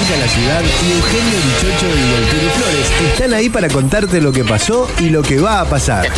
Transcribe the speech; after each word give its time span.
Blanca 0.00 0.16
La 0.16 0.28
Ciudad 0.28 0.62
y 0.62 0.92
Eugenio 0.92 1.38
Dichocho 1.44 1.86
y 1.86 2.14
el 2.14 2.50
Flores 2.52 3.12
están 3.12 3.34
ahí 3.34 3.50
para 3.50 3.68
contarte 3.68 4.20
lo 4.20 4.32
que 4.32 4.44
pasó 4.44 4.88
y 4.98 5.10
lo 5.10 5.22
que 5.22 5.38
va 5.38 5.60
a 5.60 5.64
pasar. 5.66 6.08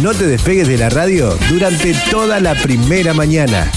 No 0.00 0.14
te 0.14 0.26
despegues 0.26 0.68
de 0.68 0.78
la 0.78 0.88
radio 0.88 1.36
durante 1.48 1.94
toda 2.10 2.38
la 2.38 2.54
primera 2.54 3.12
mañana. 3.12 3.70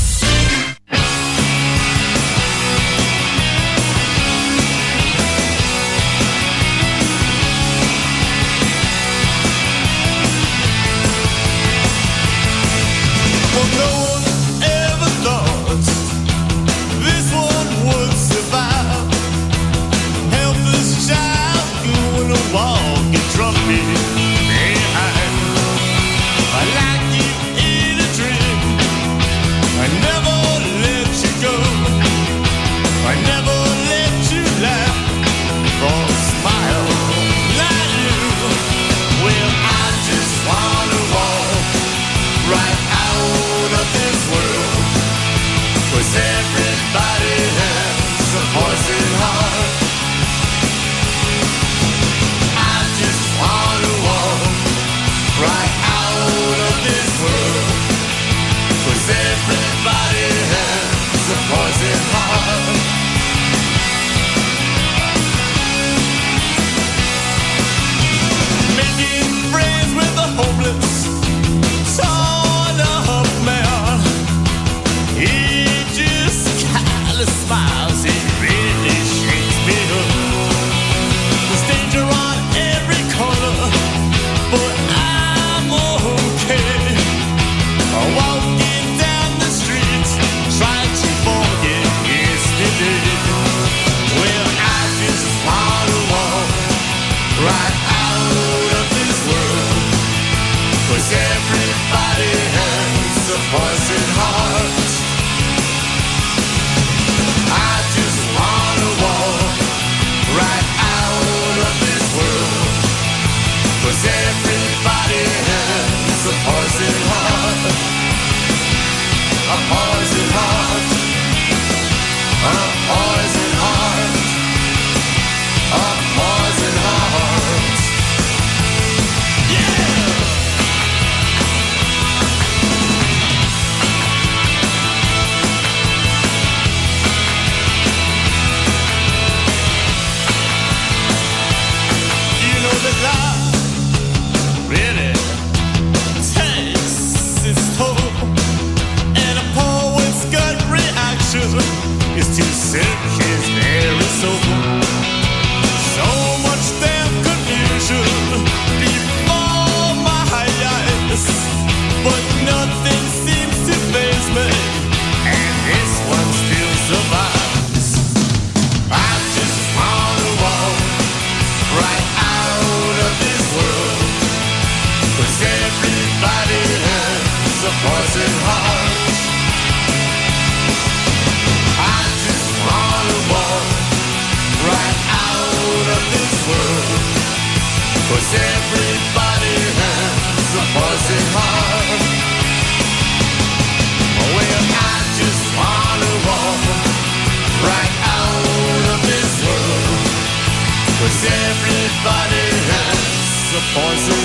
Poison 203.74 204.19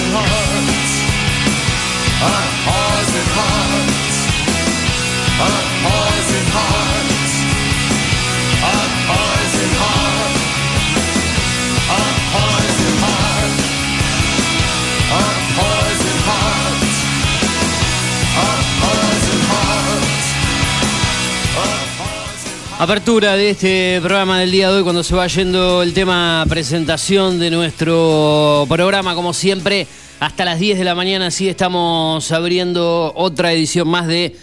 Apertura 22.85 23.35
de 23.35 23.49
este 23.49 23.99
programa 24.03 24.41
del 24.41 24.51
día 24.51 24.69
de 24.69 24.77
hoy 24.77 24.83
cuando 24.83 25.03
se 25.03 25.15
va 25.15 25.27
yendo 25.27 25.83
el 25.83 25.95
tema 25.95 26.45
presentación 26.47 27.39
de 27.39 27.51
nuestro 27.51 28.67
programa 28.69 29.15
como 29.15 29.33
siempre 29.33 29.87
hasta 30.21 30.45
las 30.45 30.59
10 30.59 30.77
de 30.77 30.85
la 30.85 30.95
mañana 30.95 31.29
así 31.29 31.49
estamos 31.49 32.31
abriendo 32.31 33.11
otra 33.17 33.55
edición 33.55 33.89
más 33.89 34.07
de 34.07 34.37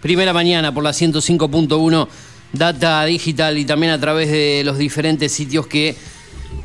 Primera 0.00 0.32
Mañana 0.32 0.72
por 0.72 0.84
la 0.84 0.90
105.1 0.90 2.06
Data 2.52 3.04
Digital 3.06 3.58
y 3.58 3.64
también 3.64 3.90
a 3.90 3.98
través 3.98 4.30
de 4.30 4.62
los 4.64 4.78
diferentes 4.78 5.32
sitios 5.32 5.66
que 5.66 5.96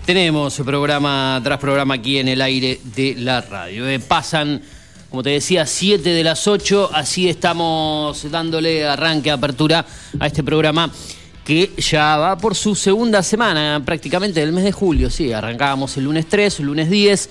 tenemos 0.06 0.54
programa 0.60 1.42
tras 1.44 1.58
programa 1.58 1.96
aquí 1.96 2.20
en 2.20 2.28
el 2.28 2.40
aire 2.40 2.80
de 2.96 3.16
la 3.18 3.42
radio. 3.42 3.90
Eh, 3.90 4.00
pasan 4.00 4.62
como 5.16 5.24
te 5.24 5.30
decía, 5.30 5.66
7 5.66 6.10
de 6.10 6.24
las 6.26 6.46
8, 6.46 6.90
así 6.94 7.30
estamos 7.30 8.30
dándole 8.30 8.86
arranque, 8.86 9.32
apertura 9.32 9.86
a 10.20 10.28
este 10.28 10.44
programa 10.44 10.92
que 11.46 11.72
ya 11.78 12.18
va 12.18 12.38
por 12.38 12.56
su 12.56 12.74
segunda 12.74 13.22
semana, 13.22 13.82
prácticamente 13.86 14.40
del 14.40 14.52
mes 14.52 14.64
de 14.64 14.72
julio, 14.72 15.12
sí, 15.12 15.32
arrancábamos 15.32 15.96
el 15.96 16.06
lunes 16.06 16.26
3, 16.28 16.60
el 16.60 16.66
lunes 16.66 16.90
10, 16.90 17.30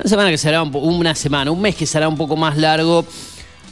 una 0.00 0.08
semana 0.08 0.30
que 0.30 0.38
será 0.38 0.62
un 0.62 0.74
una 0.74 1.14
semana, 1.14 1.50
un 1.50 1.62
mes 1.62 1.74
que 1.74 1.86
será 1.86 2.06
un 2.06 2.16
poco 2.16 2.36
más 2.36 2.58
largo, 2.58 3.06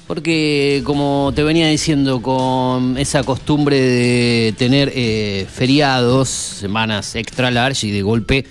porque 0.07 0.81
como 0.85 1.33
te 1.37 1.43
venía 1.43 1.69
diciendo, 1.69 2.23
con 2.23 2.97
esa 2.97 3.23
costumbre 3.23 3.79
de 3.79 4.55
tener 4.57 4.91
eh, 4.95 5.47
feriados, 5.53 6.29
semanas 6.29 7.15
extra 7.15 7.51
large 7.51 7.87
y 7.87 7.91
de 7.91 8.03
golpe 8.03 8.47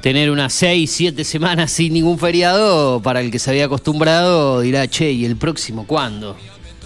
tener 0.00 0.30
unas 0.30 0.52
6, 0.52 0.90
7 0.90 1.24
semanas 1.24 1.70
sin 1.70 1.94
ningún 1.94 2.18
feriado, 2.18 3.00
para 3.00 3.22
el 3.22 3.30
que 3.30 3.38
se 3.38 3.48
había 3.48 3.64
acostumbrado 3.66 4.60
dirá, 4.60 4.86
che, 4.86 5.12
¿y 5.12 5.24
el 5.24 5.36
próximo 5.36 5.86
cuándo? 5.86 6.36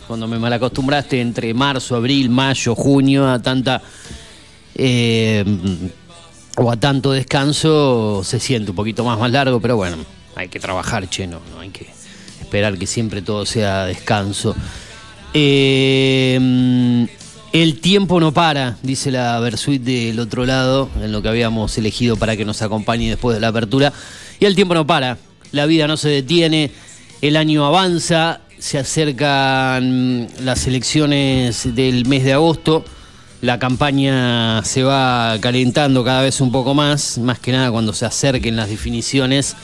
Cuando 0.08 0.26
me 0.26 0.38
malacostumbraste 0.38 1.20
entre 1.20 1.52
marzo, 1.52 1.94
abril, 1.94 2.31
mayo, 2.31 2.75
junio 2.75 3.28
a 3.28 3.40
tanta 3.40 3.82
eh, 4.75 5.44
o 6.56 6.72
a 6.72 6.76
tanto 6.76 7.12
descanso, 7.12 8.22
se 8.25 8.40
siente 8.40 8.70
un 8.70 8.76
poquito 8.76 9.05
más 9.05 9.19
más 9.19 9.31
largo, 9.31 9.60
pero 9.60 9.76
bueno, 9.76 9.99
hay 10.34 10.49
que 10.49 10.58
trabajar, 10.58 11.08
che, 11.08 11.26
no, 11.26 11.40
no 11.55 11.60
hay 11.60 11.69
que 11.69 11.87
esperar 12.40 12.78
que 12.78 12.87
siempre 12.87 13.22
todo 13.22 13.44
sea 13.44 13.84
descanso. 13.84 14.56
Eh, 15.34 17.06
el 17.52 17.81
tiempo 17.81 18.20
no 18.20 18.32
para, 18.32 18.76
dice 18.82 19.11
la 19.11 19.38
Versuit 19.40 19.82
del 19.82 20.19
otro 20.20 20.46
lado, 20.46 20.88
en 21.02 21.12
lo 21.12 21.22
que 21.22 21.28
habíamos 21.28 21.76
elegido 21.78 22.16
para 22.16 22.37
que 22.37 22.44
nos 22.44 22.62
acompañe 22.62 23.08
después 23.08 23.34
de 23.34 23.40
la 23.40 23.49
apertura. 23.49 23.93
Y 24.40 24.46
el 24.46 24.54
tiempo 24.54 24.75
no 24.75 24.87
para, 24.87 25.19
la 25.52 25.66
vida 25.66 25.87
no 25.87 25.96
se 25.96 26.08
detiene, 26.08 26.70
el 27.20 27.37
año 27.37 27.66
avanza, 27.66 28.40
se 28.58 28.78
acercan 28.78 30.28
las 30.40 30.66
elecciones 30.66 31.75
del 31.75 32.06
mes 32.06 32.25
de 32.25 32.32
agosto, 32.32 32.84
la 33.40 33.58
campaña 33.58 34.64
se 34.64 34.82
va 34.82 35.37
calentando 35.40 36.05
cada 36.05 36.22
vez 36.22 36.40
un 36.40 36.50
poco 36.50 36.75
más, 36.75 37.19
más 37.19 37.38
que 37.38 37.52
nada 37.52 37.70
cuando 37.70 37.93
se 37.93 38.05
acerquen 38.05 38.56
las 38.56 38.69
definiciones. 38.69 39.55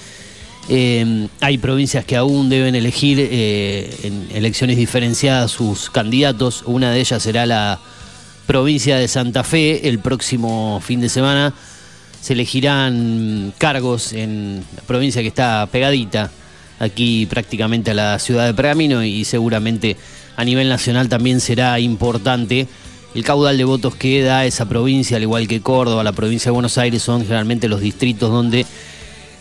Eh, 0.68 1.26
hay 1.40 1.58
provincias 1.58 2.04
que 2.04 2.16
aún 2.16 2.48
deben 2.48 2.74
elegir 2.74 3.18
eh, 3.20 3.94
en 4.04 4.28
elecciones 4.32 4.76
diferenciadas 4.76 5.50
sus 5.50 5.90
candidatos. 5.90 6.62
Una 6.66 6.92
de 6.92 7.00
ellas 7.00 7.22
será 7.22 7.46
la 7.46 7.80
provincia 8.46 8.96
de 8.96 9.08
Santa 9.08 9.42
Fe. 9.42 9.88
El 9.88 9.98
próximo 9.98 10.80
fin 10.80 11.00
de 11.00 11.08
semana 11.08 11.52
se 12.20 12.34
elegirán 12.34 13.52
cargos 13.58 14.12
en 14.12 14.64
la 14.76 14.82
provincia 14.82 15.20
que 15.20 15.28
está 15.28 15.68
pegadita 15.70 16.30
aquí 16.84 17.26
prácticamente 17.26 17.90
a 17.90 17.94
la 17.94 18.18
ciudad 18.18 18.46
de 18.46 18.54
Pergamino 18.54 19.02
y 19.02 19.24
seguramente 19.24 19.96
a 20.36 20.44
nivel 20.44 20.68
nacional 20.68 21.08
también 21.08 21.40
será 21.40 21.78
importante. 21.80 22.66
El 23.14 23.22
caudal 23.22 23.56
de 23.56 23.64
votos 23.64 23.94
que 23.94 24.22
da 24.22 24.44
esa 24.44 24.68
provincia, 24.68 25.16
al 25.16 25.22
igual 25.22 25.46
que 25.46 25.60
Córdoba, 25.60 26.02
la 26.02 26.12
provincia 26.12 26.50
de 26.50 26.54
Buenos 26.54 26.78
Aires, 26.78 27.02
son 27.02 27.22
generalmente 27.22 27.68
los 27.68 27.80
distritos 27.80 28.30
donde 28.30 28.66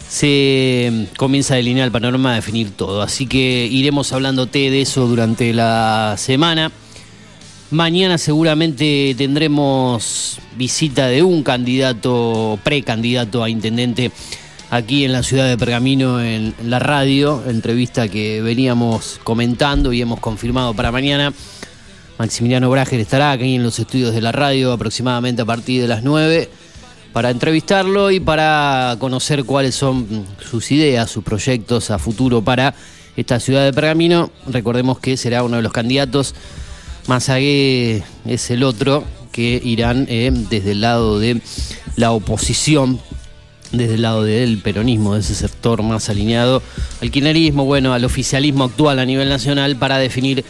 se 0.08 1.08
comienza 1.18 1.56
a 1.56 1.58
delinear 1.58 1.88
el 1.88 1.92
panorama, 1.92 2.34
a 2.34 2.36
definir 2.36 2.70
todo. 2.72 3.02
Así 3.02 3.26
que 3.26 3.68
iremos 3.72 4.14
hablándote 4.14 4.70
de 4.70 4.82
eso 4.82 5.08
durante 5.08 5.54
la 5.54 6.16
semana. 6.20 6.72
Mañana 7.72 8.20
seguramente 8.20 9.16
tendremos 9.18 10.38
visita 10.56 11.08
de 11.08 11.24
un 11.24 11.42
candidato, 11.42 12.60
precandidato 12.64 13.44
a 13.44 13.50
intendente 13.50 14.12
aquí 14.74 15.06
en 15.06 15.12
la 15.12 15.22
ciudad 15.22 15.48
de 15.48 15.56
Pergamino 15.56 16.20
en 16.20 16.56
la 16.64 16.80
radio, 16.80 17.44
entrevista 17.48 18.08
que 18.08 18.42
veníamos 18.42 19.20
comentando 19.24 19.94
y 19.94 20.02
hemos 20.02 20.20
confirmado 20.20 20.74
para 20.74 20.92
mañana. 20.92 21.32
Maximiliano 22.18 22.72
Brager 22.72 23.00
estará 23.00 23.32
aquí 23.32 23.54
en 23.54 23.62
los 23.62 23.78
estudios 23.78 24.16
de 24.16 24.22
la 24.22 24.32
radio 24.32 24.72
aproximadamente 24.72 25.44
a 25.44 25.46
partir 25.46 25.80
de 25.80 25.88
las 25.88 26.02
9 26.02 26.50
para 27.12 27.30
entrevistarlo 27.30 28.10
y 28.10 28.20
para 28.20 28.96
conocer 28.98 29.44
cuáles 29.44 29.76
son 29.76 30.26
sus 30.40 30.72
ideas, 30.72 31.12
sus 31.12 31.24
proyectos 31.24 31.92
a 31.92 32.00
futuro 32.00 32.42
para 32.42 32.74
esta 33.16 33.40
ciudad 33.40 33.66
de 33.66 33.74
Pergamino. 33.74 34.32
Recordemos 34.48 34.98
que 34.98 35.18
será 35.18 35.44
uno 35.44 35.58
de 35.58 35.62
los 35.62 35.72
candidatos. 35.72 36.34
Mazagué 37.06 38.02
es 38.26 38.50
el 38.50 38.64
otro 38.64 39.04
que 39.32 39.62
irán 39.64 40.08
eh, 40.10 40.32
desde 40.50 40.72
el 40.72 40.82
lado 40.82 41.20
de 41.20 41.44
la 41.96 42.12
oposición, 42.12 43.00
desde 43.74 43.96
el 43.96 44.04
lado 44.04 44.24
del 44.24 44.60
peronismo, 44.60 45.16
de 45.16 45.22
ese 45.22 45.36
sector 45.36 45.82
más 45.82 46.08
alineado 46.08 46.62
al 47.02 47.12
kirchnerismo, 47.12 47.66
bueno, 47.66 47.94
al 47.94 48.06
oficialismo 48.06 48.66
actual 48.66 49.00
a 49.00 49.06
nivel 49.06 49.28
nacional 49.28 49.76
para 49.76 49.98
definir 49.98 50.46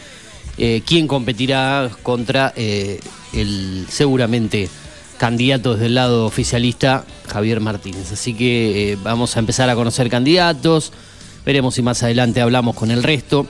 eh, 0.57 0.83
quién 0.85 1.07
competirá 1.07 1.89
contra 2.03 2.53
eh, 2.55 2.99
el 3.33 3.85
seguramente 3.89 4.69
candidatos 5.17 5.79
del 5.79 5.95
lado 5.95 6.25
oficialista, 6.25 7.05
Javier 7.27 7.61
Martínez. 7.61 8.11
Así 8.11 8.33
que 8.33 8.91
eh, 8.91 8.97
vamos 9.01 9.37
a 9.37 9.39
empezar 9.39 9.69
a 9.69 9.75
conocer 9.75 10.09
candidatos, 10.09 10.91
veremos 11.45 11.75
si 11.75 11.81
más 11.81 12.03
adelante 12.03 12.41
hablamos 12.41 12.75
con 12.75 12.91
el 12.91 13.03
resto. 13.03 13.47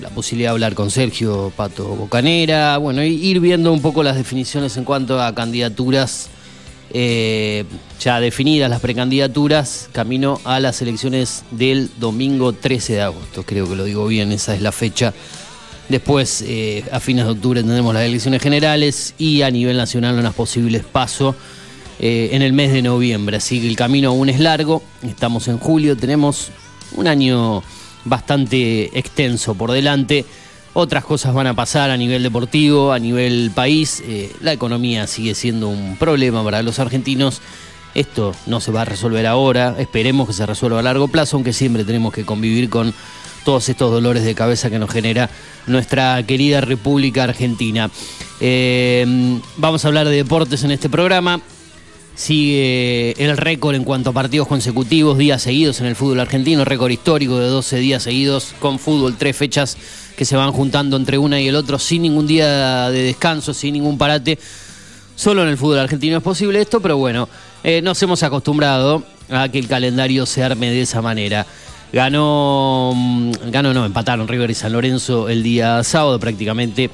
La 0.00 0.10
posibilidad 0.10 0.50
de 0.50 0.54
hablar 0.54 0.74
con 0.74 0.90
Sergio 0.90 1.52
Pato 1.56 1.86
Bocanera, 1.86 2.76
bueno, 2.78 3.02
ir 3.04 3.38
viendo 3.40 3.72
un 3.72 3.80
poco 3.80 4.02
las 4.02 4.16
definiciones 4.16 4.76
en 4.76 4.84
cuanto 4.84 5.22
a 5.22 5.34
candidaturas 5.34 6.30
eh, 6.94 7.64
ya 8.00 8.20
definidas, 8.20 8.70
las 8.70 8.80
precandidaturas, 8.80 9.90
camino 9.92 10.40
a 10.44 10.60
las 10.60 10.80
elecciones 10.80 11.44
del 11.50 11.90
domingo 11.98 12.54
13 12.54 12.94
de 12.94 13.02
agosto, 13.02 13.42
creo 13.42 13.68
que 13.68 13.76
lo 13.76 13.84
digo 13.84 14.06
bien, 14.06 14.32
esa 14.32 14.54
es 14.54 14.62
la 14.62 14.72
fecha 14.72 15.12
Después, 15.88 16.42
eh, 16.46 16.82
a 16.92 17.00
fines 17.00 17.26
de 17.26 17.32
octubre, 17.32 17.60
tendremos 17.60 17.92
las 17.92 18.04
elecciones 18.04 18.42
generales 18.42 19.14
y 19.18 19.42
a 19.42 19.50
nivel 19.50 19.76
nacional 19.76 20.18
unas 20.18 20.34
posibles 20.34 20.82
pasos 20.82 21.34
eh, 21.98 22.30
en 22.32 22.42
el 22.42 22.54
mes 22.54 22.72
de 22.72 22.80
noviembre. 22.80 23.36
Así 23.36 23.60
que 23.60 23.68
el 23.68 23.76
camino 23.76 24.08
aún 24.08 24.30
es 24.30 24.40
largo. 24.40 24.82
Estamos 25.02 25.46
en 25.48 25.58
julio, 25.58 25.96
tenemos 25.96 26.50
un 26.96 27.06
año 27.06 27.62
bastante 28.04 28.98
extenso 28.98 29.54
por 29.54 29.72
delante. 29.72 30.24
Otras 30.76 31.04
cosas 31.04 31.32
van 31.32 31.46
a 31.46 31.54
pasar 31.54 31.90
a 31.90 31.96
nivel 31.96 32.24
deportivo, 32.24 32.92
a 32.92 32.98
nivel 32.98 33.52
país. 33.54 34.02
Eh, 34.04 34.34
la 34.40 34.52
economía 34.52 35.06
sigue 35.06 35.36
siendo 35.36 35.68
un 35.68 35.96
problema 35.96 36.42
para 36.42 36.62
los 36.64 36.80
argentinos. 36.80 37.40
Esto 37.94 38.34
no 38.46 38.60
se 38.60 38.72
va 38.72 38.82
a 38.82 38.84
resolver 38.84 39.24
ahora. 39.24 39.76
Esperemos 39.78 40.26
que 40.26 40.32
se 40.32 40.44
resuelva 40.44 40.80
a 40.80 40.82
largo 40.82 41.06
plazo, 41.06 41.36
aunque 41.36 41.52
siempre 41.52 41.84
tenemos 41.84 42.12
que 42.12 42.24
convivir 42.24 42.70
con 42.70 42.92
todos 43.44 43.68
estos 43.68 43.92
dolores 43.92 44.24
de 44.24 44.34
cabeza 44.34 44.68
que 44.68 44.80
nos 44.80 44.90
genera 44.90 45.30
nuestra 45.68 46.20
querida 46.24 46.60
República 46.60 47.22
Argentina. 47.22 47.88
Eh, 48.40 49.38
vamos 49.56 49.84
a 49.84 49.88
hablar 49.88 50.08
de 50.08 50.16
deportes 50.16 50.64
en 50.64 50.72
este 50.72 50.88
programa. 50.88 51.40
Sigue 52.14 53.12
el 53.18 53.36
récord 53.36 53.74
en 53.74 53.82
cuanto 53.82 54.10
a 54.10 54.12
partidos 54.12 54.46
consecutivos, 54.46 55.18
días 55.18 55.42
seguidos 55.42 55.80
en 55.80 55.86
el 55.86 55.96
fútbol 55.96 56.20
argentino, 56.20 56.64
récord 56.64 56.90
histórico 56.90 57.38
de 57.38 57.48
12 57.48 57.78
días 57.78 58.04
seguidos 58.04 58.54
con 58.60 58.78
fútbol, 58.78 59.16
tres 59.16 59.36
fechas 59.36 59.76
que 60.16 60.24
se 60.24 60.36
van 60.36 60.52
juntando 60.52 60.96
entre 60.96 61.18
una 61.18 61.40
y 61.40 61.48
el 61.48 61.56
otro 61.56 61.76
sin 61.78 62.02
ningún 62.02 62.28
día 62.28 62.88
de 62.90 63.02
descanso, 63.02 63.52
sin 63.52 63.74
ningún 63.74 63.98
parate. 63.98 64.38
Solo 65.16 65.42
en 65.42 65.48
el 65.48 65.58
fútbol 65.58 65.80
argentino 65.80 66.16
es 66.16 66.22
posible 66.22 66.60
esto, 66.60 66.80
pero 66.80 66.96
bueno, 66.98 67.28
eh, 67.64 67.82
nos 67.82 68.00
hemos 68.02 68.22
acostumbrado 68.22 69.02
a 69.28 69.48
que 69.48 69.58
el 69.58 69.66
calendario 69.66 70.24
se 70.24 70.44
arme 70.44 70.70
de 70.70 70.82
esa 70.82 71.02
manera. 71.02 71.46
Ganó, 71.92 72.92
mm, 72.94 73.32
ganó, 73.50 73.74
no, 73.74 73.84
empataron 73.84 74.28
River 74.28 74.50
y 74.50 74.54
San 74.54 74.72
Lorenzo 74.72 75.28
el 75.28 75.42
día 75.42 75.82
sábado 75.82 76.20
prácticamente. 76.20 76.90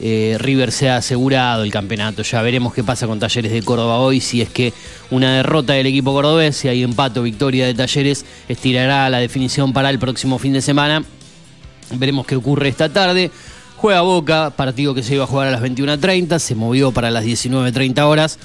Eh, 0.00 0.36
River 0.38 0.72
se 0.72 0.90
ha 0.90 0.96
asegurado 0.96 1.62
el 1.62 1.70
campeonato. 1.70 2.22
Ya 2.22 2.42
veremos 2.42 2.74
qué 2.74 2.82
pasa 2.82 3.06
con 3.06 3.20
Talleres 3.20 3.52
de 3.52 3.62
Córdoba 3.62 3.98
hoy. 3.98 4.20
Si 4.20 4.40
es 4.40 4.48
que 4.48 4.72
una 5.10 5.36
derrota 5.36 5.74
del 5.74 5.86
equipo 5.86 6.12
cordobés, 6.12 6.56
si 6.56 6.68
hay 6.68 6.82
empate 6.82 7.20
o 7.20 7.22
victoria 7.22 7.66
de 7.66 7.74
Talleres, 7.74 8.24
estirará 8.48 9.08
la 9.10 9.18
definición 9.18 9.72
para 9.72 9.90
el 9.90 9.98
próximo 9.98 10.38
fin 10.38 10.52
de 10.52 10.62
semana. 10.62 11.04
Veremos 11.94 12.26
qué 12.26 12.36
ocurre 12.36 12.68
esta 12.68 12.88
tarde. 12.88 13.30
Juega 13.76 14.00
Boca, 14.02 14.50
partido 14.56 14.94
que 14.94 15.02
se 15.02 15.14
iba 15.14 15.24
a 15.24 15.26
jugar 15.26 15.48
a 15.48 15.50
las 15.50 15.60
21.30, 15.60 16.38
se 16.38 16.54
movió 16.54 16.92
para 16.92 17.10
las 17.10 17.24
19.30 17.24 18.00
horas 18.02 18.38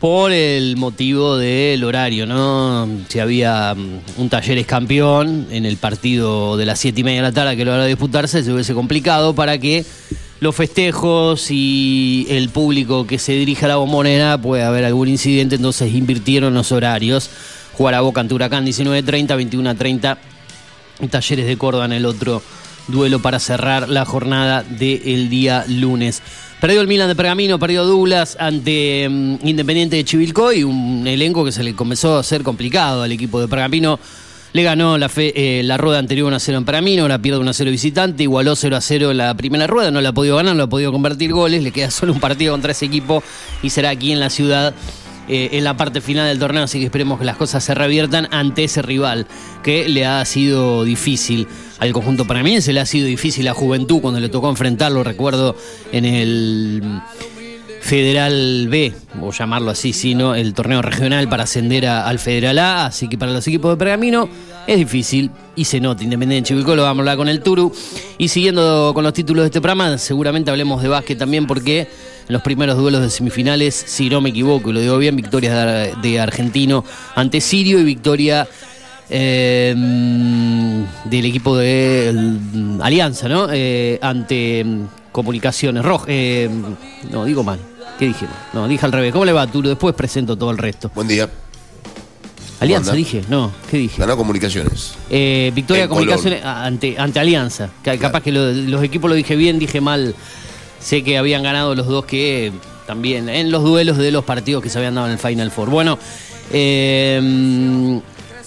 por 0.00 0.32
el 0.32 0.78
motivo 0.78 1.36
del 1.36 1.84
horario, 1.84 2.26
¿no? 2.26 2.88
Si 3.08 3.20
había 3.20 3.74
mm, 3.74 4.00
un 4.16 4.28
Talleres 4.30 4.66
campeón 4.66 5.46
en 5.50 5.66
el 5.66 5.76
partido 5.76 6.56
de 6.56 6.64
las 6.64 6.80
siete 6.80 7.02
y 7.02 7.04
media 7.04 7.20
de 7.20 7.28
la 7.28 7.32
tarde 7.32 7.56
que 7.56 7.66
lo 7.66 7.72
a 7.74 7.84
disputarse, 7.84 8.42
se 8.42 8.52
hubiese 8.52 8.72
complicado 8.72 9.34
para 9.34 9.58
que 9.58 9.84
los 10.40 10.56
festejos 10.56 11.50
y 11.50 12.26
el 12.30 12.48
público 12.48 13.06
que 13.06 13.18
se 13.18 13.32
dirija 13.32 13.66
a 13.66 13.68
la 13.68 13.76
bombonera 13.76 14.38
pueda 14.40 14.68
haber 14.68 14.86
algún 14.86 15.08
incidente, 15.08 15.56
entonces 15.56 15.94
invirtieron 15.94 16.54
los 16.54 16.72
horarios. 16.72 17.30
Jugar 17.74 17.94
a 17.94 18.00
Boca 18.00 18.20
ante 18.20 18.34
Huracán 18.34 18.66
19.30, 18.66 19.26
21.30, 19.28 20.18
Talleres 21.10 21.46
de 21.46 21.56
Córdoba 21.56 21.84
en 21.84 21.92
el 21.92 22.06
otro 22.06 22.42
duelo 22.88 23.20
para 23.20 23.38
cerrar 23.38 23.88
la 23.88 24.04
jornada 24.04 24.62
del 24.62 25.28
día 25.28 25.64
lunes. 25.68 26.22
Perdió 26.60 26.80
el 26.80 26.88
Milan 26.88 27.08
de 27.08 27.16
Pergamino, 27.16 27.58
perdió 27.58 27.84
Douglas 27.84 28.36
ante 28.38 29.08
mm, 29.08 29.36
Independiente 29.44 29.96
de 29.96 30.04
Chivilcoy, 30.04 30.64
un 30.64 31.06
elenco 31.06 31.44
que 31.44 31.52
se 31.52 31.62
le 31.62 31.74
comenzó 31.74 32.16
a 32.16 32.20
hacer 32.20 32.42
complicado 32.42 33.02
al 33.02 33.12
equipo 33.12 33.40
de 33.40 33.48
Pergamino. 33.48 33.98
Le 34.52 34.62
ganó 34.62 34.98
la, 34.98 35.08
fe, 35.08 35.32
eh, 35.36 35.62
la 35.62 35.76
rueda 35.76 35.98
anterior 35.98 36.26
1 36.26 36.36
a 36.36 36.40
0 36.40 36.58
en 36.58 36.64
Pergamino, 36.64 37.02
ahora 37.02 37.22
pierde 37.22 37.38
1 37.38 37.50
a 37.50 37.54
0 37.54 37.70
visitante, 37.70 38.24
igualó 38.24 38.56
0 38.56 38.76
a 38.76 38.80
0 38.80 39.12
en 39.12 39.16
la 39.16 39.34
primera 39.34 39.66
rueda, 39.66 39.90
no 39.90 40.00
la 40.00 40.08
ha 40.08 40.12
podido 40.12 40.36
ganar, 40.36 40.56
no 40.56 40.64
ha 40.64 40.68
podido 40.68 40.90
convertir 40.90 41.32
goles, 41.32 41.62
le 41.62 41.70
queda 41.70 41.90
solo 41.90 42.12
un 42.12 42.20
partido 42.20 42.52
contra 42.52 42.72
ese 42.72 42.86
equipo 42.86 43.22
y 43.62 43.70
será 43.70 43.90
aquí 43.90 44.10
en 44.10 44.18
la 44.18 44.28
ciudad 44.28 44.74
eh, 45.28 45.50
en 45.52 45.62
la 45.62 45.76
parte 45.76 46.00
final 46.00 46.26
del 46.26 46.40
torneo, 46.40 46.64
así 46.64 46.80
que 46.80 46.86
esperemos 46.86 47.20
que 47.20 47.24
las 47.24 47.36
cosas 47.36 47.62
se 47.62 47.72
reviertan 47.72 48.26
ante 48.32 48.64
ese 48.64 48.82
rival 48.82 49.28
que 49.62 49.88
le 49.88 50.04
ha 50.04 50.24
sido 50.24 50.82
difícil 50.82 51.46
al 51.78 51.92
conjunto 51.92 52.24
mí 52.24 52.60
se 52.60 52.72
le 52.72 52.80
ha 52.80 52.86
sido 52.86 53.06
difícil 53.06 53.46
a 53.46 53.54
Juventud 53.54 54.00
cuando 54.00 54.18
le 54.18 54.28
tocó 54.28 54.50
enfrentarlo, 54.50 55.04
recuerdo 55.04 55.54
en 55.92 56.04
el 56.04 56.82
Federal 57.90 58.68
B, 58.68 58.92
o 59.20 59.32
llamarlo 59.32 59.72
así, 59.72 59.92
sino 59.92 60.36
el 60.36 60.54
torneo 60.54 60.80
regional 60.80 61.28
para 61.28 61.42
ascender 61.42 61.88
al 61.88 62.20
Federal 62.20 62.56
A. 62.60 62.86
Así 62.86 63.08
que 63.08 63.18
para 63.18 63.32
los 63.32 63.44
equipos 63.48 63.72
de 63.72 63.76
Pergamino 63.76 64.28
es 64.68 64.76
difícil 64.76 65.28
y 65.56 65.64
se 65.64 65.80
nota. 65.80 66.04
Independiente 66.04 66.46
Chivilcó 66.46 66.76
lo 66.76 66.84
vamos 66.84 66.98
a 66.98 67.00
hablar 67.00 67.16
con 67.16 67.28
el 67.28 67.42
Turu. 67.42 67.72
Y 68.16 68.28
siguiendo 68.28 68.92
con 68.94 69.02
los 69.02 69.12
títulos 69.12 69.42
de 69.42 69.46
este 69.46 69.60
programa, 69.60 69.98
seguramente 69.98 70.52
hablemos 70.52 70.80
de 70.84 70.88
básquet 70.88 71.18
también 71.18 71.48
porque 71.48 71.80
en 71.80 72.32
los 72.32 72.42
primeros 72.42 72.78
duelos 72.78 73.02
de 73.02 73.10
semifinales, 73.10 73.74
si 73.74 74.08
no 74.08 74.20
me 74.20 74.28
equivoco 74.30 74.70
y 74.70 74.72
lo 74.72 74.78
digo 74.78 74.96
bien, 74.96 75.16
victorias 75.16 76.00
de, 76.00 76.20
Argentino 76.20 76.84
ante 77.16 77.40
Sirio 77.40 77.80
y 77.80 77.82
victoria 77.82 78.46
eh, 79.08 79.74
del 81.06 81.24
equipo 81.24 81.56
de 81.56 82.38
Alianza, 82.80 83.28
¿no? 83.28 83.48
Eh, 83.50 83.98
ante 84.00 84.62
mm, 84.62 84.84
Comunicaciones 85.10 85.84
Rojas. 85.84 86.06
Eh, 86.08 86.48
no, 87.10 87.24
digo 87.24 87.42
mal. 87.42 87.58
¿Qué 88.00 88.06
dije? 88.06 88.26
No, 88.54 88.66
dije 88.66 88.86
al 88.86 88.92
revés. 88.92 89.12
¿Cómo 89.12 89.26
le 89.26 89.32
va, 89.34 89.46
Turu? 89.46 89.68
Después 89.68 89.94
presento 89.94 90.34
todo 90.34 90.50
el 90.50 90.56
resto. 90.56 90.90
Buen 90.94 91.06
día. 91.06 91.28
Alianza, 92.58 92.94
dije. 92.94 93.22
No, 93.28 93.52
¿qué 93.70 93.76
dije? 93.76 94.00
Ganó 94.00 94.16
Comunicaciones. 94.16 94.94
Eh, 95.10 95.52
victoria 95.54 95.86
Comunicaciones 95.86 96.42
ante, 96.42 96.98
ante 96.98 97.20
Alianza. 97.20 97.68
Capaz 97.82 98.22
que 98.22 98.32
los 98.32 98.82
equipos 98.82 99.10
lo 99.10 99.14
dije 99.14 99.36
bien, 99.36 99.58
dije 99.58 99.82
mal. 99.82 100.14
Sé 100.80 101.04
que 101.04 101.18
habían 101.18 101.42
ganado 101.42 101.74
los 101.74 101.88
dos 101.88 102.06
que 102.06 102.52
también 102.86 103.28
en 103.28 103.50
los 103.50 103.62
duelos 103.62 103.98
de 103.98 104.10
los 104.10 104.24
partidos 104.24 104.62
que 104.62 104.70
se 104.70 104.78
habían 104.78 104.94
dado 104.94 105.06
en 105.06 105.12
el 105.12 105.18
Final 105.18 105.50
Four. 105.50 105.68
Bueno, 105.68 105.98
eh, 106.54 108.00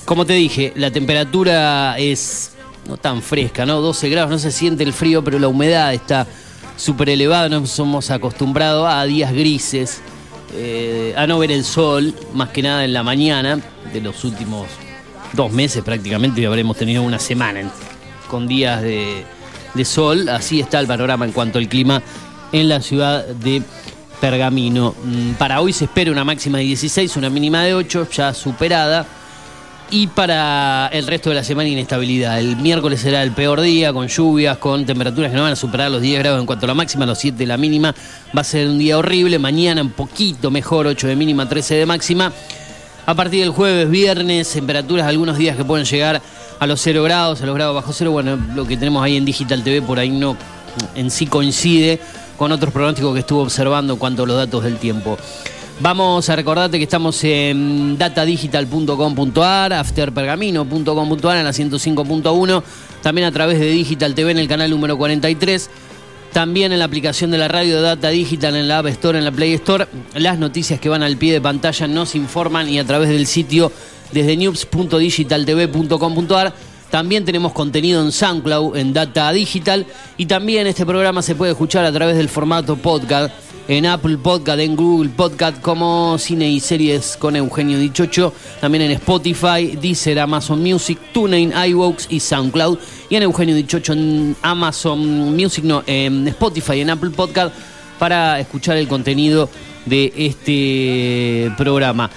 como 0.04 0.26
te 0.26 0.34
dije, 0.34 0.74
la 0.78 0.90
temperatura 0.90 1.96
es 2.00 2.54
no 2.90 2.98
tan 2.98 3.22
fresca, 3.22 3.68
¿no? 3.68 3.82
12 3.82 4.10
grados, 4.10 4.32
no 4.32 4.40
se 4.40 4.52
siente 4.52 4.84
el 4.84 4.94
frío, 4.94 5.24
pero 5.24 5.38
la 5.38 5.48
humedad 5.48 5.94
está 5.94 6.26
súper 6.76 7.10
elevada, 7.10 7.50
no 7.50 7.66
somos 7.66 8.12
acostumbrados 8.12 8.88
a 8.92 9.04
días 9.06 9.32
grises, 9.32 10.02
eh, 10.56 11.14
a 11.18 11.28
no 11.28 11.40
ver 11.40 11.52
el 11.52 11.64
sol, 11.64 12.14
más 12.34 12.50
que 12.50 12.62
nada 12.62 12.86
en 12.86 12.94
la 12.94 13.04
mañana, 13.04 13.60
de 13.92 14.02
los 14.02 14.24
últimos 14.24 14.68
dos 15.34 15.52
meses 15.52 15.84
prácticamente, 15.84 16.42
y 16.42 16.46
habremos 16.46 16.78
tenido 16.78 17.04
una 17.04 17.20
semana 17.20 17.62
con 18.30 18.48
días 18.48 18.82
de, 18.82 19.24
de 19.74 19.86
sol, 19.86 20.30
así 20.30 20.60
está 20.60 20.80
el 20.80 20.88
panorama 20.88 21.26
en 21.26 21.32
cuanto 21.32 21.60
al 21.60 21.68
clima 21.68 22.02
en 22.52 22.70
la 22.70 22.82
ciudad 22.82 23.26
de 23.26 23.62
Pergamino. 24.22 24.96
Mm, 25.04 25.34
para 25.34 25.60
hoy 25.60 25.74
se 25.74 25.86
espera 25.86 26.12
una 26.12 26.24
máxima 26.24 26.60
de 26.60 26.66
16, 26.66 27.18
una 27.18 27.30
mínima 27.30 27.64
de 27.64 27.74
8, 27.74 28.08
ya 28.12 28.34
superada 28.34 29.06
y 29.90 30.08
para 30.08 30.88
el 30.88 31.08
resto 31.08 31.30
de 31.30 31.36
la 31.36 31.44
semana 31.44 31.70
inestabilidad. 31.70 32.40
El 32.40 32.58
miércoles 32.58 33.02
será 33.02 33.22
el 33.22 33.32
peor 33.32 33.62
día, 33.62 33.94
con 33.94 34.08
lluvias, 34.08 34.58
con 34.58 34.86
temperaturas 34.86 35.32
que 35.32 35.38
no 35.38 35.44
van 35.44 35.54
a 35.54 35.56
superar 35.56 35.92
los 35.92 36.02
10 36.02 36.20
grados 36.20 36.40
en 36.40 36.46
cuanto 36.46 36.66
a 36.66 36.68
la 36.68 36.74
máxima, 36.74 37.06
los 37.06 37.20
7 37.20 37.38
de 37.38 37.46
la 37.46 37.58
mínima. 37.58 37.94
Va 38.36 38.42
a 38.42 38.44
ser 38.44 38.68
un 38.68 38.80
día 38.80 38.98
horrible. 38.98 39.38
Mañana 39.40 39.82
un 39.82 39.92
poquito 39.92 40.50
mejor, 40.50 40.88
8 40.88 41.08
de 41.08 41.16
mínima, 41.16 41.48
13 41.48 41.76
de 41.76 41.86
máxima. 41.86 42.32
A 43.06 43.16
partir 43.16 43.42
del 43.42 43.50
jueves, 43.50 43.90
viernes, 43.90 44.50
temperaturas 44.50 45.06
algunos 45.06 45.38
días 45.38 45.58
que 45.58 45.66
pueden 45.66 45.86
llegar 45.86 46.22
a 46.60 46.68
los 46.68 46.82
0 46.82 47.04
grados, 47.04 47.42
a 47.42 47.46
los 47.46 47.56
grados 47.56 47.76
bajo 47.76 47.92
cero. 47.92 48.12
Bueno, 48.12 48.38
lo 48.56 48.66
que 48.66 48.78
tenemos 48.78 49.04
ahí 49.04 49.18
en 49.18 49.26
Digital 49.26 49.64
TV 49.64 49.82
por 49.82 50.00
ahí 50.00 50.10
no 50.10 50.38
en 50.96 51.12
sí 51.12 51.28
coincide 51.28 52.00
con 52.38 52.52
otros 52.52 52.74
pronósticos 52.74 53.14
que 53.14 53.20
estuvo 53.20 53.42
observando 53.42 53.94
en 53.94 54.00
cuanto 54.00 54.24
a 54.24 54.26
los 54.28 54.38
datos 54.38 54.64
del 54.64 54.78
tiempo. 54.78 55.18
Vamos 55.80 56.30
a 56.30 56.36
recordarte 56.36 56.78
que 56.78 56.84
estamos 56.84 57.24
en 57.24 57.98
datadigital.com.ar, 57.98 59.74
afterpergamino.com.ar 59.74 61.38
en 61.38 61.44
la 61.44 61.52
105.1, 61.52 62.64
también 63.02 63.26
a 63.28 63.32
través 63.32 63.60
de 63.60 63.72
Digital 63.72 64.14
TV 64.14 64.30
en 64.32 64.38
el 64.38 64.48
canal 64.48 64.70
número 64.70 64.96
43, 64.98 65.72
también 66.32 66.74
en 66.74 66.80
la 66.80 66.86
aplicación 66.86 67.32
de 67.32 67.40
la 67.40 67.48
radio 67.48 67.82
Data 67.82 68.10
Digital 68.10 68.56
en 68.56 68.68
la 68.68 68.78
App 68.80 68.88
Store, 68.88 69.18
en 69.18 69.26
la 69.26 69.32
Play 69.32 69.54
Store. 69.54 69.88
Las 70.14 70.38
noticias 70.38 70.80
que 70.80 70.90
van 70.90 71.02
al 71.02 71.18
pie 71.18 71.34
de 71.34 71.42
pantalla 71.42 71.88
nos 71.88 72.14
informan 72.16 72.70
y 72.70 72.78
a 72.80 72.86
través 72.86 73.10
del 73.10 73.26
sitio 73.26 73.72
desde 74.12 74.38
news.digitaltv.com.ar. 74.38 76.54
También 76.92 77.26
tenemos 77.26 77.54
contenido 77.54 78.04
en 78.04 78.12
SoundCloud, 78.12 78.78
en 78.78 78.94
Data 78.94 79.32
Digital. 79.32 79.88
Y 80.18 80.28
también 80.28 80.68
este 80.68 80.86
programa 80.86 81.24
se 81.24 81.34
puede 81.34 81.54
escuchar 81.54 81.84
a 81.86 81.92
través 81.92 82.16
del 82.16 82.30
formato 82.30 82.76
podcast 82.76 83.34
en 83.68 83.86
Apple 83.86 84.18
Podcast, 84.18 84.60
en 84.60 84.76
Google 84.76 85.10
Podcast, 85.10 85.62
como 85.62 86.18
Cine 86.18 86.50
y 86.50 86.60
Series 86.60 87.18
con 87.18 87.36
Eugenio 87.36 87.78
Dichocho. 87.78 88.34
También 88.60 88.84
en 88.84 88.92
Spotify, 88.92 89.78
Deezer, 89.82 90.20
Amazon 90.20 90.62
Music, 90.62 91.00
TuneIn, 91.14 91.54
iVoox 91.68 92.08
y 92.10 92.20
SoundCloud. 92.20 92.78
Y 93.10 93.16
en 93.16 93.24
Eugenio 93.24 93.56
Dichocho 93.56 93.94
en 93.94 94.36
Amazon 94.42 95.36
Music, 95.36 95.64
no, 95.64 95.84
en 95.88 96.28
Spotify, 96.28 96.82
en 96.82 96.90
Apple 96.90 97.12
Podcast, 97.12 97.56
para 98.00 98.40
escuchar 98.40 98.78
el 98.78 98.88
contenido 98.88 99.50
de 99.86 100.14
este 100.16 101.52
programa. 101.58 102.10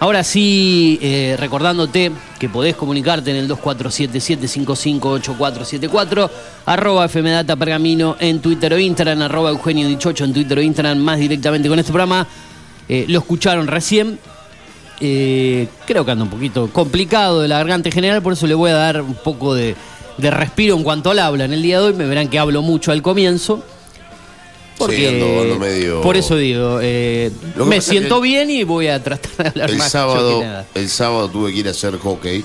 Ahora 0.00 0.24
sí, 0.24 0.98
eh, 1.00 1.36
recordándote 1.38 2.10
que 2.38 2.48
podés 2.48 2.74
comunicarte 2.74 3.30
en 3.30 3.36
el 3.36 3.48
2477-558474, 3.48 6.28
arroba 6.66 7.08
FMData 7.08 7.54
Pergamino 7.54 8.16
en 8.18 8.40
Twitter 8.40 8.72
o 8.72 8.78
Instagram, 8.78 9.22
arroba 9.22 9.50
Eugenio 9.50 9.86
Dichocho 9.86 10.24
en 10.24 10.34
Twitter 10.34 10.58
o 10.58 10.62
Instagram, 10.62 10.98
más 10.98 11.20
directamente 11.20 11.68
con 11.68 11.78
este 11.78 11.92
programa. 11.92 12.26
Eh, 12.88 13.04
lo 13.08 13.20
escucharon 13.20 13.68
recién. 13.68 14.18
Eh, 15.00 15.68
creo 15.86 16.04
que 16.04 16.10
anda 16.10 16.24
un 16.24 16.30
poquito 16.30 16.68
complicado 16.72 17.40
de 17.40 17.46
la 17.48 17.58
garganta 17.58 17.88
en 17.88 17.92
general, 17.92 18.20
por 18.20 18.32
eso 18.32 18.48
le 18.48 18.54
voy 18.54 18.72
a 18.72 18.74
dar 18.74 19.00
un 19.00 19.14
poco 19.14 19.54
de, 19.54 19.76
de 20.18 20.30
respiro 20.30 20.76
en 20.76 20.82
cuanto 20.82 21.10
al 21.10 21.20
habla 21.20 21.44
en 21.44 21.52
el 21.52 21.62
día 21.62 21.80
de 21.80 21.86
hoy. 21.86 21.94
Me 21.94 22.06
verán 22.06 22.26
que 22.28 22.40
hablo 22.40 22.62
mucho 22.62 22.90
al 22.90 23.00
comienzo. 23.00 23.62
Porque, 24.78 26.00
Por 26.02 26.16
eso 26.16 26.36
digo, 26.36 26.80
eh, 26.82 27.30
me 27.64 27.80
siento 27.80 28.20
bien 28.20 28.50
y 28.50 28.64
voy 28.64 28.88
a 28.88 29.02
tratar 29.02 29.36
de 29.36 29.48
hablar 29.48 29.70
el 29.70 29.76
más 29.76 29.90
sábado, 29.90 30.42
El 30.74 30.88
sábado 30.88 31.28
tuve 31.28 31.52
que 31.52 31.60
ir 31.60 31.68
a 31.68 31.70
hacer 31.70 31.98
hockey. 31.98 32.44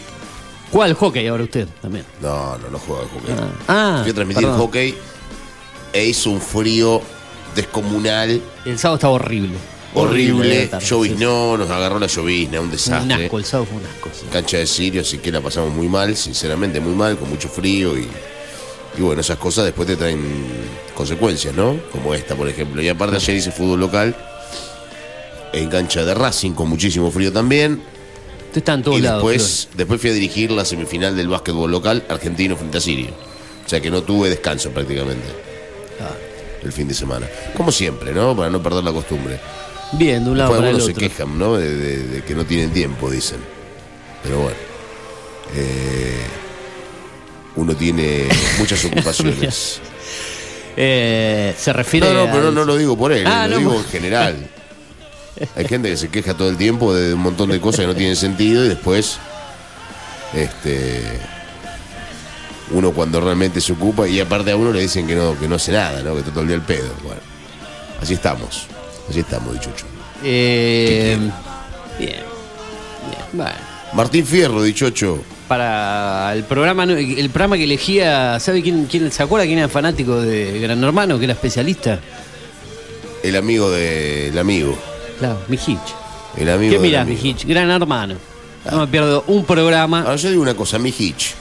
¿Cuál 0.71 0.93
hockey 0.93 1.25
ahora 1.27 1.43
usted 1.43 1.67
también? 1.81 2.05
No, 2.21 2.57
no, 2.59 2.69
no 2.69 2.79
juega 2.79 3.01
hockey. 3.03 3.35
Ah, 3.35 3.49
ah 3.67 3.99
Fui 4.03 4.11
a 4.11 4.13
transmitir 4.13 4.47
hockey 4.47 4.95
e 5.91 6.05
hizo 6.05 6.29
un 6.29 6.39
frío 6.39 7.01
descomunal. 7.55 8.41
El 8.65 8.77
sábado 8.77 8.95
estaba 8.95 9.13
horrible. 9.13 9.57
Horrible, 9.95 10.69
lloviznó, 10.79 11.57
nos 11.57 11.69
agarró 11.69 11.97
la 11.97 12.05
llovizna, 12.05 12.61
un 12.61 12.69
desastre. 12.69 13.15
Un 13.15 13.23
asco, 13.23 13.37
el 13.39 13.45
sábado 13.45 13.69
fue 13.71 13.81
un 13.81 13.85
asco. 13.87 14.09
Cancha 14.31 14.57
de 14.57 14.67
Sirio, 14.67 15.01
así 15.01 15.17
que 15.17 15.31
la 15.31 15.41
pasamos 15.41 15.73
muy 15.73 15.87
mal, 15.89 16.15
sinceramente 16.15 16.79
muy 16.79 16.93
mal, 16.93 17.17
con 17.17 17.27
mucho 17.27 17.49
frío 17.49 17.97
y 17.97 18.07
y 18.97 19.01
bueno, 19.01 19.21
esas 19.21 19.37
cosas 19.37 19.65
después 19.65 19.87
te 19.87 19.95
traen 19.95 20.21
consecuencias, 20.95 21.53
¿no? 21.55 21.77
Como 21.91 22.13
esta, 22.13 22.35
por 22.35 22.47
ejemplo. 22.47 22.81
Y 22.81 22.89
aparte 22.89 23.15
ayer 23.15 23.35
hice 23.35 23.51
fútbol 23.51 23.79
local 23.79 24.15
en 25.53 25.69
cancha 25.69 26.03
de 26.03 26.13
Racing 26.13 26.51
con 26.51 26.69
muchísimo 26.69 27.11
frío 27.11 27.31
también. 27.31 27.81
Están 28.53 28.81
todos 28.81 28.97
y 28.97 29.01
después, 29.01 29.69
después 29.75 30.01
fui 30.01 30.09
a 30.09 30.13
dirigir 30.13 30.51
la 30.51 30.65
semifinal 30.65 31.15
del 31.15 31.27
básquetbol 31.27 31.69
local 31.71 32.03
argentino 32.09 32.55
frente 32.55 32.79
a 32.79 32.81
Sirio. 32.81 33.11
O 33.65 33.69
sea 33.69 33.79
que 33.79 33.91
no 33.91 34.01
tuve 34.01 34.29
descanso 34.29 34.71
prácticamente. 34.71 35.27
Ah. 36.01 36.15
El 36.63 36.73
fin 36.73 36.87
de 36.87 36.93
semana. 36.93 37.27
Como 37.55 37.71
siempre, 37.71 38.11
¿no? 38.11 38.35
Para 38.35 38.49
no 38.49 38.61
perder 38.61 38.83
la 38.83 38.91
costumbre. 38.91 39.39
Bien, 39.93 40.23
de 40.23 40.31
un 40.31 40.37
lado 40.37 40.55
para 40.55 40.71
el 40.71 40.81
se 40.81 40.93
quejan, 40.93 41.37
¿no? 41.37 41.55
De, 41.55 42.23
que 42.27 42.35
no 42.35 42.45
tienen 42.45 42.71
tiempo, 42.71 43.09
dicen. 43.09 43.39
Pero 44.23 44.39
bueno. 44.39 44.57
Eh, 45.55 46.25
uno 47.55 47.75
tiene 47.75 48.27
muchas 48.57 48.83
ocupaciones. 48.91 49.81
Eh, 50.75 51.53
se 51.57 51.73
refiere. 51.73 52.13
No, 52.13 52.25
no, 52.25 52.31
pero 52.31 52.51
no, 52.51 52.63
lo 52.63 52.77
digo 52.77 52.97
por 52.97 53.11
él, 53.11 53.27
ah, 53.27 53.47
lo 53.47 53.57
digo 53.57 53.75
en 53.75 53.85
general. 53.85 54.49
Hay 55.55 55.65
gente 55.67 55.89
que 55.89 55.97
se 55.97 56.09
queja 56.09 56.33
todo 56.33 56.49
el 56.49 56.57
tiempo 56.57 56.93
de 56.93 57.13
un 57.13 57.21
montón 57.21 57.49
de 57.49 57.59
cosas 57.59 57.81
que 57.81 57.87
no 57.87 57.95
tienen 57.95 58.15
sentido 58.15 58.65
y 58.65 58.69
después. 58.69 59.17
Este. 60.33 61.01
Uno 62.71 62.91
cuando 62.91 63.19
realmente 63.19 63.61
se 63.61 63.73
ocupa 63.73 64.07
y 64.07 64.19
aparte 64.19 64.51
a 64.51 64.55
uno 64.55 64.71
le 64.71 64.81
dicen 64.81 65.07
que 65.07 65.15
no, 65.15 65.37
que 65.39 65.47
no 65.47 65.55
hace 65.55 65.71
nada, 65.71 66.03
¿no? 66.03 66.13
Que 66.13 66.19
está 66.19 66.31
todo 66.31 66.41
el 66.41 66.47
día 66.47 66.55
el 66.55 66.61
pedo. 66.61 66.93
Bueno, 67.03 67.21
así 67.99 68.13
estamos. 68.13 68.67
Así 69.09 69.21
estamos, 69.21 69.53
dichocho. 69.53 69.85
Eh, 70.23 71.17
bien. 71.17 71.33
Bien. 71.97 72.23
Bueno. 73.33 73.55
Martín 73.93 74.25
Fierro, 74.25 74.61
dichocho 74.61 75.23
para 75.49 76.31
el 76.35 76.43
programa 76.43 76.83
el 76.83 77.29
programa 77.31 77.57
que 77.57 77.63
elegía, 77.63 78.39
¿sabe 78.39 78.61
quién, 78.61 78.85
quién 78.85 79.11
se 79.11 79.23
acuerda 79.23 79.47
quién 79.47 79.57
era 79.57 79.67
fanático 79.67 80.21
de 80.21 80.59
Gran 80.59 80.81
Hermano, 80.83 81.17
que 81.17 81.25
era 81.25 81.33
especialista? 81.33 81.99
El 83.23 83.35
amigo 83.35 83.69
del 83.71 84.37
amigo. 84.37 84.77
Claro, 85.17 85.41
Mijich. 85.47 85.79
El 86.37 86.49
amigo 86.49 86.71
¿Qué 86.71 86.79
mirás, 86.79 87.07
Mijich? 87.07 87.45
Gran 87.45 87.69
Hermano. 87.71 88.15
No 88.69 88.77
me 88.81 88.87
pierdo 88.87 89.23
un 89.25 89.43
programa. 89.43 90.01
Ahora 90.01 90.17
yo 90.17 90.29
digo 90.29 90.43
una 90.43 90.53
cosa, 90.53 90.77
Mijich. 90.77 91.33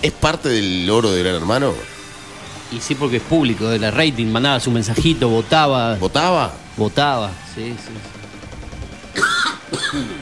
¿Es 0.00 0.12
parte 0.12 0.48
del 0.48 0.88
oro 0.88 1.10
de 1.10 1.22
Gran 1.24 1.34
Hermano? 1.34 1.74
Y 2.70 2.80
sí, 2.80 2.94
porque 2.94 3.16
es 3.16 3.22
público, 3.22 3.68
de 3.68 3.80
la 3.80 3.90
rating, 3.90 4.26
mandaba 4.26 4.60
su 4.60 4.70
mensajito, 4.70 5.28
votaba. 5.28 5.96
¿Votaba? 5.96 6.54
Votaba, 6.76 7.30
sí, 7.54 7.74
sí. 7.76 8.21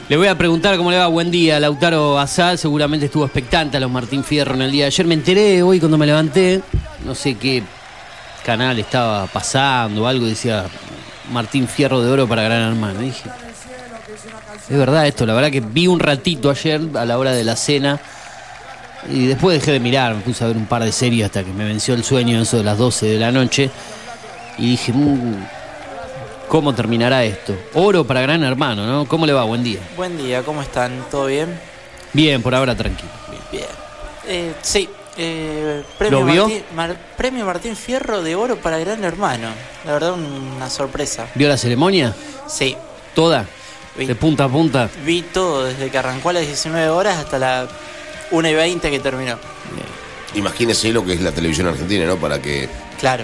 Le 0.09 0.17
voy 0.17 0.27
a 0.27 0.37
preguntar 0.37 0.77
cómo 0.77 0.91
le 0.91 0.97
va. 0.97 1.07
Buen 1.07 1.31
día, 1.31 1.59
Lautaro 1.59 2.19
Azal. 2.19 2.57
Seguramente 2.57 3.05
estuvo 3.05 3.25
expectante 3.25 3.77
a 3.77 3.79
los 3.79 3.89
Martín 3.89 4.23
Fierro 4.23 4.53
en 4.55 4.63
el 4.63 4.71
día 4.71 4.83
de 4.85 4.87
ayer. 4.87 5.05
Me 5.05 5.13
enteré 5.13 5.63
hoy 5.63 5.79
cuando 5.79 5.97
me 5.97 6.05
levanté. 6.05 6.61
No 7.05 7.15
sé 7.15 7.35
qué 7.35 7.63
canal 8.45 8.77
estaba 8.79 9.27
pasando 9.27 10.03
o 10.03 10.07
algo. 10.07 10.25
Decía 10.25 10.65
Martín 11.31 11.67
Fierro 11.67 12.01
de 12.01 12.11
Oro 12.11 12.27
para 12.27 12.43
Gran 12.43 12.61
Hermano. 12.69 12.99
es 13.01 13.23
verdad 14.69 15.07
esto, 15.07 15.25
la 15.25 15.33
verdad 15.33 15.51
que 15.51 15.61
vi 15.61 15.87
un 15.87 15.99
ratito 15.99 16.49
ayer 16.49 16.81
a 16.95 17.05
la 17.05 17.17
hora 17.17 17.31
de 17.31 17.43
la 17.43 17.55
cena 17.55 17.99
y 19.09 19.27
después 19.27 19.59
dejé 19.59 19.71
de 19.71 19.79
mirar, 19.79 20.13
me 20.15 20.21
puse 20.21 20.43
a 20.43 20.47
ver 20.47 20.57
un 20.57 20.65
par 20.65 20.83
de 20.83 20.91
series 20.91 21.25
hasta 21.25 21.43
que 21.43 21.51
me 21.53 21.65
venció 21.65 21.93
el 21.93 22.03
sueño, 22.03 22.39
eso 22.41 22.57
de 22.57 22.63
las 22.63 22.77
12 22.77 23.07
de 23.07 23.19
la 23.19 23.31
noche. 23.31 23.71
Y 24.57 24.71
dije, 24.71 24.93
mm, 24.93 25.35
¿cómo 26.51 26.75
terminará 26.75 27.23
esto? 27.23 27.55
Oro 27.75 28.03
para 28.05 28.19
Gran 28.19 28.43
Hermano, 28.43 28.85
¿no? 28.85 29.05
¿Cómo 29.05 29.25
le 29.25 29.31
va? 29.31 29.43
Buen 29.45 29.63
día. 29.63 29.79
Buen 29.95 30.17
día, 30.17 30.43
¿cómo 30.43 30.61
están? 30.61 31.05
¿Todo 31.09 31.27
bien? 31.27 31.57
Bien, 32.11 32.41
por 32.41 32.53
ahora 32.53 32.75
tranquilo. 32.75 33.09
Bien. 33.53 33.63
Eh, 34.27 34.53
sí, 34.61 34.89
eh, 35.15 35.81
premio, 35.97 36.19
¿Lo 36.19 36.25
vio? 36.25 36.43
Martín, 36.47 36.63
Mar- 36.75 36.97
premio 37.15 37.45
Martín 37.45 37.77
Fierro 37.77 38.21
de 38.21 38.35
Oro 38.35 38.57
para 38.57 38.77
Gran 38.79 39.01
Hermano. 39.05 39.47
La 39.85 39.93
verdad, 39.93 40.11
una 40.11 40.69
sorpresa. 40.69 41.27
¿Vio 41.35 41.47
la 41.47 41.55
ceremonia? 41.57 42.13
Sí, 42.47 42.75
¿Toda? 43.15 43.45
Vi. 43.97 44.05
De 44.07 44.15
punta 44.15 44.43
a 44.45 44.49
punta. 44.49 44.89
vi 45.05 45.21
todo 45.21 45.63
desde 45.65 45.89
que 45.89 45.97
arrancó 45.97 46.29
a 46.29 46.33
las 46.33 46.45
19 46.45 46.89
horas 46.89 47.17
hasta 47.17 47.39
la 47.39 47.67
1 48.31 48.49
y 48.49 48.53
20 48.53 48.91
que 48.91 48.99
terminó. 48.99 49.37
Imagínese 50.35 50.91
lo 50.91 51.05
que 51.05 51.13
es 51.13 51.21
la 51.21 51.31
televisión 51.31 51.67
argentina, 51.67 52.05
¿no? 52.05 52.15
Para 52.17 52.41
que 52.41 52.67
Claro. 52.99 53.23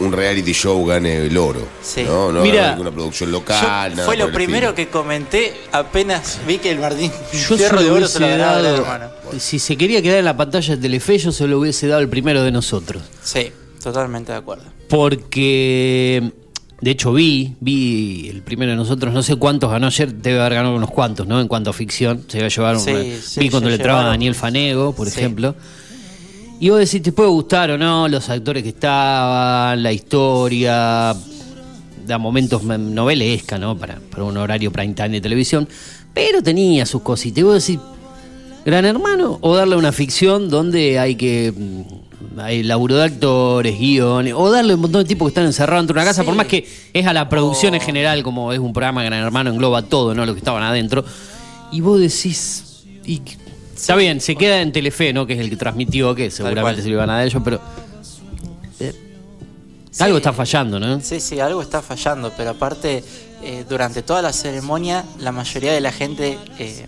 Un 0.00 0.12
reality 0.12 0.52
show 0.52 0.84
gane 0.86 1.26
el 1.26 1.36
oro. 1.36 1.60
Sí. 1.82 2.02
No, 2.04 2.32
no 2.32 2.42
Mira, 2.42 2.70
ninguna 2.70 2.90
producción 2.90 3.30
local. 3.30 3.92
Nada 3.94 4.04
fue 4.06 4.16
lo 4.16 4.32
primero 4.32 4.74
que 4.74 4.88
comenté 4.88 5.52
apenas 5.72 6.40
vi 6.46 6.58
que 6.58 6.70
el 6.70 6.78
Martín 6.78 7.10
Yo 7.32 7.56
Fierro 7.56 7.78
se 7.78 7.84
de 7.84 7.90
lo 7.90 7.96
Oro 7.96 8.08
se 8.08 8.18
lo 8.20 8.26
hubiese 8.26 8.38
ganaba 8.38 8.60
Gran 8.60 8.72
dado. 8.72 8.76
Hermano. 8.84 9.10
Si 9.38 9.58
se 9.58 9.76
quería 9.76 10.02
quedar 10.02 10.18
en 10.18 10.24
la 10.24 10.36
pantalla 10.36 10.74
de 10.76 10.82
Telefe, 10.82 11.18
yo 11.18 11.30
se 11.32 11.46
lo 11.46 11.58
hubiese 11.60 11.86
dado 11.86 12.00
el 12.00 12.08
primero 12.08 12.42
de 12.42 12.50
nosotros. 12.50 13.02
Sí, 13.22 13.52
totalmente 13.82 14.32
de 14.32 14.38
acuerdo. 14.38 14.64
Porque, 14.88 16.32
de 16.80 16.90
hecho, 16.90 17.12
vi, 17.12 17.54
vi 17.60 18.28
el 18.28 18.42
primero 18.42 18.70
de 18.72 18.76
nosotros, 18.76 19.12
no 19.14 19.22
sé 19.22 19.36
cuántos 19.36 19.70
ganó 19.70 19.86
ayer, 19.86 20.14
debe 20.14 20.40
haber 20.40 20.54
ganado 20.54 20.74
unos 20.74 20.90
cuantos, 20.90 21.26
¿no? 21.26 21.40
En 21.40 21.46
cuanto 21.48 21.70
a 21.70 21.72
ficción, 21.72 22.24
se 22.28 22.38
iba 22.38 22.46
a 22.46 22.50
llevar 22.50 22.78
Sí, 22.80 22.90
una- 22.90 23.02
sí, 23.22 23.40
Vi 23.40 23.50
cuando 23.50 23.68
le 23.68 23.76
entraba 23.76 24.00
a. 24.02 24.08
Daniel 24.08 24.34
Fanego, 24.34 24.94
por 24.94 25.08
Sí. 25.10 25.18
ejemplo. 25.18 25.54
Y 26.60 26.68
vos 26.68 26.78
decís, 26.78 27.02
te 27.02 27.12
puede 27.12 27.30
gustar 27.30 27.70
o 27.70 27.78
no, 27.78 28.06
los 28.06 28.28
actores 28.28 28.62
que 28.62 28.68
estaban, 28.68 29.82
la 29.82 29.92
historia, 29.92 31.14
da 32.06 32.18
momentos 32.18 32.62
me- 32.62 32.76
novelesca, 32.76 33.56
¿no? 33.58 33.76
Para, 33.78 33.98
para 34.10 34.24
un 34.24 34.36
horario 34.36 34.70
prime 34.70 34.92
time 34.92 35.08
de 35.10 35.20
televisión, 35.22 35.66
pero 36.12 36.42
tenía 36.42 36.84
sus 36.84 37.00
cositas. 37.02 37.38
Y 37.38 37.42
vos 37.42 37.66
decís, 37.66 37.80
Gran 38.66 38.84
Hermano 38.84 39.38
o 39.40 39.56
darle 39.56 39.76
una 39.76 39.90
ficción 39.92 40.50
donde 40.50 40.98
hay 40.98 41.14
que. 41.16 41.52
mm, 41.56 41.82
Hay 42.38 42.62
laburo 42.62 42.96
de 42.96 43.04
actores, 43.04 43.78
guiones, 43.78 44.34
o 44.36 44.50
darle 44.50 44.74
un 44.74 44.80
montón 44.82 45.02
de 45.02 45.08
tipos 45.08 45.26
que 45.26 45.30
están 45.30 45.46
encerrados 45.46 45.82
dentro 45.82 45.94
de 45.94 46.00
una 46.00 46.10
casa, 46.10 46.20
Sí. 46.22 46.26
por 46.26 46.34
más 46.36 46.46
que 46.46 46.66
es 46.92 47.06
a 47.06 47.12
la 47.14 47.28
producción 47.30 47.74
en 47.74 47.80
O- 47.80 47.84
general, 47.84 48.22
como 48.22 48.52
es 48.52 48.58
un 48.58 48.72
programa 48.74 49.02
Gran 49.02 49.20
Hermano, 49.24 49.50
engloba 49.50 49.82
todo, 49.82 50.14
¿no? 50.14 50.24
Lo 50.26 50.34
que 50.34 50.38
estaban 50.38 50.62
adentro. 50.62 51.04
Y 51.72 51.80
vos 51.80 51.98
decís. 51.98 52.84
y- 53.06 53.22
está 53.80 53.96
bien, 53.96 54.20
se 54.20 54.36
queda 54.36 54.60
en 54.62 54.72
Telefe, 54.72 55.12
¿no? 55.12 55.26
Que 55.26 55.34
es 55.34 55.40
el 55.40 55.50
que 55.50 55.56
transmitió, 55.56 56.14
que 56.14 56.30
seguramente 56.30 56.82
se 56.82 56.88
lo 56.88 56.94
iban 56.94 57.10
a 57.10 57.24
ellos, 57.24 57.42
pero. 57.44 57.60
eh, 58.80 58.94
Sí. 59.92 60.04
Algo 60.04 60.18
está 60.18 60.32
fallando, 60.32 60.78
¿no? 60.78 61.00
Sí, 61.00 61.18
sí, 61.18 61.40
algo 61.40 61.60
está 61.62 61.82
fallando, 61.82 62.32
pero 62.36 62.50
aparte, 62.50 63.02
eh, 63.42 63.64
durante 63.68 64.02
toda 64.02 64.22
la 64.22 64.32
ceremonia, 64.32 65.04
la 65.18 65.32
mayoría 65.32 65.72
de 65.72 65.80
la 65.80 65.90
gente 65.90 66.38
eh, 66.60 66.86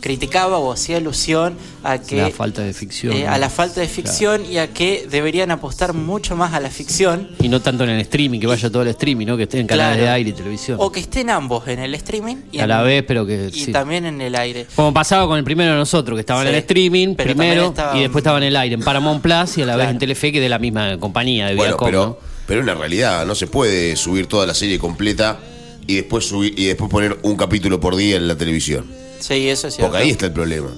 criticaba 0.00 0.58
o 0.58 0.72
hacía 0.72 0.96
alusión 0.98 1.54
a 1.84 1.98
que 1.98 2.16
La 2.16 2.30
falta 2.30 2.62
de 2.62 2.72
ficción. 2.72 3.12
eh, 3.16 3.24
¿no? 3.24 3.32
a 3.32 3.38
la 3.38 3.50
falta 3.50 3.80
de 3.80 3.88
ficción 3.88 4.44
y 4.50 4.58
a 4.58 4.68
que 4.72 5.06
deberían 5.10 5.50
apostar 5.50 5.92
mucho 5.94 6.36
más 6.36 6.54
a 6.54 6.60
la 6.60 6.70
ficción 6.70 7.28
Y 7.40 7.48
no 7.48 7.60
tanto 7.60 7.84
en 7.84 7.90
el 7.90 8.00
streaming, 8.00 8.40
que 8.40 8.46
vaya 8.46 8.70
todo 8.70 8.82
el 8.82 8.88
streaming, 8.88 9.26
¿no? 9.26 9.36
Que 9.36 9.44
esté 9.44 9.60
en 9.60 9.66
canales 9.66 9.96
Claro. 9.96 10.02
de 10.04 10.08
aire 10.10 10.30
y 10.30 10.32
televisión. 10.32 10.76
o 10.80 10.90
que 10.92 11.00
estén 11.00 11.30
ambos 11.30 11.66
en 11.68 11.78
el 11.80 11.94
streaming 11.94 12.36
y, 12.52 12.58
A 12.58 12.62
en- 12.64 12.68
la 12.68 12.82
vez, 12.82 13.04
pero 13.06 13.26
que 13.26 13.50
y 13.52 13.64
sí. 13.66 13.72
también 13.72 14.04
en 14.06 14.20
el 14.20 14.34
aire. 14.34 14.66
Como 14.74 14.92
pasaba 14.92 15.26
con 15.26 15.38
el 15.38 15.44
primero 15.44 15.72
de 15.72 15.78
nosotros, 15.78 16.16
que 16.16 16.20
estaba 16.20 16.42
en 16.42 16.48
Sí, 16.48 16.54
el 16.54 16.58
streaming 16.60 17.14
pero 17.16 17.34
primero 17.34 17.66
estaba- 17.68 17.96
y 17.96 18.00
después 18.02 18.22
estaba 18.22 18.38
en 18.38 18.44
el 18.44 18.56
aire, 18.56 18.74
en 18.74 18.82
Paramount 18.82 19.22
Plus 19.22 19.58
y 19.58 19.62
a 19.62 19.66
la 19.66 19.76
vez 19.76 19.88
en 19.88 19.98
Telefe, 19.98 20.32
que 20.32 20.40
de 20.40 20.48
la 20.48 20.58
misma 20.58 20.98
compañía 20.98 21.46
de 21.46 21.54
Bueno, 21.54 21.72
Viacom, 21.72 21.86
pero, 21.88 22.06
¿no? 22.06 22.18
pero 22.46 22.60
es 22.60 22.64
una 22.64 22.74
realidad, 22.74 23.26
no 23.26 23.34
se 23.34 23.46
puede 23.46 23.96
subir 23.96 24.26
toda 24.26 24.46
la 24.46 24.54
serie 24.54 24.78
completa 24.78 25.38
y 25.86 25.94
después 25.96 26.26
subir 26.26 26.52
y 26.58 26.66
después 26.66 26.90
poner 26.90 27.18
un 27.22 27.36
capítulo 27.36 27.80
por 27.80 27.96
día 27.96 28.16
en 28.16 28.28
la 28.28 28.36
televisión. 28.36 28.84
Sí, 29.20 29.48
eso 29.48 29.68
es 29.68 29.74
cierto. 29.74 29.90
Porque 29.90 30.04
ahí 30.04 30.10
está 30.10 30.26
el 30.26 30.32
problema. 30.32 30.68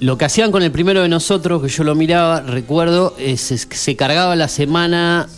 Lo 0.00 0.16
que 0.16 0.24
hacían 0.24 0.52
con 0.52 0.62
el 0.62 0.70
primero 0.70 1.02
de 1.02 1.08
nosotros, 1.08 1.60
que 1.60 1.68
yo 1.68 1.82
lo 1.84 1.94
miraba, 1.94 2.40
recuerdo, 2.40 3.16
es, 3.18 3.50
es 3.50 3.66
que 3.66 3.76
se 3.76 3.96
cargaba 3.96 4.36
la 4.36 4.48
semana 4.48 5.28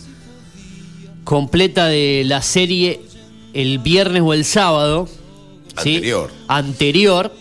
completa 1.23 1.87
de 1.87 2.23
la 2.25 2.41
serie 2.41 3.01
el 3.53 3.79
viernes 3.79 4.21
o 4.23 4.33
el 4.33 4.45
sábado. 4.45 5.07
¿sí? 5.81 5.95
Anterior. 5.95 6.31
Anterior. 6.47 7.33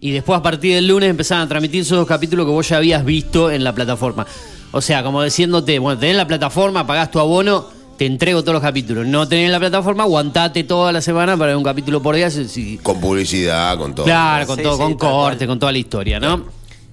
Y 0.00 0.10
después 0.10 0.38
a 0.38 0.42
partir 0.42 0.74
del 0.74 0.88
lunes 0.88 1.10
empezaban 1.10 1.44
a 1.44 1.48
transmitir 1.48 1.82
esos 1.82 1.98
dos 1.98 2.08
capítulos 2.08 2.46
que 2.46 2.52
vos 2.52 2.68
ya 2.68 2.78
habías 2.78 3.04
visto 3.04 3.50
en 3.50 3.62
la 3.62 3.74
plataforma. 3.74 4.26
O 4.72 4.80
sea, 4.80 5.02
como 5.02 5.22
diciéndote, 5.22 5.78
bueno, 5.78 5.98
tenés 5.98 6.16
la 6.16 6.26
plataforma, 6.26 6.86
pagás 6.86 7.10
tu 7.10 7.20
abono, 7.20 7.66
te 8.02 8.06
entrego 8.06 8.40
todos 8.42 8.54
los 8.54 8.62
capítulos. 8.62 9.06
No 9.06 9.28
tenés 9.28 9.48
la 9.52 9.60
plataforma, 9.60 10.02
aguantate 10.02 10.64
toda 10.64 10.90
la 10.90 11.00
semana 11.00 11.36
para 11.36 11.50
ver 11.50 11.56
un 11.56 11.62
capítulo 11.62 12.02
por 12.02 12.16
día. 12.16 12.30
si- 12.30 12.48
si- 12.48 12.78
Con 12.82 13.00
publicidad, 13.00 13.78
con 13.78 13.94
todo. 13.94 14.04
Claro, 14.06 14.44
con 14.44 14.56
Sí, 14.56 14.62
todo, 14.64 14.74
sí, 14.74 14.82
con 14.82 14.94
corte, 14.94 15.36
cual. 15.36 15.46
con 15.46 15.58
toda 15.60 15.70
la 15.70 15.78
historia, 15.78 16.18
¿no? 16.18 16.44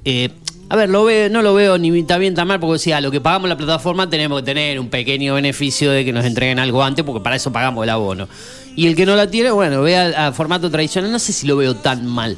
Eh, 0.06 0.30
a 0.70 0.76
ver, 0.76 0.88
lo 0.88 1.04
veo, 1.06 1.28
no 1.32 1.42
lo 1.42 1.56
veo 1.56 1.80
ni 1.80 2.04
tan 2.04 2.20
bien 2.20 2.36
tan 2.36 2.48
mal, 2.48 2.60
porque 2.60 2.74
decía, 2.74 3.02
lo 3.02 3.10
que 3.10 3.20
pagamos 3.22 3.50
la 3.50 3.58
plataforma 3.58 4.08
tenemos 4.08 4.42
que 4.42 4.46
tener 4.46 4.80
un 4.80 4.90
pequeño 4.90 5.34
beneficio 5.34 5.90
de 5.90 6.06
que 6.06 6.14
nos 6.14 6.24
entreguen 6.26 6.60
algo 6.60 6.84
antes, 6.84 7.04
porque 7.04 7.24
para 7.24 7.38
eso 7.38 7.52
pagamos 7.52 7.84
el 7.84 7.90
abono. 7.90 8.28
Y 8.76 8.86
el 8.86 8.96
que 8.96 9.08
no 9.08 9.16
la 9.16 9.32
tiene, 9.32 9.50
bueno, 9.50 9.82
vea 9.82 10.28
a 10.28 10.32
formato 10.32 10.70
tradicional, 10.70 11.12
no 11.12 11.18
sé 11.18 11.34
si 11.34 11.48
lo 11.48 11.56
veo 11.58 11.76
tan 11.76 12.06
mal. 12.06 12.38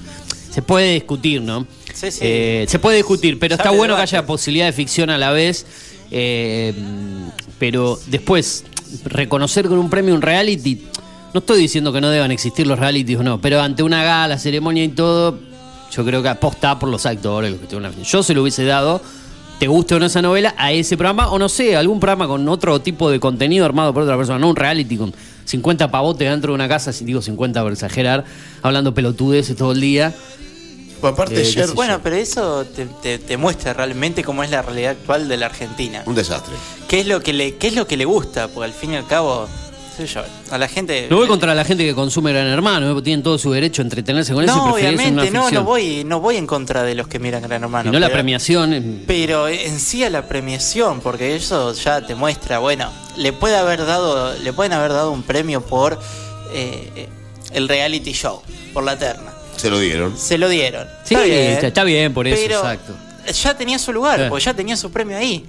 Se 0.50 0.62
puede 0.62 0.94
discutir, 0.94 1.42
¿no? 1.42 1.68
Sí, 1.94 2.10
sí. 2.10 2.20
Eh, 2.22 2.66
se 2.70 2.80
puede 2.80 2.96
discutir, 2.96 3.38
pero 3.38 3.56
está 3.56 3.72
bueno 3.72 3.98
que 3.98 4.04
haya 4.04 4.26
posibilidad 4.26 4.68
de 4.68 4.72
ficción 4.72 5.10
a 5.10 5.18
la 5.18 5.32
vez. 5.32 5.66
Eh, 6.12 6.74
pero 7.58 7.97
después, 8.08 8.65
reconocer 9.06 9.67
con 9.67 9.78
un 9.78 9.89
premio 9.89 10.13
un 10.13 10.21
reality, 10.21 10.84
no 11.34 11.39
estoy 11.39 11.62
diciendo 11.62 11.93
que 11.93 12.02
no 12.02 12.10
deban 12.10 12.32
existir 12.32 12.67
los 12.67 12.78
realities 12.78 13.19
o 13.19 13.24
no, 13.24 13.39
pero 13.39 13.62
ante 13.62 13.84
una 13.84 14.04
gala, 14.04 14.38
ceremonia 14.38 14.84
y 14.84 14.89
todo, 14.89 15.39
yo 15.91 16.06
creo 16.06 16.21
que 16.21 16.30
aposta 16.30 16.78
por 16.78 16.89
los 16.89 17.06
actores. 17.06 17.56
Yo 18.04 18.24
se 18.24 18.34
lo 18.34 18.41
hubiese 18.41 18.65
dado, 18.65 19.02
te 19.60 19.67
guste 19.67 19.95
o 19.95 20.00
no 20.00 20.06
esa 20.06 20.21
novela, 20.21 20.54
a 20.58 20.71
ese 20.71 20.97
programa, 20.97 21.32
o 21.32 21.39
no 21.39 21.47
sé, 21.47 21.76
algún 21.76 22.00
programa 22.00 22.28
con 22.28 22.47
otro 22.50 22.82
tipo 22.82 23.10
de 23.10 23.19
contenido 23.19 23.65
armado 23.65 23.93
por 23.93 24.04
otra 24.04 24.17
persona, 24.17 24.39
no 24.39 24.50
un 24.50 24.56
reality 24.56 24.97
con 24.97 25.13
50 25.45 25.91
pavotes 25.91 26.30
dentro 26.30 26.52
de 26.52 26.56
una 26.56 26.67
casa, 26.67 26.91
si 26.91 27.06
digo 27.06 27.21
50 27.21 27.62
por 27.62 27.71
exagerar, 27.71 28.26
hablando 28.62 28.93
pelotudeces 28.93 29.56
todo 29.56 29.71
el 29.71 29.82
día. 29.82 30.13
Bueno, 31.02 31.14
aparte 31.16 31.36
Eh, 31.42 31.46
ayer, 31.48 31.70
Bueno, 31.72 32.00
pero 32.04 32.16
eso 32.16 32.64
te, 32.66 32.86
te- 32.86 33.18
te 33.20 33.38
muestra 33.38 33.74
realmente 33.74 34.24
cómo 34.24 34.44
es 34.44 34.50
la 34.52 34.62
realidad 34.62 34.92
actual 34.92 35.28
de 35.28 35.38
la 35.38 35.48
Argentina. 35.48 36.04
un 36.06 36.16
desastre. 36.16 36.54
¿Qué 36.88 37.00
es 37.02 37.08
lo 37.08 37.22
que 37.22 37.34
le, 37.34 37.56
qué 37.56 37.68
es 37.68 37.76
lo 37.76 37.88
que 37.88 37.98
le 37.98 38.06
gusta? 38.06 38.48
Porque 38.48 38.66
al 38.66 38.74
fin 38.74 38.94
y 38.94 38.96
al 38.98 39.08
cabo, 39.08 39.48
qué 39.98 40.06
sé 40.06 40.14
yo, 40.14 40.22
a 40.52 40.58
la 40.58 40.68
gente. 40.68 41.08
No 41.10 41.16
voy 41.18 41.28
contra 41.28 41.56
la 41.56 41.64
gente 41.66 41.84
que 41.86 41.96
consume 41.96 42.32
Gran 42.34 42.48
Hermano, 42.48 42.86
¿eh? 42.88 42.94
porque 42.94 43.06
tienen 43.06 43.24
todo 43.24 43.38
su 43.38 43.52
derecho 43.52 43.82
a 43.82 43.86
entretenerse 43.86 44.34
con 44.34 44.44
eso 44.44 44.54
y 44.54 44.56
No, 44.58 44.64
una 44.66 44.74
obviamente, 44.74 45.32
no, 45.32 45.42
ficción. 45.44 45.54
no 45.54 45.64
voy, 45.64 46.04
no 46.04 46.20
voy 46.20 46.38
en 46.38 46.46
contra 46.48 46.84
de 46.84 46.94
los 46.96 47.08
que 47.08 47.18
miran 47.20 47.42
Gran 47.42 47.64
Hermano. 47.64 47.90
y 47.90 47.94
no 47.94 48.00
la 48.00 48.10
premiación. 48.12 48.74
eh, 48.74 49.04
Pero 49.08 49.48
en 49.48 49.80
sí 49.80 50.04
a 50.04 50.10
la 50.10 50.28
premiación, 50.28 51.00
porque 51.02 51.36
eso 51.36 51.74
ya 51.74 52.06
te 52.06 52.14
muestra, 52.16 52.60
bueno, 52.60 52.92
le 53.18 53.34
puede 53.34 53.56
haber 53.58 53.86
dado, 53.86 54.34
le 54.38 54.54
pueden 54.54 54.74
haber 54.74 54.92
dado 54.94 55.12
un 55.12 55.24
premio 55.24 55.62
por 55.62 56.00
eh, 56.54 57.08
el 57.54 57.68
reality 57.68 58.12
show, 58.14 58.42
por 58.74 58.84
la 58.84 58.98
terna. 58.98 59.32
Se 59.62 59.69
lo 59.69 59.80
dieron. 59.80 60.17
Se 60.17 60.38
lo 60.38 60.50
dieron. 60.50 60.88
Sí, 61.04 61.15
está- 61.15 61.67
está 61.67 61.84
bien 61.84 62.13
por 62.13 62.28
eso, 62.28 62.41
pero 62.41 62.58
exacto. 62.60 62.93
Ya 63.32 63.56
tenía 63.58 63.78
su 63.80 63.93
lugar, 63.93 64.19
Sí. 64.19 64.26
porque 64.30 64.43
ya 64.45 64.54
tenía 64.54 64.76
su 64.78 64.91
premio 64.91 65.17
ahí. 65.17 65.45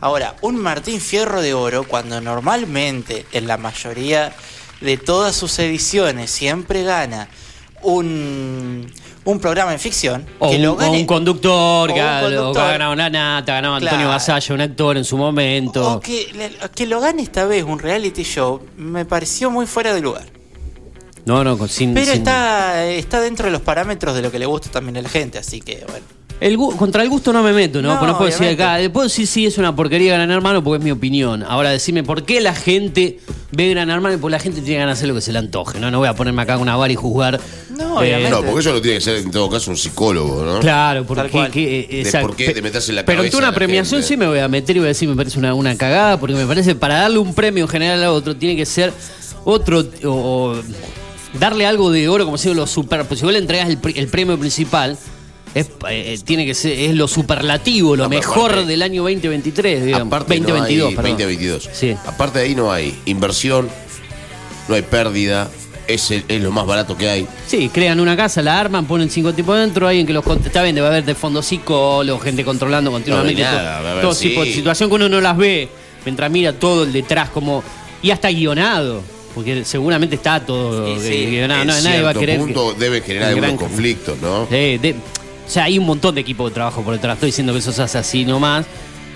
Ahora, 0.00 0.36
un 0.42 0.56
Martín 0.56 1.00
Fierro 1.00 1.40
de 1.40 1.54
Oro, 1.54 1.84
cuando 1.84 2.20
normalmente 2.20 3.24
en 3.32 3.46
la 3.46 3.56
mayoría 3.56 4.32
de 4.80 4.96
todas 4.98 5.34
sus 5.34 5.58
ediciones 5.58 6.30
siempre 6.30 6.82
gana 6.82 7.28
un, 7.82 8.92
un 9.24 9.40
programa 9.40 9.72
en 9.72 9.78
ficción, 9.80 10.26
O 10.38 10.50
que 10.50 10.56
un, 10.56 10.62
lo 10.62 10.72
o 10.72 10.76
gane- 10.76 11.00
un 11.00 11.06
conductor, 11.06 11.90
o 11.90 11.94
que 11.94 12.00
un 12.00 12.06
ha- 12.06 12.22
lo- 12.22 12.28
que 12.28 12.34
conductor. 12.36 12.62
ha 12.64 12.70
ganado 12.72 12.92
una 12.92 13.10
nata, 13.10 13.58
Antonio. 13.58 14.08
Basalla, 14.08 14.54
un 14.54 14.60
actor 14.60 14.96
en 14.96 15.04
su 15.04 15.16
momento. 15.16 15.94
O 15.94 16.00
que, 16.00 16.52
que 16.74 16.86
lo 16.86 17.00
gane 17.00 17.22
esta 17.22 17.44
vez 17.46 17.64
un 17.64 17.78
reality 17.78 18.22
show 18.22 18.60
me 18.76 19.04
pareció 19.04 19.50
muy 19.50 19.66
fuera 19.66 19.94
de 19.94 20.00
lugar. 20.00 20.24
No, 21.26 21.44
no, 21.44 21.68
sin. 21.68 21.92
Pero 21.92 22.06
sin- 22.06 22.16
está, 22.22 22.86
está 22.86 23.20
dentro 23.20 23.46
de 23.46 23.52
los 23.52 23.60
parámetros 23.60 24.14
de 24.14 24.22
lo 24.22 24.30
que 24.30 24.38
le 24.38 24.46
gusta 24.46 24.70
también 24.70 24.96
a 24.96 25.02
la 25.02 25.08
gente, 25.08 25.38
así 25.38 25.60
que 25.60 25.84
bueno. 25.88 26.06
El 26.38 26.58
contra 26.58 27.02
el 27.02 27.08
gusto 27.08 27.32
no 27.32 27.42
me 27.42 27.54
meto, 27.54 27.80
¿no? 27.80 27.94
No, 27.94 28.06
no 28.06 28.18
puedo 28.18 28.30
decir 28.30 28.46
acá. 28.48 28.76
Puedo 28.92 29.04
decir 29.08 29.26
sí, 29.26 29.46
es 29.46 29.56
una 29.56 29.74
porquería 29.74 30.12
Gran 30.14 30.30
Hermano 30.30 30.62
porque 30.62 30.78
es 30.80 30.84
mi 30.84 30.90
opinión. 30.90 31.42
Ahora 31.42 31.70
decime, 31.70 32.02
¿por 32.02 32.24
qué 32.24 32.42
la 32.42 32.54
gente 32.54 33.20
ve 33.52 33.70
Gran 33.70 33.88
Hermano? 33.88 34.16
Y 34.16 34.18
porque 34.18 34.32
la 34.32 34.38
gente 34.38 34.60
tiene 34.60 34.80
ganas 34.80 34.98
de 34.98 35.00
hacer 35.00 35.08
lo 35.08 35.14
que 35.14 35.22
se 35.22 35.32
le 35.32 35.38
antoje, 35.38 35.80
¿no? 35.80 35.90
No 35.90 35.98
voy 35.98 36.08
a 36.08 36.14
ponerme 36.14 36.42
acá 36.42 36.52
con 36.54 36.62
una 36.64 36.76
vara 36.76 36.92
y 36.92 36.96
juzgar. 36.96 37.40
No, 37.70 37.96
obviamente. 38.00 38.28
No, 38.30 38.42
porque 38.42 38.60
eso 38.60 38.72
lo 38.72 38.82
tiene 38.82 38.98
que 38.98 39.04
ser 39.04 39.16
en 39.16 39.30
todo 39.30 39.48
caso 39.48 39.70
un 39.70 39.78
psicólogo, 39.78 40.44
¿no? 40.44 40.60
Claro, 40.60 41.06
porque 41.06 41.48
que, 41.50 41.88
eh, 41.90 42.04
De 42.04 42.20
por 42.20 42.36
qué 42.36 42.52
te 42.52 42.60
metas 42.60 42.86
en 42.90 42.96
la 42.96 43.04
Pero 43.06 43.22
ante 43.22 43.34
una 43.36 43.52
premiación 43.52 44.02
gente. 44.02 44.08
sí 44.08 44.16
me 44.18 44.26
voy 44.26 44.40
a 44.40 44.48
meter 44.48 44.76
y 44.76 44.80
voy 44.80 44.86
a 44.86 44.88
decir, 44.88 45.08
me 45.08 45.16
parece 45.16 45.38
una, 45.38 45.54
una 45.54 45.74
cagada, 45.78 46.20
porque 46.20 46.36
me 46.36 46.44
parece 46.44 46.74
para 46.74 46.96
darle 46.96 47.16
un 47.18 47.32
premio 47.34 47.64
en 47.64 47.68
general 47.68 48.04
a 48.04 48.12
otro 48.12 48.36
tiene 48.36 48.56
que 48.56 48.66
ser 48.66 48.92
otro, 49.44 49.86
o, 50.04 50.54
darle 51.34 51.66
algo 51.66 51.90
de 51.90 52.08
oro, 52.08 52.24
como 52.24 52.38
si 52.38 52.52
lo 52.52 52.66
super, 52.66 53.04
pues 53.06 53.20
si 53.20 53.26
vos 53.26 53.32
le 53.32 53.38
entregas 53.38 53.68
el, 53.68 53.78
el 53.94 54.08
premio 54.08 54.38
principal, 54.38 54.98
es, 55.56 55.70
eh, 55.88 56.18
tiene 56.22 56.44
que 56.44 56.54
ser, 56.54 56.78
es 56.78 56.94
lo 56.94 57.08
superlativo, 57.08 57.96
lo 57.96 58.08
mejor 58.10 58.66
del 58.66 58.82
año 58.82 59.02
2023, 59.02 59.86
digamos. 59.86 60.08
Aparte 60.08 60.38
2022, 60.38 60.94
2022. 60.94 61.70
Sí. 61.72 61.96
Aparte 62.06 62.40
de 62.40 62.44
ahí 62.44 62.54
no 62.54 62.70
hay 62.70 62.94
inversión, 63.06 63.68
no 64.68 64.74
hay 64.74 64.82
pérdida, 64.82 65.48
es, 65.88 66.10
es, 66.10 66.42
lo 66.42 66.50
más 66.50 66.66
barato 66.66 66.96
que 66.96 67.08
hay. 67.08 67.26
Sí, 67.46 67.70
crean 67.72 68.00
una 68.00 68.16
casa, 68.16 68.42
la 68.42 68.60
arman, 68.60 68.84
ponen 68.84 69.08
cinco 69.08 69.32
tipos 69.32 69.58
dentro, 69.58 69.88
alguien 69.88 70.06
que 70.06 70.12
los 70.12 70.26
está 70.26 70.62
bien, 70.62 70.74
debe 70.74 70.88
haber 70.88 71.04
de 71.06 71.14
fondo 71.14 71.42
psicólogos, 71.42 72.22
gente 72.22 72.44
controlando 72.44 72.90
continuamente 72.90 73.42
todo, 74.02 74.14
tipo 74.14 74.44
de 74.44 74.52
situación 74.52 74.90
que 74.90 74.96
uno 74.96 75.08
no 75.08 75.22
las 75.22 75.38
ve, 75.38 75.70
mientras 76.04 76.30
mira 76.30 76.52
todo 76.52 76.84
el 76.84 76.92
detrás 76.92 77.30
como 77.30 77.62
y 78.02 78.10
hasta 78.10 78.28
guionado. 78.30 79.02
Porque 79.36 79.66
seguramente 79.66 80.16
está 80.16 80.40
todo 80.40 80.96
guionado. 80.96 81.66
nadie 81.66 82.00
va 82.00 82.10
a 82.10 82.14
querer. 82.14 82.40
punto 82.40 82.72
debe 82.72 83.02
generar 83.02 83.28
algunos 83.28 83.60
conflictos, 83.60 84.18
¿no? 84.22 84.48
Sí, 84.50 84.80
o 85.46 85.50
sea, 85.50 85.64
hay 85.64 85.78
un 85.78 85.84
montón 85.84 86.14
de 86.14 86.22
equipo 86.22 86.48
de 86.48 86.54
trabajo 86.54 86.82
por 86.82 86.94
detrás. 86.94 87.16
Estoy 87.16 87.28
diciendo 87.28 87.52
que 87.52 87.58
eso 87.58 87.70
se 87.70 87.82
hace 87.82 87.98
así 87.98 88.24
nomás. 88.24 88.64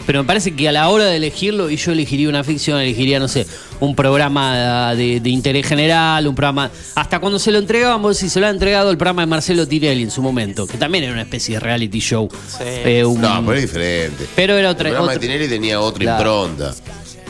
Pero 0.06 0.22
me 0.22 0.26
parece 0.26 0.52
que 0.52 0.68
a 0.68 0.72
la 0.72 0.88
hora 0.90 1.06
de 1.06 1.16
elegirlo, 1.16 1.70
y 1.70 1.76
yo 1.76 1.92
elegiría 1.92 2.28
una 2.28 2.44
ficción, 2.44 2.78
elegiría, 2.80 3.18
no 3.18 3.28
sé, 3.28 3.46
un 3.80 3.94
programa 3.94 4.94
de, 4.94 5.20
interés 5.24 5.66
general, 5.66 6.26
un 6.26 6.34
programa. 6.34 6.70
Hasta 6.94 7.18
cuando 7.18 7.38
se 7.38 7.50
lo 7.50 7.58
entregábamos, 7.58 8.18
si 8.18 8.28
se 8.28 8.40
lo 8.40 8.46
ha 8.46 8.50
entregado 8.50 8.90
el 8.90 8.98
programa 8.98 9.22
de 9.22 9.26
Marcelo 9.26 9.66
Tirelli 9.66 10.02
en 10.02 10.10
su 10.10 10.20
momento, 10.20 10.66
que 10.66 10.76
también 10.76 11.04
era 11.04 11.14
una 11.14 11.22
especie 11.22 11.54
de 11.54 11.60
reality 11.60 12.00
show. 12.00 12.28
Sí. 12.30 12.64
Eh, 12.64 13.04
no, 13.06 13.42
pero 13.46 13.54
es 13.54 13.62
diferente. 13.62 14.26
Pero 14.36 14.58
era 14.58 14.70
otra. 14.70 14.88
El 14.88 14.94
programa 14.96 15.14
de 15.14 15.18
Tirelli 15.20 15.48
tenía 15.48 15.80
otra 15.80 16.04
impronta. 16.04 16.74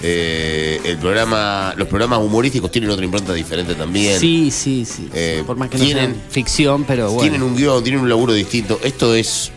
Eh, 0.02 0.80
el 0.84 0.96
programa, 0.98 1.74
los 1.76 1.86
programas 1.88 2.20
humorísticos 2.20 2.70
tienen 2.70 2.90
otra 2.90 3.04
impronta 3.04 3.32
diferente 3.34 3.74
también. 3.74 4.18
Sí, 4.18 4.50
sí, 4.50 4.84
sí. 4.84 5.08
Eh, 5.12 5.42
Por 5.46 5.56
más 5.56 5.68
que 5.68 5.78
tienen, 5.78 6.12
no 6.12 6.16
ficción, 6.30 6.84
pero 6.84 7.10
bueno. 7.10 7.20
Tienen 7.20 7.42
un 7.42 7.56
guion, 7.56 7.82
tienen 7.82 8.00
un 8.00 8.08
laburo 8.08 8.32
distinto. 8.32 8.80
Esto 8.82 9.14
es 9.14 9.52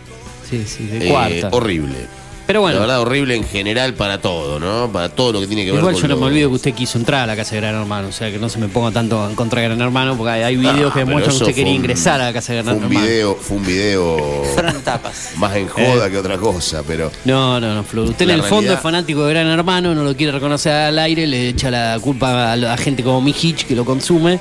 sí, 0.49 0.65
sí, 0.65 0.86
de 0.86 1.10
eh, 1.10 1.47
horrible. 1.51 2.23
Pero 2.45 2.60
bueno. 2.60 2.75
La 2.75 2.82
verdad, 2.82 3.01
horrible 3.01 3.36
en 3.36 3.45
general 3.45 3.93
para 3.93 4.19
todo, 4.19 4.60
¿no? 4.60 4.91
Para 4.91 5.10
todo 5.10 5.34
lo 5.34 5.39
que 5.39 5.47
tiene 5.47 5.63
que 5.63 5.71
ver 5.71 5.82
con. 5.82 5.91
Igual 5.91 6.01
yo 6.01 6.08
no 6.10 6.17
me 6.17 6.25
olvido 6.25 6.49
que 6.49 6.56
usted 6.56 6.73
quiso 6.73 6.97
entrar 6.97 7.21
a 7.21 7.27
la 7.27 7.36
casa 7.36 7.56
de 7.56 7.62
Gran 7.62 7.75
Hermano, 7.75 8.10
o 8.10 8.12
sea 8.12 8.32
que 8.32 8.38
no 8.38 8.49
se 8.49 8.60
me 8.60 8.67
ponga 8.67 8.91
tanto 8.91 9.29
en 9.29 9.36
contra 9.36 9.62
de 9.62 9.67
Gran 9.69 9.82
Hermano, 9.82 10.17
porque 10.17 10.32
hay, 10.32 10.58
videos 10.58 10.93
que 10.93 10.99
demuestran 10.99 11.38
que 11.38 11.43
usted 11.43 11.56
quería 11.56 11.73
ingresar 11.73 12.19
a 12.19 12.25
la 12.25 12.34
casa 12.34 12.53
de 12.53 12.63
Gran 12.63 12.75
Hermano. 12.75 13.01
Video, 13.01 13.36
fue 13.36 13.58
un 13.58 13.65
video. 13.65 14.43
tapas. 14.84 15.32
Más 15.38 15.56
en 15.56 15.67
joda 15.67 16.10
que 16.10 16.17
otra 16.17 16.38
cosa, 16.38 16.84
pero. 16.86 17.12
No, 17.23 17.60
no, 17.60 17.73
no, 17.73 17.84
Flor. 17.84 18.10
Usted 18.10 18.25
en 18.25 18.32
el 18.32 18.43
fondo 18.43 18.73
es 18.73 18.79
fanático 18.79 19.25
de 19.25 19.34
Gran 19.34 19.47
Hermano, 19.47 19.95
no 19.95 20.03
lo 20.03 20.15
quiere 20.15 20.34
reconocer 20.34 20.73
al 20.73 20.99
aire, 20.99 21.25
le 21.25 21.49
echa 21.49 21.71
la 21.71 21.97
culpa 22.01 22.51
a, 22.51 22.56
la 22.58 22.75
gente 22.77 23.03
como 23.03 23.21
mi 23.21 23.32
Hitch 23.32 23.65
que 23.65 23.75
lo 23.75 23.86
consume. 23.86 24.39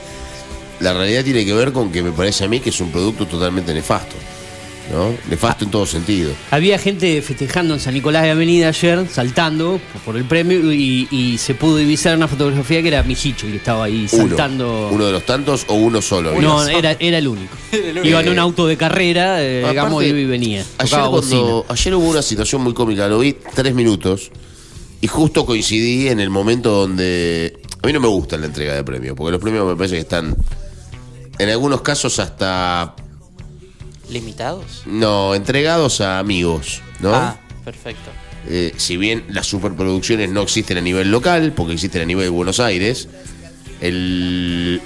La 0.80 0.92
realidad 0.92 1.22
tiene 1.22 1.44
que 1.44 1.52
ver 1.52 1.72
con 1.72 1.92
que 1.92 2.02
me 2.02 2.10
parece 2.10 2.44
a 2.44 2.48
mí 2.48 2.58
que 2.58 2.70
es 2.70 2.80
un 2.80 2.90
producto 2.90 3.26
totalmente 3.26 3.72
nefasto. 3.72 4.16
¿No? 4.92 5.14
Nefasto 5.28 5.64
en 5.64 5.70
todo 5.70 5.86
sentido. 5.86 6.32
Había 6.50 6.78
gente 6.78 7.20
festejando 7.22 7.74
en 7.74 7.80
San 7.80 7.94
Nicolás 7.94 8.22
de 8.22 8.30
Avenida 8.30 8.68
ayer, 8.68 9.08
saltando 9.08 9.80
por 10.04 10.16
el 10.16 10.24
premio, 10.24 10.72
y, 10.72 11.38
se 11.38 11.54
pudo 11.54 11.78
divisar 11.78 12.16
una 12.16 12.28
fotografía 12.28 12.82
que 12.82 12.88
era 12.88 13.02
Mijicho, 13.02 13.46
que 13.46 13.56
estaba 13.56 13.84
ahí 13.84 14.06
saltando. 14.06 14.90
Uno, 14.92 15.06
de 15.06 15.12
los 15.12 15.24
tantos 15.24 15.64
o 15.68 15.74
uno 15.74 16.02
solo? 16.02 16.38
No, 16.40 16.66
era, 16.66 16.92
era, 17.00 17.18
el 17.18 17.28
único. 17.28 17.56
Iba 18.04 18.20
en 18.20 18.28
un 18.28 18.38
auto 18.38 18.66
de 18.66 18.76
carrera, 18.76 19.42
eh, 19.42 19.64
digamos, 19.66 20.04
y 20.04 20.12
venía. 20.24 20.64
Ayer, 20.78 21.00
ayer 21.68 21.94
hubo 21.94 22.10
una 22.10 22.22
situación 22.22 22.62
muy 22.62 22.74
cómica, 22.74 23.08
lo 23.08 23.18
vi 23.20 23.36
tres 23.54 23.74
minutos, 23.74 24.30
y 25.00 25.06
justo 25.06 25.46
coincidí 25.46 26.08
en 26.08 26.20
el 26.20 26.30
momento 26.30 26.70
donde. 26.70 27.58
A 27.82 27.86
mí 27.86 27.92
no 27.92 27.98
me 27.98 28.08
gusta 28.08 28.36
la 28.36 28.46
entrega 28.46 28.74
de 28.74 28.84
premios, 28.84 29.16
porque 29.16 29.32
los 29.32 29.40
premios 29.40 29.66
me 29.66 29.74
parece 29.74 29.96
que 29.96 30.02
están, 30.02 30.36
en 31.38 31.48
algunos 31.48 31.80
casos, 31.80 32.20
hasta 32.20 32.94
¿Limitados? 34.10 34.82
No, 34.86 35.34
entregados 35.34 36.00
a 36.00 36.18
amigos, 36.18 36.82
¿no? 37.00 37.14
Ah, 37.14 37.36
perfecto. 37.64 38.10
Eh, 38.48 38.74
si 38.76 38.96
bien 38.96 39.24
las 39.28 39.46
superproducciones 39.46 40.30
no 40.30 40.42
existen 40.42 40.78
a 40.78 40.80
nivel 40.80 41.10
local, 41.10 41.52
porque 41.54 41.74
existen 41.74 42.02
a 42.02 42.04
nivel 42.04 42.24
de 42.24 42.30
Buenos 42.30 42.60
Aires, 42.60 43.08
el... 43.80 44.80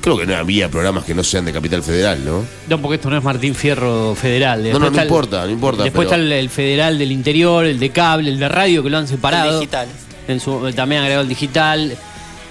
Creo 0.00 0.18
que 0.18 0.26
no 0.26 0.36
había 0.36 0.68
programas 0.68 1.04
que 1.04 1.14
no 1.14 1.24
sean 1.24 1.46
de 1.46 1.52
Capital 1.52 1.82
Federal, 1.82 2.22
¿no? 2.24 2.44
No, 2.68 2.80
porque 2.80 2.96
esto 2.96 3.08
no 3.08 3.16
es 3.16 3.24
Martín 3.24 3.54
Fierro 3.54 4.14
Federal. 4.14 4.62
no, 4.70 4.78
no, 4.78 4.90
no 4.90 5.02
importa, 5.02 5.46
no 5.46 5.50
importa. 5.50 5.82
Después 5.82 6.06
está 6.06 6.16
el, 6.16 6.50
Federal 6.50 6.98
del 6.98 7.10
Interior, 7.10 7.64
el 7.64 7.78
de 7.78 7.88
cable, 7.88 8.30
el 8.30 8.38
de 8.38 8.48
radio, 8.48 8.82
que 8.82 8.90
lo 8.90 8.98
han 8.98 9.08
separado. 9.08 9.54
El 9.54 9.60
digital. 9.60 9.88
En 10.28 10.40
su, 10.40 10.70
también 10.74 11.00
agregado 11.00 11.22
el 11.22 11.28
digital. 11.28 11.96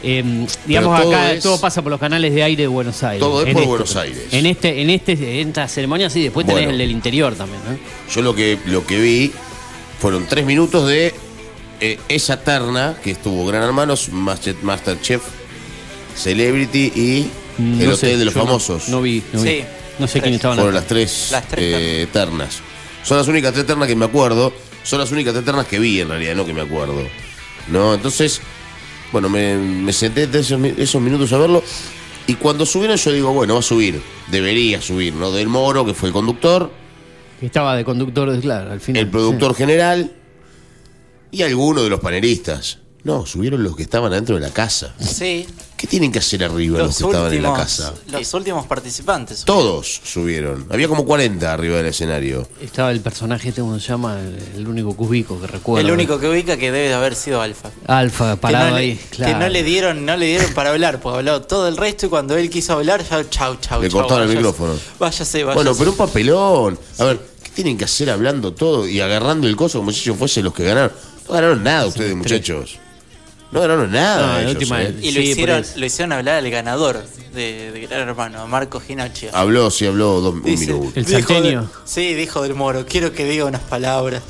Em, 0.04 0.46
digamos 0.66 1.00
acá 1.00 1.39
todo 1.42 1.60
pasa 1.62 1.82
por 1.82 1.89
los 1.89 2.00
canales 2.00 2.36
de 2.36 2.44
aire 2.44 2.63
de 2.63 2.68
Buenos 2.68 3.02
Aires. 3.04 3.22
Todo 3.22 3.46
es 3.46 3.54
por 3.54 3.66
Buenos 3.66 3.96
Aires. 3.96 4.28
En 4.32 4.46
este, 4.46 4.82
en 4.82 4.89
este, 4.89 5.42
en 5.42 5.48
esta 5.48 5.68
ceremonia 5.70 6.10
sí, 6.10 6.24
después 6.24 6.46
tenés 6.46 6.70
el 6.70 6.78
del 6.78 6.92
interior 6.92 7.36
también, 7.36 7.62
Yo 8.13 8.22
lo 8.22 8.36
que 8.36 8.60
lo 8.66 8.86
que 8.86 9.00
vi 9.00 9.32
fueron 10.00 10.26
tres 10.28 10.46
minutos 10.46 10.88
de 10.88 11.13
eh, 11.80 12.00
esa 12.10 12.42
terna 12.42 12.98
que 13.02 13.12
estuvo 13.12 13.46
Gran 13.46 13.63
Hermanos, 13.63 14.10
Masterchef, 14.10 15.22
Celebrity 16.16 16.92
y 16.96 17.62
mm, 17.62 17.82
el 17.82 17.92
Hotel 17.92 18.20
de 18.20 18.26
los 18.26 18.34
Famosos. 18.34 18.89
No, 18.89 19.02
vi, 19.02 19.24
no 19.32 19.42
vi. 19.42 19.63
No 20.00 20.08
sé 20.08 20.22
quién 20.22 20.34
estaban. 20.34 20.58
Fueron 20.58 20.76
las 20.76 20.88
tres, 20.88 21.30
las 21.32 21.48
tres 21.48 21.62
eh, 21.62 22.08
ternas. 22.12 22.60
Son 23.04 23.18
las 23.18 23.28
únicas 23.28 23.54
tres 23.54 23.66
ternas 23.66 23.88
que 23.88 23.96
me 23.96 24.06
acuerdo. 24.06 24.54
Son 24.84 25.00
las 25.00 25.12
únicas 25.12 25.34
tres 25.34 25.46
ternas 25.46 25.68
que 25.68 25.80
vi 25.80 26.02
en 26.02 26.10
realidad, 26.10 26.36
no 26.36 26.46
que 26.46 26.54
me 26.54 26.62
acuerdo. 26.62 27.08
¿No? 27.70 27.94
Entonces, 27.94 28.42
bueno, 29.13 29.30
me, 29.30 29.93
senté 29.93 30.23
esos, 30.23 30.62
esos 30.62 31.02
minutos 31.02 31.32
a 31.32 31.38
verlo. 31.38 31.63
Y 32.28 32.34
cuando 32.36 32.65
subieron, 32.65 32.97
yo 32.97 33.12
digo, 33.12 33.32
bueno, 33.32 33.54
va 33.54 33.60
a 33.60 33.63
subir. 33.63 34.02
Debería 34.30 34.82
subir, 34.82 35.13
¿no? 35.13 35.32
Del 35.32 35.47
Moro, 35.47 35.86
que 35.86 35.93
fue 35.93 36.10
el 36.10 36.13
conductor. 36.13 36.71
Que 37.39 37.45
estaba 37.45 37.76
de 37.76 37.86
conductor, 37.86 38.39
claro, 38.41 38.71
al 38.71 38.82
final. 38.82 39.04
El 39.04 39.10
productor 39.10 39.56
general. 39.56 40.12
Y 41.32 41.43
alguno 41.43 41.84
de 41.84 41.89
los 41.89 41.99
panelistas. 41.99 42.80
No, 43.04 43.26
subieron 43.26 43.63
los 43.63 43.76
que 43.76 43.84
estaban 43.84 44.12
dentro 44.12 44.36
de 44.36 44.42
la 44.42 44.52
casa. 44.52 44.94
Sí. 45.00 45.46
¿Qué 45.76 45.88
tienen 45.88 46.13
que 46.13 46.20
hacer 46.20 46.42
arriba 46.46 46.80
los, 46.80 46.98
que 46.98 47.04
estaban 47.04 47.34
en 47.34 47.44
la 47.44 47.54
casa? 47.54 47.94
Los 48.10 48.34
últimos 48.34 48.66
participantes. 48.66 49.44
Todos 49.44 50.00
subieron. 50.06 50.66
Había 50.70 50.88
como 50.88 51.04
40 51.04 51.52
arriba 51.52 51.76
del 51.76 51.88
escenario. 51.88 52.48
Estaba 52.62 52.92
el 52.92 53.02
personaje 53.02 53.50
este, 53.50 53.60
¿cómo 53.60 53.78
se 53.78 53.89
llama? 53.89 54.18
El, 54.56 54.66
único 54.66 54.96
que 54.96 55.04
ubico, 55.04 55.42
que 55.42 55.48
recuerdo. 55.48 55.86
El 55.86 55.94
único 55.94 56.18
que 56.18 56.30
ubica 56.30 56.56
que 56.56 56.72
debe 56.72 56.94
haber 56.94 57.16
sido 57.16 57.42
Alfa. 57.42 57.72
Alfa, 57.88 58.38
parado 58.38 58.76
ahí. 58.76 58.98
Que 59.12 59.34
no 59.34 59.50
le 59.50 59.63
dieron, 59.63 60.06
no 60.06 60.16
le 60.16 60.28
dieron 60.28 60.54
para 60.54 60.70
hablar, 60.70 61.02
porque 61.02 61.18
habló 61.18 61.42
todo 61.42 61.68
el 61.68 61.76
resto 61.76 62.06
y 62.06 62.10
cuando 62.10 62.38
él 62.38 62.50
quiso 62.50 62.72
hablar, 62.72 63.04
ya 63.04 63.30
chau, 63.30 63.58
chau, 63.60 63.82
Le 63.82 63.89
cortaron 63.89 64.30
el 64.30 64.38
micrófono. 64.38 64.76
Váyase, 65.00 65.44
váyase. 65.44 65.56
Bueno, 65.56 65.78
pero 65.78 65.92
un 65.92 65.98
papelón. 65.98 66.80
A 67.00 67.04
ver, 67.04 67.20
¿qué 67.44 67.50
tienen 67.50 67.78
que 67.78 67.84
hacer 67.84 68.10
hablando 68.10 68.54
todo 68.54 68.88
y 68.88 69.02
agarrando 69.02 69.50
el 69.50 69.58
coso 69.58 69.80
como 69.80 69.92
si 69.92 70.00
ellos 70.00 70.18
fuesen 70.18 70.46
los 70.46 70.54
que 70.54 70.63
ganaron? 70.63 70.94
No 71.28 71.34
ganaron 71.34 71.62
nada 71.62 71.88
ustedes, 71.88 72.16
muchachos. 72.16 72.80
No 73.54 73.62
ganaron 73.62 73.92
nada. 73.92 74.42
¿eh? 74.42 74.58
Y 75.02 75.12
lo 75.12 75.22
hicieron, 75.22 75.63
lo 75.76 75.86
hicieron 75.86 76.12
hablar 76.12 76.38
al 76.38 76.50
ganador 76.50 77.04
de, 77.34 77.88
Gran 77.88 78.10
Hermano, 78.10 78.48
Marco 78.48 78.80
Ginacci. 78.80 79.28
Habló, 79.32 79.70
sí, 79.70 79.86
habló 79.86 80.22
dos, 80.22 80.34
un 80.34 80.44
minuto. 80.44 80.92
El 80.96 81.06
dijo 81.06 81.70
Sí, 81.86 82.16
dijo 82.16 82.42
del 82.42 82.56
Moro. 82.56 82.86
Quiero 82.88 83.13
que 83.13 83.26
diga 83.26 83.46
unas 83.46 83.62
palabras. 83.62 84.24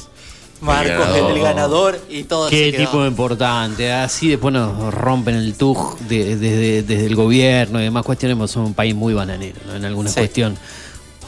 Marcos, 0.59 1.07
el, 1.15 1.41
ganador 1.41 1.99
y 2.09 2.23
todo 2.23 2.49
Qué 2.49 2.73
tipo 2.73 3.05
importante. 3.05 3.91
Así 3.91 4.29
después 4.29 4.53
nos 4.53 4.93
rompen 4.93 5.35
el 5.35 5.55
tug 5.55 5.97
desde 5.99 7.05
el 7.05 7.15
gobierno 7.15 7.79
y 7.79 7.83
demás 7.83 8.03
cuestiones. 8.03 8.37
Somos 8.51 8.69
un 8.69 8.73
país 8.73 8.93
muy 8.93 9.13
bananero 9.13 9.59
en 9.73 9.85
alguna 9.85 10.11
cuestión. 10.11 10.57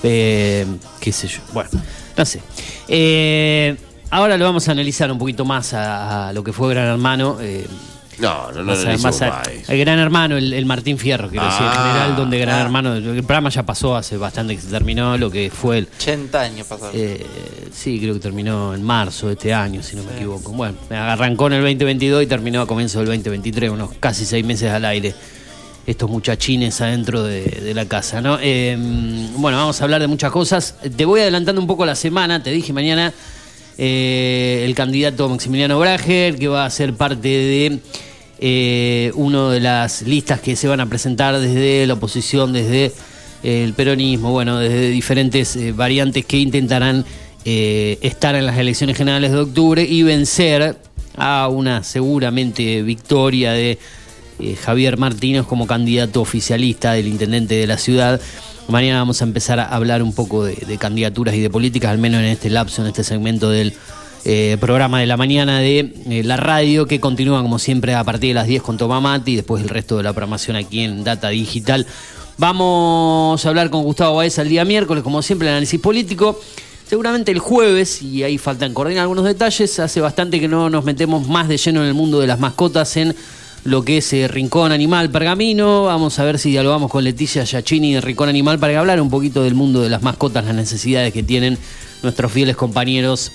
Eh, 0.04 0.66
qué 1.00 1.12
sé 1.14 1.28
yo. 1.28 1.40
Bueno, 1.54 1.70
no 2.18 2.26
sé. 2.26 2.42
Eh, 2.88 3.76
ahora 4.10 4.38
lo 4.38 4.46
vamos 4.46 4.68
a 4.68 4.72
analizar 4.72 5.12
un 5.12 5.18
poquito 5.18 5.46
más 5.46 5.74
a, 5.74 6.32
lo 6.34 6.44
que 6.44 6.54
fue 6.54 6.74
Gran 6.74 6.88
Hermano. 6.88 7.38
Eh, 7.42 7.68
no, 8.18 8.52
no, 8.52 8.64
no, 8.64 8.98
más, 9.00 9.22
El 9.68 9.80
Gran 9.80 10.00
Hermano, 10.00 10.38
el, 10.38 10.66
Martín 10.66 10.98
Fierro, 10.98 11.30
quiero 11.30 11.46
decir, 11.46 11.64
en 11.64 11.68
ah, 11.68 11.88
general, 11.88 12.16
donde 12.16 12.40
Gran 12.40 12.62
Hermano, 12.62 12.96
el 12.96 13.24
programa 13.24 13.50
ya 13.50 13.64
pasó 13.64 13.96
hace 13.96 14.16
bastante 14.16 14.56
que 14.56 14.62
se 14.62 14.70
terminó, 14.70 15.18
lo 15.18 15.30
que 15.30 15.50
fue 15.50 15.80
el... 15.80 15.90
80 15.98 16.42
años 16.42 16.68
pasó. 16.68 16.92
Eh, 16.94 17.26
sí, 17.74 18.00
creo 18.00 18.14
que 18.14 18.22
terminó 18.22 18.74
en 18.74 18.84
marzo 18.84 19.28
de 19.28 19.34
este 19.34 19.54
año, 19.54 19.84
si 19.84 19.98
no 19.98 20.04
me 20.04 20.16
equivoco. 20.16 20.54
Bueno, 20.54 20.78
arrancó 20.92 21.48
en 21.48 21.54
el 21.54 21.62
2022 21.62 22.24
y 22.24 22.28
terminó 22.28 22.62
a 22.62 22.68
comienzo 22.68 23.00
del 23.00 23.08
2023, 23.08 23.70
unos 23.70 23.92
casi 24.00 24.26
seis 24.26 24.46
meses 24.46 24.72
al 24.72 24.86
aire 24.86 25.14
estos 25.86 26.10
muchachines 26.10 26.82
adentro 26.82 27.24
de, 27.24 27.74
la 27.76 27.86
casa, 27.86 28.22
¿no? 28.22 28.40
Eh, 28.42 28.76
bueno, 29.36 29.58
vamos 29.58 29.80
a 29.82 29.84
hablar 29.84 30.02
de 30.02 30.08
muchas 30.08 30.32
cosas. 30.32 30.76
Te 30.96 31.06
voy 31.06 31.22
adelantando 31.22 31.62
un 31.62 31.68
poco 31.68 31.86
la 31.86 31.96
semana, 31.96 32.42
te 32.42 32.50
dije 32.50 32.74
mañana 32.74 33.14
eh, 33.78 34.64
el 34.66 34.76
candidato 34.76 35.28
Maximiliano 35.30 35.80
Brager, 35.80 36.38
que 36.38 36.48
va 36.48 36.66
a 36.66 36.70
ser 36.70 36.94
parte 36.94 37.28
de 37.28 37.80
eh, 38.38 39.12
una 39.16 39.50
de 39.50 39.62
las 39.62 40.02
listas 40.02 40.42
que 40.42 40.58
se 40.58 40.68
van 40.68 40.82
a 40.82 40.86
presentar 40.88 41.40
desde 41.40 41.88
la 41.88 41.94
oposición, 41.94 42.52
desde 42.52 42.92
eh, 43.44 43.64
el 43.64 43.74
peronismo, 43.74 44.32
bueno, 44.32 44.60
desde 44.60 44.90
diferentes 44.90 45.56
eh, 45.56 45.72
variantes 45.72 46.26
que 46.26 46.38
intentarán 46.38 47.06
estar 47.48 48.34
en 48.34 48.48
las 48.48 48.58
elecciones 48.58 48.98
generales 48.98 49.32
de 49.32 49.38
octubre 49.38 49.84
y 49.84 50.02
vencer 50.02 50.78
a 51.16 51.48
una 51.48 51.84
seguramente 51.84 52.82
victoria 52.82 53.52
de 53.52 53.78
Javier 54.64 54.98
Martínez 54.98 55.46
como 55.46 55.68
candidato 55.68 56.22
oficialista 56.22 56.94
del 56.94 57.08
intendente 57.08 57.54
de 57.54 57.68
la 57.68 57.78
ciudad. 57.78 58.20
Mañana 58.68 59.00
vamos 59.00 59.22
a 59.22 59.26
empezar 59.26 59.60
a 59.60 59.66
hablar 59.66 60.02
un 60.02 60.12
poco 60.12 60.44
de, 60.44 60.78
candidaturas 60.80 61.36
y 61.36 61.40
de 61.40 61.52
políticas, 61.52 61.92
al 61.92 62.00
menos 62.00 62.22
en 62.22 62.28
este 62.28 62.50
lapso, 62.50 62.82
en 62.82 62.88
este 62.88 63.04
segmento 63.04 63.52
del 63.52 63.74
eh, 64.26 64.58
programa 64.60 65.00
de 65.00 65.06
la 65.06 65.18
mañana 65.18 65.60
de 65.60 65.94
eh, 66.10 66.24
la 66.24 66.36
radio, 66.36 66.88
que 66.88 67.00
continúa 67.00 67.44
como 67.44 67.60
siempre 67.60 67.94
a 67.94 68.04
partir 68.04 68.30
de 68.30 68.34
las 68.34 68.48
10 68.48 68.64
con 68.64 68.78
Tomamati 68.78 69.34
y 69.34 69.36
después 69.36 69.62
el 69.62 69.70
resto 69.70 69.98
de 69.98 70.04
la 70.04 70.14
programación 70.14 70.58
aquí 70.58 70.82
en 70.82 71.04
Data 71.04 71.30
Digital. 71.30 71.86
Vamos 72.38 73.46
a 73.46 73.50
hablar 73.50 73.70
con 73.70 73.84
Gustavo 73.84 74.16
Baez 74.16 74.40
el 74.40 74.50
día 74.50 74.66
miércoles, 74.66 75.04
como 75.04 75.22
siempre, 75.22 75.48
el 75.48 75.54
análisis 75.54 75.80
político. 75.80 76.40
Seguramente 76.88 77.32
el 77.32 77.40
jueves, 77.40 78.02
y 78.02 78.24
ahí 78.24 78.40
faltan 78.40 78.74
coordinar 78.74 79.04
algunos 79.04 79.26
detalles, 79.26 79.80
hace 79.80 80.02
bastante 80.02 80.40
que 80.40 80.48
no 80.48 80.72
nos 80.72 80.84
metemos 80.84 81.28
más 81.28 81.48
de 81.48 81.58
lleno 81.58 81.82
en 81.82 81.88
el 81.88 81.94
mundo 81.94 82.20
de 82.20 82.28
las 82.28 82.40
mascotas 82.40 82.98
en 82.98 83.16
lo 83.66 83.84
que 83.84 83.98
es 83.98 84.14
eh, 84.14 84.28
Rincón 84.28 84.72
Animal 84.72 85.10
Pergamino. 85.10 85.86
Vamos 85.86 86.20
a 86.20 86.24
ver 86.24 86.40
si 86.40 86.52
dialogamos 86.52 86.90
con 86.90 87.04
Leticia 87.04 87.44
Giacchini 87.44 87.96
de 87.96 88.02
Rincón 88.02 88.30
Animal 88.30 88.60
para 88.60 88.80
hablar 88.80 89.02
un 89.02 89.10
poquito 89.10 89.44
del 89.44 89.56
mundo 89.56 89.82
de 89.82 89.90
las 89.90 90.04
mascotas, 90.04 90.46
las 90.46 90.56
necesidades 90.56 91.12
que 91.12 91.24
tienen 91.24 91.58
nuestros 92.04 92.32
fieles 92.32 92.56
compañeros 92.56 93.32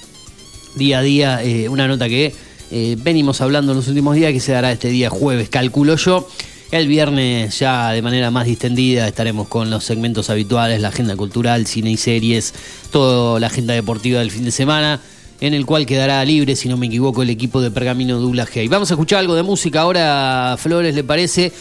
día 0.76 1.00
a 1.00 1.02
día. 1.02 1.42
Eh, 1.42 1.68
una 1.68 1.88
nota 1.88 2.08
que 2.08 2.32
eh, 2.70 2.96
venimos 3.00 3.40
hablando 3.40 3.72
en 3.72 3.78
los 3.78 3.88
últimos 3.88 4.14
días 4.14 4.32
que 4.32 4.38
se 4.38 4.52
dará 4.52 4.70
este 4.70 4.88
día 4.88 5.10
jueves, 5.10 5.48
calculo 5.48 5.96
yo. 5.96 6.28
El 6.70 6.86
viernes 6.86 7.58
ya 7.58 7.90
de 7.90 8.00
manera 8.00 8.30
más 8.30 8.46
distendida 8.46 9.08
estaremos 9.08 9.48
con 9.48 9.68
los 9.68 9.82
segmentos 9.82 10.30
habituales, 10.30 10.80
la 10.80 10.88
agenda 10.88 11.16
cultural, 11.16 11.66
cine 11.66 11.90
y 11.90 11.96
series, 11.96 12.54
toda 12.92 13.40
la 13.40 13.48
agenda 13.48 13.74
deportiva 13.74 14.20
del 14.20 14.30
fin 14.30 14.44
de 14.44 14.52
semana 14.52 15.00
en 15.40 15.54
el 15.54 15.66
cual 15.66 15.86
quedará 15.86 16.24
libre, 16.24 16.56
si 16.56 16.68
no 16.68 16.76
me 16.76 16.86
equivoco, 16.86 17.22
el 17.22 17.30
equipo 17.30 17.60
de 17.60 17.70
Pergamino 17.70 18.18
Dublaje. 18.18 18.62
Y 18.62 18.68
vamos 18.68 18.90
a 18.90 18.94
escuchar 18.94 19.20
algo 19.20 19.34
de 19.34 19.42
música 19.42 19.80
ahora, 19.80 20.56
Flores, 20.58 20.94
¿le 20.94 21.04
parece? 21.04 21.52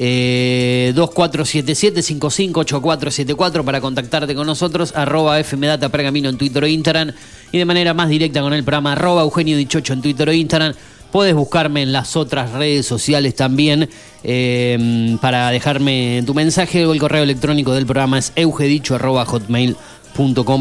Eh, 0.00 0.92
2477-558474 0.94 3.64
para 3.64 3.80
contactarte 3.80 4.36
con 4.36 4.46
nosotros, 4.46 4.92
arroba 4.94 5.42
FMData 5.42 5.88
Pergamino 5.88 6.28
en 6.28 6.38
Twitter 6.38 6.62
o 6.62 6.68
Instagram, 6.68 7.10
y 7.50 7.58
de 7.58 7.64
manera 7.64 7.94
más 7.94 8.08
directa 8.08 8.40
con 8.40 8.52
el 8.52 8.62
programa 8.62 8.92
arroba 8.92 9.22
Eugenio 9.22 9.56
Dichocho 9.56 9.92
en 9.92 10.02
Twitter 10.02 10.28
o 10.28 10.32
Instagram. 10.32 10.74
Puedes 11.10 11.34
buscarme 11.34 11.82
en 11.82 11.90
las 11.90 12.14
otras 12.16 12.52
redes 12.52 12.86
sociales 12.86 13.34
también 13.34 13.88
eh, 14.22 15.16
para 15.22 15.50
dejarme 15.50 16.22
tu 16.26 16.34
mensaje 16.34 16.86
o 16.86 16.92
el 16.92 17.00
correo 17.00 17.22
electrónico 17.22 17.72
del 17.72 17.86
programa 17.86 18.18
es 18.18 18.34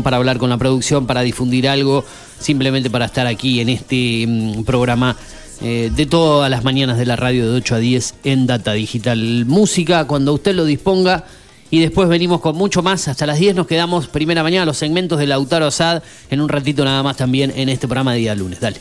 para 0.04 0.18
hablar 0.18 0.38
con 0.38 0.52
la 0.52 0.58
producción, 0.58 1.08
para 1.08 1.22
difundir 1.22 1.68
algo 1.68 2.06
simplemente 2.40 2.92
para 2.92 3.06
estar 3.06 3.26
aquí 3.26 3.60
en 3.60 3.70
este 3.70 4.26
mm, 4.28 4.64
programa 4.66 5.18
eh, 5.62 5.92
de 5.96 6.06
todas 6.06 6.52
las 6.52 6.64
mañanas 6.64 7.00
de 7.00 7.08
la 7.08 7.16
radio 7.16 7.50
de 7.50 7.58
8 7.58 7.76
a 7.76 7.78
10 7.80 8.14
en 8.24 8.46
Data 8.46 8.74
Digital. 8.74 9.46
Música 9.48 10.06
cuando 10.06 10.34
usted 10.34 10.54
lo 10.54 10.64
disponga 10.64 11.26
y 11.72 11.80
después 11.80 12.08
venimos 12.08 12.40
con 12.40 12.56
mucho 12.56 12.84
más. 12.84 13.08
Hasta 13.08 13.26
las 13.26 13.40
10 13.40 13.56
nos 13.56 13.66
quedamos 13.66 14.08
primera 14.08 14.44
mañana 14.44 14.64
los 14.64 14.78
segmentos 14.78 15.18
de 15.18 15.26
Lautaro 15.26 15.66
Asad 15.66 16.04
en 16.30 16.40
un 16.40 16.50
ratito 16.50 16.86
nada 16.86 17.02
más 17.02 17.18
también 17.18 17.52
en 17.56 17.70
este 17.70 17.88
programa 17.88 18.14
de 18.14 18.20
día 18.20 18.36
lunes. 18.36 18.60
Dale. 18.60 18.78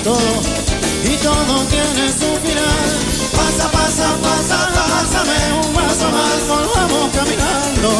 Y 0.00 1.16
todo 1.18 1.66
tiene 1.68 2.08
su 2.08 2.30
final. 2.40 2.88
Pasa, 3.36 3.70
pasa, 3.70 4.16
pasa, 4.22 4.58
pásame 4.72 5.38
un 5.60 5.72
paso 5.74 6.08
más, 6.10 6.48
volvamos 6.48 7.10
caminando, 7.14 7.90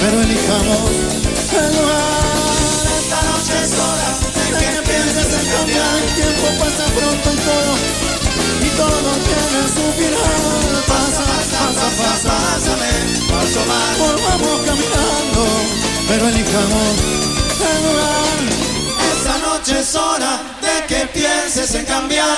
pero 0.00 0.22
elijamos 0.22 0.90
el 1.54 1.70
lugar. 1.76 2.46
Esta 2.98 3.22
noche 3.30 3.54
es 3.62 3.72
hora 3.78 4.10
de 4.34 4.58
que 4.58 4.76
empieces 4.76 5.30
a 5.34 5.56
cambiar, 5.56 5.96
el 6.02 6.14
tiempo 6.18 6.46
pasa 6.58 6.84
pronto 6.96 7.30
y 7.30 7.38
todo 7.46 7.72
y 8.58 8.70
todo 8.74 9.08
tiene 9.22 9.60
su 9.70 9.84
final. 9.98 10.82
Pasa, 10.88 11.22
pasa, 11.30 11.86
pasa, 11.94 12.26
pásame, 12.26 12.90
paso 13.30 13.60
más, 13.70 13.98
volvamos 13.98 14.56
caminando, 14.66 15.46
pero 16.08 16.28
elijamos 16.28 16.90
el 17.62 17.82
lugar. 17.86 18.75
Noche 19.56 19.80
es 19.80 19.94
hora 19.94 20.38
de 20.60 20.86
que 20.86 21.06
pienses 21.06 21.74
en 21.74 21.86
cambiar. 21.86 22.36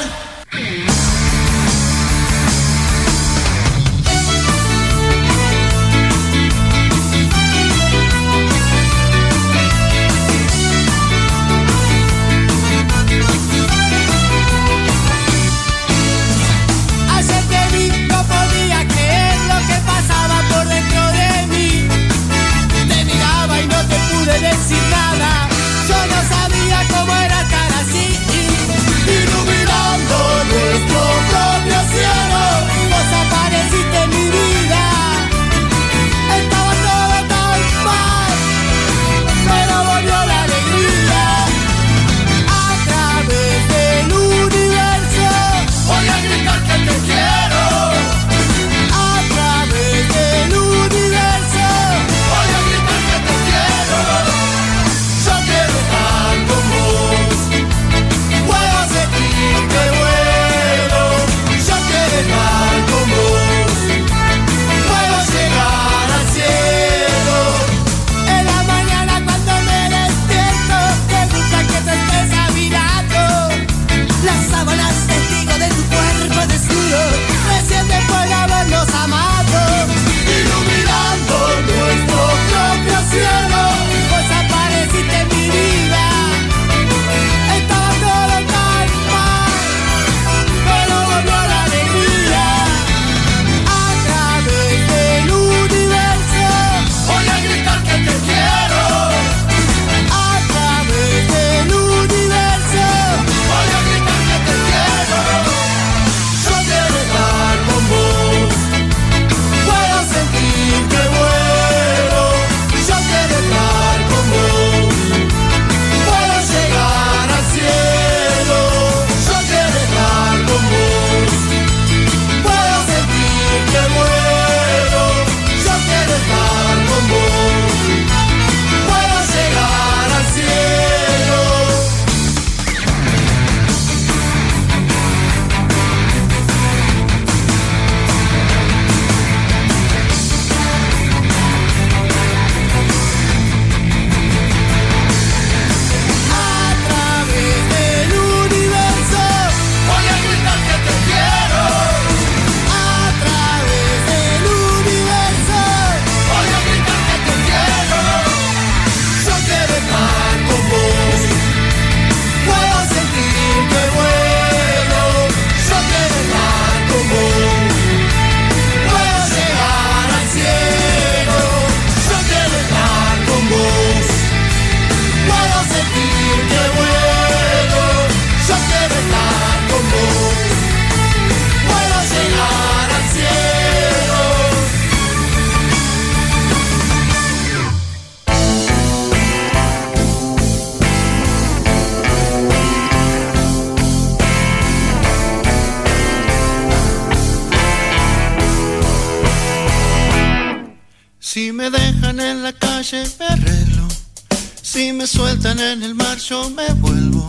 Yo 206.28 206.50
me 206.50 206.66
vuelvo. 206.74 207.26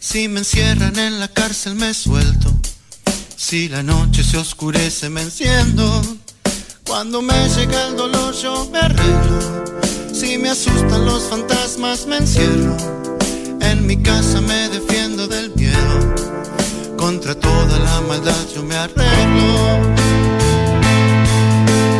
Si 0.00 0.26
me 0.26 0.40
encierran 0.40 0.98
en 0.98 1.20
la 1.20 1.28
cárcel 1.28 1.76
me 1.76 1.94
suelto. 1.94 2.50
Si 3.36 3.68
la 3.68 3.84
noche 3.84 4.24
se 4.24 4.36
oscurece 4.36 5.08
me 5.10 5.22
enciendo. 5.22 6.02
Cuando 6.84 7.22
me 7.22 7.48
llega 7.50 7.86
el 7.86 7.96
dolor 7.96 8.34
yo 8.34 8.68
me 8.72 8.80
arreglo. 8.80 9.64
Si 10.12 10.38
me 10.38 10.50
asustan 10.50 11.04
los 11.04 11.22
fantasmas 11.24 12.06
me 12.06 12.16
encierro. 12.16 12.76
En 13.60 13.86
mi 13.86 14.02
casa 14.02 14.40
me 14.40 14.70
defiendo 14.70 15.28
del 15.28 15.54
miedo. 15.54 16.14
Contra 16.96 17.34
toda 17.34 17.78
la 17.78 18.00
maldad 18.00 18.46
yo 18.52 18.62
me 18.64 18.76
arreglo. 18.76 19.54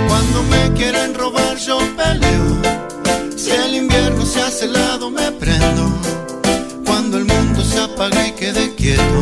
Cuando 0.08 0.42
me 0.44 0.72
quieren 0.72 1.14
robar 1.14 1.56
yo 1.56 1.78
peleo. 1.96 3.36
Si 3.36 3.50
el 3.50 3.76
invierno 3.76 4.26
se 4.26 4.42
hace 4.42 4.64
helado 4.64 5.08
me 5.08 5.30
prendo. 5.30 6.05
Apaga 7.96 8.28
y 8.28 8.32
quede 8.32 8.74
quieto. 8.74 9.20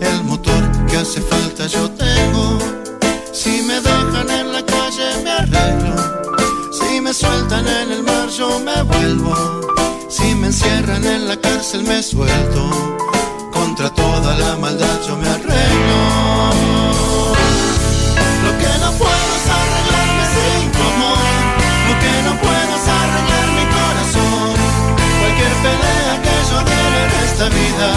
El 0.00 0.24
motor 0.24 0.62
que 0.88 0.96
hace 0.96 1.20
falta 1.20 1.68
yo 1.68 1.88
tengo. 1.92 2.58
Si 3.32 3.62
me 3.62 3.80
dejan 3.80 4.28
en 4.28 4.52
la 4.52 4.66
calle 4.66 5.22
me 5.22 5.30
arreglo. 5.30 5.94
Si 6.72 7.00
me 7.00 7.14
sueltan 7.14 7.68
en 7.68 7.92
el 7.92 8.02
mar 8.02 8.28
yo 8.36 8.58
me 8.58 8.82
vuelvo. 8.82 9.32
Si 10.10 10.34
me 10.34 10.48
encierran 10.48 11.04
en 11.06 11.28
la 11.28 11.36
cárcel 11.36 11.84
me 11.84 12.02
suelto. 12.02 12.98
Contra 13.52 13.94
toda 13.94 14.36
la 14.36 14.56
maldad 14.56 14.98
yo 15.06 15.16
me 15.16 15.28
arreglo. 15.28 15.47
Vida. 27.46 27.92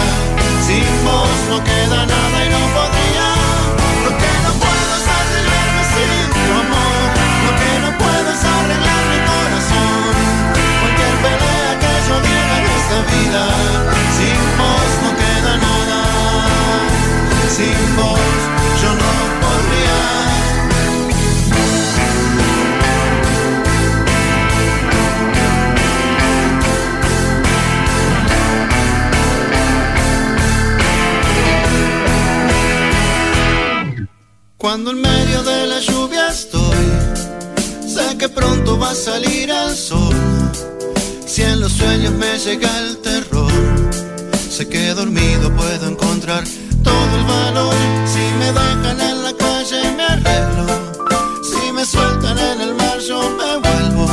Sin 0.64 1.04
vos 1.04 1.28
no 1.50 1.64
queda 1.64 2.06
nada 2.06 2.46
y 2.46 2.48
no. 2.50 2.91
Cuando 34.72 34.92
en 34.92 35.02
medio 35.02 35.42
de 35.42 35.66
la 35.66 35.80
lluvia 35.80 36.28
estoy, 36.30 36.86
sé 37.86 38.16
que 38.16 38.26
pronto 38.30 38.78
va 38.78 38.92
a 38.92 38.94
salir 38.94 39.50
el 39.50 39.76
sol. 39.76 40.16
Si 41.26 41.42
en 41.42 41.60
los 41.60 41.72
sueños 41.72 42.14
me 42.14 42.38
llega 42.38 42.70
el 42.78 42.96
terror, 43.02 43.52
sé 44.50 44.66
que 44.70 44.94
dormido 44.94 45.54
puedo 45.54 45.88
encontrar 45.88 46.44
todo 46.82 47.16
el 47.18 47.24
valor. 47.24 47.74
Si 48.06 48.24
me 48.38 48.46
dejan 48.46 48.98
en 48.98 49.22
la 49.24 49.32
calle 49.34 49.92
me 49.94 50.04
arreglo, 50.04 50.66
si 51.50 51.70
me 51.72 51.84
sueltan 51.84 52.38
en 52.38 52.60
el 52.62 52.74
mar 52.74 52.98
yo 53.06 53.20
me 53.28 53.58
vuelvo, 53.68 54.06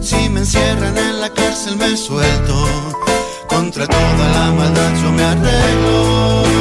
si 0.00 0.26
me 0.30 0.40
encierran 0.40 0.96
en 0.96 1.20
la 1.20 1.28
cárcel 1.28 1.76
me 1.76 1.94
suelto. 1.98 2.54
Contra 3.46 3.86
toda 3.86 4.28
la 4.36 4.52
maldad 4.52 4.92
yo 5.02 5.12
me 5.12 5.22
arreglo. 5.22 6.51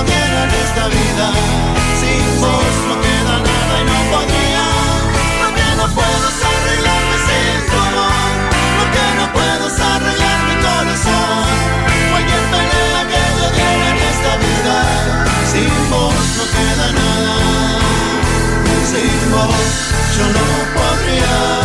Yo 0.00 0.04
diera 0.04 0.44
en 0.44 0.50
esta 0.50 0.88
vida. 0.88 1.26
Sin 2.00 2.40
vos 2.40 2.74
no 2.88 2.94
queda 3.00 3.34
nada 3.48 3.74
y 3.80 3.84
no 3.90 3.98
podría. 4.12 4.64
Lo 5.42 5.48
que 5.56 5.68
no 5.76 5.86
puedo 5.94 6.24
es 6.32 6.40
arreglarme 6.50 7.16
sin 7.28 7.58
tu 7.68 7.76
amor. 7.88 8.32
Lo 8.78 8.84
que 8.94 9.06
no 9.18 9.24
puedo 9.32 9.66
es 9.68 9.80
arreglar 9.80 10.38
mi 10.48 10.56
corazón. 10.66 11.44
Cualquier 12.12 12.44
pelea 12.52 13.00
que 13.10 13.22
yo 13.38 13.46
diera 13.56 13.86
en 13.92 13.98
esta 14.12 14.32
vida. 14.46 14.76
Sin 15.52 15.90
vos 15.90 16.14
no 16.38 16.44
queda 16.56 16.86
nada. 17.00 17.34
Sin 18.90 19.20
vos 19.32 19.66
yo 20.16 20.24
no 20.36 20.46
podría. 20.76 21.59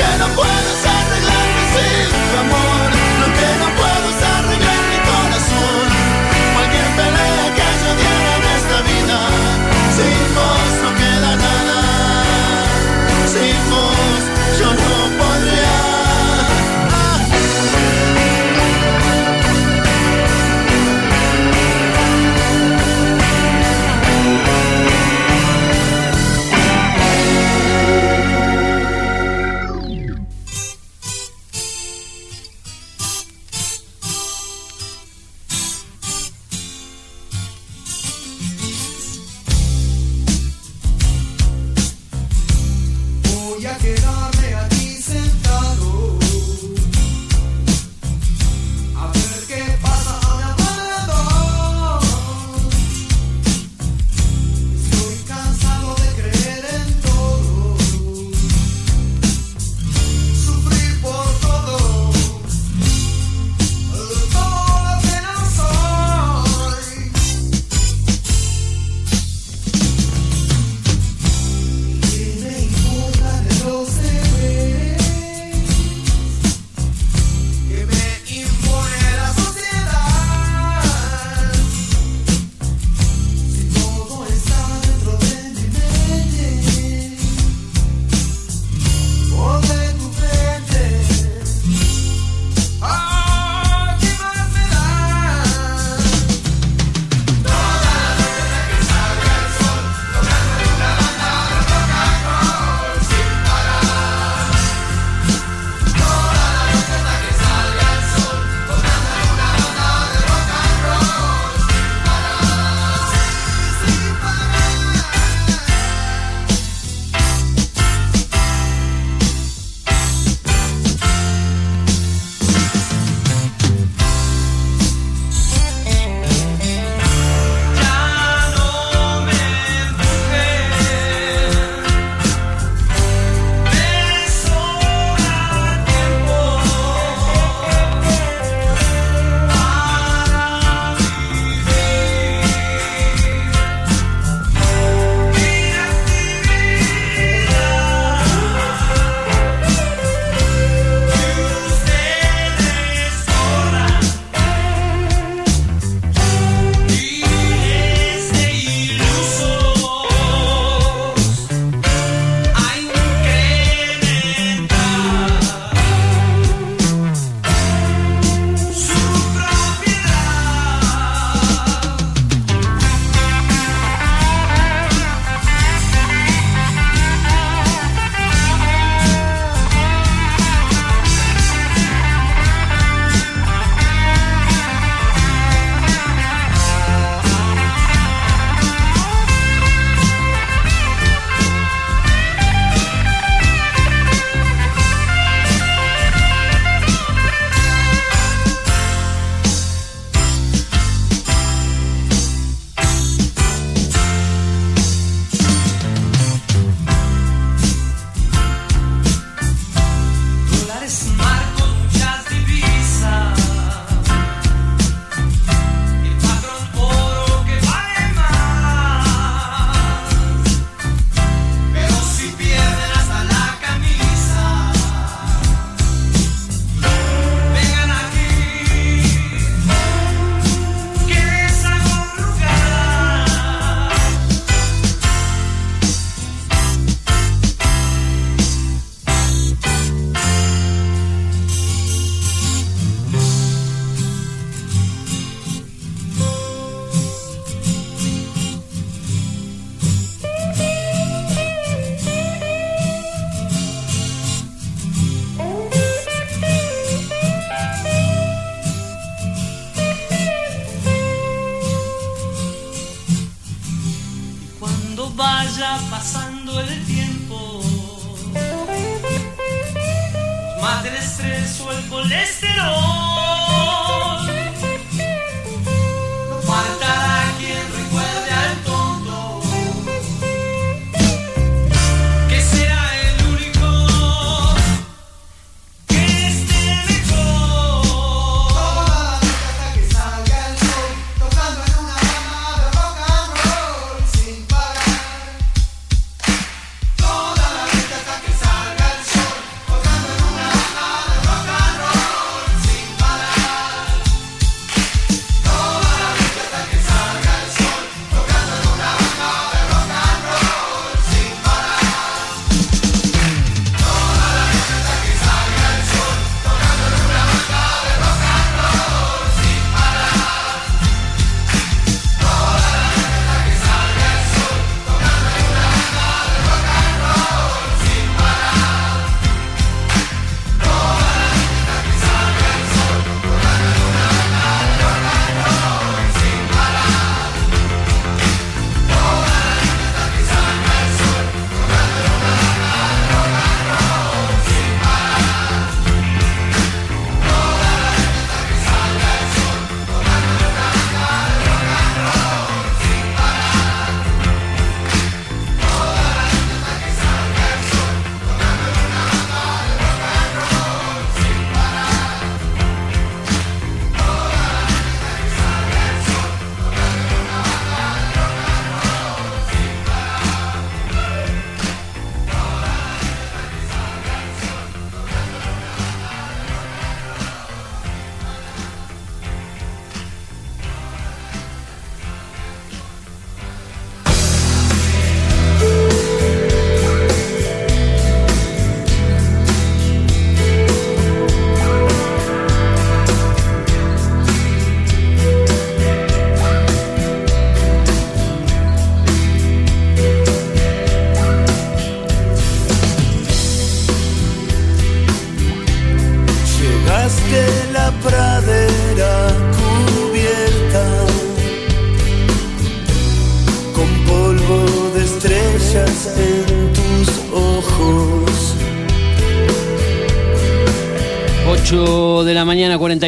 get 0.00 0.20
up 0.22 0.39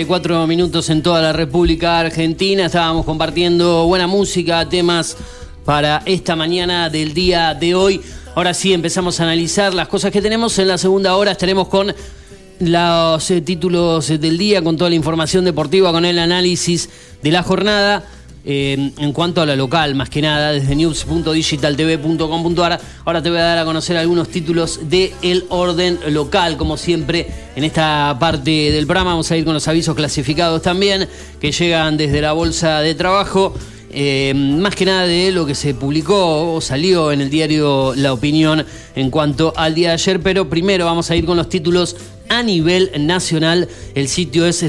54 0.02 0.46
minutos 0.48 0.90
en 0.90 1.00
toda 1.00 1.22
la 1.22 1.32
República 1.32 2.00
Argentina. 2.00 2.66
Estábamos 2.66 3.04
compartiendo 3.04 3.86
buena 3.86 4.08
música, 4.08 4.68
temas 4.68 5.16
para 5.64 6.02
esta 6.06 6.34
mañana 6.34 6.90
del 6.90 7.14
día 7.14 7.54
de 7.54 7.76
hoy. 7.76 8.00
Ahora 8.34 8.52
sí, 8.52 8.72
empezamos 8.72 9.20
a 9.20 9.24
analizar 9.24 9.72
las 9.74 9.86
cosas 9.86 10.10
que 10.10 10.20
tenemos. 10.20 10.58
En 10.58 10.66
la 10.66 10.76
segunda 10.76 11.14
hora 11.14 11.30
estaremos 11.30 11.68
con 11.68 11.94
los 12.58 13.30
eh, 13.30 13.40
títulos 13.42 14.08
del 14.08 14.38
día, 14.38 14.60
con 14.60 14.76
toda 14.76 14.90
la 14.90 14.96
información 14.96 15.44
deportiva, 15.44 15.92
con 15.92 16.04
el 16.04 16.18
análisis 16.18 16.88
de 17.22 17.30
la 17.30 17.44
jornada. 17.44 18.04
Eh, 18.44 18.90
en 18.98 19.12
cuanto 19.12 19.40
a 19.40 19.46
la 19.46 19.54
local, 19.54 19.94
más 19.94 20.10
que 20.10 20.20
nada, 20.20 20.50
desde 20.50 20.74
news.digitaltv.com.ar. 20.74 22.80
Ahora 23.04 23.22
te 23.22 23.30
voy 23.30 23.38
a 23.38 23.42
dar 23.42 23.58
a 23.58 23.64
conocer 23.64 23.96
algunos 23.96 24.26
títulos 24.28 24.90
de 24.90 25.14
El 25.22 25.44
Orden 25.48 26.00
Local, 26.08 26.56
como 26.56 26.76
siempre, 26.76 27.28
en 27.54 27.62
esta 27.62 28.16
parte 28.18 28.72
del 28.72 28.84
programa. 28.86 29.10
Vamos 29.10 29.30
a 29.30 29.36
ir 29.36 29.44
con 29.44 29.54
los 29.54 29.68
avisos 29.68 29.94
clasificados 29.94 30.60
también, 30.60 31.08
que 31.40 31.52
llegan 31.52 31.96
desde 31.96 32.20
la 32.20 32.32
Bolsa 32.32 32.80
de 32.80 32.96
Trabajo. 32.96 33.54
Eh, 33.94 34.32
más 34.34 34.74
que 34.74 34.86
nada 34.86 35.06
de 35.06 35.30
lo 35.32 35.44
que 35.44 35.54
se 35.54 35.74
publicó 35.74 36.54
o 36.54 36.60
salió 36.62 37.12
en 37.12 37.20
el 37.20 37.28
diario 37.28 37.94
La 37.94 38.14
Opinión 38.14 38.64
en 38.96 39.10
cuanto 39.10 39.52
al 39.54 39.74
día 39.74 39.88
de 39.88 39.94
ayer, 39.94 40.20
pero 40.20 40.48
primero 40.48 40.86
vamos 40.86 41.10
a 41.10 41.16
ir 41.16 41.26
con 41.26 41.36
los 41.36 41.50
títulos 41.50 41.96
a 42.30 42.42
nivel 42.42 42.90
nacional. 42.98 43.68
El 43.94 44.08
sitio 44.08 44.46
es. 44.46 44.64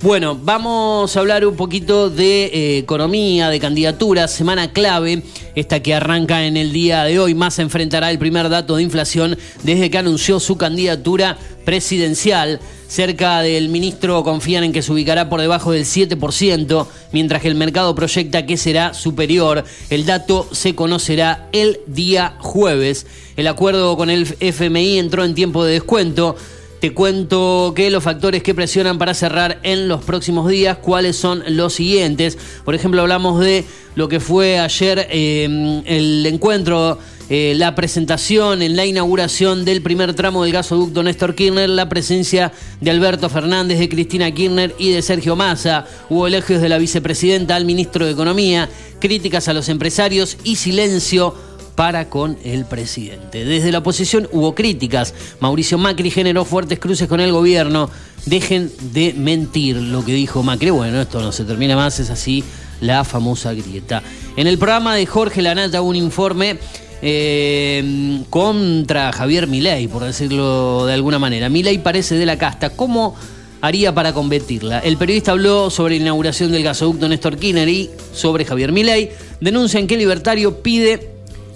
Bueno, 0.00 0.40
vamos 0.42 1.16
a 1.16 1.20
hablar 1.20 1.46
un 1.46 1.54
poquito 1.54 2.08
de 2.08 2.46
eh, 2.46 2.78
economía, 2.78 3.50
de 3.50 3.60
candidaturas, 3.60 4.32
semana 4.32 4.72
clave, 4.72 5.22
esta 5.54 5.80
que 5.80 5.94
arranca 5.94 6.46
en 6.46 6.56
el 6.56 6.72
día 6.72 7.04
de 7.04 7.18
hoy. 7.18 7.34
Más 7.34 7.58
enfrentará 7.58 8.10
el 8.10 8.18
primer 8.18 8.48
dato 8.48 8.76
de 8.76 8.82
inflación 8.82 9.36
desde 9.62 9.90
que 9.90 9.98
anunció 9.98 10.40
su 10.40 10.56
candidatura 10.56 11.36
presidencial. 11.66 12.58
Cerca 12.92 13.40
del 13.40 13.70
ministro 13.70 14.22
confían 14.22 14.64
en 14.64 14.72
que 14.74 14.82
se 14.82 14.92
ubicará 14.92 15.30
por 15.30 15.40
debajo 15.40 15.72
del 15.72 15.86
7%, 15.86 16.86
mientras 17.12 17.40
que 17.40 17.48
el 17.48 17.54
mercado 17.54 17.94
proyecta 17.94 18.44
que 18.44 18.58
será 18.58 18.92
superior. 18.92 19.64
El 19.88 20.04
dato 20.04 20.46
se 20.52 20.74
conocerá 20.74 21.48
el 21.52 21.80
día 21.86 22.36
jueves. 22.40 23.06
El 23.38 23.46
acuerdo 23.46 23.96
con 23.96 24.10
el 24.10 24.36
FMI 24.40 24.98
entró 24.98 25.24
en 25.24 25.34
tiempo 25.34 25.64
de 25.64 25.72
descuento. 25.72 26.36
Te 26.82 26.92
cuento 26.92 27.74
que 27.76 27.90
los 27.90 28.02
factores 28.02 28.42
que 28.42 28.56
presionan 28.56 28.98
para 28.98 29.14
cerrar 29.14 29.60
en 29.62 29.86
los 29.86 30.02
próximos 30.02 30.48
días, 30.48 30.78
cuáles 30.78 31.14
son 31.14 31.44
los 31.46 31.74
siguientes. 31.74 32.36
Por 32.64 32.74
ejemplo, 32.74 33.02
hablamos 33.02 33.38
de 33.38 33.64
lo 33.94 34.08
que 34.08 34.18
fue 34.18 34.58
ayer 34.58 35.06
eh, 35.08 35.44
el 35.86 36.26
encuentro 36.26 36.98
eh, 37.30 37.54
la 37.56 37.76
presentación 37.76 38.62
en 38.62 38.74
la 38.74 38.84
inauguración 38.84 39.64
del 39.64 39.80
primer 39.80 40.12
tramo 40.14 40.42
del 40.42 40.52
gasoducto 40.52 41.04
Néstor 41.04 41.36
Kirchner, 41.36 41.70
la 41.70 41.88
presencia 41.88 42.52
de 42.80 42.90
Alberto 42.90 43.30
Fernández, 43.30 43.78
de 43.78 43.88
Cristina 43.88 44.30
Kirchner 44.32 44.74
y 44.76 44.90
de 44.90 45.02
Sergio 45.02 45.36
Massa. 45.36 45.86
Hubo 46.10 46.26
elogios 46.26 46.60
de 46.60 46.68
la 46.68 46.78
vicepresidenta 46.78 47.54
al 47.54 47.64
ministro 47.64 48.04
de 48.04 48.12
Economía, 48.12 48.68
críticas 48.98 49.46
a 49.46 49.54
los 49.54 49.68
empresarios 49.68 50.36
y 50.42 50.56
silencio 50.56 51.34
para 51.74 52.08
con 52.08 52.36
el 52.44 52.64
presidente. 52.64 53.44
Desde 53.44 53.72
la 53.72 53.78
oposición 53.78 54.28
hubo 54.32 54.54
críticas. 54.54 55.14
Mauricio 55.40 55.78
Macri 55.78 56.10
generó 56.10 56.44
fuertes 56.44 56.78
cruces 56.78 57.08
con 57.08 57.20
el 57.20 57.32
gobierno. 57.32 57.90
Dejen 58.26 58.70
de 58.92 59.14
mentir 59.14 59.76
lo 59.76 60.04
que 60.04 60.12
dijo 60.12 60.42
Macri. 60.42 60.70
Bueno, 60.70 61.00
esto 61.00 61.20
no 61.20 61.32
se 61.32 61.44
termina 61.44 61.76
más, 61.76 61.98
es 61.98 62.10
así 62.10 62.44
la 62.80 63.04
famosa 63.04 63.54
grieta. 63.54 64.02
En 64.36 64.46
el 64.46 64.58
programa 64.58 64.94
de 64.94 65.06
Jorge 65.06 65.40
Lanata 65.42 65.82
un 65.82 65.96
informe 65.96 66.58
eh, 67.00 68.22
contra 68.30 69.12
Javier 69.12 69.46
Milei, 69.46 69.88
por 69.88 70.04
decirlo 70.04 70.86
de 70.86 70.94
alguna 70.94 71.18
manera. 71.18 71.48
Milei 71.48 71.78
parece 71.78 72.16
de 72.16 72.26
la 72.26 72.38
casta. 72.38 72.70
¿Cómo 72.70 73.14
haría 73.60 73.94
para 73.94 74.12
combatirla? 74.12 74.80
El 74.80 74.96
periodista 74.96 75.32
habló 75.32 75.70
sobre 75.70 75.96
la 75.96 76.02
inauguración 76.02 76.52
del 76.52 76.62
gasoducto 76.62 77.08
Néstor 77.08 77.38
Kirchner 77.38 77.68
y 77.68 77.90
sobre 78.12 78.44
Javier 78.44 78.72
Milei. 78.72 79.10
Denuncian 79.40 79.86
que 79.86 79.94
el 79.94 80.00
libertario 80.00 80.62
pide 80.62 81.11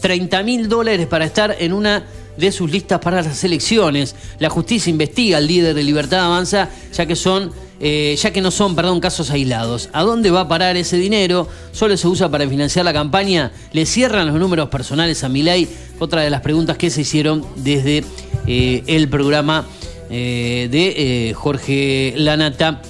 30 0.07 0.44
mil 0.44 0.68
dólares 0.68 1.09
para 1.09 1.24
estar 1.24 1.57
en 1.59 1.72
una 1.72 2.04
de 2.36 2.52
sus 2.52 2.70
listas 2.70 3.00
para 3.00 3.22
las 3.22 3.42
elecciones. 3.42 4.14
La 4.38 4.48
justicia 4.48 4.88
investiga 4.88 5.38
al 5.38 5.48
líder 5.48 5.74
de 5.74 5.82
Libertad 5.82 6.26
Avanza, 6.26 6.68
ya 6.92 7.07
que 7.07 7.16
son 7.16 7.50
eh, 7.80 8.16
ya 8.16 8.30
que 8.30 8.40
no 8.40 8.52
son, 8.52 8.76
perdón, 8.76 9.00
casos 9.00 9.30
aislados. 9.30 9.88
¿A 9.92 10.04
dónde 10.04 10.30
va 10.30 10.42
a 10.42 10.48
parar 10.48 10.76
ese 10.76 10.96
dinero? 10.96 11.48
¿Solo 11.72 11.96
se 11.96 12.07
usa 12.07 12.30
para 12.30 12.48
financiar 12.48 12.84
la 12.84 12.92
campaña? 12.92 13.50
¿Le 13.72 13.84
cierran 13.84 14.28
los 14.28 14.38
números 14.38 14.68
personales 14.68 15.24
a 15.24 15.28
Milei? 15.28 15.66
Otra 15.98 16.20
de 16.20 16.30
las 16.30 16.40
preguntas 16.40 16.76
que 16.76 16.88
se 16.88 17.00
hicieron 17.00 17.44
desde 17.57 18.04
eh, 18.46 18.84
el 18.86 19.09
programa 19.09 19.66
eh, 20.09 20.68
de 20.70 21.34
Jorge 21.34 22.14
Lanata, 22.16 22.80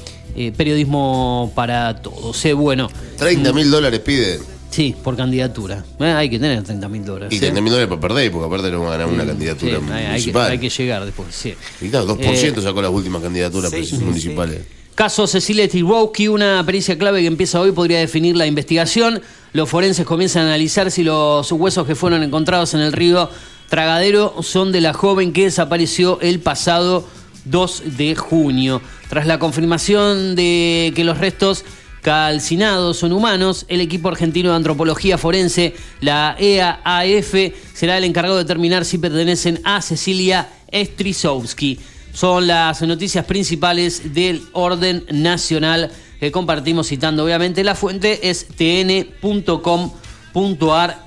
Periodismo 0.54 1.50
para 1.54 2.02
Todos. 2.02 2.44
bueno, 2.56 2.90
30 3.16 3.54
mil 3.54 3.70
dólares 3.70 4.00
pide. 4.00 4.55
Sí, 4.76 4.94
por 5.02 5.16
candidatura. 5.16 5.82
hay 5.98 6.28
que 6.28 6.38
tener 6.38 6.62
30 6.62 6.86
mil 6.90 7.02
dólares. 7.02 7.34
Y 7.34 7.40
30 7.40 7.62
mil 7.62 7.72
dólares 7.72 7.88
para 7.88 7.98
perder, 7.98 8.30
porque 8.30 8.46
aparte 8.46 8.70
no 8.70 8.82
va 8.82 8.88
a 8.88 8.98
ganar 8.98 9.06
una 9.06 9.24
candidatura 9.24 9.80
municipal. 9.80 10.50
Hay 10.50 10.58
que, 10.58 10.68
llegar 10.68 11.02
después, 11.02 11.34
sí. 11.34 11.54
Y 11.80 11.88
claro, 11.88 12.06
2% 12.14 12.62
sacó 12.62 12.82
las 12.82 12.90
últimas 12.90 13.22
candidaturas 13.22 13.72
municipales. 13.72 14.66
Caso 14.94 15.26
Cecilia 15.26 15.66
Tirowski, 15.66 16.28
una 16.28 16.62
pericia 16.66 16.98
clave 16.98 17.22
que 17.22 17.26
empieza 17.26 17.58
hoy 17.58 17.72
podría 17.72 18.00
definir 18.00 18.36
la 18.36 18.46
investigación. 18.46 19.22
Los 19.54 19.70
forenses 19.70 20.04
comienzan 20.04 20.42
a 20.42 20.48
analizar 20.48 20.90
si 20.90 21.02
los 21.02 21.50
huesos 21.52 21.86
que 21.86 21.94
fueron 21.94 22.22
encontrados 22.22 22.74
en 22.74 22.80
el 22.80 22.92
río 22.92 23.30
Tragadero 23.70 24.42
son 24.42 24.72
de 24.72 24.82
la 24.82 24.92
joven 24.92 25.32
que 25.32 25.44
desapareció 25.44 26.20
el 26.20 26.40
pasado 26.40 27.08
2 27.46 27.96
de 27.96 28.14
junio. 28.14 28.82
Tras 29.08 29.26
la 29.26 29.38
confirmación 29.38 30.36
de 30.36 30.92
que 30.94 31.02
los 31.02 31.16
restos 31.16 31.64
calcinados 32.06 32.98
son 32.98 33.10
humanos, 33.10 33.66
el 33.66 33.80
equipo 33.80 34.08
argentino 34.08 34.50
de 34.50 34.56
antropología 34.56 35.18
forense, 35.18 35.74
la 36.00 36.36
EAAF, 36.38 37.34
será 37.74 37.98
el 37.98 38.04
encargado 38.04 38.36
de 38.36 38.44
determinar 38.44 38.84
si 38.84 38.98
pertenecen 38.98 39.60
a 39.64 39.82
Cecilia 39.82 40.48
Strisowski. 40.72 41.80
Son 42.12 42.46
las 42.46 42.80
noticias 42.82 43.24
principales 43.24 44.14
del 44.14 44.40
orden 44.52 45.04
nacional 45.10 45.90
que 46.20 46.30
compartimos 46.30 46.86
citando. 46.86 47.24
Obviamente 47.24 47.64
la 47.64 47.74
fuente 47.74 48.30
es 48.30 48.46
tn.com.ar 48.56 49.16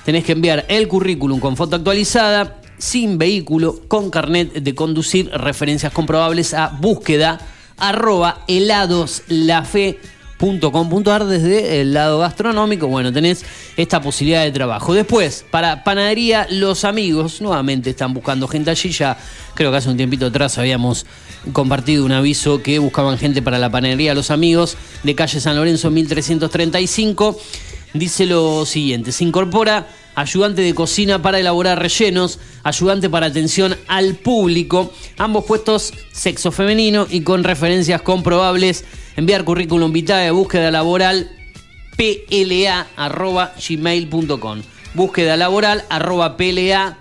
tenés 0.08 0.24
que 0.24 0.32
enviar 0.32 0.64
el 0.70 0.88
currículum 0.88 1.42
con 1.42 1.58
foto 1.58 1.76
actualizada, 1.76 2.62
sin 2.78 3.18
vehículo, 3.18 3.82
con 3.90 4.10
carnet 4.10 4.54
de 4.54 4.74
conducir, 4.74 5.30
referencias 5.32 5.92
comprobables 5.92 6.54
a 6.54 6.70
búsqueda 6.70 7.40
arroba 7.78 8.46
desde 10.38 11.82
el 11.82 11.94
lado 11.94 12.20
gastronómico. 12.20 12.88
Bueno, 12.88 13.12
tenés 13.12 13.44
esta 13.76 14.02
posibilidad 14.02 14.44
de 14.44 14.52
trabajo. 14.52 14.94
Después, 14.94 15.46
para 15.50 15.84
panadería 15.84 16.48
Los 16.50 16.86
Amigos, 16.86 17.42
nuevamente 17.42 17.90
están 17.90 18.14
buscando 18.14 18.48
gente 18.48 18.70
allí. 18.70 18.92
Ya 18.92 19.18
creo 19.54 19.72
que 19.72 19.78
hace 19.78 19.90
un 19.90 19.98
tiempito 19.98 20.28
atrás 20.28 20.58
habíamos 20.58 21.06
compartido 21.54 22.06
un 22.06 22.12
aviso 22.12 22.62
que 22.62 22.80
buscaban 22.80 23.18
gente 23.18 23.42
para 23.42 23.58
la 23.58 23.70
panadería 23.70 24.14
Los 24.14 24.32
Amigos 24.32 24.78
de 25.04 25.16
calle 25.16 25.40
San 25.40 25.56
Lorenzo 25.56 25.90
1335 25.90 27.38
dice 27.94 28.26
lo 28.26 28.66
siguiente, 28.66 29.12
se 29.12 29.24
incorpora 29.24 29.88
ayudante 30.18 30.64
de 30.64 30.74
cocina 30.74 31.22
para 31.22 31.40
elaborar 31.40 31.80
rellenos, 31.80 32.40
ayudante 32.64 33.08
para 33.08 33.28
atención 33.28 33.78
al 33.88 34.16
público, 34.16 34.92
ambos 35.18 35.46
puestos 35.46 35.94
sexo 36.12 36.52
femenino 36.52 37.06
y 37.08 37.22
con 37.22 37.44
referencias 37.44 38.02
comprobables, 38.02 38.84
enviar 39.16 39.44
currículum 39.44 39.94
vitae, 39.94 40.32
búsqueda 40.32 40.72
laboral 40.72 41.30
pla 41.96 42.88
arroba 42.96 43.54
gmail.com 43.58 44.62
búsqueda 44.96 45.38
laboral 45.38 45.84
arroba 45.90 46.36
pla 46.36 46.98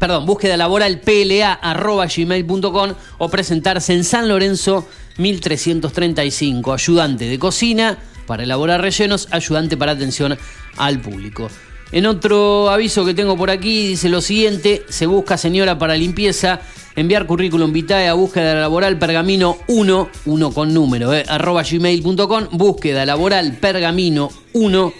perdón, 0.00 0.26
búsqueda 0.26 0.56
laboral 0.56 1.00
pla 1.00 1.52
arroba 1.52 2.06
gmail.com 2.06 2.94
o 3.18 3.28
presentarse 3.28 3.94
en 3.94 4.02
San 4.02 4.28
Lorenzo 4.28 4.88
1335, 5.16 6.72
ayudante 6.72 7.26
de 7.26 7.38
cocina, 7.38 7.98
para 8.26 8.42
elaborar 8.42 8.80
rellenos, 8.80 9.28
ayudante 9.30 9.76
para 9.76 9.92
atención 9.92 10.36
al 10.76 11.00
público. 11.00 11.50
En 11.92 12.06
otro 12.06 12.70
aviso 12.70 13.04
que 13.04 13.14
tengo 13.14 13.36
por 13.36 13.50
aquí 13.50 13.88
dice 13.88 14.08
lo 14.08 14.20
siguiente, 14.20 14.84
se 14.88 15.06
busca 15.06 15.36
señora 15.36 15.76
para 15.76 15.96
limpieza, 15.96 16.60
enviar 16.94 17.26
currículum 17.26 17.72
vitae 17.72 18.06
a 18.06 18.14
búsqueda 18.14 18.54
laboral 18.54 18.96
pergamino 18.96 19.58
1, 19.66 20.08
1 20.26 20.50
con 20.52 20.72
número, 20.72 21.12
eh, 21.12 21.24
arroba 21.26 21.64
gmail.com, 21.64 22.48
búsqueda 22.52 23.04
laboral 23.04 23.56
pergamino 23.60 24.30
1, 24.52 24.92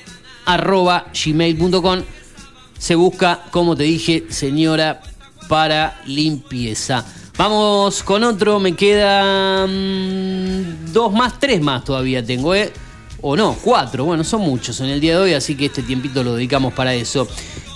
arroba 0.47 1.07
gmail.com, 1.15 2.01
se 2.77 2.97
busca, 2.97 3.45
como 3.53 3.77
te 3.77 3.85
dije, 3.85 4.25
señora 4.31 5.01
para 5.49 6.01
limpieza. 6.07 7.05
Vamos 7.39 8.03
con 8.03 8.25
otro, 8.25 8.59
me 8.59 8.75
quedan 8.75 9.69
dos 10.93 11.13
más, 11.13 11.39
tres 11.39 11.61
más 11.61 11.85
todavía 11.85 12.25
tengo, 12.25 12.53
¿eh? 12.55 12.73
O 13.23 13.37
no, 13.37 13.57
cuatro, 13.63 14.05
bueno, 14.05 14.25
son 14.25 14.43
muchos 14.43 14.81
en 14.81 14.87
el 14.87 15.01
día 15.01 15.17
de 15.17 15.23
hoy, 15.23 15.33
así 15.35 15.55
que 15.55 15.67
este 15.67 15.83
tiempito 15.83 16.23
lo 16.23 16.35
dedicamos 16.35 16.73
para 16.73 16.95
eso. 16.95 17.29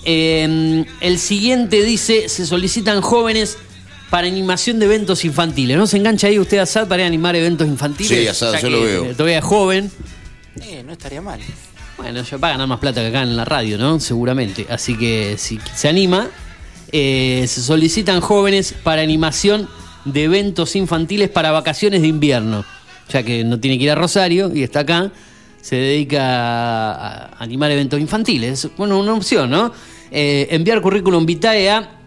Em, 0.05 0.85
el 1.01 1.19
siguiente 1.19 1.83
dice, 1.83 2.29
se 2.29 2.47
solicitan 2.47 3.01
jóvenes 3.01 3.57
para 4.11 4.27
animación 4.27 4.79
de 4.79 4.87
eventos 4.87 5.25
infantiles. 5.25 5.77
¿No 5.77 5.87
se 5.87 5.97
engancha 5.97 6.29
ahí 6.29 6.39
usted, 6.39 6.59
Asad, 6.59 6.87
para 6.87 7.07
animar 7.07 7.35
eventos 7.37 7.67
infantiles? 7.67 8.19
Sí, 8.19 8.27
Asad, 8.27 8.61
yo 8.61 8.71
lo 8.71 8.83
veo. 8.83 9.13
Todavía 9.13 9.39
es 9.39 9.45
joven. 9.45 9.91
Eh, 10.63 10.83
no 10.87 10.93
estaría 10.93 11.21
mal. 11.21 11.41
Bueno, 11.97 12.23
ya 12.23 12.37
va 12.37 12.49
a 12.49 12.51
ganar 12.53 12.67
más 12.67 12.81
plata 12.81 13.01
que 13.01 13.09
acá 13.09 13.23
en 13.23 13.37
la 13.37 13.45
radio, 13.45 13.79
¿no? 13.79 13.99
Seguramente. 14.01 14.67
Así 14.69 14.97
que 14.97 15.37
si 15.39 15.59
se 15.75 15.89
anima, 15.89 16.29
eh, 16.93 17.45
se 17.49 17.63
solicitan 17.63 18.21
jóvenes 18.21 18.75
para 18.83 19.03
animación 19.03 19.69
de 20.05 20.25
eventos 20.25 20.77
infantiles 20.77 21.31
para 21.31 21.51
vacaciones 21.51 22.03
de 22.03 22.09
invierno. 22.09 22.65
Ya 23.09 23.23
que 23.23 23.45
no 23.45 23.59
tiene 23.59 23.79
que 23.79 23.85
ir 23.85 23.91
a 23.91 23.95
Rosario 23.95 24.51
y 24.55 24.63
está 24.63 24.81
acá 24.81 25.13
se 25.65 25.77
dedica 25.77 26.93
a 26.93 27.43
animar 27.43 27.71
eventos 27.71 27.99
infantiles. 27.99 28.69
Bueno, 28.77 29.01
una 29.01 29.15
opción, 29.15 29.49
¿no? 29.49 29.73
Eh, 30.11 30.49
enviar 30.51 30.83
currículum 30.83 31.25
vitae 31.25 31.71
a 31.71 32.03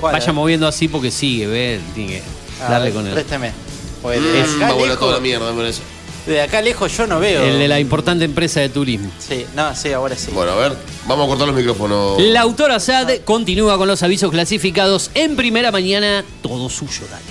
¿Cuál, 0.00 0.14
a 0.14 0.18
Vaya 0.18 0.26
ver? 0.26 0.34
moviendo 0.34 0.68
así 0.68 0.86
porque 0.88 1.10
sigue, 1.10 1.46
ve. 1.48 1.80
Tiene 1.94 2.12
que 2.12 2.22
A 2.64 2.70
darle 2.70 2.86
ver, 2.86 2.94
con 2.94 3.06
él. 3.06 3.12
Présteme. 3.14 3.52
Porque 4.00 4.18
Mm, 4.20 4.22
de, 4.22 4.40
va 4.42 4.66
acá 4.66 4.68
a 4.68 4.72
volar 4.74 4.96
toda 4.96 5.14
la 5.14 5.20
mierda, 5.20 5.50
me 5.50 5.56
parece. 5.58 5.82
De 6.26 6.40
acá 6.40 6.62
lejos 6.62 6.96
yo 6.96 7.06
no 7.06 7.20
veo. 7.20 7.42
El 7.42 7.58
de 7.58 7.68
la 7.68 7.78
importante 7.80 8.24
empresa 8.24 8.60
de 8.60 8.68
turismo. 8.68 9.10
Sí, 9.18 9.44
no, 9.54 9.74
sí, 9.76 9.92
ahora 9.92 10.16
sí. 10.16 10.30
Bueno, 10.32 10.52
a 10.52 10.56
ver, 10.56 10.76
vamos 11.06 11.24
a 11.24 11.28
cortar 11.28 11.46
los 11.48 11.56
micrófonos. 11.56 12.20
La 12.20 12.40
autora 12.40 12.80
Sad 12.80 13.18
continúa 13.24 13.76
con 13.78 13.88
los 13.88 14.02
avisos 14.02 14.30
clasificados 14.30 15.10
en 15.14 15.36
primera 15.36 15.70
mañana. 15.70 16.24
Todo 16.42 16.68
suyo, 16.70 17.02
dale. 17.10 17.24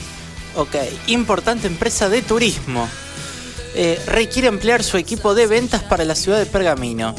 Ok, 0.56 0.76
importante 1.08 1.66
empresa 1.68 2.10
de 2.10 2.22
turismo. 2.22 2.88
Eh, 3.76 4.00
requiere 4.06 4.48
ampliar 4.48 4.84
su 4.84 4.98
equipo 4.98 5.34
de 5.34 5.48
ventas 5.48 5.82
para 5.82 6.06
la 6.06 6.14
ciudad 6.14 6.38
de 6.38 6.46
Pergamino. 6.46 7.16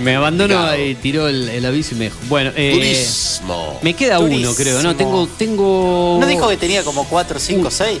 Me 0.00 0.16
abandonó 0.16 0.54
Complicado. 0.54 0.84
y 0.86 0.94
tiró 0.96 1.28
el, 1.28 1.48
el 1.48 1.64
aviso 1.66 1.94
y 1.94 1.98
me 1.98 2.04
dejó. 2.06 2.18
Bueno, 2.28 2.52
eh, 2.56 2.72
Turismo. 2.72 3.78
me 3.82 3.94
queda 3.94 4.18
uno, 4.18 4.54
creo, 4.54 4.82
¿no? 4.82 4.94
Tengo. 4.96 5.26
tengo 5.38 6.18
¿no 6.20 6.26
dijo 6.26 6.48
que 6.48 6.56
tenía 6.56 6.82
como 6.84 7.04
4, 7.08 7.38
5, 7.38 7.70
6? 7.70 7.98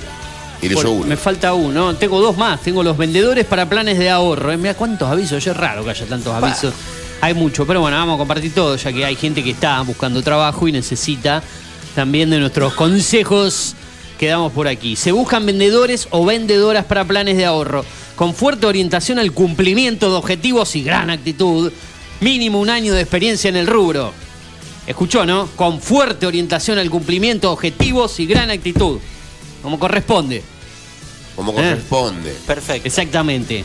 Y 0.60 0.72
uno. 0.74 1.06
Me 1.06 1.16
falta 1.16 1.54
uno. 1.54 1.94
Tengo 1.96 2.20
dos 2.20 2.36
más. 2.36 2.60
Tengo 2.60 2.82
los 2.82 2.96
vendedores 2.96 3.44
para 3.44 3.68
planes 3.68 3.98
de 3.98 4.10
ahorro. 4.10 4.56
Mira 4.58 4.74
cuántos 4.74 5.08
avisos. 5.08 5.46
Es 5.46 5.56
raro 5.56 5.84
que 5.84 5.90
haya 5.90 6.06
tantos 6.06 6.32
Pa. 6.38 6.46
avisos. 6.46 6.74
Hay 7.20 7.34
mucho. 7.34 7.66
Pero 7.66 7.80
bueno, 7.80 7.96
vamos 7.96 8.16
a 8.16 8.18
compartir 8.18 8.54
todo, 8.54 8.76
ya 8.76 8.92
que 8.92 9.04
hay 9.04 9.16
gente 9.16 9.42
que 9.42 9.50
está 9.50 9.80
buscando 9.82 10.22
trabajo 10.22 10.66
y 10.68 10.72
necesita 10.72 11.42
también 11.94 12.30
de 12.30 12.38
nuestros 12.38 12.74
consejos 12.74 13.74
que 14.18 14.26
damos 14.26 14.52
por 14.52 14.68
aquí. 14.68 14.96
Se 14.96 15.12
buscan 15.12 15.46
vendedores 15.46 16.08
o 16.10 16.24
vendedoras 16.24 16.84
para 16.84 17.04
planes 17.04 17.36
de 17.36 17.44
ahorro. 17.44 17.84
Con 18.16 18.34
fuerte 18.34 18.66
orientación 18.66 19.18
al 19.20 19.32
cumplimiento 19.32 20.10
de 20.10 20.16
objetivos 20.16 20.74
y 20.74 20.82
gran 20.82 21.08
actitud. 21.10 21.72
Mínimo 22.20 22.60
un 22.60 22.68
año 22.68 22.94
de 22.94 23.00
experiencia 23.00 23.48
en 23.48 23.56
el 23.56 23.68
rubro. 23.68 24.12
Escuchó, 24.88 25.24
¿no? 25.24 25.46
Con 25.54 25.80
fuerte 25.80 26.26
orientación 26.26 26.78
al 26.78 26.90
cumplimiento 26.90 27.48
de 27.48 27.52
objetivos 27.52 28.18
y 28.18 28.26
gran 28.26 28.50
actitud. 28.50 28.98
Como 29.62 29.78
corresponde. 29.78 30.42
Como 31.36 31.52
Eh. 31.52 31.54
corresponde. 31.54 32.36
Perfecto. 32.46 32.86
Exactamente. 32.88 33.64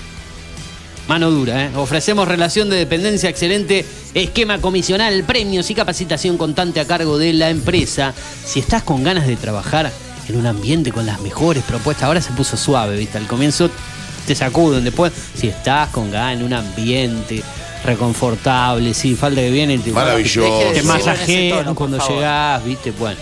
Mano 1.08 1.30
dura, 1.32 1.66
¿eh? 1.66 1.72
Ofrecemos 1.76 2.28
relación 2.28 2.70
de 2.70 2.78
dependencia 2.78 3.30
excelente, 3.30 3.86
esquema 4.14 4.60
comisional, 4.60 5.24
premios 5.26 5.70
y 5.70 5.76
capacitación 5.76 6.38
constante 6.38 6.80
a 6.80 6.86
cargo 6.88 7.18
de 7.18 7.34
la 7.34 7.50
empresa. 7.50 8.14
Si 8.46 8.60
estás 8.62 8.84
con 8.84 9.04
ganas 9.04 9.28
de 9.28 9.36
trabajar 9.36 9.92
en 10.30 10.38
un 10.38 10.46
ambiente 10.46 10.94
con 10.94 11.06
las 11.06 11.20
mejores 11.20 11.64
propuestas, 11.64 12.06
ahora 12.06 12.22
se 12.22 12.32
puso 12.32 12.56
suave, 12.56 12.96
¿viste? 12.96 13.18
Al 13.18 13.28
comienzo 13.28 13.70
te 14.26 14.34
sacuden, 14.34 14.86
después, 14.86 15.12
si 15.36 15.50
estás 15.50 15.90
con 15.90 16.10
ganas 16.10 16.38
en 16.38 16.44
un 16.44 16.54
ambiente 16.54 17.44
reconfortable, 17.84 18.94
sí, 18.94 19.16
falta 19.16 19.42
que 19.42 19.52
viene, 19.52 19.78
te, 19.80 19.92
Maravilloso. 19.92 20.72
Te 20.74 20.84
masajean 20.84 21.76
cuando 21.76 21.98
favor. 21.98 22.16
llegás, 22.16 22.64
¿viste? 22.64 22.92
Bueno. 22.92 23.20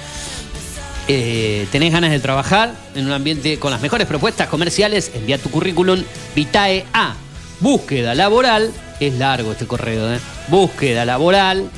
Eh, 1.08 1.68
¿Tenés 1.72 1.92
ganas 1.92 2.12
de 2.12 2.20
trabajar 2.20 2.74
en 2.96 3.06
un 3.06 3.12
ambiente 3.12 3.58
con 3.60 3.72
las 3.72 3.82
mejores 3.82 4.08
propuestas 4.08 4.48
comerciales? 4.48 5.12
Envía 5.14 5.38
tu 5.38 5.50
currículum 5.50 6.04
Vitae 6.36 6.86
a 6.94 7.16
búsqueda 7.60 8.16
laboral. 8.16 8.72
Es 9.00 9.14
largo 9.16 9.52
este 9.52 9.66
correo, 9.66 10.14
¿eh? 10.14 10.20
Búsqueda 10.48 11.06
laboral 11.06 11.70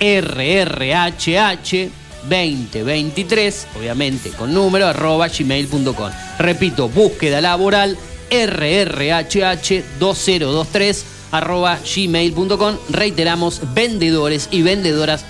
RRHH 0.00 1.90
2023, 2.28 3.66
obviamente 3.78 4.30
con 4.30 4.52
número, 4.52 4.86
arroba 4.88 5.28
gmail.com. 5.28 6.10
Repito, 6.38 6.88
búsqueda 6.88 7.40
laboral 7.40 7.96
RRHH 8.30 9.98
2023 9.98 11.04
arroba 11.30 11.78
gmail.com. 11.78 12.76
Reiteramos, 12.90 13.60
vendedores 13.74 14.48
y 14.50 14.62
vendedoras 14.62 15.24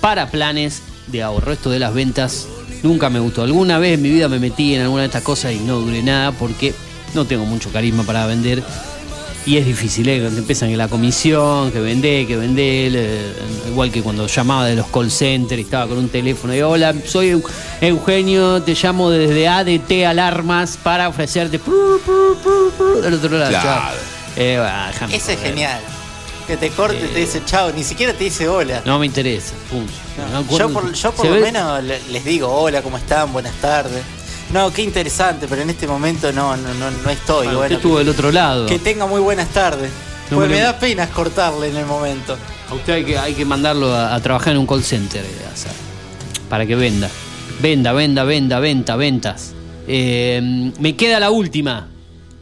para 0.00 0.30
planes 0.30 0.82
de 1.06 1.22
ahorro. 1.22 1.52
Esto 1.52 1.70
de 1.70 1.78
las 1.78 1.94
ventas 1.94 2.48
nunca 2.84 3.10
me 3.10 3.18
gustó. 3.18 3.42
Alguna 3.42 3.78
vez 3.78 3.94
en 3.94 4.02
mi 4.02 4.10
vida 4.10 4.28
me 4.28 4.38
metí 4.38 4.74
en 4.76 4.82
alguna 4.82 5.00
de 5.02 5.06
estas 5.08 5.22
cosas 5.22 5.52
y 5.52 5.56
no 5.56 5.80
duré 5.80 6.02
nada 6.02 6.30
porque 6.32 6.72
no 7.14 7.24
tengo 7.24 7.44
mucho 7.44 7.70
carisma 7.72 8.04
para 8.04 8.26
vender. 8.26 8.62
Y 9.46 9.58
es 9.58 9.66
difícil, 9.66 10.08
¿eh? 10.08 10.20
Cuando 10.22 10.38
empiezan 10.40 10.70
que 10.70 10.76
la 10.76 10.88
comisión, 10.88 11.70
que 11.70 11.78
vendé, 11.78 12.26
que 12.26 12.34
vendé, 12.36 12.90
igual 13.68 13.90
que 13.90 14.00
cuando 14.00 14.26
llamaba 14.26 14.64
de 14.66 14.74
los 14.76 14.86
call 14.86 15.10
centers 15.10 15.58
y 15.58 15.64
estaba 15.64 15.86
con 15.86 15.98
un 15.98 16.08
teléfono 16.08 16.54
y 16.54 16.62
hola, 16.62 16.94
soy 17.04 17.32
Eu- 17.32 17.42
Eugenio, 17.82 18.62
te 18.62 18.74
llamo 18.74 19.10
desde 19.10 19.46
ADT 19.48 20.06
Alarmas 20.06 20.78
para 20.82 21.10
ofrecerte 21.10 21.58
del 23.02 23.14
otro 23.14 23.36
lado. 23.38 23.50
Claro. 23.50 23.96
Eh, 24.36 24.56
bah, 24.58 24.90
Ese 25.12 25.34
es 25.34 25.40
genial. 25.40 25.80
Que 26.46 26.56
te 26.58 26.68
corte 26.70 27.00
y 27.04 27.08
te 27.08 27.20
dice 27.20 27.42
chao, 27.46 27.72
ni 27.72 27.82
siquiera 27.82 28.12
te 28.12 28.24
dice 28.24 28.46
hola. 28.48 28.82
No 28.84 28.98
me 28.98 29.06
interesa, 29.06 29.54
punto. 29.70 29.92
No, 30.18 30.42
No, 30.42 30.58
yo 30.58 30.70
por, 30.72 30.92
yo 30.92 31.12
por 31.12 31.26
se 31.26 31.32
lo 31.34 31.40
menos 31.40 31.82
le- 31.82 32.00
les 32.10 32.24
digo 32.24 32.48
hola, 32.52 32.82
¿cómo 32.82 32.98
están? 32.98 33.32
Buenas 33.32 33.54
tardes. 33.62 34.02
No, 34.52 34.70
qué 34.72 34.82
interesante, 34.82 35.46
pero 35.48 35.62
en 35.62 35.70
este 35.70 35.86
momento 35.86 36.30
no, 36.32 36.54
no, 36.56 36.74
no, 36.74 36.90
no 36.90 37.10
estoy. 37.10 37.46
Bueno, 37.46 37.58
bueno, 37.58 37.62
usted 37.62 37.76
estuvo 37.76 37.98
del 37.98 38.08
otro 38.10 38.30
lado. 38.30 38.66
que 38.66 38.78
tenga 38.78 39.06
muy 39.06 39.20
buenas 39.20 39.48
tardes. 39.48 39.90
No, 40.30 40.36
Pues 40.36 40.50
me 40.50 40.58
da 40.60 40.78
pena 40.78 41.08
cortarle 41.08 41.68
en 41.70 41.76
el 41.76 41.86
momento. 41.86 42.36
A 42.70 42.74
usted 42.74 42.92
hay 42.92 43.04
que, 43.04 43.18
hay 43.18 43.34
que 43.34 43.44
mandarlo 43.44 43.92
a, 43.94 44.14
a 44.14 44.20
trabajar 44.20 44.52
en 44.52 44.58
un 44.60 44.66
call 44.66 44.84
center, 44.84 45.24
eh, 45.24 45.28
o 45.52 45.56
sea, 45.56 45.72
para 46.50 46.66
que 46.66 46.74
venda. 46.76 47.08
Venda, 47.60 47.92
venda, 47.92 48.24
venda, 48.24 48.58
venta, 48.60 48.96
ventas. 48.96 49.52
Eh, 49.88 50.72
me 50.78 50.94
queda 50.94 51.18
la 51.20 51.30
última. 51.30 51.88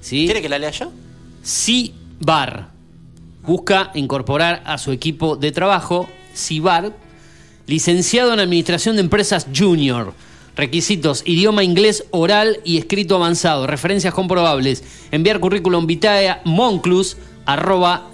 ¿sí? 0.01 0.25
¿Quiere 0.25 0.43
que 0.43 0.49
la 0.49 0.59
lea 0.59 0.71
yo? 0.71 0.91
Cibar. 1.45 2.72
Busca 3.43 3.91
incorporar 3.95 4.63
a 4.65 4.79
su 4.79 4.93
equipo 4.93 5.37
de 5.37 5.53
trabajo. 5.53 6.09
Cibar, 6.35 6.93
licenciado 7.67 8.33
en 8.33 8.41
Administración 8.41 8.97
de 8.97 9.03
Empresas 9.03 9.47
Junior. 9.55 10.15
Requisitos: 10.55 11.23
idioma 11.25 11.65
inglés 11.65 12.05
oral 12.11 12.61
y 12.65 12.79
escrito 12.79 13.17
avanzado. 13.17 13.67
Referencias 13.67 14.15
comprobables. 14.15 14.85
Enviar 15.11 15.41
currículum 15.41 15.87
vitae 15.87 16.29
a 16.29 16.41
monclus 16.45 17.17
arroba 17.45 18.11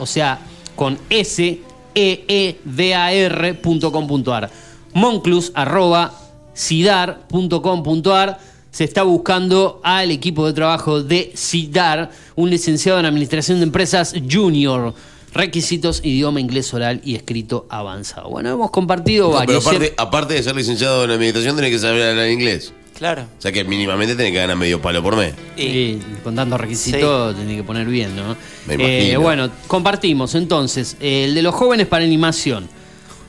o 0.00 0.06
sea, 0.06 0.40
con 0.74 0.98
s 1.10 1.60
e 1.94 2.24
e 2.28 2.60
d 2.64 2.94
a 2.94 3.12
r 3.12 3.60
com 3.60 4.22
ar. 4.32 4.50
Monclus 4.92 5.52
arroba 5.54 6.12
sidar.com.ar 6.54 8.38
se 8.76 8.84
está 8.84 9.04
buscando 9.04 9.80
al 9.82 10.10
equipo 10.10 10.46
de 10.46 10.52
trabajo 10.52 11.02
de 11.02 11.32
SIDAR, 11.34 12.10
un 12.34 12.50
licenciado 12.50 13.00
en 13.00 13.06
Administración 13.06 13.56
de 13.56 13.62
Empresas 13.64 14.14
Junior. 14.30 14.92
Requisitos, 15.32 16.02
idioma 16.04 16.40
inglés 16.40 16.74
oral 16.74 17.00
y 17.02 17.14
escrito 17.14 17.64
avanzado. 17.70 18.28
Bueno, 18.28 18.50
hemos 18.52 18.70
compartido 18.70 19.30
No, 19.30 19.38
pero 19.38 19.60
varios. 19.62 19.66
aparte, 19.66 19.94
aparte 19.96 20.34
de 20.34 20.42
ser 20.42 20.54
licenciado 20.56 21.04
en 21.04 21.10
administración, 21.12 21.56
tenés 21.56 21.70
que 21.70 21.78
saber 21.78 22.10
hablar 22.10 22.28
inglés. 22.28 22.74
Claro. 22.98 23.22
O 23.38 23.40
sea 23.40 23.50
que 23.50 23.64
mínimamente 23.64 24.14
tenés 24.14 24.32
que 24.32 24.38
ganar 24.40 24.56
medio 24.58 24.82
palo 24.82 25.02
por 25.02 25.16
mes. 25.16 25.32
Y, 25.56 25.62
Sí, 25.62 26.02
con 26.22 26.34
tantos 26.34 26.60
requisitos 26.60 27.34
tiene 27.34 27.56
que 27.56 27.62
poner 27.64 27.86
bien, 27.86 28.14
¿no? 28.14 28.36
Me 28.66 28.74
Eh, 28.74 28.98
imagino. 29.04 29.20
bueno, 29.22 29.50
compartimos 29.68 30.34
entonces 30.34 30.98
eh, 31.00 31.24
el 31.24 31.34
de 31.34 31.40
los 31.40 31.54
jóvenes 31.54 31.86
para 31.86 32.04
animación, 32.04 32.68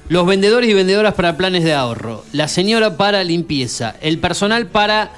los 0.09 0.25
vendedores 0.27 0.69
y 0.69 0.73
vendedoras 0.73 1.13
para 1.13 1.37
planes 1.37 1.63
de 1.63 1.73
ahorro, 1.73 2.25
la 2.33 2.49
señora 2.49 2.97
para 2.97 3.23
limpieza, 3.23 3.95
el 4.01 4.17
personal 4.19 4.67
para 4.67 5.11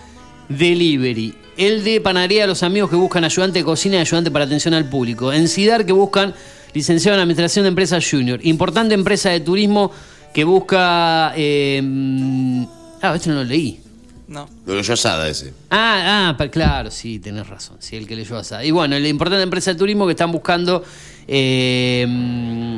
delivery, 0.50 1.34
el 1.58 1.84
de 1.84 2.02
panadería 2.02 2.41
de 2.41 2.47
los 2.47 2.64
amigos 2.64 2.89
que 2.89 2.95
buscan 2.95 3.24
ayudante 3.24 3.60
de 3.60 3.66
cocina 3.66 3.95
y 3.97 4.00
ayudante 4.00 4.32
para 4.32 4.45
atención 4.45 4.74
al 4.74 4.89
público, 4.89 5.32
en 5.32 5.47
CIDAR 5.47 5.86
que 5.86 5.93
buscan 5.93 6.34
licenciado 6.74 7.18
en 7.18 7.22
administración 7.22 7.64
de 7.64 7.70
empresas 7.70 8.08
junior, 8.10 8.39
importante 8.43 8.93
empresa 8.93 9.30
de 9.30 9.39
turismo 9.39 9.91
que 10.34 10.43
busca... 10.43 11.34
eh, 11.36 11.82
mm, 11.84 12.64
ah, 13.02 13.14
este 13.16 13.30
no 13.30 13.36
lo 13.36 13.43
leí. 13.43 13.82
No. 14.28 14.47
Lo 14.68 14.76
leyó 14.76 14.93
Asada 14.93 15.28
ese. 15.28 15.54
Ah, 15.72 16.36
ah, 16.38 16.47
claro, 16.50 16.91
sí, 16.91 17.18
tenés 17.18 17.47
razón, 17.47 17.78
sí, 17.80 17.95
el 17.95 18.06
que 18.06 18.16
leyó 18.16 18.38
Asada. 18.38 18.64
Y 18.64 18.70
bueno, 18.70 18.97
la 19.00 19.08
importante 19.08 19.41
empresa 19.41 19.74
de 19.74 19.80
turismo 19.80 20.06
que 20.06 20.12
están 20.12 20.32
buscando 20.32 20.84
eh, 21.28 22.06
mm, 22.08 22.78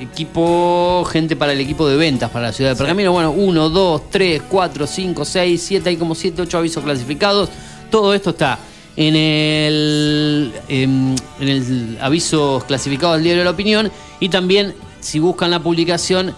equipo, 0.00 1.04
gente 1.10 1.36
para 1.36 1.52
el 1.52 1.60
equipo 1.60 1.88
de 1.88 1.96
ventas 1.96 2.30
para 2.30 2.46
la 2.46 2.52
ciudad 2.52 2.70
de 2.70 2.76
Pergamino. 2.76 3.12
Bueno, 3.12 3.30
1, 3.32 3.68
2, 3.70 4.02
3, 4.10 4.42
4, 4.48 4.86
5, 4.86 5.24
6, 5.24 5.62
7, 5.62 5.88
hay 5.88 5.96
como 5.96 6.14
7, 6.14 6.42
8 6.42 6.58
avisos 6.58 6.84
clasificados. 6.84 7.50
Todo 7.90 8.14
esto 8.14 8.30
está 8.30 8.58
en 8.96 9.14
el, 9.14 10.52
em, 10.68 11.14
en 11.40 11.48
el 11.48 11.98
avisos 12.00 12.64
clasificados 12.64 13.16
del 13.16 13.24
diario 13.24 13.40
de 13.40 13.44
la 13.44 13.50
opinión 13.50 13.90
y 14.20 14.28
también 14.28 14.74
si 15.00 15.18
buscan 15.18 15.50
la 15.50 15.62
publicación 15.62 16.34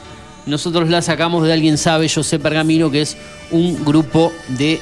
nosotros 0.48 0.88
la 0.88 1.02
sacamos 1.02 1.46
de 1.46 1.52
alguien 1.52 1.76
sabe, 1.76 2.08
yo 2.08 2.22
sé 2.22 2.38
Pergamino, 2.38 2.90
que 2.90 3.02
es 3.02 3.16
un 3.50 3.84
grupo 3.84 4.32
de 4.48 4.80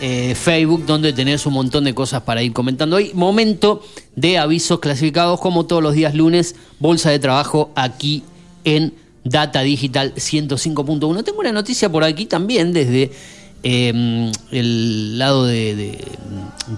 eh, 0.00 0.34
Facebook 0.34 0.86
donde 0.86 1.12
tenés 1.12 1.44
un 1.46 1.54
montón 1.54 1.84
de 1.84 1.94
cosas 1.94 2.22
para 2.22 2.42
ir 2.42 2.52
comentando 2.52 2.96
hoy. 2.96 3.10
Momento 3.14 3.82
de 4.16 4.38
avisos 4.38 4.78
clasificados 4.80 5.40
como 5.40 5.66
todos 5.66 5.82
los 5.82 5.94
días 5.94 6.14
lunes, 6.14 6.54
bolsa 6.78 7.10
de 7.10 7.18
trabajo 7.18 7.70
aquí 7.74 8.22
en 8.64 8.94
Data 9.24 9.60
Digital 9.62 10.14
105.1. 10.14 11.24
Tengo 11.24 11.40
una 11.40 11.52
noticia 11.52 11.90
por 11.90 12.04
aquí 12.04 12.26
también 12.26 12.72
desde 12.72 13.10
eh, 13.62 14.30
el 14.52 15.18
lado 15.18 15.44
de, 15.46 15.74
de- 15.74 16.04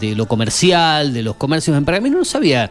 de 0.01 0.15
lo 0.15 0.27
comercial, 0.27 1.13
de 1.13 1.23
los 1.23 1.37
comercios 1.37 1.77
en 1.77 1.85
Pergamino. 1.85 2.19
No 2.19 2.25
sabía, 2.25 2.71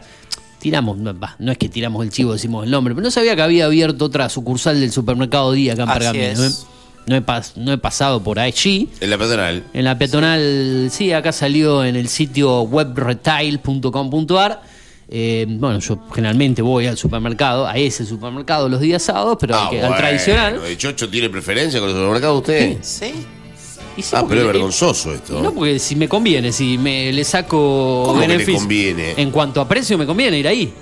tiramos, 0.58 0.96
no, 0.98 1.14
no 1.38 1.52
es 1.52 1.58
que 1.58 1.68
tiramos 1.68 2.02
el 2.04 2.10
chivo, 2.10 2.32
decimos 2.32 2.64
el 2.64 2.70
nombre, 2.70 2.94
pero 2.94 3.04
no 3.04 3.10
sabía 3.10 3.36
que 3.36 3.42
había 3.42 3.66
abierto 3.66 4.06
otra 4.06 4.28
sucursal 4.28 4.80
del 4.80 4.90
supermercado 4.90 5.52
Día 5.52 5.74
acá 5.74 5.82
en 5.84 5.88
Así 5.90 5.98
Pergamino. 6.00 6.44
es. 6.44 6.66
No, 7.10 7.16
he 7.16 7.22
pas- 7.22 7.56
no 7.56 7.72
he 7.72 7.78
pasado 7.78 8.22
por 8.22 8.38
allí. 8.38 8.88
En 9.00 9.10
la 9.10 9.18
peatonal. 9.18 9.64
En 9.74 9.84
la 9.84 9.98
peatonal, 9.98 10.88
sí, 10.92 11.12
acá 11.12 11.32
salió 11.32 11.84
en 11.84 11.96
el 11.96 12.06
sitio 12.06 12.60
webretail.com.ar. 12.62 14.62
Eh, 15.12 15.44
bueno, 15.48 15.80
yo 15.80 15.98
generalmente 16.14 16.62
voy 16.62 16.86
al 16.86 16.96
supermercado, 16.96 17.66
a 17.66 17.76
ese 17.76 18.06
supermercado 18.06 18.68
los 18.68 18.78
días 18.80 19.02
sábados, 19.02 19.38
pero 19.40 19.56
Ah, 19.56 19.64
al, 19.64 19.70
que- 19.70 19.80
al 19.82 19.88
bueno, 19.88 19.96
tradicional. 19.96 20.62
¿De 20.62 20.76
Chocho 20.78 21.08
tiene 21.08 21.28
preferencia 21.28 21.80
con 21.80 21.88
el 21.88 21.96
supermercado 21.96 22.38
usted? 22.38 22.76
¿Sí? 22.80 23.12
Ah, 24.12 24.24
pero 24.28 24.42
es 24.42 24.46
vergonzoso 24.46 25.12
esto. 25.12 25.42
No, 25.42 25.52
porque 25.52 25.80
si 25.80 25.96
me 25.96 26.08
conviene, 26.08 26.52
si 26.52 26.78
me 26.78 27.12
le 27.12 27.24
saco 27.24 28.04
¿Cómo 28.06 28.20
que 28.20 28.28
le 28.28 28.34
beneficio. 28.34 28.60
conviene? 28.60 29.14
En 29.16 29.32
cuanto 29.32 29.60
a 29.60 29.66
precio, 29.66 29.98
me 29.98 30.06
conviene 30.06 30.38
ir 30.38 30.46
ahí. 30.46 30.72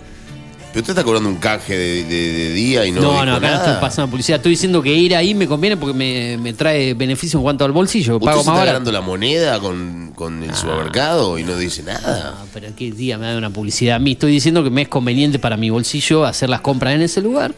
Pero 0.71 0.81
usted 0.83 0.91
está 0.93 1.03
cobrando 1.03 1.29
un 1.31 1.37
canje 1.37 1.77
de, 1.77 2.05
de- 2.05 2.33
de 2.33 2.53
día 2.53 2.85
y 2.87 2.93
no. 2.93 3.01
No, 3.01 3.13
dijo 3.13 3.25
no, 3.25 3.37
acá 3.37 3.47
no 3.49 3.53
nada. 3.55 3.67
estoy 3.67 3.81
pasando 3.81 4.11
publicidad. 4.11 4.37
Estoy 4.37 4.51
diciendo 4.53 4.83
que 4.83 4.93
ir 4.95 5.17
ahí 5.17 5.35
me 5.35 5.49
conviene 5.49 5.77
porque 5.79 5.95
me, 5.95 6.37
me 6.37 6.53
trae 6.53 6.93
beneficio 6.95 7.39
en 7.39 7.43
cuanto 7.43 7.65
al 7.65 7.73
bolsillo. 7.73 8.17
¿Usted 8.17 8.27
Pago 8.27 8.43
se 8.43 8.47
más 8.51 8.55
está 8.57 8.59
barato. 8.61 8.73
ganando 8.75 8.93
la 8.93 9.01
moneda 9.01 9.59
con, 9.61 10.13
con 10.15 10.43
el 10.43 10.55
supermercado 10.55 11.39
y 11.39 11.45
no 11.45 11.57
dice 11.57 11.83
nada? 11.83 12.37
No, 12.39 12.47
pero 12.53 12.69
qué 12.77 12.93
día 12.93 13.17
me 13.17 13.27
da 13.27 13.39
una 13.39 13.51
publicidad. 13.51 13.97
A 13.97 13.99
mí 13.99 14.13
estoy 14.13 14.31
diciendo 14.33 14.63
que 14.63 14.69
me 14.71 14.83
es 14.83 14.89
conveniente 14.89 15.39
para 15.39 15.57
mi 15.57 15.71
bolsillo 15.71 16.27
hacer 16.27 16.51
las 16.51 16.61
compras 16.61 16.95
en 16.95 17.01
ese 17.01 17.23
lugar 17.23 17.55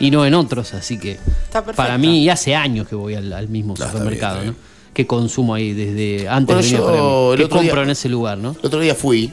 y 0.00 0.10
no 0.10 0.24
en 0.24 0.32
otros. 0.32 0.72
Así 0.72 0.98
que 0.98 1.12
Está 1.12 1.60
perfecto. 1.64 1.76
para 1.76 1.98
mí, 1.98 2.22
y 2.24 2.30
hace 2.30 2.54
años 2.56 2.88
que 2.88 2.94
voy 2.94 3.14
al, 3.14 3.30
al 3.34 3.48
mismo 3.48 3.74
está 3.74 3.92
supermercado, 3.92 4.36
bien, 4.40 4.48
está 4.52 4.62
¿no? 4.62 4.94
Que 4.94 5.06
consumo 5.06 5.54
ahí 5.54 5.74
desde 5.74 6.28
antes 6.30 6.56
Bueno, 6.56 6.62
de 6.62 6.66
venir 6.68 6.76
a 6.76 6.98
yo 6.98 7.34
el 7.34 7.42
otro 7.42 7.56
compro 7.58 7.74
día- 7.76 7.82
en 7.84 7.90
ese 7.90 8.08
lugar, 8.08 8.38
¿no? 8.38 8.56
El 8.58 8.66
otro 8.66 8.80
día 8.80 8.94
fui, 8.94 9.30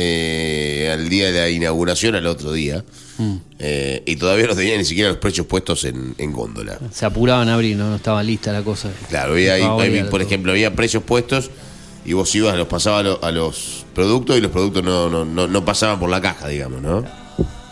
eh, 0.00 0.90
al 0.92 1.08
día 1.08 1.32
de 1.32 1.40
la 1.40 1.48
inauguración, 1.50 2.14
al 2.14 2.26
otro 2.26 2.52
día, 2.52 2.84
Mm. 3.18 3.36
eh, 3.58 4.02
y 4.06 4.14
todavía 4.14 4.46
no 4.46 4.54
tenían 4.54 4.78
ni 4.78 4.84
siquiera 4.84 5.08
los 5.08 5.18
precios 5.18 5.44
puestos 5.46 5.82
en, 5.84 6.14
en 6.18 6.32
góndola. 6.32 6.78
Se 6.92 7.04
apuraban 7.04 7.48
a 7.48 7.54
abrir, 7.54 7.76
¿no? 7.76 7.90
No 7.90 7.96
estaba 7.96 8.22
lista 8.22 8.52
la 8.52 8.62
cosa. 8.62 8.90
Claro, 9.08 9.32
había 9.32 9.54
ahí- 9.54 9.62
por 10.04 10.10
todo. 10.10 10.20
ejemplo, 10.20 10.52
había 10.52 10.72
precios 10.76 11.02
puestos 11.02 11.50
y 12.04 12.12
vos 12.12 12.32
ibas, 12.36 12.56
los 12.56 12.68
pasabas 12.68 13.00
a, 13.00 13.02
lo- 13.02 13.24
a 13.24 13.32
los 13.32 13.84
productos 13.92 14.38
y 14.38 14.40
los 14.40 14.52
productos 14.52 14.84
no, 14.84 15.10
no, 15.10 15.24
no, 15.24 15.48
no 15.48 15.64
pasaban 15.64 15.98
por 15.98 16.08
la 16.10 16.20
caja, 16.20 16.46
digamos, 16.46 16.80
¿no? 16.80 17.04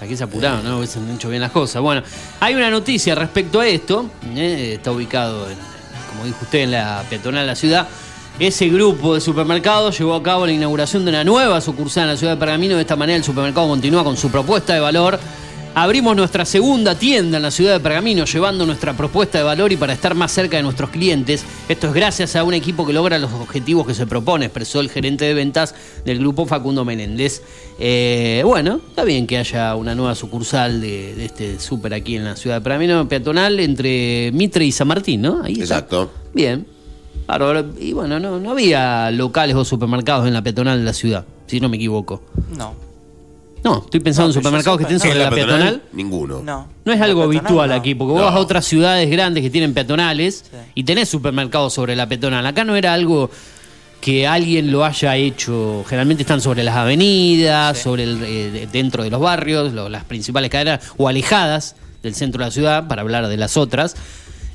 Aquí 0.01 0.17
se 0.17 0.25
apuraron, 0.25 0.65
¿no? 0.65 0.79
Hubiesen 0.79 1.09
hecho 1.15 1.29
bien 1.29 1.41
las 1.41 1.53
cosas. 1.53 1.81
Bueno, 1.81 2.03
hay 2.41 2.55
una 2.55 2.69
noticia 2.69 3.15
respecto 3.15 3.61
a 3.61 3.69
esto. 3.69 4.11
¿eh? 4.35 4.73
Está 4.75 4.91
ubicado, 4.91 5.49
en, 5.49 5.57
como 6.11 6.25
dijo 6.25 6.39
usted, 6.43 6.59
en 6.65 6.73
la 6.73 7.05
peatonal 7.09 7.43
de 7.45 7.47
la 7.47 7.57
ciudad. 7.57 7.89
Ese 8.39 8.69
grupo 8.69 9.15
de 9.15 9.23
supermercados 9.23 9.99
llevó 9.99 10.15
a 10.15 10.23
cabo 10.23 10.45
la 10.45 10.53
inauguración 10.53 11.07
de 11.07 11.11
una 11.11 11.25
nueva 11.25 11.59
sucursal 11.63 12.03
en 12.03 12.11
la 12.11 12.17
ciudad 12.19 12.35
de 12.35 12.39
Pergamino. 12.39 12.75
De 12.75 12.83
esta 12.83 12.95
manera, 12.95 13.17
el 13.17 13.25
supermercado 13.25 13.67
continúa 13.67 14.05
con 14.05 14.19
su 14.19 14.31
propuesta 14.31 14.75
de 14.75 14.81
valor. 14.81 15.19
Abrimos 15.75 16.15
nuestra 16.15 16.45
segunda 16.45 16.95
tienda 16.95 17.39
en 17.39 17.43
la 17.43 17.51
ciudad 17.51 17.73
de 17.73 17.81
Pergamino, 17.81 18.27
llevando 18.27 18.67
nuestra 18.67 18.95
propuesta 18.95 19.39
de 19.39 19.45
valor 19.45 19.73
y 19.73 19.79
para 19.79 19.95
estar 19.95 20.15
más 20.15 20.33
cerca 20.33 20.59
de 20.59 20.63
nuestros 20.63 20.91
clientes. 20.91 21.47
Esto 21.67 21.87
es 21.87 21.95
gracias 21.95 22.37
a 22.37 22.45
un 22.45 22.53
equipo 22.53 22.87
que 22.87 22.93
logra 22.93 23.19
los 23.19 23.33
objetivos 23.33 23.87
que 23.87 23.95
se 23.95 24.07
propone, 24.07 24.47
expresó 24.47 24.81
el 24.81 24.91
gerente 24.91 25.25
de 25.25 25.33
ventas 25.33 25.75
del 26.05 26.19
grupo 26.19 26.45
Facundo 26.45 26.85
Menéndez. 26.85 27.41
Eh, 27.79 28.43
bueno, 28.45 28.81
está 28.87 29.05
bien 29.05 29.27
que 29.27 29.39
haya 29.39 29.75
una 29.77 29.95
nueva 29.95 30.15
sucursal 30.15 30.83
de, 30.83 31.15
de 31.15 31.25
este 31.25 31.59
súper 31.59 31.95
aquí 31.95 32.17
en 32.17 32.25
la 32.25 32.37
ciudad 32.37 32.57
de 32.57 32.61
Pergamino, 32.61 33.09
peatonal, 33.09 33.61
entre 33.61 34.31
Mitre 34.33 34.67
y 34.67 34.73
San 34.73 34.89
Martín, 34.89 35.23
¿no? 35.23 35.43
Ahí 35.43 35.53
está. 35.55 35.77
Exacto. 35.77 36.11
Bien. 36.35 36.76
Bárbaro. 37.27 37.65
Y 37.81 37.93
bueno, 37.93 38.19
no, 38.21 38.39
no 38.39 38.51
había 38.53 39.11
locales 39.11 39.57
o 39.57 39.65
supermercados 39.65 40.27
en 40.27 40.35
la 40.35 40.43
peatonal 40.43 40.79
de 40.79 40.85
la 40.85 40.93
ciudad, 40.93 41.25
si 41.47 41.61
no 41.61 41.69
me 41.69 41.77
equivoco. 41.77 42.23
No. 42.57 42.75
No, 43.65 43.79
estoy 43.85 43.99
pensando 44.01 44.29
No, 44.29 44.31
en 44.31 44.35
supermercados 44.45 44.79
que 44.79 44.83
estén 44.85 45.01
sobre 45.01 45.19
la 45.19 45.31
peatonal. 45.31 45.83
Ninguno. 45.93 46.41
No. 46.43 46.69
No 46.85 46.93
es 46.93 47.01
algo 47.01 47.23
peatonal, 47.29 47.39
habitual 47.47 47.69
no. 47.71 47.75
aquí, 47.75 47.95
porque 47.97 48.13
vos 48.13 48.21
No. 48.21 48.27
vas 48.27 48.35
a 48.37 48.39
otras 48.39 48.65
ciudades 48.65 49.11
grandes 49.11 49.43
que 49.43 49.51
tienen 49.51 49.75
peatonales 49.75 50.45
Sí. 50.51 50.57
y 50.77 50.85
tenés 50.85 51.09
supermercados 51.09 51.73
sobre 51.75 51.97
la 51.97 52.09
peatonal. 52.09 52.47
Acá 52.47 52.63
no 52.63 52.77
era 52.77 52.95
algo 52.95 53.29
que 54.01 54.25
alguien 54.27 54.71
lo 54.71 54.85
haya 54.85 55.17
hecho. 55.17 55.83
Generalmente 55.89 56.23
están 56.23 56.41
sobre 56.41 56.63
las 56.63 56.77
avenidas, 56.77 57.77
Sí. 57.79 57.83
sobre 57.83 58.05
el, 58.05 58.23
eh, 58.23 58.51
de- 58.53 58.67
dentro 58.69 59.03
de 59.03 59.11
los 59.11 59.21
barrios, 59.21 59.73
lo- 59.73 59.89
las 59.89 60.05
principales 60.05 60.49
cadenas, 60.51 60.93
o 60.97 61.09
alejadas 61.09 61.75
del 62.05 62.15
centro 62.15 62.39
de 62.41 62.45
la 62.45 62.51
ciudad, 62.53 62.87
para 62.87 63.03
hablar 63.03 63.27
de 63.27 63.37
las 63.37 63.57
otras, 63.57 63.97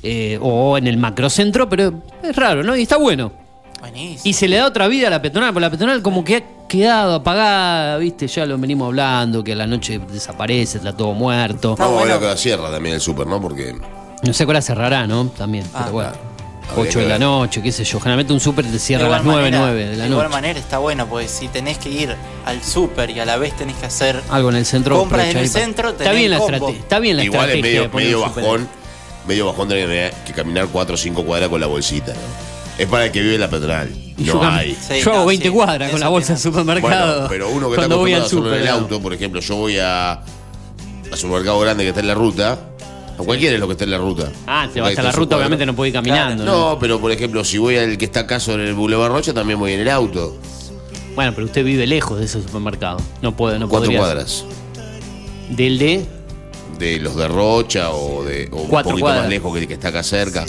eh, 0.02 0.38
o 0.40 0.76
en 0.78 0.86
el 0.86 0.96
macrocentro, 0.96 1.68
pero 1.68 1.92
es 2.22 2.34
raro, 2.36 2.62
¿no? 2.62 2.76
Y 2.76 2.82
está 2.82 2.96
bueno. 2.96 3.32
Buenísimo. 3.80 4.20
Y 4.24 4.32
se 4.32 4.46
le 4.48 4.56
da 4.58 4.66
otra 4.66 4.86
vida 4.88 5.08
a 5.08 5.10
la 5.10 5.20
peatonal, 5.22 5.48
porque 5.52 5.60
la 5.62 5.70
peatonal 5.70 6.02
como 6.02 6.24
que 6.24 6.36
ha 6.36 6.42
quedado 6.68 7.16
apagada, 7.16 7.96
¿viste? 7.98 8.28
Ya 8.28 8.46
lo 8.46 8.56
venimos 8.56 8.86
hablando, 8.86 9.42
que 9.42 9.52
a 9.52 9.56
la 9.56 9.66
noche 9.66 9.98
desaparece, 10.10 10.78
está 10.78 10.96
todo 10.96 11.12
muerto. 11.14 11.72
Está 11.72 11.86
bueno. 11.86 12.18
que 12.20 12.26
la 12.26 12.36
cierra 12.36 12.70
también 12.70 12.94
el 12.94 13.00
super, 13.00 13.26
¿no? 13.26 13.40
Porque 13.40 13.74
No 14.24 14.32
sé 14.32 14.46
cuál 14.46 14.62
cerrará, 14.62 15.06
¿no? 15.08 15.26
También, 15.36 15.64
Ah, 15.74 15.80
pero 15.82 15.92
bueno. 15.92 16.10
claro. 16.10 16.32
Habría 16.70 16.90
8 16.90 16.98
de 17.00 17.08
la 17.08 17.18
noche, 17.18 17.60
qué 17.60 17.72
sé 17.72 17.82
yo. 17.84 17.98
Generalmente 17.98 18.32
un 18.32 18.38
súper 18.40 18.64
te 18.64 18.78
cierra 18.78 19.06
a 19.06 19.10
las 19.10 19.20
igual 19.22 19.34
9, 19.36 19.50
manera- 19.50 19.64
9 19.72 19.80
de 19.90 19.96
la 19.96 20.04
De 20.04 20.08
igual 20.10 20.24
noche. 20.26 20.32
manera 20.36 20.58
está 20.60 20.78
bueno, 20.78 21.06
porque 21.08 21.26
si 21.28 21.48
tenés 21.48 21.76
que 21.76 21.88
ir 21.90 22.14
al 22.46 22.62
súper 22.62 23.10
y 23.10 23.18
a 23.18 23.24
la 23.26 23.36
vez 23.36 23.54
tenés 23.56 23.74
que 23.76 23.86
hacer 23.86 24.22
Algo 24.30 24.48
en 24.50 24.56
el 24.56 24.64
centro. 24.64 24.96
compras 24.96 25.26
en 25.26 25.38
el 25.38 25.48
centro, 25.48 25.88
Está 25.90 26.04
tenés 26.04 26.18
bien 26.20 26.30
la 26.30 26.38
combo. 26.38 26.52
estrategia. 26.54 26.80
Está 26.80 26.98
bien 27.00 27.16
la 27.16 27.24
igual 27.24 27.50
es 27.50 27.56
estrategia. 27.56 27.90
medio, 27.92 28.24
súper. 28.28 28.44
bajón, 28.44 28.68
medio 29.26 29.46
bajón 29.46 29.68
tener 29.68 30.12
que 30.26 30.32
caminar 30.32 30.68
4 30.70 30.94
o 30.94 30.98
5 30.98 31.24
cuadras 31.24 31.48
con 31.48 31.60
la 31.60 31.66
bolsita, 31.66 32.12
¿no? 32.12 32.52
Es 32.78 32.88
para 32.88 33.06
el 33.06 33.12
que 33.12 33.20
vive 33.20 33.34
en 33.34 33.40
la 33.40 33.86
yo 34.16 34.34
No 34.34 34.42
hay. 34.50 34.74
Sí, 34.74 35.00
yo 35.02 35.10
hago 35.10 35.20
no, 35.20 35.26
20 35.26 35.46
sí, 35.46 35.52
cuadras 35.52 35.90
con 35.90 36.00
la 36.00 36.08
bolsa 36.08 36.32
del 36.32 36.42
supermercado. 36.42 37.12
Bueno, 37.14 37.28
pero 37.28 37.48
uno 37.50 37.68
que 37.68 37.74
está 37.74 37.80
cuando 37.82 37.98
voy 37.98 38.14
acostumbrado 38.14 38.16
al 38.16 38.22
a 38.22 38.26
hacerlo 38.26 38.54
en 38.56 38.62
el 38.62 38.68
auto, 38.68 39.02
por 39.02 39.12
ejemplo, 39.12 39.40
yo 39.40 39.56
voy 39.56 39.78
a 39.78 40.12
al 40.12 41.18
supermercado 41.18 41.60
grande 41.60 41.84
que 41.84 41.88
está 41.90 42.00
en 42.00 42.06
la 42.06 42.14
ruta, 42.14 42.58
a 43.18 43.22
cualquiera 43.22 43.54
es 43.54 43.60
lo 43.60 43.66
que 43.66 43.72
está 43.72 43.84
en 43.84 43.90
la 43.90 43.98
ruta. 43.98 44.30
Ah, 44.46 44.68
te 44.72 44.80
vas 44.80 44.96
a 44.98 45.02
la 45.02 45.12
ruta, 45.12 45.28
cuadra. 45.28 45.36
obviamente 45.36 45.66
no 45.66 45.74
puedo 45.76 45.86
ir 45.88 45.92
caminando. 45.92 46.44
¿no? 46.44 46.70
No, 46.70 46.78
pero 46.78 46.98
por 46.98 47.12
ejemplo, 47.12 47.44
si 47.44 47.58
voy 47.58 47.76
al 47.76 47.98
que 47.98 48.06
está 48.06 48.20
acá 48.20 48.40
sobre 48.40 48.66
el 48.66 48.74
Boulevard 48.74 49.12
Rocha, 49.12 49.34
también 49.34 49.58
voy 49.58 49.72
en 49.74 49.80
el 49.80 49.90
auto. 49.90 50.36
Bueno, 51.14 51.32
pero 51.34 51.46
usted 51.46 51.64
vive 51.64 51.86
lejos 51.86 52.18
de 52.18 52.24
ese 52.24 52.42
supermercado. 52.42 52.98
No 53.20 53.36
puede, 53.36 53.58
no 53.58 53.68
Cuatro 53.68 53.86
podría. 53.86 53.98
cuadras. 54.00 54.44
Del 55.50 55.78
de. 55.78 56.06
De 56.82 56.98
los 56.98 57.14
de 57.16 57.28
Rocha 57.28 57.90
o 57.92 58.24
de 58.24 58.48
o 58.50 58.62
un 58.62 58.68
Cuatro 58.68 58.90
poquito 58.90 59.04
cuadras. 59.06 59.22
más 59.24 59.30
lejos 59.30 59.56
que 59.56 59.66
que 59.68 59.74
está 59.74 59.88
acá 59.88 60.02
cerca. 60.02 60.44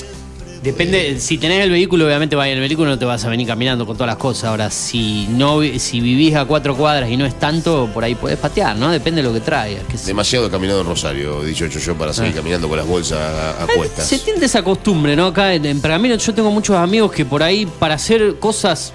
Depende, 0.64 1.20
si 1.20 1.38
tenés 1.38 1.62
el 1.62 1.70
vehículo, 1.72 2.06
obviamente 2.06 2.38
vas 2.38 2.48
en 2.48 2.54
el 2.54 2.60
vehículo, 2.62 2.90
no 2.90 2.98
te 2.98 3.04
vas 3.04 3.26
a 3.26 3.30
venir 3.30 3.46
caminando 3.46 3.86
con 3.86 3.98
todas 3.98 4.08
las 4.08 4.16
cosas. 4.16 4.46
Ahora, 4.46 4.72
si 4.72 5.28
no 5.28 5.60
si 5.78 6.00
vivís 6.00 6.36
a 6.36 6.46
cuatro 6.46 6.76
cuadras 6.78 7.10
y 7.12 7.18
no 7.18 7.26
es 7.26 7.38
tanto, 7.38 7.90
por 7.94 8.04
ahí 8.06 8.16
podés 8.16 8.38
patear, 8.38 8.78
¿no? 8.78 8.90
Depende 8.90 9.22
de 9.22 9.28
lo 9.28 9.34
que 9.34 9.42
traigas. 9.42 9.84
qué 9.90 9.98
sé 9.98 10.04
yo. 10.04 10.08
Demasiado 10.08 10.48
he 10.48 10.50
caminado 10.50 10.80
en 10.80 10.88
Rosario, 10.88 11.44
dicho 11.44 11.66
hecho 11.66 11.80
yo, 11.80 11.96
para 11.96 12.14
seguir 12.14 12.32
Ah. 12.32 12.36
caminando 12.38 12.70
con 12.70 12.78
las 12.78 12.88
bolsas 12.88 13.20
a, 13.20 13.64
a 13.64 13.68
cuestas. 13.68 14.08
Se 14.08 14.20
tiende 14.20 14.46
esa 14.46 14.64
costumbre, 14.64 15.18
¿no? 15.18 15.28
Acá 15.28 15.54
en, 15.54 15.66
en 15.66 15.82
Pergamino 15.82 16.16
yo 16.16 16.34
tengo 16.34 16.50
muchos 16.50 16.78
amigos 16.78 17.12
que 17.12 17.26
por 17.26 17.44
ahí 17.44 17.66
para 17.66 17.96
hacer 17.96 18.36
cosas 18.40 18.94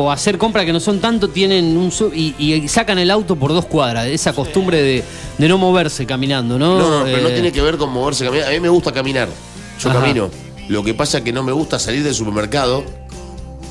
o 0.00 0.12
hacer 0.12 0.38
compras 0.38 0.64
que 0.64 0.72
no 0.72 0.78
son 0.78 1.00
tanto 1.00 1.28
tienen 1.28 1.76
un 1.76 1.90
sub 1.90 2.12
y, 2.14 2.32
y 2.38 2.68
sacan 2.68 3.00
el 3.00 3.10
auto 3.10 3.34
por 3.34 3.52
dos 3.52 3.64
cuadras. 3.66 4.06
Esa 4.06 4.32
costumbre 4.32 4.80
de, 4.80 5.02
de 5.38 5.48
no 5.48 5.58
moverse 5.58 6.06
caminando, 6.06 6.56
¿no? 6.56 6.78
No, 6.78 7.00
no, 7.00 7.04
pero 7.04 7.22
no 7.22 7.28
Eh, 7.30 7.32
tiene 7.32 7.50
que 7.50 7.60
ver 7.60 7.76
con 7.78 7.90
moverse, 7.90 8.24
caminar. 8.24 8.46
A 8.46 8.50
mí 8.52 8.60
me 8.60 8.68
gusta 8.68 8.92
caminar. 8.92 9.28
Yo 9.80 9.90
Ajá. 9.90 10.00
camino. 10.00 10.30
Lo 10.68 10.84
que 10.84 10.94
pasa 10.94 11.18
es 11.18 11.24
que 11.24 11.32
no 11.32 11.42
me 11.42 11.50
gusta 11.50 11.80
salir 11.80 12.04
del 12.04 12.14
supermercado 12.14 12.84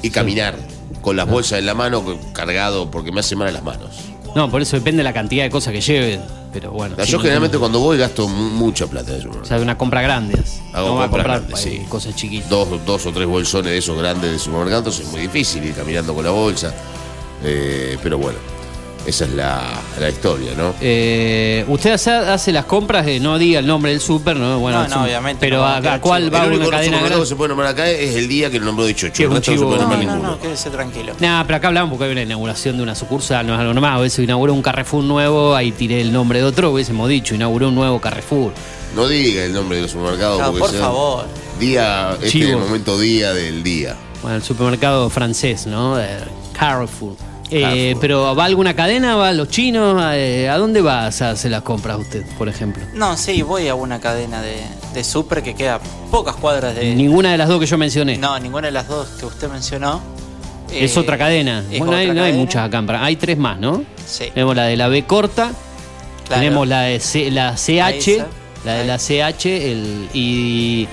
y 0.02 0.10
caminar 0.10 0.56
con 1.02 1.16
las 1.16 1.30
bolsas 1.30 1.60
en 1.60 1.66
la 1.66 1.74
mano 1.74 2.04
cargado 2.34 2.92
porque 2.92 3.14
me 3.14 3.22
hace 3.22 3.38
mal 3.38 3.48
a 3.48 3.52
las 3.52 3.64
manos. 3.64 3.92
No, 4.38 4.52
por 4.52 4.62
eso 4.62 4.76
depende 4.78 5.00
de 5.00 5.04
la 5.04 5.14
cantidad 5.14 5.44
de 5.44 5.50
cosas 5.50 5.74
que 5.74 5.82
lleven. 5.82 6.22
Pero 6.54 6.70
bueno. 6.72 6.96
Yo 6.96 7.06
sí, 7.06 7.12
no 7.14 7.20
generalmente 7.20 7.54
tengo- 7.54 7.62
cuando 7.62 7.80
voy 7.80 7.98
gasto 7.98 8.28
mu- 8.28 8.52
mucha 8.52 8.86
plata 8.86 9.10
el 9.10 9.16
O 9.18 9.22
supermercado. 9.22 9.46
sea, 9.48 9.58
de 9.58 9.64
una 9.64 9.78
compra 9.80 10.02
grande. 10.04 10.36
Hago 10.74 10.90
no 10.90 10.96
va 10.96 11.06
a 11.06 11.10
compras 11.10 11.26
comprar 11.26 11.40
grandes, 11.42 11.66
eh, 11.66 11.80
sí. 11.82 11.86
cosas 11.90 12.16
chiquitas. 12.16 12.50
Dos, 12.50 12.86
dos 12.86 13.06
o 13.08 13.12
tres 13.12 13.28
bolsones 13.28 13.72
de 13.72 13.78
esos 13.80 13.98
grandes 13.98 14.32
de 14.32 14.38
supermercado, 14.40 14.78
entonces 14.80 15.06
es 15.08 15.12
muy 15.12 15.22
difícil 15.22 15.66
ir 15.66 15.74
caminando 15.74 16.14
con 16.14 16.24
la 16.24 16.30
bolsa. 16.32 16.72
Eh, 17.44 17.98
pero 18.04 18.18
bueno, 18.20 18.38
esa 19.08 19.24
es 19.26 19.32
la, 19.32 19.62
la 20.00 20.10
historia, 20.10 20.52
¿no? 20.58 20.74
Eh, 20.82 21.64
usted 21.68 21.94
hace, 21.94 22.12
hace 22.12 22.52
las 22.52 22.66
compras, 22.66 23.06
no 23.22 23.40
diga 23.40 23.60
el 23.60 23.66
nombre 23.66 23.92
del 23.92 24.02
súper, 24.02 24.36
¿no? 24.36 24.60
Bueno, 24.60 24.88
No, 24.88 25.04
obviamente 25.04 25.40
Pero 25.40 25.58
no, 25.60 25.66
a, 25.66 26.00
cuál 26.00 26.26
chivo. 26.26 26.34
va 26.38 26.44
el 26.44 26.48
una 26.50 26.56
único 26.58 26.72
cadena 26.72 26.98
supermercado 26.98 27.06
grande. 27.08 27.20
que 27.24 27.26
se 27.30 27.36
puede 27.36 27.48
nombrar 27.50 27.70
acá 27.72 27.90
es 27.90 28.16
el 28.16 28.28
día 28.28 28.52
que 28.52 28.60
lo 28.60 28.66
nombró 28.66 28.86
dicho. 28.86 29.08
Que 29.08 29.14
es 29.14 29.20
El 29.22 29.28
un 29.30 29.36
resto 29.36 29.52
no 29.52 29.58
se 29.58 29.64
chivo- 29.64 29.68
puede 29.70 29.82
No, 29.82 29.88
nombrar 29.90 30.06
no, 30.06 30.14
ninguno. 30.14 30.32
no, 30.36 30.40
quédese 30.42 30.70
tranquilo. 30.70 31.14
Nah, 31.20 31.44
pero 31.46 31.56
acá 31.58 31.68
hablamos 31.70 31.90
porque 31.92 32.06
hay 32.06 32.12
una 32.12 32.22
inauguración 32.24 32.78
de 32.78 32.84
una 32.84 32.96
sucursal, 32.96 33.48
no 33.48 33.54
es 33.54 33.60
algo 33.62 33.74
nomás. 33.74 33.96
A 33.98 34.02
veces 34.02 34.20
inauguró 34.24 34.54
un 34.54 34.62
Carrefour 34.62 35.04
nuevo, 35.04 35.56
ahí 35.56 35.72
tiré 35.72 36.02
el 36.02 36.12
nombre 36.12 36.40
de 36.40 36.46
otro, 36.46 36.72
hubiésemos 36.72 37.08
dicho, 37.10 37.34
inauguró 37.34 37.70
un 37.70 37.76
nuevo 37.76 38.02
Carrefour. 38.02 38.52
No 38.96 39.08
diga 39.08 39.44
el 39.44 39.54
nombre 39.54 39.78
de 39.78 39.84
los 39.84 39.92
supermercados. 39.92 40.40
No, 40.40 40.46
porque 40.48 40.60
por 40.60 40.70
sea 40.72 40.80
favor. 40.82 41.26
Día, 41.60 42.10
este 42.14 42.26
es 42.26 42.32
Chivo. 42.34 42.50
el 42.50 42.58
momento 42.58 43.00
día 43.00 43.34
del 43.34 43.64
día. 43.64 43.96
Bueno, 44.22 44.38
el 44.38 44.44
supermercado 44.44 45.10
francés, 45.10 45.66
¿no? 45.68 45.98
Carrefour. 46.58 47.16
Eh, 47.50 47.96
pero 48.02 48.36
¿va 48.36 48.44
a 48.44 48.46
alguna 48.48 48.76
cadena? 48.76 49.16
¿Va 49.16 49.30
a 49.30 49.34
los 49.34 49.48
chinos? 49.50 50.02
Eh, 50.14 50.50
¿A 50.50 50.58
dónde 50.58 50.82
va 50.82 51.04
a 51.04 51.08
hacer 51.08 51.50
las 51.50 51.62
compras 51.62 51.98
usted, 51.98 52.26
por 52.38 52.50
ejemplo? 52.50 52.84
No, 52.94 53.16
sí, 53.16 53.42
voy 53.42 53.68
a 53.70 53.76
una 53.76 54.00
cadena 54.02 54.42
de, 54.42 54.58
de 54.94 55.04
super 55.04 55.42
que 55.42 55.56
queda 55.56 55.80
pocas 56.12 56.36
cuadras 56.36 56.76
de. 56.76 56.94
Ninguna 56.94 57.32
de 57.32 57.38
las 57.38 57.48
dos 57.48 57.60
que 57.60 57.66
yo 57.66 57.78
mencioné. 57.78 58.18
No, 58.18 58.38
ninguna 58.40 58.68
de 58.68 58.74
las 58.74 58.88
dos 58.88 59.08
que 59.20 59.26
usted 59.26 59.50
mencionó. 59.50 60.02
Es 60.72 60.98
Eh, 60.98 61.00
otra 61.00 61.18
cadena. 61.18 61.64
es 61.72 61.80
Bueno, 61.80 61.94
hay- 61.96 62.10
otra 62.10 62.14
no 62.16 62.24
hay 62.24 62.34
muchas 62.34 62.68
acá. 62.68 62.84
Hay 63.06 63.16
tres 63.16 63.38
más, 63.38 63.58
¿no? 63.58 63.84
Sí. 64.06 64.26
Tenemos 64.34 64.54
la 64.56 64.66
de 64.66 64.76
la 64.76 64.90
B 64.90 65.06
corta, 65.06 65.52
Claro. 66.28 66.42
tenemos 66.42 66.68
la 66.68 66.82
de 66.82 67.00
C- 67.00 67.32
la 67.32 67.56
CH, 67.56 68.26
la 68.66 68.74
de 68.74 68.86
la 68.86 68.98
CH 68.98 69.46
el, 69.72 70.10
y... 70.14 70.86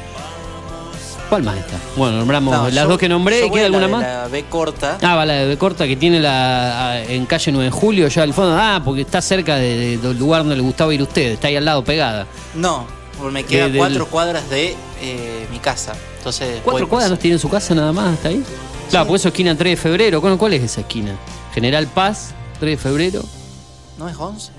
¿Cuál 1.29 1.43
más 1.43 1.57
está? 1.57 1.77
Bueno, 1.97 2.19
nombramos 2.19 2.55
No, 2.55 2.65
las 2.71 2.85
yo- 2.85 2.89
dos 2.91 2.99
que 2.99 3.09
nombré. 3.09 3.41
yo 3.41 3.47
¿y 3.47 3.49
voy 3.49 3.59
¿Queda 3.61 3.69
la 3.71 3.77
alguna 3.79 3.99
de 3.99 4.05
más? 4.05 4.23
La 4.23 4.29
B 4.29 4.45
corta. 4.45 4.99
Ah, 5.03 5.17
va 5.17 5.25
la 5.27 5.35
de 5.35 5.47
B 5.47 5.57
corta 5.59 5.87
que 5.87 5.97
tiene 5.97 6.21
la 6.21 7.03
en 7.09 7.27
calle 7.27 7.51
9 7.51 7.65
de 7.67 7.71
Julio, 7.71 8.09
ya 8.09 8.23
al 8.23 8.35
fondo. 8.35 8.57
Ah, 8.59 8.81
porque 8.85 9.01
está 9.03 9.21
cerca 9.23 9.57
de- 9.57 9.77
de- 9.77 9.99
del 9.99 10.19
lugar 10.19 10.43
donde 10.43 10.57
le 10.57 10.63
gustaba 10.63 10.93
ir 10.95 11.01
a 11.01 11.05
usted, 11.05 11.33
está 11.33 11.49
ahí 11.49 11.57
al 11.57 11.65
lado 11.65 11.83
pegada. 11.83 12.27
No, 12.55 12.87
porque 13.17 13.33
me 13.33 13.45
queda 13.45 13.65
De- 13.65 13.71
del- 13.73 13.79
cuatro 13.79 14.07
cuadras 14.09 14.49
de 14.51 14.77
eh, 15.01 15.47
mi 15.51 15.59
casa. 15.59 15.93
Entonces. 16.19 16.61
¿Cuatro 16.65 16.89
cuadras 16.89 17.11
no 17.11 17.19
tiene 17.19 17.35
en 17.35 17.41
su 17.41 17.49
casa 17.49 17.75
nada 17.75 17.93
más 17.93 18.15
hasta 18.15 18.29
ahí? 18.29 18.43
Claro, 18.91 19.07
por 19.07 19.17
eso 19.17 19.29
esquina 19.29 19.57
3 19.57 19.73
de 19.73 19.77
febrero. 19.77 20.21
¿Cuál, 20.21 20.37
cuál 20.39 20.53
es 20.53 20.63
esa 20.63 20.83
esquina? 20.83 21.17
General 21.55 21.87
Paz, 21.89 22.33
3 22.61 22.73
de 22.73 22.77
febrero. 22.77 23.23
¿No 23.99 24.09
es 24.09 24.17
11? 24.17 24.53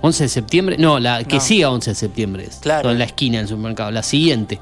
11 0.00 0.24
de 0.24 0.28
septiembre. 0.28 0.76
No, 0.78 0.98
la 0.98 1.22
que 1.24 1.36
No. 1.36 1.40
siga 1.40 1.70
11 1.70 1.90
de 1.90 1.94
septiembre. 1.94 2.46
Es, 2.48 2.56
Claro. 2.56 2.90
En 2.90 2.98
la 2.98 3.04
esquina 3.04 3.38
del 3.38 3.48
supermercado. 3.48 3.90
La 3.90 4.02
siguiente. 4.02 4.58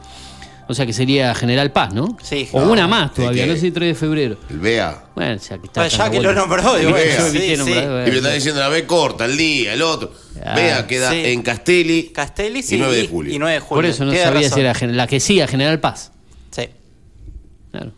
O 0.68 0.74
sea 0.74 0.86
que 0.86 0.92
sería 0.92 1.34
General 1.34 1.70
Paz, 1.72 1.92
¿no? 1.92 2.16
Sí, 2.22 2.48
O 2.52 2.60
no, 2.60 2.70
una 2.72 2.86
más 2.86 3.10
¿de 3.10 3.16
todavía, 3.22 3.46
no 3.46 3.54
sé 3.54 3.60
si 3.60 3.70
3 3.72 3.88
de 3.88 3.94
febrero. 3.94 4.36
El 4.48 4.58
BEA. 4.60 5.04
Bueno, 5.14 5.34
ya 5.40 5.58
que 5.58 5.66
está. 5.66 5.80
Pues 5.82 5.96
ya 5.96 6.10
que 6.10 6.20
lo 6.20 6.32
nombró, 6.32 6.62
bueno. 6.62 6.80
Yo 6.90 6.94
vi 7.32 7.38
sí, 7.40 7.50
sí. 7.50 7.56
nombró, 7.56 8.06
Y 8.06 8.10
me 8.10 8.16
está 8.16 8.30
diciendo 8.32 8.60
la 8.60 8.68
B 8.68 8.86
corta, 8.86 9.24
el 9.24 9.36
día, 9.36 9.74
el 9.74 9.82
otro. 9.82 10.12
Ah, 10.44 10.54
BEA 10.54 10.86
queda 10.86 11.10
sí. 11.10 11.22
en 11.26 11.42
Castelli. 11.42 12.04
Castelli 12.14 12.62
sí, 12.62 12.76
Y 12.76 12.78
9 12.78 12.96
de 12.96 13.08
julio. 13.08 13.34
Y 13.34 13.38
9 13.38 13.54
de 13.54 13.60
julio. 13.60 13.76
Por 13.76 13.86
eso 13.86 14.04
no 14.04 14.12
Tiene 14.12 14.24
sabía 14.24 14.40
razón. 14.48 14.54
si 14.54 14.86
era 14.86 14.92
la 14.94 15.06
que 15.06 15.20
siga 15.20 15.46
General 15.46 15.78
Paz. 15.80 16.12
Sí. 16.50 16.68
Claro. 17.70 17.92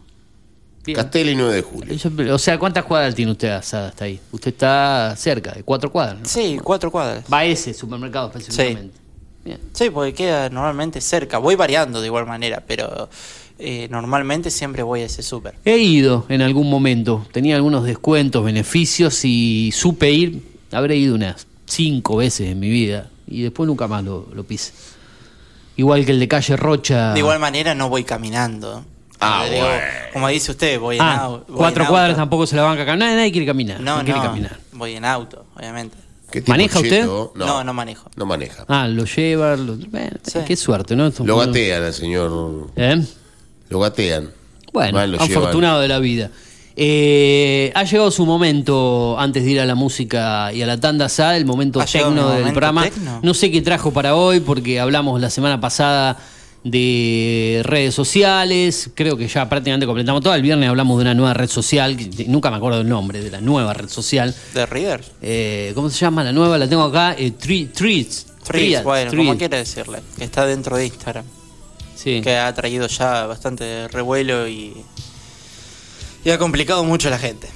Bien. 0.85 0.97
Castelli 0.97 1.35
9 1.35 1.55
de 1.55 1.63
julio. 1.63 1.95
Yo- 1.95 2.35
o 2.35 2.39
sea, 2.39 2.59
¿cuántas 2.59 2.85
cuadras 2.85 3.15
tiene 3.15 3.33
usted 3.33 3.49
hasta 3.49 3.89
hasta 3.89 4.05
ahí? 4.05 4.21
Usted 4.33 4.49
está 4.53 5.15
cerca, 5.17 5.53
de 5.53 5.63
cuatro 5.63 5.91
cuadras. 5.91 6.21
¿no? 6.21 6.27
Sí, 6.29 6.59
cuatro 6.63 6.91
cuadras. 6.91 7.25
Va 7.33 7.39
a 7.39 7.45
ese 7.47 7.73
supermercado 7.73 8.27
específicamente. 8.35 8.99
Bien. 9.45 9.59
Sí, 9.73 9.91
porque 9.91 10.15
queda 10.15 10.49
normalmente 10.49 11.01
cerca. 11.01 11.39
Voy 11.39 11.55
variando 11.57 12.01
de 12.01 12.07
igual 12.07 12.27
manera, 12.27 12.63
pero 12.67 13.09
eh, 13.59 13.89
normalmente 13.91 14.51
siempre 14.51 14.83
voy 14.83 15.03
a 15.03 15.07
ese 15.07 15.23
súper. 15.23 15.55
He 15.65 15.77
ido 15.79 16.25
en 16.29 16.41
algún 16.43 16.71
momento, 16.71 17.27
tenía 17.33 17.57
algunos 17.57 17.85
descuentos, 17.85 18.43
beneficios 18.45 19.25
y 19.25 19.71
supe 19.73 20.11
ir, 20.13 20.43
habré 20.73 20.97
ido 20.97 21.15
unas 21.15 21.47
cinco 21.67 22.17
veces 22.17 22.49
en 22.51 22.59
mi 22.61 22.69
vida 22.71 23.11
y 23.27 23.43
después 23.43 23.67
nunca 23.67 23.87
más 23.87 24.03
lo, 24.05 24.29
lo 24.35 24.45
pise. 24.45 24.73
Igual 25.77 26.05
que 26.07 26.13
el 26.13 26.21
de 26.21 26.29
calle 26.29 26.57
Rocha. 26.57 27.13
De 27.13 27.19
igual 27.19 27.39
manera 27.41 27.75
no 27.75 27.89
voy 27.89 28.05
caminando. 28.05 28.85
Ah, 29.21 29.45
Digo, 29.51 29.65
bueno. 29.65 29.83
Como 30.13 30.29
dice 30.29 30.51
usted, 30.53 30.79
voy 30.79 30.97
en, 30.97 31.03
Ah, 31.03 31.27
au- 31.29 31.45
voy 31.47 31.57
cuatro 31.57 31.83
en 31.85 31.89
cuadras 31.89 32.11
auto. 32.11 32.21
tampoco 32.23 32.47
se 32.47 32.57
la 32.57 32.63
banca 32.63 32.83
acá. 32.83 32.97
Nadie, 32.97 33.17
nadie 33.17 33.33
quiere 33.33 33.47
caminar. 33.47 33.81
No, 33.81 33.97
quiere 34.05 34.19
no, 34.21 34.23
caminar. 34.23 34.59
voy 34.73 34.95
en 34.95 35.05
auto, 35.05 35.47
obviamente. 35.57 35.97
¿Qué 36.35 36.41
tipo 36.41 36.51
¿Maneja 36.51 36.81
usted? 36.81 37.01
cheto? 37.03 37.33
No, 37.37 37.63
no 37.63 37.73
manejo. 37.73 38.11
No 38.17 38.27
maneja. 38.27 38.65
Ah, 38.67 38.89
lo 38.89 39.05
lleva. 39.05 39.55
lo- 39.55 39.77
bueno, 39.77 40.17
Sí. 40.25 40.41
Qué 40.45 40.57
suerte, 40.57 40.97
¿no? 40.97 41.13
Lo 41.25 41.37
gatean 41.39 41.85
al 41.85 41.95
señor. 41.95 42.71
¿Eh? 42.75 43.01
Lo 43.69 43.79
gatean. 43.79 44.31
Bueno, 44.73 44.99
Van, 44.99 45.13
lo 45.13 45.19
llevan. 45.19 45.31
afortunado 45.43 45.81
de 45.81 45.87
la 45.87 46.01
vida. 46.01 46.33
Eh, 46.75 47.71
ha 47.77 47.85
llegado 47.85 48.11
su 48.11 48.27
momento, 48.27 49.17
antes 49.17 49.45
de 49.45 49.53
ir 49.53 49.61
a 49.61 49.65
la 49.65 49.77
música 49.77 50.53
y 50.53 50.61
a 50.63 50.67
la 50.67 50.81
tanda 50.81 51.09
SA, 51.09 51.37
el 51.37 51.45
momento 51.47 51.81
¿Ha 51.81 51.85
llegado 51.87 52.11
tecno 52.11 52.23
mi 52.23 52.29
del 52.31 52.39
momento 52.41 52.55
programa. 52.55 52.83
tecno? 52.83 53.21
No 53.23 53.33
sé 53.33 53.53
qué 53.53 53.63
trajo 53.63 53.93
para 53.93 54.17
hoy, 54.17 54.41
porque 54.41 54.81
hablamos 54.81 55.21
la 55.21 55.31
semana 55.31 55.61
pasada 55.61 56.19
de 56.65 57.61
redes 57.63 57.95
sociales. 57.95 58.91
Creo 58.95 59.17
que 59.17 59.29
ya 59.29 59.49
prácticamente 59.49 59.87
completamos 59.87 60.23
todo. 60.23 60.35
El 60.35 60.43
viernes 60.43 60.69
hablamos 60.69 60.97
de 60.99 61.03
una 61.03 61.15
nueva 61.15 61.35
red 61.35 61.49
social, 61.49 61.97
que 61.97 62.25
nunca 62.27 62.51
me 62.51 62.57
acuerdo 62.57 62.79
del 62.79 62.89
nombre, 62.89 63.21
de 63.21 63.31
la 63.31 63.41
nueva 63.41 63.75
red 63.75 63.89
social. 63.89 64.35
De 64.55 64.67
Reader. 64.67 65.05
Eh, 65.23 65.73
¿Cómo 65.75 65.91
se 65.91 65.99
llama 65.99 66.25
la 66.25 66.33
nueva? 66.33 66.59
La 66.59 66.69
tengo 66.69 66.83
acá. 66.83 67.15
Eh, 67.17 67.31
Treats. 67.33 68.27
Triad, 68.45 68.83
bueno, 68.83 69.11
Treat. 69.11 69.27
como 69.27 69.39
quiera 69.39 69.59
decirle. 69.59 70.01
Que 70.19 70.25
está 70.25 70.47
dentro 70.47 70.77
de 70.77 70.87
Instagram. 70.87 71.25
Sí. 71.95 72.21
Que 72.23 72.37
ha 72.37 72.53
traído 72.55 72.87
ya 72.89 73.27
bastante 73.27 73.89
revuelo 73.89 74.49
y. 74.49 74.75
Y 76.25 76.31
ha 76.31 76.39
complicado 76.39 76.85
mucho 76.85 77.09
a 77.09 77.11
la 77.11 77.19
gente. 77.19 77.49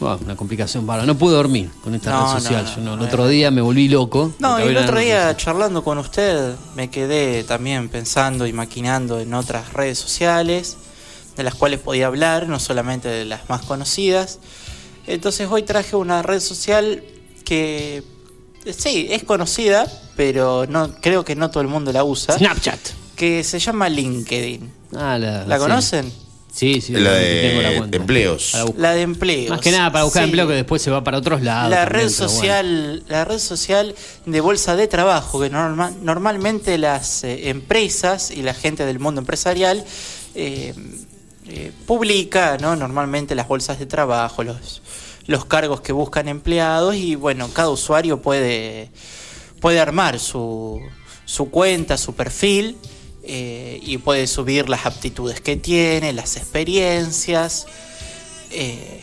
Una 0.00 0.36
complicación 0.36 0.84
para. 0.86 1.06
No 1.06 1.16
pude 1.16 1.34
dormir 1.34 1.70
con 1.82 1.94
esta 1.94 2.10
No, 2.10 2.34
red 2.34 2.42
social. 2.42 2.64
no, 2.64 2.74
Yo 2.76 2.80
no, 2.82 2.94
el 2.94 3.00
otro 3.08 3.26
día 3.28 3.50
me 3.50 3.60
volví 3.62 3.88
loco. 3.88 4.34
No, 4.38 4.58
y 4.58 4.68
el 4.68 4.76
otro 4.76 4.98
día 4.98 5.34
charlando 5.36 5.82
con 5.82 5.98
usted 5.98 6.54
me 6.74 6.90
quedé 6.90 7.42
también 7.44 7.88
pensando 7.88 8.46
y 8.46 8.52
maquinando 8.52 9.20
en 9.20 9.32
otras 9.34 9.72
redes 9.72 9.98
sociales 9.98 10.76
de 11.36 11.42
las 11.42 11.54
cuales 11.54 11.80
podía 11.80 12.06
hablar, 12.06 12.48
no 12.48 12.60
solamente 12.60 13.08
de 13.08 13.24
las 13.24 13.48
más 13.48 13.62
conocidas. 13.62 14.38
Entonces 15.06 15.48
hoy 15.50 15.62
traje 15.62 15.96
una 15.96 16.22
red 16.22 16.40
social 16.40 17.02
que 17.44 18.02
sí, 18.76 19.08
es 19.10 19.24
conocida, 19.24 19.86
pero 20.16 20.66
no 20.68 20.92
creo 21.00 21.24
que 21.24 21.34
no 21.36 21.50
todo 21.50 21.60
el 21.62 21.68
mundo 21.68 21.92
la 21.92 22.04
usa, 22.04 22.38
Snapchat. 22.38 22.78
que 23.16 23.42
se 23.44 23.58
llama 23.58 23.88
LinkedIn. 23.88 24.72
Ah, 24.96 25.18
la, 25.18 25.44
¿La 25.44 25.56
sí. 25.56 25.62
conocen? 25.62 26.12
Sí, 26.54 26.80
sí. 26.80 26.92
La 26.92 27.10
tengo 27.18 27.62
la 27.62 27.70
de 27.88 27.96
empleos. 27.96 28.56
La 28.76 28.92
de 28.94 29.02
empleo. 29.02 29.50
Más 29.50 29.60
que 29.60 29.72
nada 29.72 29.90
para 29.90 30.04
buscar 30.04 30.22
Sí. 30.22 30.28
empleo 30.28 30.46
que 30.46 30.54
después 30.54 30.80
se 30.80 30.90
va 30.90 31.02
para 31.02 31.18
otros 31.18 31.42
lados. 31.42 31.68
la 31.70 31.84
también, 31.84 31.92
red 32.08 32.10
bueno. 32.16 32.28
social 32.28 33.04
la 33.08 33.24
red 33.24 33.38
social 33.40 33.94
de 34.24 34.40
bolsa 34.40 34.76
de 34.76 34.86
trabajo 34.86 35.40
que 35.40 35.50
norma- 35.50 35.92
normalmente 36.02 36.78
las 36.78 37.24
eh, 37.24 37.48
empresas 37.48 38.30
y 38.30 38.42
la 38.42 38.54
gente 38.54 38.86
del 38.86 39.00
mundo 39.00 39.20
empresarial 39.20 39.84
eh, 40.36 40.74
eh, 41.48 41.72
publica 41.86 42.56
no 42.60 42.76
normalmente 42.76 43.34
las 43.34 43.48
bolsas 43.48 43.78
de 43.80 43.86
trabajo 43.86 44.44
los 44.44 44.80
los 45.26 45.44
cargos 45.46 45.80
que 45.80 45.92
buscan 45.92 46.28
empleados 46.28 46.94
y 46.94 47.16
bueno 47.16 47.48
cada 47.52 47.70
usuario 47.70 48.22
puede 48.22 48.90
puede 49.60 49.80
armar 49.80 50.20
su 50.20 50.80
su 51.24 51.50
cuenta 51.50 51.96
su 51.96 52.14
perfil 52.14 52.76
eh, 53.26 53.78
y 53.82 53.98
puede 53.98 54.26
subir 54.26 54.68
las 54.68 54.86
aptitudes 54.86 55.40
que 55.40 55.56
tiene 55.56 56.12
las 56.12 56.36
experiencias 56.36 57.66
eh, 58.50 59.00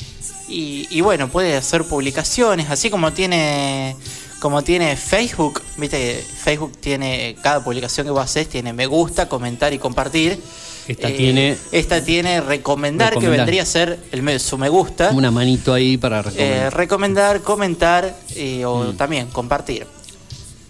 y, 0.48 0.88
y 0.90 1.02
bueno, 1.02 1.30
puede 1.30 1.56
hacer 1.56 1.84
publicaciones, 1.86 2.70
así 2.70 2.90
como 2.90 3.14
tiene 3.14 3.96
como 4.40 4.64
tiene 4.64 4.96
Facebook, 4.96 5.62
viste 5.78 5.98
que 5.98 6.24
Facebook 6.44 6.72
tiene 6.80 7.36
cada 7.44 7.64
publicación 7.64 8.08
que 8.08 8.12
vos 8.12 8.24
haces 8.24 8.50
tiene 8.50 8.74
me 8.74 8.88
gusta, 8.88 9.30
comentar 9.30 9.72
y 9.72 9.78
compartir. 9.78 10.32
Eh, 10.32 10.40
Esta 10.88 11.08
tiene- 11.10 11.58
esta 11.72 12.04
tiene 12.04 12.42
recomendar, 12.42 13.20
que 13.20 13.30
vendría 13.30 13.62
a 13.62 13.66
ser 13.68 14.00
el 14.12 14.40
su 14.40 14.58
me 14.58 14.68
gusta. 14.68 15.12
Una 15.14 15.30
manito 15.30 15.72
ahí 15.76 15.96
para 15.96 16.22
Eh, 16.22 16.24
recomendar. 16.72 16.74
recomendar, 16.74 17.42
comentar 17.44 18.18
eh, 18.36 18.66
o 18.66 18.86
Mm. 18.92 18.98
también 18.98 19.28
compartir. 19.28 19.86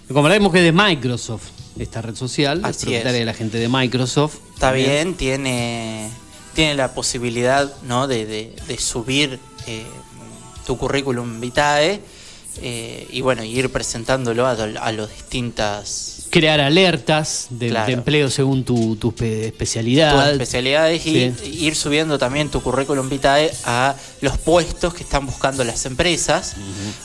Recomendamos 0.10 0.52
que 0.52 0.58
es 0.60 0.66
de 0.66 0.72
Microsoft 0.74 1.44
esta 1.80 2.02
red 2.02 2.16
social. 2.16 2.60
es 2.60 2.66
Así 2.66 2.80
propietaria 2.86 3.12
es. 3.14 3.20
de 3.20 3.26
la 3.26 3.34
gente 3.34 3.58
de 3.58 3.68
Microsoft. 3.70 4.36
Está 4.54 4.68
También. 4.68 4.90
bien, 4.90 5.14
tiene, 5.16 6.10
tiene 6.54 6.76
la 6.76 6.94
posibilidad 6.94 7.72
¿no? 7.84 8.08
de, 8.08 8.26
de- 8.26 8.56
de 8.68 8.78
subir 8.78 9.40
eh, 9.68 9.84
tu 10.66 10.78
currículum 10.78 11.40
vitae 11.40 12.02
eh, 12.62 13.08
y 13.12 13.22
bueno, 13.22 13.44
ir 13.44 13.72
presentándolo 13.72 14.46
a, 14.46 14.52
a 14.52 14.92
los 14.92 15.10
distintas 15.10 16.18
Crear 16.32 16.62
alertas 16.62 17.48
de, 17.50 17.68
Claro. 17.70 17.88
de 17.88 17.92
empleo 17.94 18.30
según 18.30 18.64
tu, 18.64 18.96
tu 18.96 19.12
espe- 19.12 19.16
tus 19.40 19.46
especialidad. 19.48 20.32
especialidades 20.32 21.06
y 21.06 21.34
ir 21.66 21.76
subiendo 21.76 22.18
también 22.18 22.48
tu 22.50 22.62
currículum 22.62 23.10
vitae 23.10 23.52
a 23.66 23.96
los 24.22 24.38
puestos 24.38 24.94
que 24.94 25.04
están 25.04 25.26
buscando 25.26 25.64
las 25.66 25.86
empresas. 25.86 26.54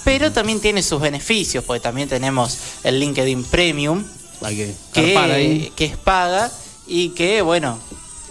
Pero 0.04 0.30
también 0.30 0.60
tiene 0.60 0.80
sus 0.82 1.00
beneficios, 1.00 1.64
porque 1.64 1.80
también 1.80 2.08
tenemos 2.08 2.56
el 2.84 3.00
LinkedIn 3.00 3.42
Premium, 3.44 4.04
Hay 4.42 4.56
que 4.56 4.74
que, 4.92 5.16
ahí. 5.18 5.72
que 5.76 5.84
es 5.86 5.96
paga 5.96 6.50
y 6.86 7.10
que, 7.10 7.42
bueno, 7.42 7.78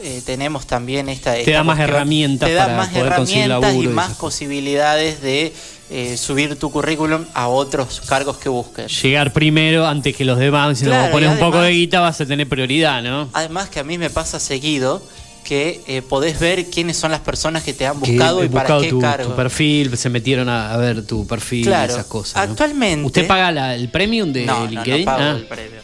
eh, 0.01 0.21
tenemos 0.25 0.65
también 0.67 1.09
esta... 1.09 1.33
Te 1.33 1.39
esta 1.41 1.51
da 1.53 1.63
más 1.63 1.79
herramientas 1.79 2.47
Te 2.49 2.53
da 2.55 2.65
para 2.65 2.77
más 2.77 2.89
poder 2.89 3.15
conseguir 3.15 3.43
herramientas 3.43 3.71
laburo 3.73 3.89
y 3.91 3.93
más 3.93 4.13
posibilidades 4.15 5.21
de 5.21 5.53
eh, 5.89 6.17
subir 6.17 6.57
tu 6.57 6.71
currículum 6.71 7.25
a 7.33 7.47
otros 7.47 8.01
cargos 8.07 8.37
que 8.37 8.49
busques. 8.49 9.01
Llegar 9.01 9.33
primero 9.33 9.85
antes 9.87 10.15
que 10.15 10.25
los 10.25 10.37
demás. 10.39 10.77
Si 10.79 10.85
Claro, 10.85 11.05
no 11.07 11.11
pones 11.11 11.29
un 11.29 11.37
poco 11.39 11.61
de 11.61 11.71
guita 11.71 11.99
vas 12.01 12.19
a 12.21 12.25
tener 12.25 12.47
prioridad, 12.49 13.01
¿no? 13.03 13.29
Además 13.33 13.69
que 13.69 13.79
a 13.79 13.83
mí 13.83 13.97
me 13.97 14.09
pasa 14.09 14.39
seguido 14.39 15.01
que 15.43 15.81
eh, 15.87 16.01
podés 16.01 16.39
ver 16.39 16.65
quiénes 16.71 16.97
son 16.97 17.11
las 17.11 17.19
personas 17.19 17.61
que 17.61 17.71
te 17.73 17.85
han 17.85 18.01
Que 18.01 18.11
buscado 18.13 18.41
he 18.41 18.45
y 18.47 18.49
para 18.49 18.79
qué 18.79 18.89
tu, 18.89 18.99
cargo. 18.99 19.29
tu 19.29 19.35
perfil, 19.35 19.95
se 19.95 20.09
metieron 20.09 20.49
a, 20.49 20.73
a 20.73 20.77
ver 20.77 21.05
tu 21.05 21.27
perfil 21.27 21.65
Claro, 21.65 21.93
esas 21.93 22.07
cosas. 22.07 22.35
¿no? 22.47 22.51
actualmente- 22.53 23.05
¿Usted 23.05 23.27
paga 23.27 23.51
la- 23.51 23.75
el 23.75 23.89
premium 23.89 24.33
de 24.33 24.43
no, 24.43 24.61
no, 24.61 24.67
LinkedIn? 24.71 25.05
no 25.05 25.11
pago 25.11 25.21
Ah. 25.23 25.31
el 25.37 25.45
premium. 25.45 25.83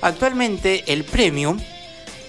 Actualmente 0.00 0.84
el 0.86 1.04
premium 1.04 1.58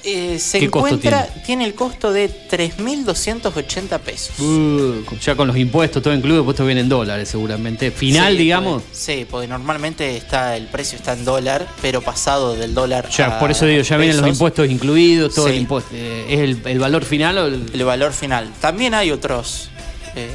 eh, 0.03 0.39
se 0.39 0.59
¿Qué 0.59 0.69
costo 0.69 0.87
encuentra, 0.87 1.27
tiene? 1.45 1.65
el 1.65 1.73
costo 1.75 2.11
de 2.13 2.29
3.280 2.49 3.99
pesos. 3.99 4.39
Uh, 4.39 5.03
ya 5.21 5.35
con 5.35 5.47
los 5.47 5.57
impuestos 5.57 6.01
todo 6.01 6.13
incluido, 6.13 6.45
puesto 6.45 6.65
viene 6.65 6.81
en 6.81 6.89
dólares 6.89 7.27
seguramente. 7.29 7.91
Final, 7.91 8.31
Sí, 8.33 8.37
digamos. 8.39 8.81
pues, 8.83 8.97
sí, 8.97 9.25
porque 9.29 9.47
normalmente 9.47 10.15
está 10.15 10.55
el 10.55 10.67
precio 10.67 10.97
está 10.97 11.13
en 11.13 11.25
dólar, 11.25 11.67
pero 11.81 12.01
pasado 12.01 12.55
del 12.55 12.73
dólar 12.73 13.09
Ya, 13.09 13.37
a 13.37 13.39
por 13.39 13.51
eso 13.51 13.65
digo, 13.65 13.81
ya 13.81 13.97
vienen 13.97 14.17
los 14.21 14.27
impuestos 14.29 14.69
incluidos, 14.69 15.35
todo 15.35 15.47
Sí. 15.47 15.53
el 15.53 15.59
impuesto. 15.59 15.89
Eh, 15.93 16.25
¿Es 16.29 16.39
el, 16.39 16.61
el 16.65 16.79
valor 16.79 17.03
final 17.03 17.37
o 17.37 17.47
el- 17.47 17.69
El 17.73 17.83
valor 17.83 18.13
final. 18.13 18.51
También 18.61 18.93
hay 18.93 19.11
otros... 19.11 19.69
eh, 20.15 20.29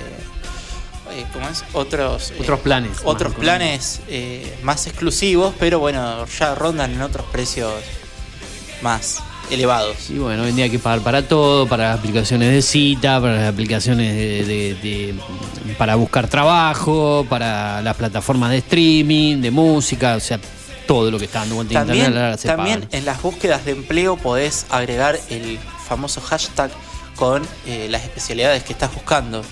eh, 1.12 1.24
¿Cómo 1.32 1.48
es? 1.48 1.64
Otros... 1.72 2.30
eh, 2.30 2.36
Otros 2.40 2.60
planes 2.60 2.90
más 2.92 3.00
Otros 3.04 3.32
económicos. 3.32 3.40
planes 3.44 4.00
eh, 4.08 4.56
más 4.62 4.86
exclusivos, 4.86 5.54
pero 5.58 5.78
bueno, 5.78 6.24
ya 6.26 6.54
rondan 6.54 6.92
en 6.92 7.02
otros 7.02 7.26
precios 7.32 7.72
más 8.82 9.18
elevados. 9.50 10.10
Y 10.10 10.18
bueno, 10.18 10.42
hoy 10.42 10.50
en 10.50 10.56
día 10.56 10.64
hay 10.66 10.70
que 10.70 10.78
pagar 10.78 11.00
para 11.00 11.26
todo, 11.26 11.66
para 11.66 11.90
las 11.90 11.98
aplicaciones 11.98 12.50
de 12.52 12.62
cita, 12.62 13.20
para 13.20 13.36
las 13.36 13.52
aplicaciones 13.52 14.14
de, 14.14 14.44
de- 14.44 14.74
de- 14.74 15.14
para 15.78 15.94
buscar 15.96 16.28
trabajo, 16.28 17.26
para 17.28 17.80
las 17.82 17.96
plataformas 17.96 18.50
de 18.50 18.58
streaming, 18.58 19.40
de 19.40 19.50
música, 19.50 20.16
o 20.16 20.20
sea, 20.20 20.38
todo 20.86 21.10
lo 21.10 21.18
que 21.18 21.24
está 21.24 21.40
dando 21.40 21.56
vuelta 21.56 21.74
También, 21.80 22.06
internet 22.06 22.38
se 22.38 22.48
también 22.48 22.80
paga. 22.82 22.98
en 22.98 23.04
las 23.06 23.22
búsquedas 23.22 23.64
de 23.64 23.72
empleo 23.72 24.16
podés 24.16 24.66
agregar 24.70 25.18
el 25.30 25.58
famoso 25.86 26.20
hashtag 26.20 26.70
con 27.16 27.42
eh, 27.66 27.86
las 27.90 28.02
especialidades 28.04 28.62
que 28.64 28.72
estás 28.74 28.92
buscando. 28.94 29.42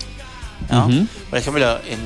Por 1.29 1.39
ejemplo, 1.39 1.79
en, 1.87 1.99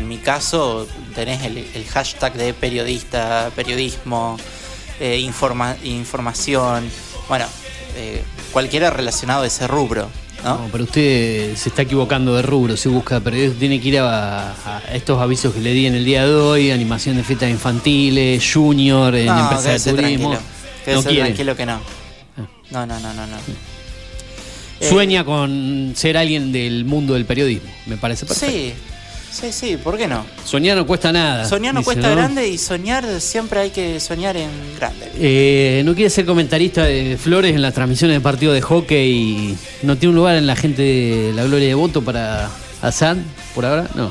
en 0.00 0.08
mi 0.08 0.18
caso 0.18 0.86
tenés 1.14 1.42
el, 1.44 1.58
el 1.58 1.84
hashtag 1.86 2.34
de 2.34 2.54
periodista, 2.54 3.50
periodismo, 3.56 4.36
eh, 5.00 5.18
informa- 5.20 5.76
información, 5.84 6.88
bueno, 7.28 7.46
eh, 7.96 8.22
cualquiera 8.52 8.90
relacionado 8.90 9.42
a 9.42 9.46
ese 9.46 9.66
rubro. 9.66 10.08
¿no? 10.44 10.56
No, 10.58 10.68
pero 10.72 10.84
usted 10.84 11.54
se 11.54 11.68
está 11.68 11.82
equivocando 11.82 12.34
de 12.34 12.42
rubro, 12.42 12.76
si 12.76 12.88
busca 12.88 13.20
periodismo, 13.20 13.58
tiene 13.58 13.80
que 13.80 13.88
ir 13.88 13.98
a, 14.00 14.52
a 14.52 14.82
estos 14.94 15.20
avisos 15.20 15.52
que 15.52 15.60
le 15.60 15.72
di 15.72 15.86
en 15.86 15.94
el 15.94 16.04
día 16.04 16.26
de 16.26 16.34
hoy, 16.34 16.70
animación 16.70 17.16
de 17.16 17.24
fiestas 17.24 17.50
infantiles, 17.50 18.42
junior, 18.52 19.14
en 19.14 19.26
No, 19.26 19.38
empresa 19.38 19.72
de 19.72 19.78
turismo. 19.80 20.30
tranquilo. 20.30 20.38
Quédese 20.84 21.08
No 21.12 21.14
tranquilo 21.24 21.56
que 21.56 21.66
no. 21.66 21.80
No, 22.70 22.86
no, 22.86 22.98
no, 23.00 23.12
no, 23.12 23.26
no. 23.26 23.36
Eh, 24.80 24.88
Sueña 24.88 25.24
con 25.24 25.92
ser 25.94 26.16
alguien 26.16 26.52
del 26.52 26.84
mundo 26.84 27.14
del 27.14 27.26
periodismo, 27.26 27.70
me 27.86 27.96
parece 27.98 28.24
perfecto. 28.26 28.50
Sí, 28.56 28.72
sí, 29.30 29.52
sí, 29.52 29.76
¿por 29.76 29.98
qué 29.98 30.08
no? 30.08 30.24
Soñar 30.44 30.76
no 30.76 30.86
cuesta 30.86 31.12
nada. 31.12 31.44
Soñar 31.46 31.74
no 31.74 31.80
dice, 31.80 31.84
cuesta 31.92 32.10
grande 32.10 32.48
y 32.48 32.56
soñar 32.56 33.20
siempre 33.20 33.60
hay 33.60 33.70
que 33.70 34.00
soñar 34.00 34.36
en 34.38 34.48
grande. 34.78 35.10
Eh, 35.18 35.82
no 35.84 35.94
quiere 35.94 36.08
ser 36.08 36.24
comentarista 36.24 36.84
de 36.84 37.18
Flores 37.22 37.54
en 37.54 37.60
las 37.60 37.74
transmisiones 37.74 38.16
de 38.16 38.20
partido 38.22 38.52
de 38.54 38.62
hockey 38.62 39.10
y 39.10 39.56
no 39.82 39.96
tiene 39.98 40.10
un 40.10 40.16
lugar 40.16 40.36
en 40.36 40.46
la 40.46 40.56
gente 40.56 40.80
de 40.82 41.32
la 41.34 41.44
gloria 41.44 41.68
de 41.68 41.74
voto 41.74 42.02
para 42.02 42.48
Hassan 42.80 43.22
por 43.54 43.66
ahora. 43.66 43.86
No, 43.94 44.10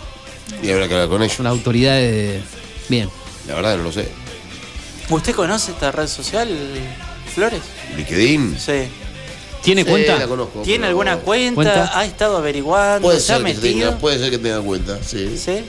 Y 0.61 0.69
habrá 0.69 0.87
que 0.87 0.93
hablar 0.93 1.09
con 1.09 1.23
ellos. 1.23 1.33
son 1.35 1.45
las 1.45 1.51
autoridades. 1.53 2.11
de- 2.11 2.41
Bien. 2.89 3.09
La 3.47 3.55
verdad 3.55 3.77
no 3.77 3.83
lo 3.83 3.91
sé. 3.91 4.07
¿Usted 5.09 5.33
conoce 5.33 5.71
esta 5.71 5.91
red 5.91 6.05
social, 6.07 6.47
Flores? 7.33 7.61
LinkedIn. 7.97 8.55
Sí. 8.59 8.83
¿Tiene 9.63 9.83
Sí, 9.83 9.89
cuenta? 9.89 10.17
la 10.17 10.27
conozco, 10.27 10.61
¿Tiene 10.61 10.79
pero- 10.79 10.87
alguna 10.89 11.17
cuenta? 11.17 11.55
¿Cuenta? 11.55 11.99
¿Ha 11.99 12.05
estado 12.05 12.37
averiguando? 12.37 13.07
Puede 13.07 13.19
¿Se 13.19 13.33
ha 13.33 13.37
ser, 13.37 13.45
que 13.45 13.53
tenga, 13.55 13.97
puede 13.97 14.17
ser 14.19 14.29
que 14.31 14.37
tenga 14.37 14.61
cuenta, 14.61 14.97
sí. 15.05 15.37
¿Sí? 15.37 15.63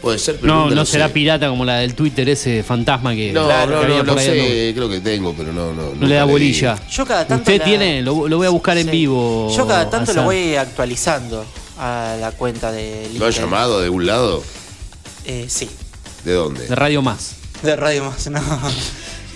Puede 0.00 0.18
ser, 0.18 0.36
pero 0.40 0.54
No, 0.54 0.70
no 0.70 0.84
será 0.86 1.08
sé. 1.08 1.12
pirata 1.14 1.48
como 1.48 1.64
la 1.64 1.78
del 1.78 1.94
Twitter, 1.94 2.28
ese 2.28 2.62
fantasma 2.62 3.14
que. 3.14 3.32
No, 3.32 3.46
Claro, 3.46 3.72
no, 3.72 3.80
que 3.80 3.84
había 3.86 3.96
no, 3.98 4.02
no 4.04 4.12
por 4.12 4.18
ahí 4.20 4.26
sé, 4.26 4.72
creo 4.74 4.88
que 4.88 5.00
tengo, 5.00 5.34
pero 5.36 5.52
no, 5.52 5.72
no. 5.72 5.92
No 5.94 6.06
le 6.06 6.14
da 6.14 6.24
bolilla. 6.24 6.78
Yo 6.88 7.04
cada 7.04 7.26
tanto 7.26 7.42
¿Usted 7.42 7.58
la- 7.58 7.64
tiene? 7.64 8.02
Lo, 8.02 8.28
lo 8.28 8.36
voy 8.36 8.46
a 8.46 8.50
buscar 8.50 8.78
en 8.78 8.84
Sí. 8.86 8.90
vivo. 8.92 9.52
Yo 9.56 9.66
cada 9.66 9.90
tanto 9.90 10.12
lo 10.12 10.22
voy 10.22 10.54
actualizando 10.54 11.44
a 11.78 12.16
la 12.20 12.30
cuenta 12.32 12.70
de 12.70 12.92
LinkedIn. 13.12 13.18
¿Lo 13.18 13.26
han 13.26 13.32
llamado 13.32 13.78
de 13.80 13.84
algún 13.86 14.06
lado? 14.06 14.42
Eh, 15.24 15.46
sí. 15.48 15.68
¿De 16.24 16.32
dónde? 16.32 16.66
De 16.68 16.74
Radio 16.76 17.02
Más. 17.02 17.32
De 17.62 17.74
Radio 17.74 18.04
Más, 18.04 18.26
no. 18.30 18.40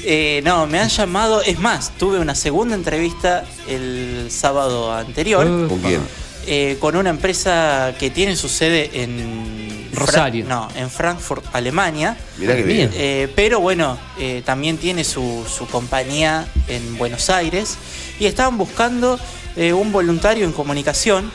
Eh, 0.05 0.41
no, 0.45 0.67
me 0.67 0.79
han 0.81 0.89
llamado. 0.89 1.43
Es 1.43 1.59
más, 1.59 1.93
tuve 1.97 2.19
una 2.19 2.35
segunda 2.35 2.75
entrevista 2.75 3.45
el 3.69 4.29
sábado 4.31 4.93
anterior. 4.93 5.47
¿Con 5.69 5.79
quién? 5.81 6.01
eh, 6.47 6.77
con 6.81 6.97
una 6.97 7.11
empresa 7.11 7.95
que 8.01 8.11
tiene 8.11 8.35
su 8.35 8.49
sede 8.49 8.91
en 9.05 9.89
Fra- 9.93 10.07
Rosario. 10.07 10.45
no, 10.49 10.69
en 10.75 10.91
Frankfurt, 10.91 11.45
Alemania. 11.53 12.17
Mirá 12.39 12.57
que 12.57 12.63
Bien. 12.65 12.91
Eh, 12.95 13.29
pero 13.37 13.61
bueno, 13.61 13.97
eh, 14.19 14.43
también 14.45 14.77
tiene 14.77 15.05
su, 15.05 15.45
su 15.49 15.69
compañía 15.69 16.49
en 16.67 16.99
Buenos 16.99 17.31
Aires 17.31 17.77
y 18.19 18.27
estaban 18.27 18.59
buscando 18.59 19.21
eh, 19.55 19.73
un 19.73 19.93
voluntario 19.93 20.45
en 20.45 20.51
comunicación. 20.53 21.31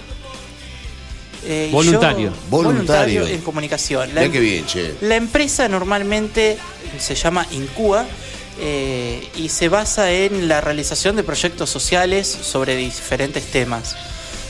Eh, 1.45 1.70
Voluntario. 1.72 2.32
yo- 2.32 2.36
Voluntario. 2.49 3.26
en 3.28 3.39
comunicación. 3.41 4.09
La 4.09 4.15
Mirá 4.22 4.26
em- 4.26 4.32
que 4.34 4.39
bien, 4.41 4.65
che. 4.65 4.95
la 5.01 5.15
empresa 5.15 5.70
normalmente 5.70 6.57
se 6.99 7.15
llama 7.15 7.47
Incua 7.51 8.05
eh, 8.60 9.28
y 9.36 9.49
se 9.49 9.70
basa 9.70 10.12
en 10.12 10.47
la 10.47 10.62
realización 10.62 11.16
de 11.16 11.24
proyectos 11.24 11.70
sociales 11.70 12.28
sobre 12.28 12.76
diferentes 12.76 13.43
temas. 13.45 13.95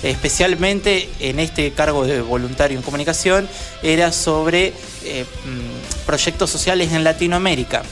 Especialmente 0.03 1.09
en 1.19 1.39
este 1.39 1.71
cargo 1.71 2.05
de 2.05 2.21
voluntario 2.21 2.77
en 2.77 2.83
comunicación 2.83 3.49
era 3.81 4.11
sobre 4.11 4.73
eh, 5.03 5.25
mm, 5.45 6.05
proyectos 6.05 6.49
sociales 6.49 6.91
en 6.93 7.03
Latinoamérica. 7.03 7.83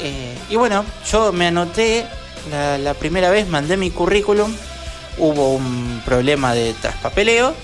Eh, 0.00 0.34
y 0.48 0.56
bueno, 0.56 0.84
yo 1.10 1.32
me 1.32 1.46
anoté 1.46 2.06
la, 2.50 2.78
la 2.78 2.94
primera 2.94 3.30
vez, 3.30 3.46
mandé 3.48 3.76
mi 3.76 3.90
currículum, 3.90 4.52
hubo 5.18 5.54
un 5.54 6.02
problema 6.04 6.54
de 6.54 6.72
traspapeleo 6.74 7.54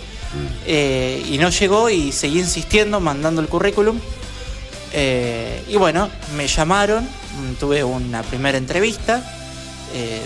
eh, 0.66 1.24
y 1.30 1.38
no 1.38 1.50
llegó 1.50 1.88
y 1.90 2.12
seguí 2.12 2.40
insistiendo 2.40 3.00
mandando 3.00 3.40
el 3.40 3.48
currículum. 3.48 3.98
Eh, 4.98 5.62
y 5.68 5.76
bueno, 5.76 6.08
me 6.38 6.46
llamaron, 6.48 7.04
mm, 7.04 7.54
tuve 7.60 7.84
una 7.84 8.22
primera 8.22 8.56
entrevista, 8.56 9.22
eh, 9.94 10.22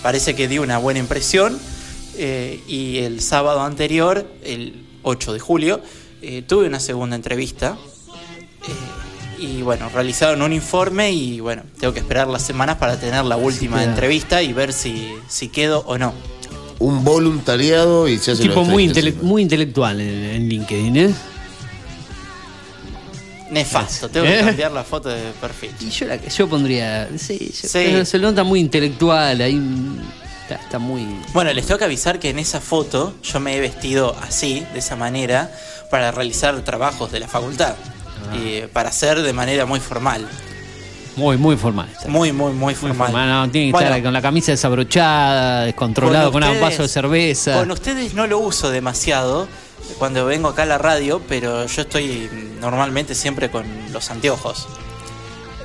parece 0.00 0.36
que 0.36 0.46
di 0.46 0.58
una 0.60 0.78
buena 0.78 1.00
impresión 1.00 1.58
eh, 2.16 2.62
y 2.68 2.98
el 2.98 3.20
sábado 3.20 3.62
anterior, 3.62 4.24
el 4.44 4.86
8 5.02 5.32
de 5.32 5.40
julio, 5.40 5.80
eh, 6.22 6.42
tuve 6.46 6.66
una 6.68 6.78
segunda 6.78 7.16
entrevista. 7.16 7.76
eh, 8.68 9.42
y 9.42 9.60
bueno, 9.62 9.90
realizaron 9.90 10.40
un 10.40 10.52
informe 10.54 11.12
y 11.12 11.40
bueno, 11.40 11.62
tengo 11.78 11.92
que 11.92 12.00
esperar 12.00 12.26
las 12.28 12.42
semanas 12.42 12.76
para 12.76 12.98
tener 12.98 13.22
la 13.24 13.36
última 13.36 13.82
entrevista 13.84 14.40
y 14.42 14.52
ver 14.54 14.72
si, 14.72 15.12
si 15.28 15.48
quedo 15.48 15.80
o 15.86 15.98
no. 15.98 16.14
Un 16.78 17.04
voluntariado 17.04 18.06
y 18.08 18.18
se 18.18 18.30
hace 18.32 18.42
Tipo 18.44 18.64
muy, 18.64 18.88
tres, 18.88 19.04
intele- 19.04 19.20
muy 19.22 19.42
intelectual 19.42 20.00
en, 20.00 20.24
en 20.24 20.48
LinkedIn, 20.48 20.96
¿eh? 20.96 21.14
Nefasto, 23.50 24.08
tengo 24.08 24.26
que 24.26 24.40
¿Eh? 24.40 24.44
cambiar 24.44 24.72
la 24.72 24.82
foto 24.84 25.08
de 25.08 25.22
perfil. 25.40 25.70
Y 25.80 25.90
yo, 25.90 26.06
la, 26.06 26.16
yo 26.16 26.48
pondría. 26.48 27.08
Sí, 27.16 27.52
yo- 27.62 27.68
Sí. 27.68 28.04
se 28.04 28.18
nota 28.18 28.42
muy 28.44 28.60
intelectual, 28.60 29.40
ahí. 29.40 29.60
Está, 30.42 30.56
está 30.56 30.78
muy. 30.78 31.06
Bueno, 31.32 31.52
les 31.52 31.66
tengo 31.66 31.78
que 31.78 31.84
avisar 31.84 32.18
que 32.18 32.30
en 32.30 32.38
esa 32.38 32.60
foto 32.60 33.14
yo 33.22 33.40
me 33.40 33.56
he 33.56 33.60
vestido 33.60 34.16
así, 34.22 34.66
de 34.72 34.78
esa 34.80 34.96
manera, 34.96 35.50
para 35.90 36.10
realizar 36.12 36.54
trabajos 36.62 37.10
de 37.12 37.20
la 37.20 37.28
facultad. 37.28 37.74
Ah. 38.30 38.36
Y 38.36 38.62
para 38.72 38.88
hacer 38.88 39.22
de 39.22 39.32
manera 39.32 39.66
muy 39.66 39.80
formal. 39.80 40.26
Muy, 41.16 41.36
muy 41.38 41.56
formal. 41.56 41.88
Muy, 42.08 42.30
muy, 42.32 42.52
muy 42.52 42.58
Muy 42.66 42.74
formal. 42.74 42.96
formal, 43.10 43.28
no, 43.28 43.50
tiene 43.50 43.68
que 43.68 43.72
Bueno, 43.72 43.88
estar 43.88 44.02
con 44.02 44.12
la 44.12 44.20
camisa 44.22 44.52
desabrochada, 44.52 45.64
descontrolado, 45.64 46.30
con, 46.30 46.42
un 46.42 46.48
ustedes- 46.50 46.62
vaso 46.62 46.82
de 46.82 46.88
cerveza. 46.88 47.54
Con 47.58 47.70
ustedes 47.70 48.12
no 48.14 48.26
lo 48.26 48.38
uso 48.38 48.70
demasiado, 48.70 49.48
cuando 49.98 50.24
vengo 50.26 50.48
acá 50.48 50.62
a 50.62 50.66
la 50.66 50.78
radio, 50.78 51.20
pero 51.28 51.66
yo 51.66 51.82
estoy 51.82 52.28
normalmente 52.60 53.14
siempre 53.14 53.50
con 53.50 53.64
los 53.92 54.10
anteojos. 54.10 54.66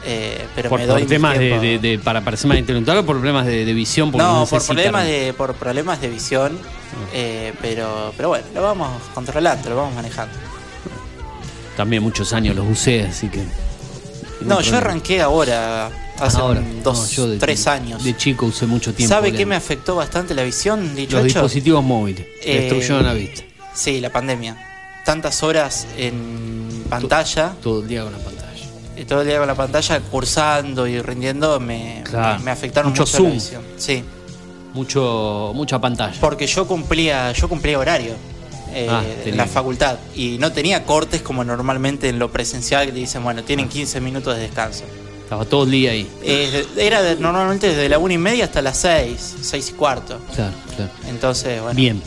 Eh, 0.03 0.47
pero 0.55 0.69
por, 0.69 0.79
me 0.79 0.87
doy 0.87 1.01
por 1.03 1.09
temas 1.09 1.37
de, 1.37 1.59
de- 1.59 1.77
de- 1.79 1.99
para 1.99 2.21
parecer 2.21 2.47
más 2.47 2.57
intelectual 2.57 2.97
o 2.97 3.05
por 3.05 3.17
problemas 3.17 3.45
de, 3.45 3.65
de 3.65 3.73
visión. 3.73 4.11
porque 4.11 4.25
No, 4.25 4.47
por 4.47 4.65
problemas 4.65 5.05
de, 5.05 5.33
por 5.37 5.53
problemas 5.53 6.01
de 6.01 6.07
visión, 6.09 6.57
eh, 7.13 7.53
pero, 7.61 8.11
pero 8.17 8.29
bueno, 8.29 8.45
lo 8.55 8.61
vamos 8.63 8.89
controlando, 9.13 9.69
lo 9.69 9.75
vamos 9.75 9.93
manejando. 9.93 10.35
También 11.77 12.03
muchos 12.03 12.33
años 12.33 12.55
los 12.55 12.67
usé, 12.67 13.03
así 13.03 13.29
que. 13.29 13.43
No, 14.41 14.59
yo 14.61 14.75
arranqué 14.77 15.21
ahora, 15.21 15.91
hace 16.19 16.37
Ahora, 16.37 16.61
un- 16.61 16.81
dos, 16.81 16.97
no, 16.99 17.07
yo 17.07 17.27
de- 17.29 17.37
tres 17.37 17.67
años. 17.67 18.03
De 18.03 18.17
chico 18.17 18.47
usé 18.47 18.65
mucho 18.65 18.93
tiempo. 18.95 19.13
¿Sabe 19.13 19.31
qué 19.33 19.45
me 19.45 19.55
afectó 19.55 19.95
bastante 19.95 20.33
la 20.33 20.41
visión, 20.43 20.95
dicho 20.95 21.17
Los 21.17 21.25
hecho? 21.27 21.35
dispositivos 21.39 21.83
móviles. 21.83 22.25
Eh, 22.43 22.61
Destruyeron 22.61 23.05
la 23.05 23.13
vista. 23.13 23.43
Sí, 23.73 23.99
la 24.01 24.09
pandemia. 24.11 24.57
Tantas 25.05 25.41
horas 25.43 25.87
en 25.97 26.83
pantalla, 26.89 27.53
Todo 27.61 27.81
el 27.81 27.87
día 27.87 28.03
con 28.03 28.11
la 28.11 28.19
pantalla. 28.19 28.47
y 28.97 29.05
todo 29.05 29.21
el 29.21 29.27
día 29.27 29.37
con 29.39 29.47
la 29.47 29.55
pantalla, 29.55 29.99
cursando 29.99 30.87
y 30.87 31.01
rindiendo, 31.01 31.59
me, 31.59 32.03
Claro. 32.05 32.39
me, 32.39 32.45
me 32.45 32.51
afectaron 32.51 32.91
Mucho 32.91 33.03
mucho, 33.03 33.17
zoom. 33.17 33.27
la 33.29 33.33
visión. 33.33 33.63
Sí, 33.77 34.03
Mucho, 34.73 35.51
mucha 35.55 35.79
pantalla. 35.79 36.15
porque 36.21 36.47
yo 36.47 36.65
cumplía, 36.67 37.31
yo 37.33 37.49
cumplía 37.49 37.77
horario. 37.79 38.15
eh, 38.73 38.87
Ah, 38.89 39.03
en 39.25 39.35
la 39.35 39.47
facultad 39.47 39.97
y 40.15 40.37
no 40.37 40.53
tenía 40.53 40.85
cortes 40.85 41.21
como 41.21 41.43
normalmente 41.43 42.07
en 42.07 42.17
lo 42.19 42.31
presencial 42.31 42.85
que 42.85 42.93
te 42.93 42.99
dicen 42.99 43.21
bueno 43.21 43.43
tienen 43.43 43.67
15 43.67 43.99
minutos 43.99 44.33
de 44.37 44.43
descanso 44.43 44.85
Estaba 45.25 45.43
todo 45.43 45.65
el 45.65 45.71
día 45.71 45.91
ahí. 45.91 46.09
Eh, 46.23 46.65
era 46.77 47.01
de- 47.01 47.17
normalmente 47.17 47.67
desde 47.67 47.89
la 47.89 47.97
una 47.99 48.13
y 48.13 48.17
media 48.17 48.45
hasta 48.45 48.61
las 48.61 48.77
6 48.77 49.35
6 49.41 49.71
y 49.71 49.73
cuarto 49.73 50.21
Claro, 50.33 50.53
claro. 50.73 50.89
entonces 51.09 51.61
bueno 51.61 51.75
Bien. 51.75 52.01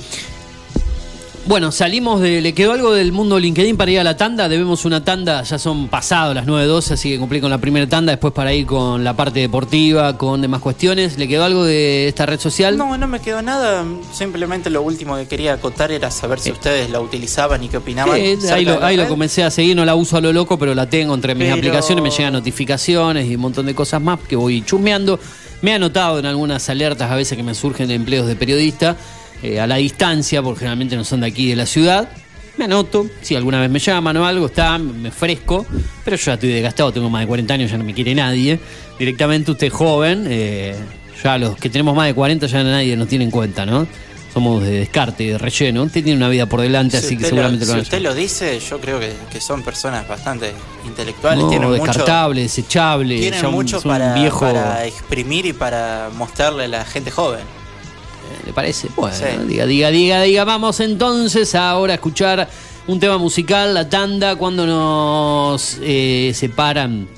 Bueno, 1.47 1.73
salimos 1.73 2.23
de. 2.23 2.41
¿Le 2.41 2.55
quedó 2.55 2.73
algo 2.73 2.95
del 2.95 3.13
mundo 3.13 3.39
LinkedIn 3.39 3.77
para 3.77 3.91
ir 3.91 4.01
a 4.01 4.05
la 4.05 4.17
tanda? 4.17 4.49
Debemos 4.49 4.87
una 4.87 5.05
tanda, 5.05 5.43
ya 5.43 5.59
son 5.59 5.89
pasados 5.89 6.35
las 6.35 6.47
9.12, 6.47 6.93
así 6.93 7.11
que 7.11 7.19
cumplí 7.19 7.39
con 7.43 7.51
la 7.51 7.59
primera 7.59 7.87
tanda, 7.87 8.13
después 8.13 8.33
para 8.33 8.55
ir 8.55 8.65
con 8.65 9.05
la 9.05 9.15
parte 9.15 9.41
deportiva, 9.41 10.17
con 10.17 10.41
demás 10.41 10.63
cuestiones. 10.63 11.19
¿Le 11.19 11.29
quedó 11.29 11.45
algo 11.45 11.63
de 11.65 12.09
esta 12.09 12.25
red 12.25 12.41
social? 12.41 12.79
No, 12.79 12.97
no 12.97 13.07
me 13.07 13.21
quedó 13.21 13.43
nada. 13.43 13.85
Simplemente 14.15 14.71
lo 14.71 14.81
último 14.81 15.17
que 15.17 15.27
quería 15.27 15.53
acotar 15.53 15.93
era 15.93 16.11
saber 16.11 16.41
si 16.41 16.51
ustedes 16.51 16.89
la 16.89 17.01
utilizaban 17.01 17.63
y 17.63 17.69
qué 17.69 17.77
opinaban. 17.77 18.17
Eh, 18.19 18.39
ahí 18.51 18.65
lo, 18.65 18.83
ahí 18.83 18.97
lo 18.97 19.07
comencé 19.07 19.45
a 19.45 19.51
seguir, 19.51 19.77
no 19.77 19.85
la 19.85 19.95
uso 19.97 20.17
a 20.17 20.23
lo 20.23 20.33
loco, 20.33 20.59
pero 20.59 20.75
la 20.75 20.89
tengo 20.89 21.15
entre 21.15 21.35
mis 21.35 21.45
Pero- 21.45 21.57
aplicaciones, 21.57 22.03
me 22.03 22.11
llegan 22.11 22.33
notificaciones 22.33 23.27
y 23.31 23.35
un 23.35 23.43
montón 23.43 23.67
de 23.67 23.75
cosas 23.75 24.01
más 24.01 24.19
que 24.21 24.35
voy 24.37 24.63
chusmeando. 24.63 25.21
Me 25.61 25.73
he 25.73 25.75
anotado 25.75 26.19
en 26.19 26.25
algunas 26.25 26.67
alertas 26.71 27.11
a 27.11 27.17
veces 27.17 27.37
que 27.37 27.43
me 27.43 27.55
surgen 27.55 27.89
de 27.89 27.95
empleos 27.95 28.27
de 28.27 28.35
periodista, 28.35 28.97
eh, 29.45 29.61
a 29.61 29.67
la 29.67 29.77
distancia, 29.77 30.43
porque 30.43 30.61
generalmente 30.61 30.97
no 30.97 31.05
son 31.05 31.21
de 31.21 31.27
aquí 31.27 31.51
de 31.51 31.57
la 31.57 31.67
ciudad. 31.67 32.09
Me 32.57 32.65
anoto, 32.65 33.07
si 33.21 33.37
alguna 33.37 33.61
vez 33.61 33.69
me 33.69 33.79
llaman 33.79 34.17
o 34.17 34.25
algo, 34.25 34.47
está, 34.47 34.79
me 34.79 35.11
fresco, 35.11 35.67
pero 36.03 36.17
yo 36.17 36.25
ya 36.25 36.35
estoy 36.35 36.49
desgastado, 36.49 36.93
tengo 36.93 37.11
más 37.11 37.21
de 37.21 37.27
40 37.27 37.53
años, 37.53 37.71
ya 37.71 37.77
no 37.77 37.85
me 37.85 37.93
quiere 37.93 38.15
nadie. 38.15 38.59
Directamente 38.99 39.51
usted 39.51 39.67
es 39.67 39.73
joven, 39.75 40.25
eh, 40.31 40.75
ya 41.23 41.37
los 41.37 41.57
que 41.57 41.69
tenemos 41.69 41.95
más 41.95 42.07
de 42.07 42.15
40 42.15 42.47
ya 42.47 42.65
nadie 42.65 42.97
nos 42.97 43.07
tiene 43.07 43.27
en 43.27 43.31
cuenta, 43.31 43.67
¿no? 43.67 43.87
Somos 44.33 44.63
de 44.63 44.79
descarte 44.81 45.25
de 45.25 45.37
relleno. 45.37 45.83
Usted 45.83 46.03
tiene 46.03 46.17
una 46.17 46.31
vida 46.31 46.47
por 46.47 46.63
delante, 46.63 46.99
Si 46.99 47.07
así 47.07 47.17
que 47.19 47.27
seguramente 47.27 47.67
lo, 47.67 47.73
lo 47.73 47.79
si 47.81 47.83
usted 47.83 48.01
lo 48.01 48.15
dice, 48.15 48.59
yo 48.59 48.81
creo 48.81 48.99
que, 48.99 49.13
que 49.31 49.43
son 49.43 49.63
personas 49.63 50.09
bastante 50.09 50.53
intelectuales. 50.87 51.45
No, 51.45 51.51
tienen 51.51 51.71
descartable, 51.71 52.41
desechable. 52.41 53.19
tienen 53.19 53.51
mucho 53.51 53.83
para, 53.83 54.15
viejo. 54.15 54.41
para 54.41 54.87
exprimir 54.87 55.45
y 55.45 55.53
para 55.53 56.09
mostrarle 56.17 56.65
a 56.65 56.69
la 56.69 56.85
gente 56.87 57.11
joven. 57.11 57.43
¿Le 58.47 58.53
parece? 58.53 58.89
Bueno, 58.97 59.17
Sí. 59.17 59.25
diga, 59.47 59.67
diga, 59.67 59.91
diga, 59.91 60.23
diga. 60.23 60.45
Vamos 60.45 60.81
entonces 60.81 61.55
ahora 61.55 61.93
a 61.93 61.97
escuchar 61.97 62.49
un 62.87 63.01
tema 63.01 63.17
musical, 63.19 63.73
la 63.75 63.89
tanda, 63.89 64.37
cuando 64.37 64.67
nos 64.67 65.79
eh, 65.83 66.33
separan. 66.35 67.09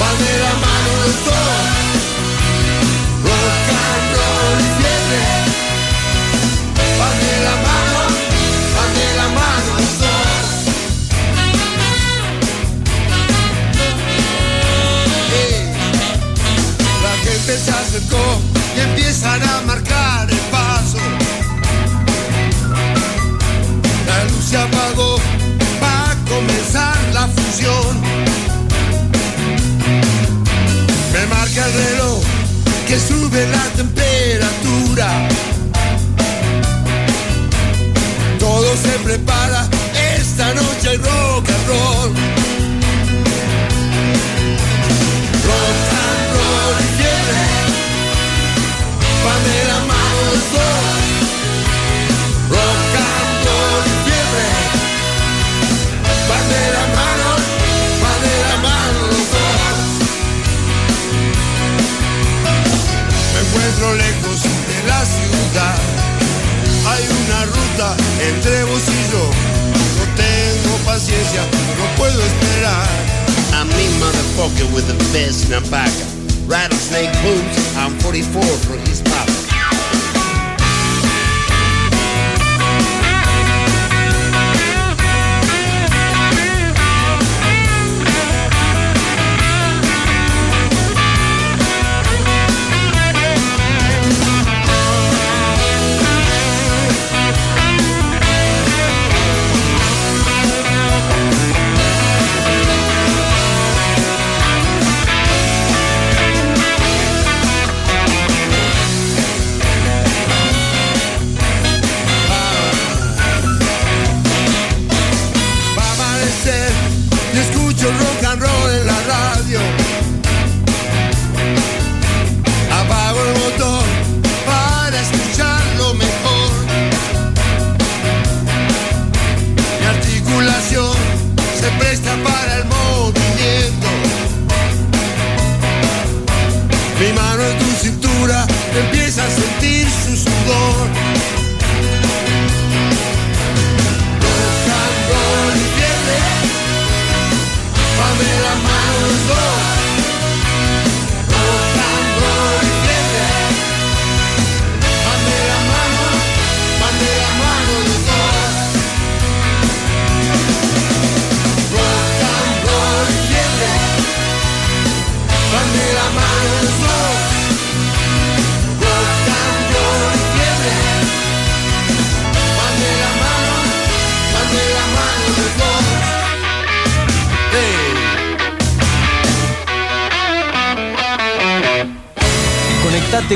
La 0.00 0.52
mano 0.64 0.90
los 1.04 1.24
dos. 1.24 1.34
Rock 3.24 3.68
and 3.86 4.06
roll 4.16 4.60
y 4.60 4.68
fiebre 4.78 5.48
la 7.44 7.56
mano, 7.66 8.00
la 9.16 9.28
mano 9.28 9.70
dos. 9.98 10.38
Hey. 15.32 15.54
La 17.02 17.14
gente 17.24 17.52
se 17.58 17.70
acercó 17.70 18.24
y 18.76 18.80
empiezan 18.80 19.42
a 19.42 19.60
marcar 19.62 20.30
el 20.30 20.38
paso. 20.50 20.98
La 24.06 24.24
luz 24.24 24.44
se 24.48 24.56
apagó, 24.56 25.16
va 25.82 26.12
a 26.12 26.14
comenzar 26.28 26.96
la 27.12 27.26
función. 27.28 28.17
Marca 31.48 31.66
el 31.66 31.72
reloj 31.72 32.22
que 32.86 32.98
sube 32.98 33.46
la 33.46 33.64
temperatura. 33.76 35.28
Todo 38.38 38.76
se 38.76 38.98
prepara, 39.04 39.68
esta 40.16 40.54
noche 40.54 40.88
hay 40.88 40.96
rock 40.96 41.48
and 41.48 41.68
roll. 41.68 42.27
Paciencia, 71.28 71.42
no 71.76 71.96
puedo 71.96 72.22
esperar 72.22 72.88
I'm 73.54 73.68
me 73.68 73.88
motherfucker 73.98 74.72
with 74.74 74.86
the 74.86 75.04
fist 75.04 75.50
and 75.50 75.68
back. 75.70 75.90
Rattlesnake 76.46 77.12
boots, 77.22 77.76
I'm 77.76 77.92
44 78.00 78.42
for 78.42 78.76
his 78.88 79.02
pop. 79.02 79.37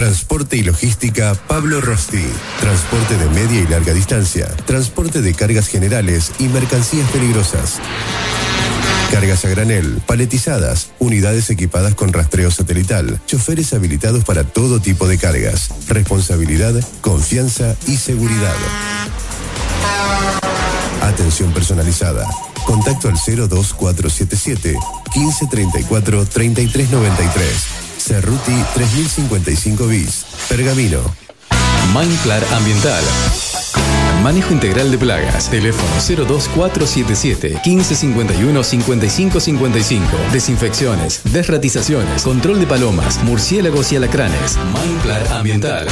Transporte 0.00 0.56
y 0.56 0.62
logística 0.62 1.34
Pablo 1.46 1.82
Rosti. 1.82 2.24
Transporte 2.58 3.18
de 3.18 3.28
media 3.34 3.60
y 3.60 3.66
larga 3.66 3.92
distancia. 3.92 4.46
Transporte 4.64 5.20
de 5.20 5.34
cargas 5.34 5.68
generales 5.68 6.32
y 6.38 6.44
mercancías 6.44 7.06
peligrosas. 7.10 7.80
Cargas 9.10 9.44
a 9.44 9.50
granel, 9.50 10.00
paletizadas, 10.06 10.92
unidades 11.00 11.50
equipadas 11.50 11.94
con 11.94 12.14
rastreo 12.14 12.50
satelital, 12.50 13.20
choferes 13.26 13.74
habilitados 13.74 14.24
para 14.24 14.42
todo 14.44 14.80
tipo 14.80 15.06
de 15.06 15.18
cargas. 15.18 15.68
Responsabilidad, 15.88 16.72
confianza 17.02 17.76
y 17.86 17.98
seguridad. 17.98 18.54
Atención 21.02 21.52
personalizada. 21.52 22.24
Contacto 22.64 23.08
al 23.08 23.16
02477 23.16 24.78
1534 25.14 26.24
3393. 26.24 27.89
Cerruti 28.00 28.54
3055 28.74 29.86
bis. 29.86 30.24
Pergamino. 30.48 31.00
Mindclar 31.94 32.42
Ambiental. 32.54 33.04
Manejo 34.22 34.52
integral 34.52 34.90
de 34.90 34.98
plagas. 34.98 35.50
Teléfono 35.50 35.88
02477 36.26 37.60
1551 37.64 38.64
5555. 38.64 40.06
Desinfecciones, 40.32 41.20
desratizaciones, 41.24 42.22
control 42.22 42.58
de 42.58 42.66
palomas, 42.66 43.22
murciélagos 43.22 43.92
y 43.92 43.96
alacranes. 43.96 44.56
Mindclar 44.72 45.32
Ambiental. 45.32 45.86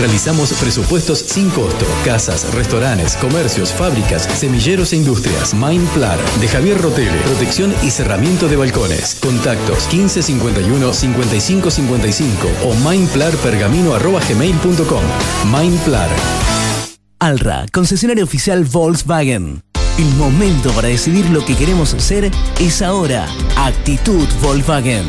Realizamos 0.00 0.52
presupuestos 0.54 1.18
sin 1.18 1.50
costo. 1.50 1.84
Casas, 2.06 2.54
restaurantes, 2.54 3.16
comercios, 3.16 3.74
fábricas, 3.74 4.22
semilleros 4.22 4.94
e 4.94 4.96
industrias. 4.96 5.52
Mindplar 5.52 6.18
de 6.40 6.48
Javier 6.48 6.80
Rotele. 6.80 7.20
Protección 7.26 7.74
y 7.82 7.90
cerramiento 7.90 8.48
de 8.48 8.56
balcones. 8.56 9.18
Contactos 9.20 9.92
1551 9.92 10.94
5555 10.94 12.48
o 12.64 12.74
mindplarpergamino.gmail.com. 12.88 15.02
Mindplar. 15.52 16.08
Alra, 17.18 17.66
concesionario 17.70 18.24
oficial 18.24 18.64
Volkswagen. 18.64 19.62
El 19.98 20.14
momento 20.14 20.70
para 20.70 20.88
decidir 20.88 21.28
lo 21.28 21.44
que 21.44 21.54
queremos 21.54 21.92
hacer 21.92 22.30
es 22.58 22.80
ahora. 22.80 23.28
Actitud 23.54 24.26
Volkswagen. 24.40 25.04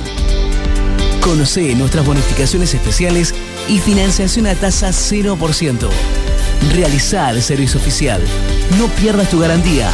Conoce 1.21 1.75
nuestras 1.75 2.05
bonificaciones 2.05 2.73
especiales 2.73 3.33
y 3.67 3.79
financiación 3.79 4.47
a 4.47 4.55
tasa 4.55 4.89
0%. 4.89 5.89
Realiza 6.73 7.29
el 7.29 7.41
servicio 7.41 7.79
oficial. 7.79 8.21
No 8.77 8.87
pierdas 8.87 9.29
tu 9.29 9.39
garantía. 9.39 9.89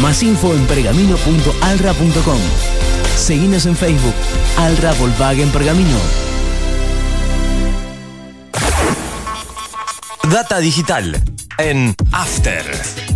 Más 0.00 0.22
info 0.22 0.54
en 0.54 0.66
pergamino.alra.com. 0.66 2.38
Seguinos 3.16 3.66
en 3.66 3.76
Facebook. 3.76 4.14
Alra 4.58 4.92
Volkswagen 4.94 5.50
Pergamino. 5.50 5.98
Data 10.30 10.58
digital 10.58 11.22
en 11.58 11.94
After 12.12 13.15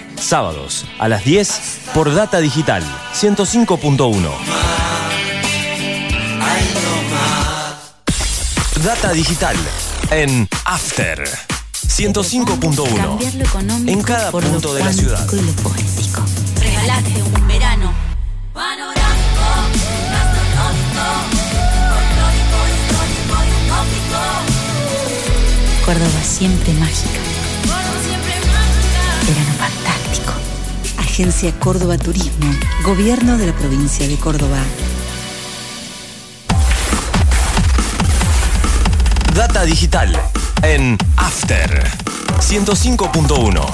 Sábados 0.21 0.85
a 0.99 1.07
las 1.07 1.25
10 1.25 1.61
por 1.93 2.13
Data 2.13 2.39
Digital 2.39 2.83
105.1. 3.13 4.29
Data 8.83 9.11
Digital 9.13 9.55
en 10.11 10.47
After 10.63 11.27
105.1 11.87 13.89
en 13.89 14.03
cada 14.03 14.29
punto 14.31 14.75
de 14.75 14.83
la 14.83 14.93
ciudad. 14.93 15.27
Regalate 16.59 17.23
un 17.23 17.47
verano. 17.47 17.91
Córdoba 25.83 26.23
siempre 26.23 26.73
mágica. 26.73 27.19
Verano. 29.27 29.80
Agencia 31.11 31.51
Córdoba 31.59 31.97
Turismo. 31.97 32.55
Gobierno 32.85 33.37
de 33.37 33.47
la 33.47 33.53
provincia 33.53 34.07
de 34.07 34.15
Córdoba. 34.15 34.59
Data 39.35 39.65
Digital 39.65 40.17
en 40.63 40.97
After 41.17 41.83
105.1 42.39 43.65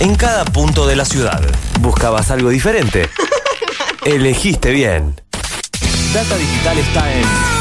en 0.00 0.14
cada 0.14 0.46
punto 0.46 0.86
de 0.86 0.96
la 0.96 1.04
ciudad. 1.04 1.42
¿Buscabas 1.80 2.30
algo 2.30 2.48
diferente? 2.48 3.10
Elegiste 4.06 4.70
bien. 4.70 5.20
Data 6.14 6.38
Digital 6.38 6.78
está 6.78 7.12
en 7.12 7.51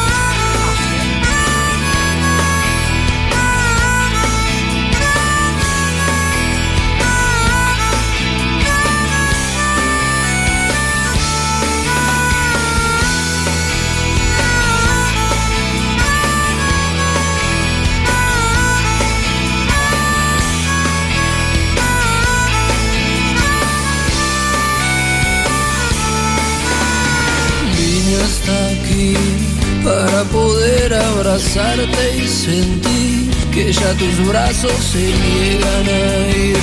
abrazarte 31.41 32.17
y 32.17 32.27
sentir 32.27 33.31
que 33.51 33.73
ya 33.73 33.93
tus 33.93 34.27
brazos 34.27 34.73
se 34.91 34.99
niegan 34.99 35.87
a 35.87 36.37
ir 36.37 36.57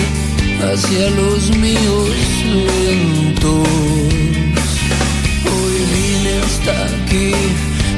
hacia 0.62 1.10
los 1.10 1.50
míos 1.56 2.10
lentos. 2.54 3.68
Hoy 5.52 5.76
vine 5.94 6.32
hasta 6.44 6.74
aquí 6.84 7.32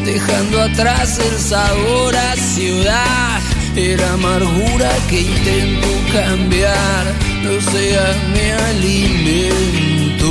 dejando 0.04 0.62
atrás 0.62 1.18
el 1.18 1.38
sabor 1.38 2.16
a 2.16 2.36
ciudad 2.36 3.42
era 3.76 4.12
amargura 4.14 4.90
que 5.08 5.20
intento 5.20 5.88
cambiar, 6.12 7.14
no 7.44 7.60
sea 7.70 8.14
mi 8.32 8.50
alimento. 8.70 10.30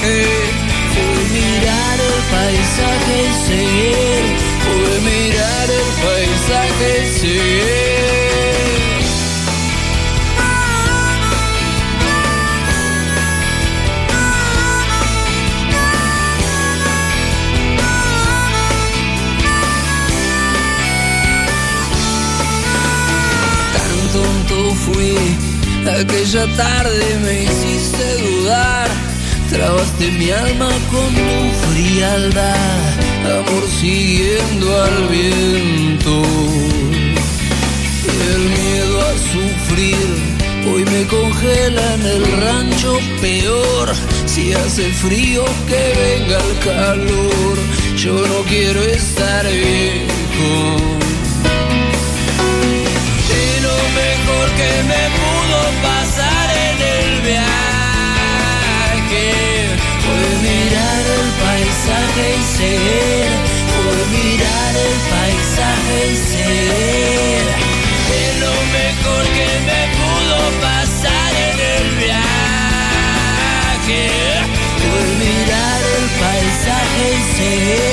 Viaje 0.00 0.26
fue 0.92 1.24
mirar 1.40 1.98
el 2.00 2.20
paisaje 2.30 3.14
y 3.22 3.34
seguir, 3.46 4.22
fue 4.64 4.94
mirar 5.10 5.68
el 5.70 5.88
paisaje 6.04 6.88
y 7.02 7.18
seguir. 7.18 7.80
Fui, 24.84 25.14
aquella 26.00 26.46
tarde 26.56 27.18
me 27.22 27.42
hiciste 27.44 28.04
dudar, 28.22 28.89
trabaste 29.50 30.10
mi 30.12 30.30
alma 30.30 30.70
con 30.90 31.08
tu 31.14 31.40
frialdad, 31.66 32.94
amor 33.38 33.64
siguiendo 33.80 34.82
al 34.82 35.08
viento. 35.08 36.22
El 38.32 38.42
miedo 38.58 39.00
a 39.00 39.12
sufrir 39.32 40.30
hoy 40.72 40.84
me 40.84 41.06
congela 41.06 41.94
en 41.94 42.06
el 42.06 42.24
rancho 42.42 42.98
peor. 43.20 43.92
Si 44.26 44.52
hace 44.52 44.92
frío 44.92 45.44
que 45.68 45.82
venga 46.04 46.38
el 46.48 46.58
calor, 46.64 47.56
yo 47.96 48.12
no 48.12 48.42
quiero 48.48 48.80
estar 48.82 49.44
viejo. 49.46 50.50
Y 53.40 53.62
lo 53.66 53.76
mejor 54.00 54.46
que 54.58 54.70
me 54.90 55.19
fue 62.60 63.96
mirar 64.18 64.72
el 64.76 64.96
paisaje 65.12 65.96
y 66.12 66.16
seguir. 66.16 67.44
Y 68.16 68.22
lo 68.44 68.54
mejor 68.78 69.22
que 69.36 69.48
me 69.68 69.82
pudo 69.98 70.38
pasar 70.60 71.32
en 71.48 71.56
el 71.76 71.86
viaje 72.04 74.02
fue 74.76 75.02
mirar 75.24 75.80
el 75.96 76.06
paisaje 76.20 77.04
y 77.12 77.22
seguir, 77.36 77.89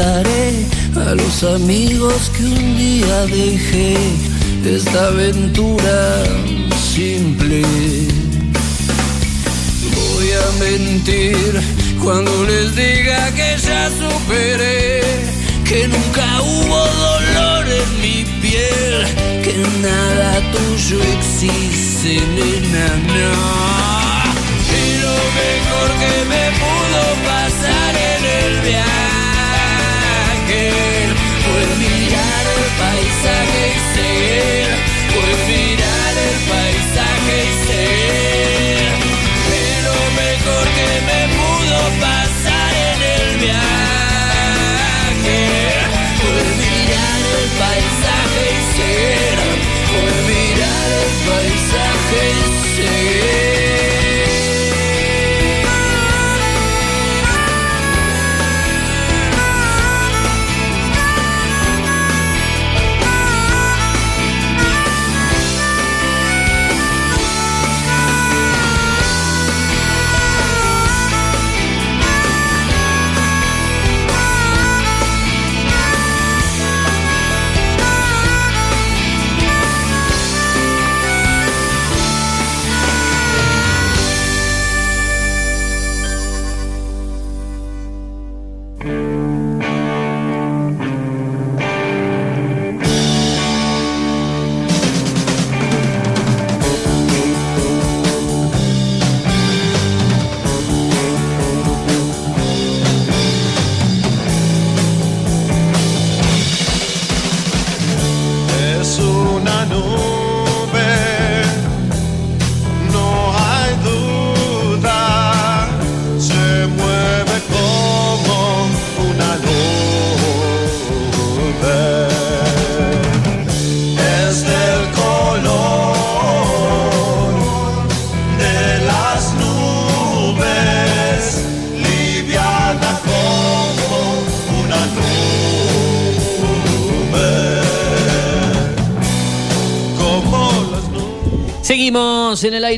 a 0.00 1.14
los 1.16 1.42
amigos 1.42 2.30
que 2.36 2.44
un 2.44 2.78
día 2.78 3.26
dejé 3.26 3.96
esta 4.64 5.08
aventura 5.08 6.22
simple. 6.94 7.62
Voy 9.96 10.28
a 10.30 10.64
mentir 10.64 11.60
cuando 12.00 12.44
les 12.44 12.76
diga 12.76 13.28
que 13.32 13.56
ya 13.58 13.90
superé, 13.90 15.00
que 15.64 15.88
nunca 15.88 16.42
hubo 16.42 16.78
dolor 16.78 17.66
en 17.66 18.00
mi 18.00 18.24
piel, 18.40 19.04
que 19.42 19.54
nada 19.82 20.40
tuyo 20.52 21.02
existe, 21.02 22.20
nena, 22.36 22.86
no. 23.16 23.34
Y 24.78 25.00
lo 25.02 25.16
mejor 25.40 25.88
que 25.98 26.14
me 26.28 26.77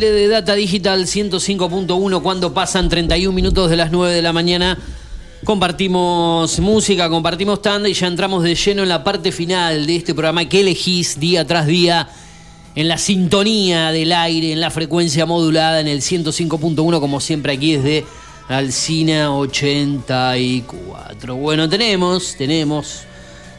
de 0.08 0.28
Data 0.28 0.54
Digital 0.54 1.06
105.1 1.06 2.22
cuando 2.22 2.54
pasan 2.54 2.88
31 2.88 3.34
minutos 3.34 3.68
de 3.68 3.76
las 3.76 3.92
9 3.92 4.14
de 4.14 4.22
la 4.22 4.32
mañana. 4.32 4.78
Compartimos 5.44 6.58
música, 6.58 7.10
compartimos 7.10 7.60
tanda 7.60 7.86
y 7.86 7.92
ya 7.92 8.06
entramos 8.06 8.42
de 8.42 8.54
lleno 8.54 8.82
en 8.82 8.88
la 8.88 9.04
parte 9.04 9.30
final 9.30 9.86
de 9.86 9.96
este 9.96 10.14
programa 10.14 10.48
que 10.48 10.60
elegís 10.60 11.20
día 11.20 11.46
tras 11.46 11.66
día 11.66 12.08
en 12.74 12.88
la 12.88 12.96
sintonía 12.96 13.92
del 13.92 14.12
aire, 14.12 14.52
en 14.52 14.60
la 14.60 14.70
frecuencia 14.70 15.26
modulada, 15.26 15.80
en 15.80 15.88
el 15.88 16.00
105.1 16.00 16.98
como 16.98 17.20
siempre 17.20 17.52
aquí 17.52 17.76
desde 17.76 18.06
Alcina 18.48 19.36
84. 19.36 21.36
Bueno, 21.36 21.68
tenemos, 21.68 22.36
tenemos 22.38 23.02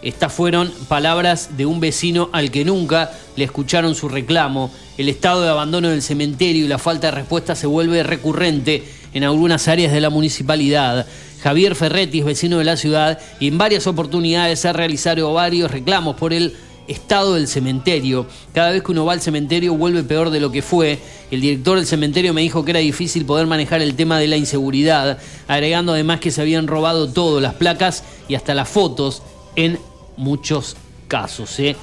Estas 0.01 0.31
fueron 0.31 0.71
palabras 0.87 1.57
de 1.57 1.65
un 1.65 1.81
vecino 1.81 2.29
al 2.31 2.51
que 2.51 2.63
nunca 2.63 3.11
le 3.35 3.43
escucharon 3.43 3.95
su 3.95 4.07
reclamo. 4.07 4.71
El 4.97 5.09
estado 5.09 5.41
de 5.41 5.49
abandono 5.49 5.89
del 5.89 6.01
cementerio 6.01 6.65
y 6.65 6.69
la 6.69 6.77
falta 6.77 7.07
de 7.07 7.11
respuesta 7.11 7.55
se 7.55 7.67
vuelve 7.67 8.03
recurrente 8.03 8.83
en 9.13 9.25
algunas 9.25 9.67
áreas 9.67 9.91
de 9.91 9.99
la 9.99 10.09
municipalidad. 10.09 11.05
Javier 11.41 11.75
Ferretti 11.75 12.19
es 12.19 12.25
vecino 12.25 12.59
de 12.59 12.63
la 12.63 12.77
ciudad 12.77 13.19
y 13.41 13.47
en 13.47 13.57
varias 13.57 13.87
oportunidades 13.87 14.63
ha 14.65 14.73
realizado 14.73 15.33
varios 15.33 15.69
reclamos 15.69 16.15
por 16.15 16.31
el 16.33 16.55
estado 16.87 17.35
del 17.35 17.47
cementerio. 17.47 18.25
Cada 18.53 18.71
vez 18.71 18.81
que 18.81 18.91
uno 18.93 19.05
va 19.05 19.13
al 19.13 19.21
cementerio 19.21 19.75
vuelve 19.75 20.03
peor 20.03 20.29
de 20.29 20.39
lo 20.39 20.51
que 20.51 20.61
fue. 20.61 20.99
El 21.29 21.41
director 21.41 21.77
del 21.77 21.85
cementerio 21.85 22.33
me 22.33 22.41
dijo 22.41 22.63
que 22.63 22.71
era 22.71 22.79
difícil 22.79 23.25
poder 23.25 23.47
manejar 23.47 23.81
el 23.81 23.95
tema 23.95 24.17
de 24.17 24.27
la 24.27 24.37
inseguridad, 24.37 25.19
agregando 25.47 25.91
además 25.91 26.21
que 26.21 26.31
se 26.31 26.41
habían 26.41 26.67
robado 26.67 27.11
todo, 27.11 27.41
las 27.41 27.53
placas 27.55 28.03
y 28.27 28.35
hasta 28.35 28.53
las 28.53 28.69
fotos 28.69 29.21
en 29.55 29.77
muchos 30.19 30.75
casos. 31.07 31.59
¿eh? 31.59 31.75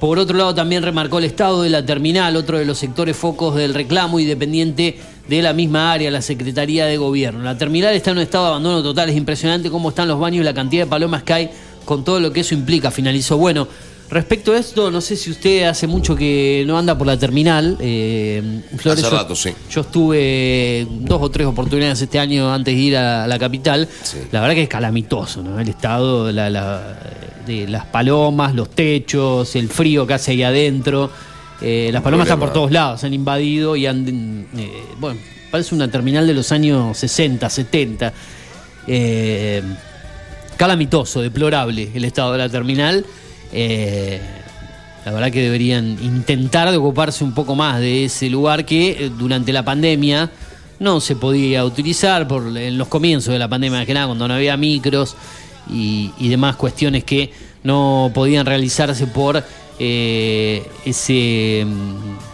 Por 0.00 0.18
otro 0.18 0.36
lado, 0.38 0.54
también 0.54 0.82
remarcó 0.82 1.18
el 1.18 1.24
estado 1.24 1.62
de 1.62 1.70
la 1.70 1.84
terminal, 1.84 2.36
otro 2.36 2.56
de 2.58 2.64
los 2.64 2.78
sectores 2.78 3.16
focos 3.16 3.56
del 3.56 3.74
reclamo 3.74 4.20
y 4.20 4.24
dependiente 4.24 4.98
de 5.28 5.42
la 5.42 5.52
misma 5.52 5.92
área, 5.92 6.10
la 6.10 6.22
Secretaría 6.22 6.86
de 6.86 6.96
Gobierno. 6.96 7.42
La 7.42 7.58
terminal 7.58 7.94
está 7.94 8.12
en 8.12 8.18
un 8.18 8.22
estado 8.22 8.44
de 8.44 8.50
abandono 8.50 8.82
total, 8.82 9.08
es 9.10 9.16
impresionante 9.16 9.70
cómo 9.70 9.88
están 9.90 10.06
los 10.08 10.18
baños 10.20 10.40
y 10.42 10.44
la 10.44 10.54
cantidad 10.54 10.84
de 10.84 10.90
palomas 10.90 11.24
que 11.24 11.32
hay 11.32 11.50
con 11.84 12.04
todo 12.04 12.20
lo 12.20 12.32
que 12.32 12.40
eso 12.40 12.54
implica. 12.54 12.90
Finalizó. 12.92 13.36
Bueno, 13.38 13.66
respecto 14.08 14.52
a 14.52 14.58
esto, 14.58 14.90
no 14.90 15.00
sé 15.00 15.16
si 15.16 15.30
usted 15.32 15.64
hace 15.64 15.86
mucho 15.88 16.14
que 16.14 16.62
no 16.66 16.78
anda 16.78 16.96
por 16.96 17.06
la 17.08 17.18
terminal. 17.18 17.76
Eh, 17.80 18.62
Flores, 18.76 19.02
Hace 19.04 19.10
yo- 19.14 19.18
rato, 19.20 19.34
sí. 19.34 19.50
Yo 19.68 19.80
estuve 19.80 20.86
dos 21.00 21.20
o 21.20 21.28
tres 21.30 21.46
oportunidades 21.48 22.00
este 22.00 22.18
año 22.20 22.52
antes 22.52 22.72
de 22.74 22.80
ir 22.80 22.96
a 22.96 23.26
la 23.26 23.38
capital. 23.38 23.88
La 24.30 24.40
verdad 24.42 24.54
que 24.54 24.62
es 24.62 24.68
calamitoso, 24.68 25.42
¿no? 25.42 25.58
El 25.58 25.68
estado 25.68 26.30
la- 26.30 26.48
la- 26.48 26.98
de 27.48 27.66
las 27.66 27.86
palomas, 27.86 28.54
los 28.54 28.70
techos, 28.70 29.56
el 29.56 29.68
frío 29.68 30.06
que 30.06 30.14
hace 30.14 30.30
ahí 30.30 30.44
adentro. 30.44 31.10
Eh, 31.60 31.90
las 31.92 32.02
palomas 32.02 32.26
están 32.26 32.38
por 32.38 32.52
todos 32.52 32.70
lados, 32.70 33.02
han 33.02 33.14
invadido 33.14 33.74
y 33.74 33.86
han. 33.86 34.46
eh, 34.56 34.84
bueno, 35.00 35.18
parece 35.50 35.74
una 35.74 35.90
terminal 35.90 36.26
de 36.26 36.34
los 36.34 36.52
años 36.52 36.96
60, 36.96 37.50
70. 37.50 38.12
Eh, 38.86 39.62
calamitoso, 40.56 41.20
deplorable 41.20 41.90
el 41.92 42.04
estado 42.04 42.32
de 42.32 42.38
la 42.38 42.48
terminal. 42.48 43.04
La 45.04 45.12
verdad 45.12 45.30
que 45.32 45.42
deberían 45.42 45.96
intentar 46.02 46.70
de 46.70 46.76
ocuparse 46.76 47.24
un 47.24 47.32
poco 47.32 47.54
más 47.54 47.80
de 47.80 48.04
ese 48.04 48.28
lugar 48.28 48.66
que 48.66 49.10
durante 49.18 49.52
la 49.52 49.64
pandemia 49.64 50.30
no 50.80 51.00
se 51.00 51.16
podía 51.16 51.64
utilizar 51.64 52.28
por 52.28 52.56
en 52.56 52.76
los 52.76 52.88
comienzos 52.88 53.32
de 53.32 53.38
la 53.38 53.48
pandemia, 53.48 53.86
que 53.86 53.94
nada 53.94 54.06
cuando 54.06 54.28
no 54.28 54.34
había 54.34 54.56
micros 54.56 55.16
y, 55.70 56.12
y 56.18 56.28
demás 56.28 56.56
cuestiones 56.56 57.04
que 57.04 57.30
no 57.62 58.10
podían 58.14 58.46
realizarse 58.46 59.06
por 59.06 59.42
eh, 59.78 60.66
ese 60.84 61.64
mm, 61.64 62.28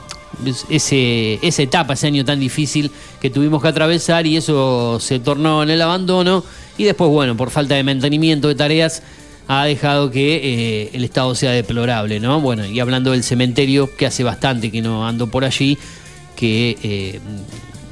ese, 0.68 1.38
esa 1.42 1.62
etapa, 1.62 1.94
ese 1.94 2.08
año 2.08 2.24
tan 2.24 2.40
difícil 2.40 2.90
que 3.20 3.30
tuvimos 3.30 3.62
que 3.62 3.68
atravesar 3.68 4.26
y 4.26 4.36
eso 4.36 4.98
se 5.00 5.18
tornó 5.20 5.62
en 5.62 5.70
el 5.70 5.80
abandono 5.80 6.44
y 6.76 6.84
después, 6.84 7.10
bueno, 7.10 7.36
por 7.36 7.50
falta 7.50 7.74
de 7.74 7.84
mantenimiento 7.84 8.48
de 8.48 8.54
tareas 8.54 9.02
ha 9.46 9.64
dejado 9.64 10.10
que 10.10 10.36
eh, 10.36 10.90
el 10.94 11.04
estado 11.04 11.34
sea 11.34 11.52
deplorable, 11.52 12.18
¿no? 12.18 12.40
Bueno, 12.40 12.64
y 12.66 12.80
hablando 12.80 13.12
del 13.12 13.22
cementerio, 13.22 13.94
que 13.94 14.06
hace 14.06 14.24
bastante 14.24 14.70
que 14.70 14.80
no 14.80 15.06
ando 15.06 15.28
por 15.28 15.44
allí, 15.44 15.78
que 16.34 16.78
eh, 16.82 17.20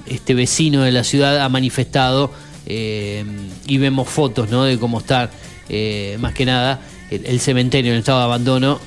este 0.06 0.34
vecino 0.34 0.82
de 0.82 0.92
la 0.92 1.04
ciudad 1.04 1.42
ha 1.42 1.48
manifestado 1.48 2.30
eh, 2.74 3.22
y 3.66 3.76
vemos 3.76 4.08
fotos, 4.08 4.48
¿no? 4.48 4.64
De 4.64 4.78
cómo 4.78 4.98
está, 4.98 5.30
eh, 5.68 6.16
más 6.20 6.32
que 6.32 6.46
nada, 6.46 6.80
el, 7.10 7.26
el 7.26 7.38
cementerio 7.38 7.92
en 7.92 7.98
estado 7.98 8.20
de 8.20 8.24
abandono 8.24 8.80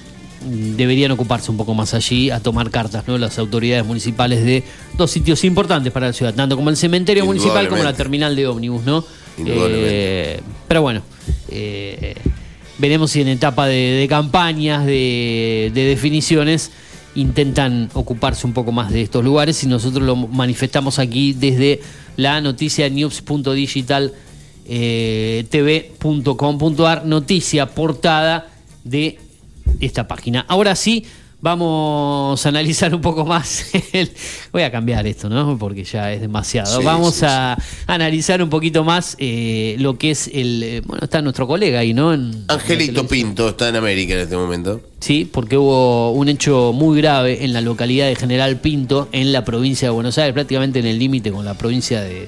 mm, 0.44 0.76
deberían 0.76 1.12
ocuparse 1.12 1.52
un 1.52 1.58
poco 1.58 1.76
más 1.76 1.94
allí 1.94 2.32
a 2.32 2.40
tomar 2.40 2.72
cartas, 2.72 3.08
¿no? 3.08 3.16
Las 3.20 3.38
autoridades 3.38 3.86
municipales 3.86 4.44
de 4.44 4.64
dos 4.98 5.12
sitios 5.12 5.44
importantes 5.44 5.94
para 5.94 6.08
la 6.08 6.14
ciudad, 6.14 6.34
tanto 6.34 6.56
como 6.56 6.72
el 6.72 6.78
cementerio 6.78 7.28
municipal 7.28 7.68
como 7.68 7.84
la 7.84 7.94
terminal 7.94 8.36
de 8.36 8.48
ómnibus, 8.48 8.84
¿no? 8.86 9.06
Eh, 9.46 10.42
pero 10.68 10.82
bueno, 10.82 11.04
veremos 12.80 13.12
si 13.12 13.22
en 13.22 13.28
etapa 13.28 13.68
de, 13.68 13.76
de 13.76 14.08
campañas, 14.08 14.84
de, 14.88 15.72
de 15.76 15.84
definiciones, 15.84 16.72
intentan 17.14 17.90
ocuparse 17.94 18.48
un 18.48 18.54
poco 18.54 18.72
más 18.72 18.92
de 18.92 19.04
estos 19.04 19.24
lugares 19.24 19.64
y 19.64 19.68
nosotros 19.68 20.04
lo 20.04 20.16
manifestamos 20.16 20.98
aquí 20.98 21.34
desde 21.34 21.82
la 22.18 22.42
noticia 22.42 22.90
news.digital 22.90 24.14
eh, 24.68 25.46
tv.com.ar, 25.50 27.06
noticia 27.06 27.68
portada 27.68 28.48
de 28.84 29.20
esta 29.80 30.08
página. 30.08 30.46
Ahora 30.48 30.76
sí, 30.76 31.06
vamos 31.46 32.44
a 32.46 32.50
analizar 32.50 32.94
un 32.94 33.02
poco 33.02 33.24
más. 33.24 33.68
el- 33.94 34.12
voy 34.52 34.64
a 34.64 34.72
cambiar 34.72 35.06
esto, 35.06 35.30
¿no? 35.30 35.58
Porque 35.58 35.84
ya 35.84 36.12
es 36.12 36.20
demasiado. 36.22 36.80
Sí, 36.80 36.84
vamos 36.84 37.16
sí, 37.16 37.26
a 37.28 37.56
analizar 37.88 38.42
un 38.42 38.50
poquito 38.50 38.84
más 38.84 39.16
eh, 39.20 39.76
lo 39.80 39.98
que 39.98 40.12
es 40.12 40.28
el. 40.34 40.64
eh, 40.64 40.82
bueno, 40.86 41.04
está 41.04 41.22
nuestro 41.22 41.48
colega 41.48 41.80
ahí, 41.80 41.94
¿no? 41.94 42.14
En- 42.14 42.46
Angelito 42.48 43.08
Pinto 43.08 43.50
está 43.50 43.70
en 43.70 43.76
América 43.76 44.14
en 44.16 44.20
este 44.22 44.36
momento. 44.36 44.82
Sí, 45.00 45.30
porque 45.32 45.56
hubo 45.58 46.12
un 46.12 46.30
hecho 46.30 46.74
muy 46.74 46.98
grave 47.00 47.46
en 47.46 47.54
la 47.54 47.62
localidad 47.62 48.08
de 48.08 48.16
General 48.16 48.56
Pinto, 48.60 49.08
en 49.12 49.32
la 49.32 49.46
provincia 49.46 49.88
de 49.88 49.94
Buenos 49.94 50.18
Aires, 50.18 50.34
prácticamente 50.34 50.80
en 50.80 50.88
el 50.88 50.98
límite 50.98 51.32
con 51.32 51.46
la 51.46 51.54
provincia 51.54 52.02
de, 52.02 52.28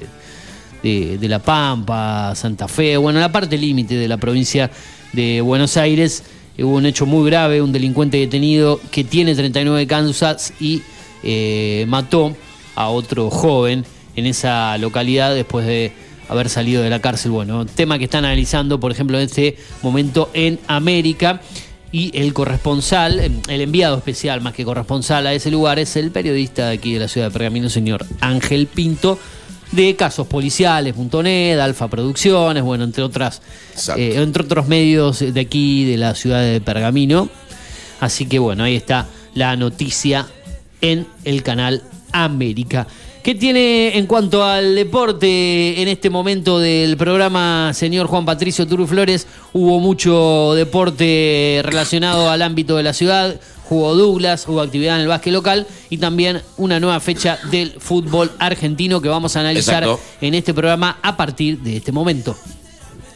de- 0.83 1.17
de 1.17 1.27
La 1.27 1.39
Pampa, 1.39 2.35
Santa 2.35 2.67
Fe, 2.67 2.95
bueno, 2.97 3.19
la 3.19 3.31
parte 3.31 3.57
límite 3.57 3.95
de 3.95 4.07
la 4.07 4.17
provincia 4.17 4.69
de 5.11 5.41
Buenos 5.41 5.75
Aires. 5.75 6.23
Hubo 6.59 6.75
un 6.75 6.85
hecho 6.85 7.05
muy 7.05 7.29
grave, 7.29 7.61
un 7.61 7.71
delincuente 7.71 8.17
detenido 8.17 8.79
que 8.91 9.03
tiene 9.03 9.35
39 9.35 9.85
causas 9.85 10.53
y 10.59 10.81
eh, 11.23 11.85
mató 11.87 12.35
a 12.75 12.89
otro 12.89 13.29
joven 13.29 13.85
en 14.15 14.25
esa 14.25 14.77
localidad 14.77 15.35
después 15.35 15.65
de 15.67 15.91
haber 16.29 16.49
salido 16.49 16.81
de 16.81 16.89
la 16.89 16.99
cárcel. 16.99 17.31
Bueno, 17.31 17.65
tema 17.65 17.97
que 17.97 18.05
están 18.05 18.25
analizando, 18.25 18.79
por 18.79 18.91
ejemplo, 18.91 19.17
en 19.17 19.25
este 19.25 19.57
momento 19.81 20.29
en 20.33 20.59
América. 20.67 21.41
Y 21.89 22.11
el 22.19 22.33
corresponsal, 22.33 23.19
eh, 23.19 23.31
el 23.47 23.61
enviado 23.61 23.97
especial 23.97 24.41
más 24.41 24.53
que 24.53 24.65
corresponsal 24.65 25.25
a 25.25 25.33
ese 25.33 25.49
lugar 25.49 25.79
es 25.79 25.95
el 25.95 26.11
periodista 26.11 26.67
de 26.67 26.73
aquí 26.73 26.93
de 26.93 26.99
la 26.99 27.07
ciudad 27.07 27.27
de 27.27 27.33
Pergamino, 27.33 27.69
señor 27.69 28.05
Ángel 28.19 28.67
Pinto, 28.67 29.17
de 29.71 29.95
casos 29.95 30.27
policiales.net, 30.27 31.59
Alfa 31.59 31.87
Producciones, 31.87 32.63
bueno, 32.63 32.83
entre 32.83 33.03
otras, 33.03 33.41
eh, 33.95 34.15
entre 34.17 34.43
otros 34.43 34.67
medios 34.67 35.19
de 35.19 35.39
aquí 35.39 35.85
de 35.85 35.97
la 35.97 36.15
ciudad 36.15 36.41
de 36.41 36.61
Pergamino. 36.61 37.29
Así 37.99 38.25
que 38.25 38.39
bueno, 38.39 38.63
ahí 38.63 38.75
está 38.75 39.07
la 39.33 39.55
noticia 39.55 40.27
en 40.81 41.07
el 41.23 41.43
canal 41.43 41.83
América. 42.11 42.87
¿Qué 43.27 43.35
tiene 43.35 43.97
en 43.97 44.05
cuanto 44.05 44.45
al 44.45 44.73
deporte 44.73 45.81
en 45.81 45.89
este 45.89 46.09
momento 46.09 46.59
del 46.59 46.95
programa, 46.95 47.73
señor 47.73 48.07
Juan 48.07 48.23
Patricio 48.23 48.65
Turu 48.65 48.87
Flores? 48.87 49.27
Hubo 49.51 49.81
mucho 49.81 50.53
deporte 50.55 51.59
relacionado 51.61 52.29
al 52.29 52.41
ámbito 52.41 52.77
de 52.77 52.83
la 52.83 52.93
ciudad. 52.93 53.37
Jugó 53.69 53.95
Douglas, 53.95 54.47
hubo 54.47 54.61
actividad 54.61 54.95
en 54.95 55.01
el 55.01 55.07
básquet 55.07 55.33
local 55.33 55.67
y 55.89 55.97
también 55.97 56.41
una 56.55 56.79
nueva 56.79 56.99
fecha 56.99 57.37
del 57.51 57.71
fútbol 57.79 58.31
argentino 58.39 59.01
que 59.01 59.09
vamos 59.09 59.35
a 59.35 59.41
analizar 59.41 59.83
Exacto. 59.83 60.01
en 60.21 60.33
este 60.35 60.53
programa 60.53 60.99
a 61.01 61.17
partir 61.17 61.59
de 61.59 61.77
este 61.77 61.91
momento. 61.91 62.35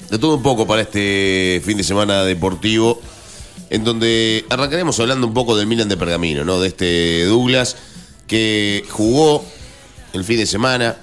De 0.09 0.19
todo 0.19 0.35
un 0.35 0.43
poco 0.43 0.67
para 0.67 0.81
este 0.81 1.61
fin 1.63 1.77
de 1.77 1.83
semana 1.85 2.25
deportivo, 2.25 2.99
en 3.69 3.85
donde 3.85 4.45
arrancaremos 4.49 4.99
hablando 4.99 5.25
un 5.25 5.33
poco 5.33 5.55
del 5.55 5.67
Milan 5.67 5.87
de 5.87 5.95
Pergamino, 5.95 6.43
¿no? 6.43 6.59
De 6.59 6.67
este 6.67 7.23
Douglas 7.25 7.77
que 8.27 8.83
jugó 8.89 9.45
el 10.11 10.25
fin 10.25 10.37
de 10.37 10.45
semana, 10.45 10.97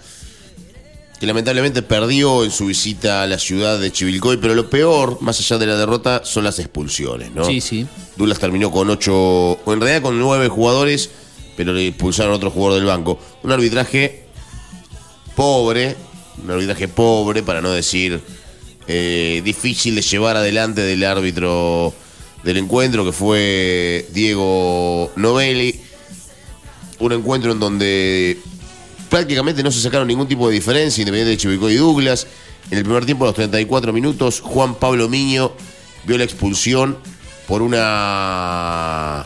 que 1.18 1.26
lamentablemente 1.26 1.82
perdió 1.82 2.44
en 2.44 2.50
su 2.50 2.66
visita 2.66 3.22
a 3.22 3.26
la 3.26 3.38
ciudad 3.38 3.78
de 3.78 3.90
Chivilcoy, 3.90 4.36
pero 4.36 4.54
lo 4.54 4.70
peor, 4.70 5.18
más 5.20 5.40
allá 5.40 5.58
de 5.58 5.66
la 5.66 5.76
derrota, 5.76 6.22
son 6.24 6.44
las 6.44 6.58
expulsiones, 6.60 7.32
¿no? 7.32 7.44
Sí, 7.44 7.60
sí. 7.60 7.86
Douglas 8.16 8.38
terminó 8.38 8.70
con 8.70 8.88
ocho, 8.88 9.14
o 9.14 9.72
en 9.72 9.80
realidad 9.80 10.02
con 10.02 10.18
nueve 10.18 10.48
jugadores, 10.48 11.10
pero 11.56 11.72
le 11.72 11.88
expulsaron 11.88 12.32
a 12.32 12.36
otro 12.36 12.50
jugador 12.50 12.78
del 12.78 12.86
banco. 12.86 13.18
Un 13.42 13.50
arbitraje 13.50 14.26
pobre, 15.34 15.96
un 16.42 16.50
arbitraje 16.50 16.86
pobre, 16.86 17.42
para 17.42 17.60
no 17.60 17.70
decir 17.70 18.20
eh, 18.86 19.42
difícil 19.44 19.96
de 19.96 20.02
llevar 20.02 20.36
adelante 20.36 20.82
del 20.82 21.02
árbitro 21.02 21.92
del 22.44 22.58
encuentro, 22.58 23.04
que 23.04 23.12
fue 23.12 24.06
Diego 24.12 25.10
Novelli. 25.16 25.80
Un 27.00 27.12
encuentro 27.12 27.52
en 27.52 27.60
donde 27.60 28.38
prácticamente 29.08 29.62
no 29.62 29.70
se 29.70 29.80
sacaron 29.80 30.08
ningún 30.08 30.28
tipo 30.28 30.48
de 30.48 30.54
diferencia, 30.54 31.02
independiente 31.02 31.30
de 31.30 31.36
Chivicoy 31.36 31.74
y 31.74 31.76
Douglas. 31.76 32.26
En 32.70 32.78
el 32.78 32.84
primer 32.84 33.06
tiempo, 33.06 33.24
a 33.24 33.28
los 33.28 33.34
34 33.34 33.92
minutos, 33.92 34.40
Juan 34.40 34.74
Pablo 34.74 35.08
Miño 35.08 35.52
vio 36.04 36.18
la 36.18 36.24
expulsión 36.24 36.98
por 37.46 37.62
una 37.62 39.24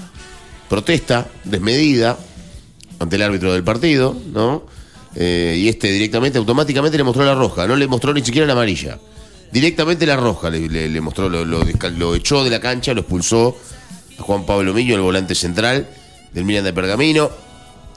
protesta 0.68 1.28
desmedida 1.44 2.16
ante 2.98 3.16
el 3.16 3.22
árbitro 3.22 3.52
del 3.52 3.64
partido, 3.64 4.16
¿no? 4.32 4.64
Eh, 5.14 5.56
y 5.58 5.68
este 5.68 5.90
directamente, 5.90 6.38
automáticamente 6.38 6.96
le 6.96 7.04
mostró 7.04 7.24
la 7.24 7.34
roja, 7.34 7.66
no 7.66 7.76
le 7.76 7.86
mostró 7.86 8.14
ni 8.14 8.24
siquiera 8.24 8.46
la 8.46 8.52
amarilla. 8.54 8.98
Directamente 9.52 10.06
la 10.06 10.16
roja 10.16 10.48
le, 10.48 11.00
mostró, 11.00 11.28
lo 11.28 12.14
echó 12.14 12.42
de 12.42 12.50
la 12.50 12.60
cancha, 12.60 12.94
lo 12.94 13.00
expulsó 13.00 13.56
a 14.18 14.22
Juan 14.22 14.46
Pablo 14.46 14.72
Miño, 14.72 14.94
el 14.94 15.02
volante 15.02 15.34
central 15.34 15.86
del 16.32 16.44
Milan 16.44 16.64
de 16.64 16.72
Pergamino. 16.72 17.30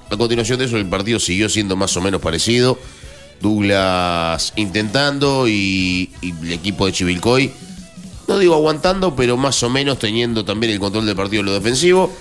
A 0.09 0.17
continuación 0.17 0.59
de 0.59 0.65
eso, 0.65 0.77
el 0.77 0.87
partido 0.87 1.19
siguió 1.19 1.49
siendo 1.49 1.75
más 1.75 1.95
o 1.97 2.01
menos 2.01 2.21
parecido. 2.21 2.77
Douglas 3.41 4.53
intentando 4.55 5.47
y, 5.47 6.11
el 6.21 6.51
equipo 6.51 6.85
de 6.85 6.93
Chivilcoy, 6.93 7.51
no 8.27 8.39
digo 8.39 8.55
aguantando, 8.55 9.15
pero 9.15 9.37
más 9.37 9.61
o 9.63 9.69
menos 9.69 9.99
teniendo 9.99 10.45
también 10.45 10.73
el 10.73 10.79
control 10.79 11.05
del 11.05 11.15
partido 11.15 11.41
en 11.41 11.47
lo 11.47 11.53
defensivo. 11.53 12.11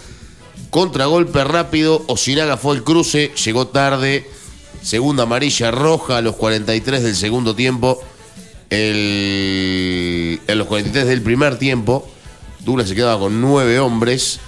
Contragolpe 0.71 1.45
rápido, 1.45 2.05
Osinaga 2.09 2.57
fue 2.57 2.77
el 2.77 2.85
cruce, 2.85 3.33
llegó 3.45 3.69
tarde. 3.69 4.29
Segunda 4.83 5.23
amarilla 5.23 5.71
roja 5.71 6.19
a 6.19 6.21
los 6.21 6.37
43 6.37 7.03
del 7.03 7.17
segundo 7.17 7.55
tiempo. 7.55 8.03
En 8.71 10.41
los 10.47 10.67
43 10.67 11.07
del 11.07 11.23
primer 11.23 11.59
tiempo, 11.59 12.07
Douglas 12.61 12.89
se 12.89 12.95
quedaba 12.95 13.21
con 13.21 13.41
nueve 13.41 13.79
hombres, 13.79 14.41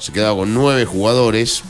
se 0.00 0.12
quedaba 0.12 0.36
con 0.36 0.52
nueve 0.54 0.84
jugadores 0.86 1.62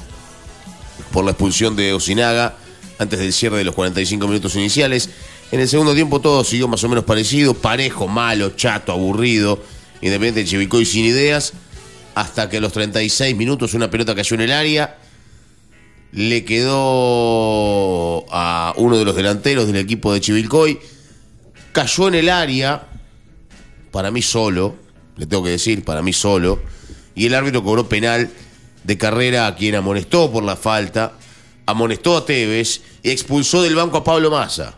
por 1.13 1.25
la 1.25 1.33
expulsión 1.33 1.77
de 1.77 1.93
Osinaga 1.93 2.57
antes 2.99 3.19
del 3.19 3.33
cierre 3.33 3.59
de 3.59 3.65
los 3.65 3.75
45 3.75 4.27
minutos 4.27 4.55
iniciales. 4.57 5.11
En 5.53 5.61
el 5.61 5.69
segundo 5.69 5.95
tiempo 5.95 6.21
todo 6.21 6.45
siguió 6.45 6.69
más 6.69 6.83
o 6.85 6.89
menos 6.89 7.05
parecido, 7.05 7.55
parejo, 7.55 8.09
malo, 8.09 8.51
chato, 8.51 8.93
aburrido, 8.93 9.63
independiente 10.01 10.41
de 10.41 10.47
Chivicoy 10.47 10.85
sin 10.85 11.05
ideas, 11.05 11.53
hasta 12.15 12.49
que 12.49 12.59
a 12.59 12.61
los 12.61 12.73
36 12.73 13.37
minutos 13.37 13.75
una 13.75 13.91
pelota 13.91 14.15
cayó 14.15 14.35
en 14.35 14.43
el 14.43 14.53
área, 14.53 14.99
le 16.13 16.45
quedó 16.45 18.25
a 18.31 18.73
uno 18.77 18.97
de 18.99 19.05
los 19.05 19.17
delanteros 19.17 19.67
del 19.67 19.77
equipo 19.77 20.13
de 20.13 20.21
Chivilcoy, 20.21 20.79
cayó 21.73 22.09
en 22.09 22.15
el 22.15 22.29
área, 22.29 22.87
para 23.91 24.11
mí 24.11 24.23
solo, 24.23 24.77
le 25.17 25.27
tengo 25.27 25.43
que 25.43 25.51
decir, 25.51 25.85
para 25.85 26.03
mí 26.03 26.13
solo, 26.13 26.61
y 27.17 27.27
el 27.27 27.35
árbitro 27.35 27.65
cobró 27.65 27.89
penal 27.89 28.31
de 28.85 28.99
carrera 28.99 29.47
a 29.47 29.57
quien 29.57 29.75
amonestó 29.75 30.31
por 30.31 30.45
la 30.45 30.57
falta, 30.57 31.13
amonestó 31.67 32.17
a 32.17 32.25
Tevez 32.25 32.83
y 33.03 33.11
expulsó 33.11 33.63
del 33.63 33.75
banco 33.75 33.97
a 33.97 34.05
Pablo 34.05 34.31
Massa. 34.31 34.75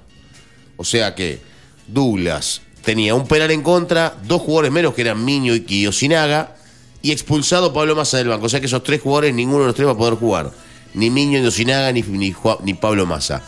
O 0.76 0.84
sea 0.84 1.14
que 1.14 1.40
Douglas 1.86 2.62
tenía 2.82 3.14
un 3.14 3.26
penal 3.26 3.50
en 3.50 3.62
contra, 3.62 4.16
dos 4.24 4.40
jugadores 4.42 4.70
menos 4.70 4.94
que 4.94 5.02
eran 5.02 5.24
Miño 5.24 5.54
y 5.54 5.60
Kiyosinaga, 5.60 6.56
y 7.02 7.12
expulsado 7.12 7.72
Pablo 7.72 7.94
Massa 7.94 8.18
del 8.18 8.28
banco. 8.28 8.46
O 8.46 8.48
sea 8.48 8.60
que 8.60 8.66
esos 8.66 8.82
tres 8.82 9.00
jugadores, 9.00 9.34
ninguno 9.34 9.60
de 9.60 9.66
los 9.66 9.74
tres 9.74 9.86
va 9.86 9.92
a 9.92 9.96
poder 9.96 10.14
jugar. 10.14 10.50
Ni 10.94 11.10
Miño, 11.10 11.40
ni 11.40 11.46
Osinaga, 11.46 11.92
ni, 11.92 12.02
ni 12.02 12.74
Pablo 12.74 13.06
Massa. 13.06 13.42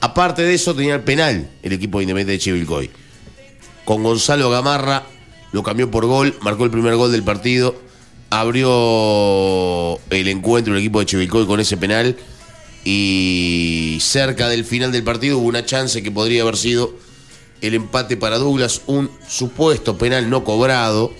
Aparte 0.00 0.42
de 0.42 0.54
eso, 0.54 0.74
tenía 0.74 0.94
el 0.94 1.02
penal 1.02 1.50
el 1.62 1.72
equipo 1.72 1.98
de 1.98 2.04
Independiente 2.04 2.32
de 2.32 2.38
Chivilcoy. 2.38 2.90
Con 3.84 4.02
Gonzalo 4.02 4.50
Gamarra 4.50 5.04
lo 5.52 5.62
cambió 5.62 5.90
por 5.90 6.06
gol, 6.06 6.36
marcó 6.42 6.64
el 6.64 6.70
primer 6.70 6.94
gol 6.96 7.10
del 7.10 7.22
partido, 7.22 7.74
abrió 8.30 9.98
el 10.10 10.28
encuentro 10.28 10.72
el 10.72 10.80
equipo 10.80 11.00
de 11.00 11.06
Chivilcoy 11.06 11.46
con 11.46 11.60
ese 11.60 11.76
penal 11.76 12.16
y 12.84 13.98
cerca 14.00 14.48
del 14.48 14.64
final 14.64 14.92
del 14.92 15.02
partido 15.02 15.38
hubo 15.38 15.48
una 15.48 15.66
chance 15.66 16.02
que 16.02 16.10
podría 16.10 16.42
haber 16.42 16.56
sido 16.56 16.94
el 17.60 17.74
empate 17.74 18.16
para 18.16 18.38
Douglas, 18.38 18.82
un 18.86 19.10
supuesto 19.28 19.98
penal 19.98 20.30
no 20.30 20.44
cobrado. 20.44 21.12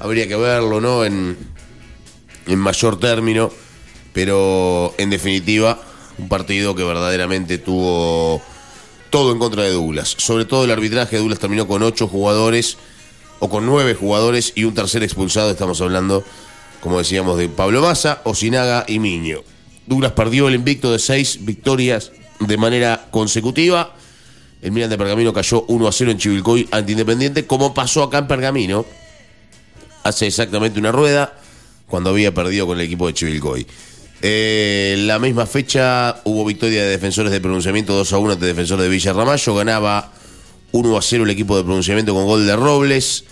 Habría 0.00 0.26
que 0.26 0.34
verlo, 0.34 0.80
¿no? 0.80 1.04
En, 1.04 1.36
en 2.46 2.58
mayor 2.58 2.98
término, 2.98 3.52
pero 4.12 4.92
en 4.98 5.10
definitiva, 5.10 5.80
un 6.18 6.28
partido 6.28 6.74
que 6.74 6.82
verdaderamente 6.82 7.58
tuvo 7.58 8.42
todo 9.10 9.30
en 9.30 9.38
contra 9.38 9.62
de 9.62 9.70
Douglas. 9.70 10.16
Sobre 10.18 10.44
todo 10.44 10.64
el 10.64 10.72
arbitraje, 10.72 11.18
Douglas 11.18 11.38
terminó 11.38 11.68
con 11.68 11.84
ocho 11.84 12.08
jugadores 12.08 12.76
o 13.38 13.48
con 13.48 13.66
nueve 13.66 13.94
jugadores 13.94 14.52
y 14.54 14.64
un 14.64 14.74
tercer 14.74 15.02
expulsado. 15.02 15.50
Estamos 15.50 15.80
hablando, 15.80 16.24
como 16.80 16.98
decíamos, 16.98 17.38
de 17.38 17.48
Pablo 17.48 17.82
Massa, 17.82 18.20
Osinaga 18.24 18.84
y 18.88 18.98
Miño. 18.98 19.42
Douglas 19.86 20.12
perdió 20.12 20.48
el 20.48 20.54
invicto 20.54 20.92
de 20.92 20.98
seis 20.98 21.44
victorias 21.44 22.12
de 22.40 22.56
manera 22.56 23.06
consecutiva. 23.10 23.94
El 24.62 24.72
Milan 24.72 24.88
de 24.88 24.96
Pergamino 24.96 25.32
cayó 25.32 25.64
1 25.68 25.88
a 25.88 25.92
0 25.92 26.10
en 26.10 26.18
Chivilcoy 26.18 26.68
ante 26.70 26.92
Independiente, 26.92 27.46
como 27.46 27.74
pasó 27.74 28.02
acá 28.02 28.18
en 28.18 28.28
Pergamino 28.28 28.86
hace 30.04 30.26
exactamente 30.26 30.78
una 30.78 30.92
rueda 30.92 31.34
cuando 31.88 32.10
había 32.10 32.32
perdido 32.32 32.66
con 32.66 32.78
el 32.78 32.86
equipo 32.86 33.06
de 33.06 33.14
Chivilcoy. 33.14 33.66
Eh, 34.22 34.94
la 35.00 35.18
misma 35.18 35.46
fecha 35.46 36.20
hubo 36.24 36.44
victoria 36.44 36.82
de 36.82 36.90
defensores 36.90 37.32
de 37.32 37.40
pronunciamiento 37.40 37.94
2 37.94 38.12
a 38.12 38.18
1 38.18 38.32
ante 38.32 38.46
defensores 38.46 38.84
de 38.84 38.88
Villa 38.88 39.12
Ramallo. 39.12 39.54
Ganaba 39.54 40.12
1 40.74 40.96
a 40.96 41.02
0 41.02 41.22
el 41.22 41.30
equipo 41.30 41.56
de 41.56 41.62
pronunciamiento 41.62 42.12
con 42.14 42.26
gol 42.26 42.46
de 42.46 42.56
Robles. 42.56 43.24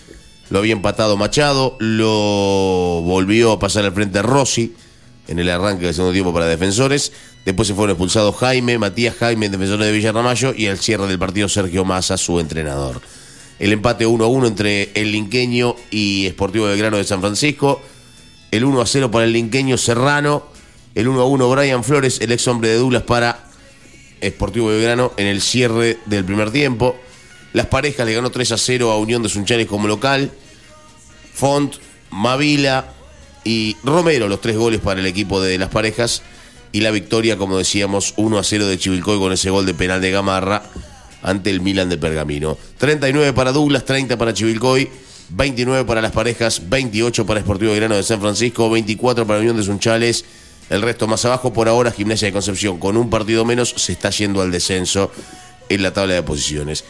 Lo 0.49 0.59
había 0.59 0.71
empatado 0.71 1.17
Machado. 1.17 1.75
Lo 1.79 3.01
volvió 3.03 3.51
a 3.51 3.59
pasar 3.59 3.83
al 3.83 3.91
frente 3.91 4.21
Rossi 4.21 4.73
en 5.27 5.39
el 5.39 5.49
arranque 5.49 5.83
del 5.83 5.93
segundo 5.93 6.13
tiempo 6.13 6.33
para 6.33 6.45
defensores. 6.45 7.11
Después 7.43 7.67
se 7.67 7.73
fueron 7.73 7.95
expulsados 7.95 8.37
Jaime, 8.37 8.77
Matías 8.77 9.15
Jaime, 9.17 9.49
defensores 9.49 9.85
de 9.85 9.91
Villa 9.91 10.13
Ramallo. 10.13 10.53
Y 10.55 10.67
al 10.67 10.77
cierre 10.77 11.05
del 11.05 11.19
partido 11.19 11.49
Sergio 11.49 11.83
Massa, 11.83 12.15
su 12.15 12.39
entrenador. 12.39 13.01
El 13.59 13.73
empate 13.73 14.05
1 14.05 14.23
a 14.23 14.27
1 14.27 14.47
entre 14.47 14.91
el 14.93 15.11
Linqueño 15.11 15.75
y 15.91 16.29
Sportivo 16.29 16.67
Belgrano 16.67 16.95
de 16.95 17.03
San 17.03 17.19
Francisco. 17.19 17.81
El 18.51 18.63
1 18.63 18.79
a 18.79 18.85
0 18.85 19.11
para 19.11 19.25
el 19.25 19.33
Linqueño 19.33 19.77
Serrano. 19.77 20.45
El 20.95 21.09
1 21.09 21.19
a 21.19 21.25
1 21.25 21.49
Brian 21.49 21.83
Flores, 21.83 22.21
el 22.21 22.31
ex 22.31 22.47
hombre 22.47 22.69
de 22.69 22.77
Douglas 22.77 23.03
para 23.03 23.49
Sportivo 24.23 24.67
Belgrano 24.67 25.11
en 25.17 25.27
el 25.27 25.41
cierre 25.41 25.97
del 26.05 26.23
primer 26.23 26.49
tiempo. 26.49 26.95
Las 27.53 27.67
parejas 27.67 28.05
le 28.05 28.13
ganó 28.13 28.31
3 28.31 28.51
a 28.51 28.57
0 28.57 28.91
a 28.91 28.97
Unión 28.97 29.23
de 29.23 29.29
Sunchales 29.29 29.67
como 29.67 29.87
local. 29.87 30.31
Font, 31.33 31.75
Mavila 32.09 32.93
y 33.43 33.77
Romero, 33.83 34.27
los 34.27 34.41
tres 34.41 34.57
goles 34.57 34.81
para 34.81 34.99
el 34.99 35.05
equipo 35.05 35.41
de 35.41 35.57
las 35.57 35.69
parejas. 35.69 36.23
Y 36.71 36.81
la 36.81 36.89
victoria, 36.89 37.37
como 37.37 37.57
decíamos, 37.57 38.13
1 38.17 38.39
a 38.39 38.43
0 38.43 38.65
de 38.65 38.77
Chivilcoy 38.77 39.19
con 39.19 39.31
ese 39.31 39.51
gol 39.51 39.65
de 39.65 39.75
penal 39.75 40.01
de 40.01 40.09
Gamarra 40.09 40.63
ante 41.21 41.51
el 41.51 41.61
Milan 41.61 41.89
de 41.89 41.97
Pergamino. 41.97 42.57
39 42.79 43.33
para 43.33 43.51
Douglas, 43.51 43.85
30 43.85 44.17
para 44.17 44.33
Chivilcoy, 44.33 44.89
29 45.29 45.85
para 45.85 46.01
las 46.01 46.11
parejas, 46.11 46.69
28 46.69 47.25
para 47.25 47.39
Sportivo 47.39 47.71
Belgrano 47.71 47.95
de 47.95 48.03
San 48.03 48.19
Francisco, 48.19 48.69
24 48.69 49.27
para 49.27 49.39
Unión 49.39 49.57
de 49.57 49.63
Sunchales. 49.63 50.25
El 50.71 50.81
resto 50.81 51.07
más 51.07 51.23
abajo, 51.25 51.53
por 51.53 51.69
ahora, 51.69 51.91
Gimnasia 51.91 52.27
de 52.27 52.33
Concepción, 52.33 52.79
con 52.79 52.97
un 52.97 53.09
partido 53.11 53.45
menos, 53.45 53.73
se 53.77 53.91
está 53.91 54.09
yendo 54.09 54.41
al 54.41 54.51
descenso 54.51 55.11
en 55.69 55.83
la 55.83 55.93
tabla 55.93 56.15
de 56.15 56.23
posiciones. 56.23 56.83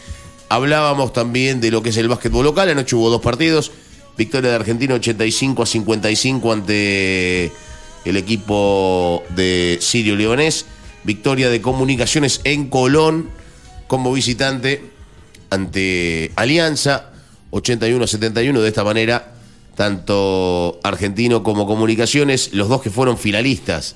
Hablábamos 0.54 1.14
también 1.14 1.62
de 1.62 1.72
lo 1.72 1.82
que 1.82 1.90
es 1.90 1.98
el 1.98 2.08
básquetbol 2.08 2.46
local. 2.46 2.70
Anoche 2.70 2.96
hubo 2.96 3.10
dos 3.10 3.22
partidos. 3.22 3.72
Victoria 4.16 4.52
de 4.52 4.56
Argentina 4.56 4.94
85 4.94 5.64
a 5.64 5.66
55 5.66 6.54
ante 6.54 7.52
el 8.06 8.18
equipo 8.18 9.24
de 9.36 9.80
Sirio 9.82 10.16
Leonés. 10.16 10.68
Victoria 11.06 11.50
de 11.50 11.60
Comunicaciones 11.60 12.40
en 12.44 12.70
Colón 12.70 13.32
como 13.88 14.14
visitante 14.14 14.92
ante 15.50 16.32
Alianza 16.36 17.14
81 17.50 18.04
a 18.04 18.08
71. 18.08 18.62
De 18.62 18.68
esta 18.68 18.84
manera, 18.84 19.34
tanto 19.74 20.80
Argentino 20.84 21.42
como 21.42 21.66
Comunicaciones, 21.66 22.54
los 22.54 22.70
dos 22.70 22.84
que 22.84 22.92
fueron 22.92 23.18
finalistas 23.18 23.96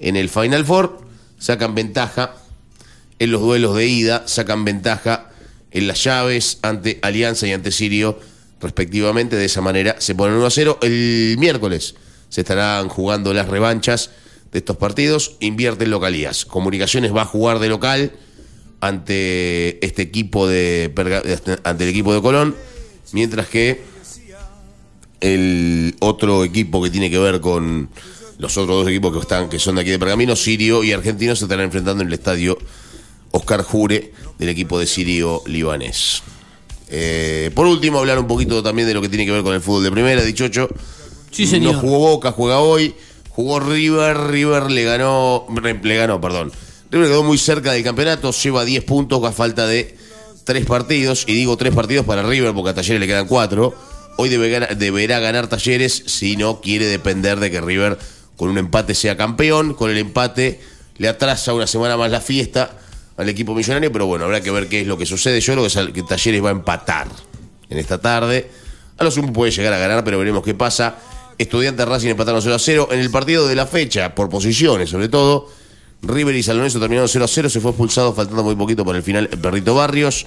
en 0.00 0.16
el 0.16 0.30
Final 0.30 0.64
Four, 0.64 1.02
sacan 1.38 1.74
ventaja 1.74 2.34
en 3.18 3.30
los 3.30 3.42
duelos 3.42 3.76
de 3.76 3.86
ida, 3.88 4.22
sacan 4.26 4.64
ventaja 4.64 5.27
en 5.70 5.86
las 5.86 6.02
llaves 6.04 6.58
ante 6.62 6.98
Alianza 7.02 7.46
y 7.46 7.52
ante 7.52 7.70
Sirio, 7.70 8.18
respectivamente. 8.60 9.36
De 9.36 9.44
esa 9.44 9.60
manera 9.60 9.96
se 9.98 10.14
ponen 10.14 10.36
1 10.36 10.46
a 10.46 10.50
0. 10.50 10.78
El 10.82 11.36
miércoles 11.38 11.94
se 12.28 12.40
estarán 12.42 12.88
jugando 12.88 13.32
las 13.34 13.48
revanchas 13.48 14.10
de 14.52 14.58
estos 14.58 14.76
partidos. 14.76 15.36
Invierten 15.40 15.90
localías. 15.90 16.44
Comunicaciones 16.44 17.14
va 17.14 17.22
a 17.22 17.26
jugar 17.26 17.58
de 17.58 17.68
local 17.68 18.12
ante 18.80 19.84
este 19.84 20.02
equipo 20.02 20.46
de 20.46 20.90
Perga- 20.94 21.60
ante 21.64 21.84
el 21.84 21.90
equipo 21.90 22.14
de 22.14 22.22
Colón, 22.22 22.54
mientras 23.12 23.48
que 23.48 23.82
el 25.20 25.96
otro 26.00 26.44
equipo 26.44 26.82
que 26.82 26.90
tiene 26.90 27.10
que 27.10 27.18
ver 27.18 27.40
con 27.40 27.88
los 28.38 28.56
otros 28.56 28.84
dos 28.84 28.88
equipos 28.88 29.12
que 29.12 29.18
están 29.18 29.48
que 29.48 29.58
son 29.58 29.74
de 29.74 29.80
aquí 29.80 29.90
de 29.90 29.98
Pergamino, 29.98 30.36
Sirio 30.36 30.84
y 30.84 30.92
Argentino 30.92 31.34
se 31.34 31.44
estarán 31.46 31.64
enfrentando 31.66 32.02
en 32.02 32.08
el 32.08 32.14
estadio 32.14 32.56
Oscar 33.38 33.62
Jure 33.62 34.12
del 34.38 34.48
equipo 34.50 34.78
de 34.78 34.86
Sirio 34.86 35.42
libanés. 35.46 36.22
Eh, 36.90 37.50
por 37.54 37.66
último, 37.66 37.98
hablar 37.98 38.18
un 38.18 38.26
poquito 38.26 38.62
también 38.62 38.88
de 38.88 38.94
lo 38.94 39.02
que 39.02 39.08
tiene 39.08 39.26
que 39.26 39.32
ver 39.32 39.42
con 39.42 39.54
el 39.54 39.60
fútbol 39.60 39.84
de 39.84 39.90
primera, 39.90 40.22
dichocho. 40.22 40.68
Sí, 41.30 41.46
señor. 41.46 41.74
No 41.74 41.80
jugó 41.80 41.98
Boca, 41.98 42.32
juega 42.32 42.60
hoy. 42.60 42.94
Jugó 43.30 43.60
River, 43.60 44.16
River 44.28 44.70
le 44.70 44.84
ganó, 44.84 45.46
le 45.82 45.96
ganó, 45.96 46.20
perdón. 46.20 46.50
River 46.90 47.08
quedó 47.08 47.22
muy 47.22 47.38
cerca 47.38 47.72
del 47.72 47.84
campeonato, 47.84 48.32
lleva 48.32 48.64
10 48.64 48.82
puntos 48.84 49.22
a 49.22 49.30
falta 49.32 49.66
de 49.66 49.96
tres 50.44 50.64
partidos. 50.64 51.24
Y 51.26 51.34
digo 51.34 51.56
tres 51.56 51.74
partidos 51.74 52.06
para 52.06 52.22
River 52.22 52.54
porque 52.54 52.70
a 52.70 52.74
Talleres 52.74 53.00
le 53.00 53.06
quedan 53.06 53.26
cuatro. 53.26 53.74
Hoy 54.16 54.28
debe 54.30 54.48
ganar- 54.48 54.76
deberá 54.76 55.20
ganar 55.20 55.46
Talleres 55.46 56.02
si 56.06 56.36
no 56.36 56.60
quiere 56.60 56.86
depender 56.86 57.38
de 57.38 57.50
que 57.50 57.60
River 57.60 57.98
con 58.36 58.48
un 58.48 58.58
empate 58.58 58.94
sea 58.94 59.16
campeón. 59.16 59.74
Con 59.74 59.90
el 59.90 59.98
empate 59.98 60.60
le 60.96 61.08
atrasa 61.08 61.52
una 61.52 61.66
semana 61.66 61.96
más 61.96 62.10
la 62.10 62.20
fiesta 62.22 62.78
al 63.18 63.28
equipo 63.28 63.54
millonario, 63.54 63.90
pero 63.92 64.06
bueno, 64.06 64.24
habrá 64.24 64.40
que 64.40 64.50
ver 64.50 64.68
qué 64.68 64.80
es 64.80 64.86
lo 64.86 64.96
que 64.96 65.04
sucede. 65.04 65.40
Yo 65.40 65.54
creo 65.54 65.86
que, 65.86 65.92
que 65.92 66.02
Talleres 66.04 66.42
va 66.42 66.48
a 66.50 66.52
empatar 66.52 67.08
en 67.68 67.78
esta 67.78 68.00
tarde. 68.00 68.48
A 68.96 69.04
lo 69.04 69.10
sumo 69.10 69.32
puede 69.32 69.50
llegar 69.50 69.72
a 69.72 69.78
ganar, 69.78 70.04
pero 70.04 70.18
veremos 70.18 70.44
qué 70.44 70.54
pasa. 70.54 70.96
Estudiantes 71.36 71.86
Racing 71.86 72.10
empataron 72.10 72.40
0 72.40 72.54
a 72.54 72.58
0. 72.58 72.88
En 72.92 73.00
el 73.00 73.10
partido 73.10 73.48
de 73.48 73.56
la 73.56 73.66
fecha, 73.66 74.14
por 74.14 74.28
posiciones 74.28 74.90
sobre 74.90 75.08
todo, 75.08 75.50
River 76.02 76.34
y 76.36 76.44
San 76.44 76.56
Lorenzo 76.56 76.78
terminaron 76.78 77.08
0 77.08 77.24
a 77.24 77.28
0. 77.28 77.50
Se 77.50 77.60
fue 77.60 77.72
expulsado 77.72 78.14
faltando 78.14 78.44
muy 78.44 78.54
poquito 78.54 78.84
por 78.84 78.94
el 78.94 79.02
final 79.02 79.28
Perrito 79.28 79.74
Barrios. 79.74 80.26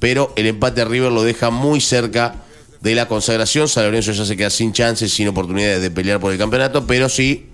Pero 0.00 0.32
el 0.34 0.46
empate 0.46 0.80
a 0.80 0.86
River 0.86 1.12
lo 1.12 1.22
deja 1.22 1.50
muy 1.50 1.80
cerca 1.80 2.34
de 2.80 2.94
la 2.96 3.06
consagración. 3.06 3.68
San 3.68 3.92
ya 4.00 4.24
se 4.24 4.36
queda 4.36 4.50
sin 4.50 4.72
chances, 4.72 5.12
sin 5.12 5.28
oportunidades 5.28 5.80
de 5.80 5.90
pelear 5.92 6.18
por 6.18 6.32
el 6.32 6.38
campeonato, 6.38 6.86
pero 6.86 7.08
sí 7.08 7.46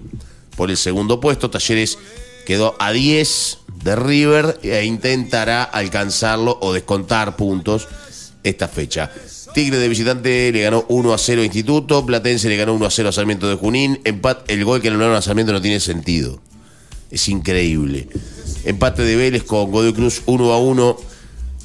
por 0.56 0.70
el 0.70 0.78
segundo 0.78 1.20
puesto. 1.20 1.50
Talleres 1.50 1.98
quedó 2.46 2.74
a 2.78 2.92
10 2.92 3.58
de 3.86 3.96
River 3.96 4.58
e 4.62 4.84
intentará 4.84 5.62
alcanzarlo 5.64 6.58
o 6.60 6.72
descontar 6.74 7.36
puntos 7.36 7.88
esta 8.42 8.68
fecha. 8.68 9.10
Tigre 9.54 9.78
de 9.78 9.88
visitante 9.88 10.52
le 10.52 10.60
ganó 10.60 10.84
1 10.88 11.14
a 11.14 11.18
0 11.18 11.40
a 11.40 11.44
Instituto, 11.44 12.04
Platense 12.04 12.48
le 12.50 12.56
ganó 12.56 12.74
1 12.74 12.84
a 12.86 12.90
0 12.90 13.08
a 13.08 13.12
Sarmiento 13.12 13.48
de 13.48 13.54
Junín. 13.56 14.00
Empat- 14.04 14.42
el 14.48 14.64
gol 14.64 14.82
que 14.82 14.88
le 14.90 14.94
anularon 14.96 15.16
a 15.16 15.22
Sarmiento 15.22 15.52
no 15.52 15.62
tiene 15.62 15.80
sentido. 15.80 16.40
Es 17.10 17.28
increíble. 17.28 18.08
Empate 18.64 19.02
de 19.02 19.16
Vélez 19.16 19.44
con 19.44 19.70
Godoy 19.70 19.94
Cruz 19.94 20.22
1 20.26 20.52
a 20.52 20.58
1 20.58 20.96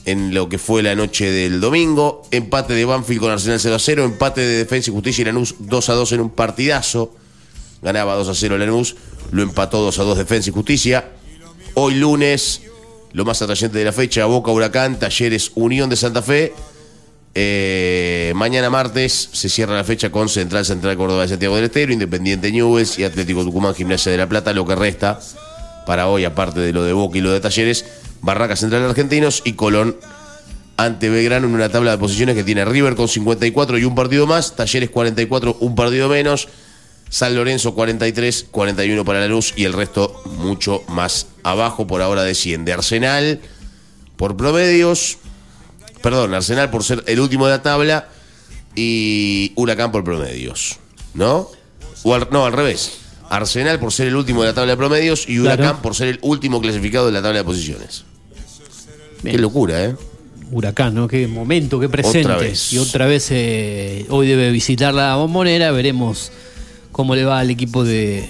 en 0.06 0.34
lo 0.34 0.48
que 0.50 0.58
fue 0.58 0.82
la 0.84 0.96
noche 0.96 1.30
del 1.32 1.60
domingo. 1.60 2.24
Empate 2.32 2.74
de 2.74 2.86
Banfield 2.86 3.20
con 3.22 3.32
Arsenal 3.32 3.60
0 3.60 3.76
a 3.76 3.80
0. 3.80 4.06
Empate 4.06 4.42
de 4.42 4.58
Defensa 4.58 4.90
y 4.90 4.94
Justicia 4.94 5.24
y 5.24 5.26
Lanús 5.26 5.56
2 5.60 5.90
a 5.90 5.94
2 5.94 6.12
en 6.14 6.22
un 6.22 6.30
partidazo. 6.30 7.14
Ganaba 7.82 8.14
2 8.16 8.30
a 8.30 8.36
0 8.36 8.58
Lanús, 8.60 8.96
lo 9.32 9.42
empató 9.42 9.82
2 9.82 9.98
a 10.00 10.04
2 10.04 10.18
Defensa 10.18 10.50
y 10.52 10.54
Justicia. 10.54 11.10
Hoy 11.74 11.96
lunes, 11.96 12.64
lo 13.14 13.24
más 13.24 13.42
atrayente 13.42 13.78
de 13.78 13.86
la 13.86 13.94
fecha, 13.94 14.26
Boca 14.26 14.52
Huracán, 14.52 15.00
Talleres 15.00 15.52
Unión 15.56 15.90
de 15.90 15.96
Santa 15.96 16.22
Fe. 16.22 16.54
Eh, 17.34 18.34
mañana 18.36 18.70
martes 18.70 19.30
se 19.32 19.48
cierra 19.48 19.76
la 19.76 19.86
fecha 19.86 20.12
con 20.12 20.28
Central 20.28 20.66
Central 20.66 20.98
Córdoba 20.98 21.22
de 21.22 21.30
Santiago 21.30 21.56
del 21.56 21.66
Estero, 21.66 21.94
Independiente 21.94 22.52
Newells 22.52 23.00
y 23.00 23.06
Atlético 23.06 23.46
Tucumán 23.46 23.74
Gimnasia 23.74 24.12
de 24.12 24.18
la 24.18 24.28
Plata. 24.28 24.52
Lo 24.52 24.66
que 24.66 24.76
resta 24.76 25.18
para 25.86 26.10
hoy, 26.10 26.26
aparte 26.26 26.60
de 26.60 26.74
lo 26.74 26.84
de 26.84 26.92
Boca 26.92 27.18
y 27.18 27.22
lo 27.22 27.32
de 27.32 27.40
Talleres, 27.40 27.86
Barraca 28.22 28.58
Central 28.58 28.84
Argentinos 28.84 29.42
y 29.46 29.54
Colón 29.54 29.96
ante 30.76 31.10
Belgrano 31.10 31.48
en 31.48 31.54
una 31.54 31.70
tabla 31.70 31.92
de 31.92 31.98
posiciones 32.00 32.36
que 32.36 32.44
tiene 32.44 32.66
River 32.66 32.96
con 32.96 33.08
54 33.08 33.78
y 33.78 33.86
un 33.86 33.96
partido 33.96 34.28
más, 34.28 34.58
Talleres 34.58 34.90
44, 34.90 35.58
un 35.62 35.76
partido 35.76 36.10
menos, 36.10 36.50
San 37.12 37.36
Lorenzo 37.36 37.76
43, 37.76 38.48
41 38.50 39.04
para 39.06 39.20
la 39.20 39.28
luz 39.28 39.54
y 39.58 39.66
el 39.66 39.74
resto 39.74 40.24
mucho 40.38 40.82
más 40.88 41.28
abajo. 41.44 41.86
Por 41.86 42.02
ahora 42.02 42.24
desciende 42.24 42.72
Arsenal 42.74 43.42
por 44.16 44.38
promedios, 44.38 45.18
perdón, 46.02 46.34
Arsenal 46.34 46.70
por 46.72 46.84
ser 46.86 47.04
el 47.08 47.20
último 47.20 47.46
de 47.48 47.52
la 47.52 47.62
tabla 47.62 48.08
y 48.76 49.52
Huracán 49.56 49.92
por 49.92 50.04
promedios, 50.06 50.78
¿no? 51.14 51.50
O 52.04 52.16
al- 52.16 52.30
no, 52.32 52.46
al 52.46 52.54
revés. 52.54 52.94
Arsenal 53.30 53.78
por 53.80 53.92
ser 53.92 54.08
el 54.08 54.16
último 54.16 54.42
de 54.44 54.48
la 54.50 54.54
tabla 54.54 54.72
de 54.72 54.78
promedios 54.78 55.28
y 55.28 55.40
Huracán 55.40 55.58
Claro. 55.66 55.82
por 55.82 55.96
ser 55.96 56.08
el 56.08 56.20
último 56.22 56.62
clasificado 56.62 57.08
de 57.08 57.12
la 57.12 57.22
tabla 57.22 57.40
de 57.40 57.44
posiciones. 57.46 58.06
Qué 59.22 59.38
locura, 59.38 59.84
¿eh? 59.86 59.96
Huracán, 60.52 60.96
¿no? 60.96 61.08
Qué 61.08 61.28
momento, 61.28 61.80
qué 61.80 61.88
presente. 61.90 62.20
Otra 62.32 62.38
vez. 62.38 62.74
Y 62.74 62.78
otra 62.78 63.06
vez 63.06 63.28
eh, 63.32 64.06
hoy 64.10 64.28
debe 64.28 64.50
visitar 64.52 64.94
la 64.94 65.16
bombonera. 65.16 65.72
Veremos 65.72 66.32
cómo 67.02 67.16
le 67.16 67.26
va 67.26 67.40
al 67.40 67.50
equipo 67.50 67.84
de, 67.84 68.30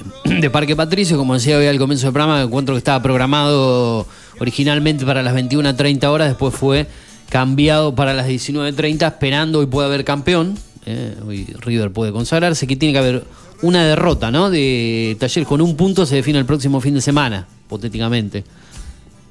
Parque 0.54 0.78
Patricio. 0.78 1.18
Como 1.18 1.34
decía 1.34 1.58
hoy 1.58 1.66
al 1.66 1.78
comienzo 1.78 2.06
del 2.06 2.14
programa, 2.14 2.42
encuentro 2.42 2.74
que 2.74 2.78
estaba 2.78 3.04
programado 3.04 4.08
originalmente 4.40 5.06
para 5.06 5.22
las 5.22 5.36
21.30 5.36 6.06
horas. 6.06 6.30
Después 6.30 6.56
fue 6.56 6.88
cambiado 7.28 7.94
para 7.94 8.14
las 8.14 8.30
19.30, 8.30 9.06
esperando 9.06 9.60
hoy 9.60 9.66
puede 9.66 9.88
haber 9.90 10.06
campeón. 10.06 10.58
eh, 10.86 11.18
hoy 11.28 11.54
River 11.60 11.92
puede 11.92 12.14
consagrarse. 12.14 12.66
Que 12.66 12.78
tiene 12.78 12.94
que 12.94 13.00
haber 13.00 13.26
una 13.62 13.86
derrota, 13.86 14.32
¿no? 14.32 14.50
De 14.50 15.18
Taller 15.20 15.44
con 15.46 15.60
un 15.60 15.76
punto 15.76 16.06
se 16.06 16.16
define 16.16 16.40
el 16.40 16.46
próximo 16.46 16.80
fin 16.80 16.94
de 16.94 17.02
semana, 17.02 17.48
hipotéticamente 17.66 18.46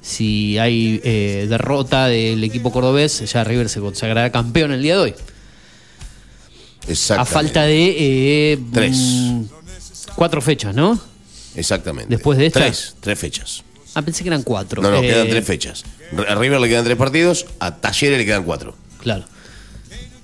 si 0.01 0.57
hay 0.57 0.99
eh, 1.03 1.45
derrota 1.47 2.07
del 2.07 2.43
equipo 2.43 2.71
cordobés, 2.71 3.31
ya 3.31 3.43
River 3.43 3.69
se 3.69 3.79
consagrará 3.79 4.31
campeón 4.31 4.71
el 4.71 4.81
día 4.81 4.95
de 4.95 5.01
hoy. 5.01 5.13
A 7.17 7.25
falta 7.25 7.63
de 7.63 7.95
eh, 8.53 8.59
Tres. 8.73 8.97
mm, 8.97 9.41
cuatro 10.15 10.41
fechas, 10.41 10.75
¿no? 10.75 10.99
Exactamente. 11.55 12.09
Después 12.09 12.37
de 12.37 12.47
esta. 12.47 12.59
Tres, 12.61 12.95
tres 12.99 13.19
fechas. 13.19 13.63
Ah, 13.93 14.01
pensé 14.01 14.23
que 14.23 14.29
eran 14.29 14.43
cuatro. 14.43 14.81
No, 14.81 14.89
no, 14.89 14.97
Eh, 14.97 15.07
quedan 15.07 15.29
tres 15.29 15.45
fechas. 15.45 15.83
A 16.27 16.35
River 16.35 16.59
le 16.61 16.69
quedan 16.69 16.83
tres 16.85 16.97
partidos, 16.97 17.45
a 17.59 17.75
Talleres 17.75 18.17
le 18.17 18.25
quedan 18.25 18.43
cuatro. 18.43 18.75
Claro. 18.99 19.25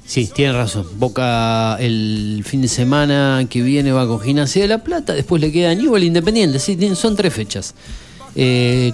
Sí, 0.06 0.30
tiene 0.34 0.54
razón. 0.54 0.88
Boca 0.98 1.76
el 1.82 2.42
fin 2.46 2.62
de 2.62 2.70
semana 2.70 3.46
que 3.50 3.62
viene 3.62 3.92
va 3.92 4.08
con 4.08 4.22
Gimnasia 4.22 4.62
de 4.62 4.70
la 4.70 4.78
Plata, 4.84 5.14
después 5.14 5.42
le 5.42 5.52
queda 5.52 5.76
Newell 5.76 6.06
Independiente. 6.06 6.60
Sí, 6.60 6.78
son 6.96 7.18
tres 7.18 7.34
fechas. 7.34 7.76
Eh, 8.34 8.94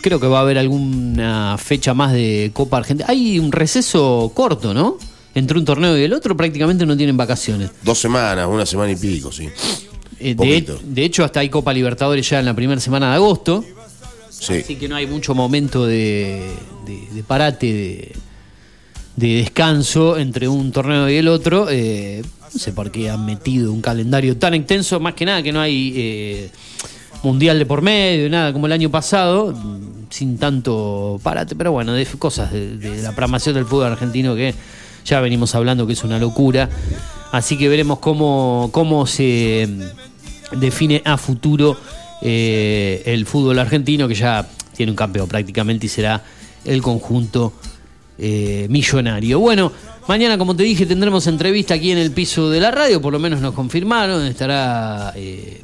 creo 0.00 0.18
que 0.18 0.26
va 0.26 0.38
a 0.38 0.40
haber 0.42 0.56
alguna 0.56 1.58
fecha 1.58 1.92
más 1.92 2.14
de 2.14 2.50
Copa 2.54 2.78
Argentina. 2.78 3.06
Hay 3.10 3.38
un 3.38 3.52
receso 3.52 4.32
corto, 4.34 4.72
¿no? 4.72 4.96
Entre 5.34 5.58
un 5.58 5.64
torneo 5.64 5.98
y 5.98 6.02
el 6.02 6.12
otro 6.12 6.36
prácticamente 6.36 6.86
no 6.86 6.96
tienen 6.96 7.16
vacaciones. 7.16 7.70
Dos 7.82 7.98
semanas, 7.98 8.46
una 8.48 8.64
semana 8.66 8.92
y 8.92 8.96
pico, 8.96 9.32
sí. 9.32 9.48
Eh, 10.20 10.34
de, 10.36 11.04
hecho, 11.04 11.24
hasta 11.24 11.40
hay 11.40 11.48
Copa 11.48 11.72
Libertadores 11.72 12.28
ya 12.28 12.38
en 12.38 12.46
la 12.46 12.54
primera 12.54 12.80
semana 12.80 13.08
de 13.10 13.14
agosto. 13.16 13.64
Sí. 14.30 14.54
Así 14.54 14.76
que 14.76 14.88
no 14.88 14.96
hay 14.96 15.06
mucho 15.06 15.34
momento 15.34 15.86
de, 15.86 16.50
de- 16.86 17.08
de 17.12 17.22
parate, 17.24 17.66
de, 17.72 18.12
de 19.16 19.34
descanso 19.38 20.16
entre 20.18 20.46
un 20.48 20.70
torneo 20.70 21.08
y 21.10 21.16
el 21.16 21.28
otro. 21.28 21.66
Eh, 21.70 22.22
no 22.52 22.58
sé 22.60 22.72
por 22.72 22.90
qué 22.92 23.10
han 23.10 23.26
metido 23.26 23.72
un 23.72 23.80
calendario 23.80 24.36
tan 24.36 24.54
extenso, 24.54 25.00
más 25.00 25.14
que 25.14 25.24
nada 25.24 25.42
que 25.42 25.52
no 25.52 25.60
hay 25.60 25.92
eh, 25.96 26.50
mundial 27.24 27.58
de 27.58 27.66
por 27.66 27.82
medio, 27.82 28.30
nada 28.30 28.52
como 28.52 28.66
el 28.66 28.72
año 28.72 28.90
pasado, 28.90 29.52
sin 30.10 30.38
tanto 30.38 31.18
parate, 31.22 31.56
pero 31.56 31.72
bueno, 31.72 31.92
de 31.92 32.06
cosas 32.06 32.52
de, 32.52 32.76
de 32.76 33.02
la 33.02 33.10
programación 33.10 33.56
del 33.56 33.64
fútbol 33.64 33.86
argentino 33.86 34.36
que 34.36 34.54
ya 35.04 35.20
venimos 35.20 35.54
hablando 35.54 35.86
que 35.86 35.92
es 35.92 36.04
una 36.04 36.18
locura. 36.18 36.68
Así 37.32 37.58
que 37.58 37.68
veremos 37.68 37.98
cómo, 37.98 38.68
cómo 38.72 39.06
se 39.06 39.68
mm, 39.68 40.58
define 40.60 41.02
a 41.04 41.16
futuro 41.18 41.76
eh, 42.22 43.02
el 43.06 43.26
fútbol 43.26 43.58
argentino, 43.58 44.08
que 44.08 44.14
ya 44.14 44.48
tiene 44.76 44.92
un 44.92 44.96
campeón 44.96 45.28
prácticamente 45.28 45.86
y 45.86 45.88
será 45.88 46.22
el 46.64 46.80
conjunto 46.80 47.52
eh, 48.18 48.66
millonario. 48.70 49.40
Bueno, 49.40 49.72
mañana, 50.06 50.38
como 50.38 50.54
te 50.54 50.62
dije, 50.62 50.86
tendremos 50.86 51.26
entrevista 51.26 51.74
aquí 51.74 51.90
en 51.90 51.98
el 51.98 52.12
piso 52.12 52.48
de 52.50 52.60
la 52.60 52.70
radio, 52.70 53.00
por 53.00 53.12
lo 53.12 53.18
menos 53.18 53.40
nos 53.40 53.54
confirmaron, 53.54 54.24
estará 54.24 55.12
eh, 55.16 55.62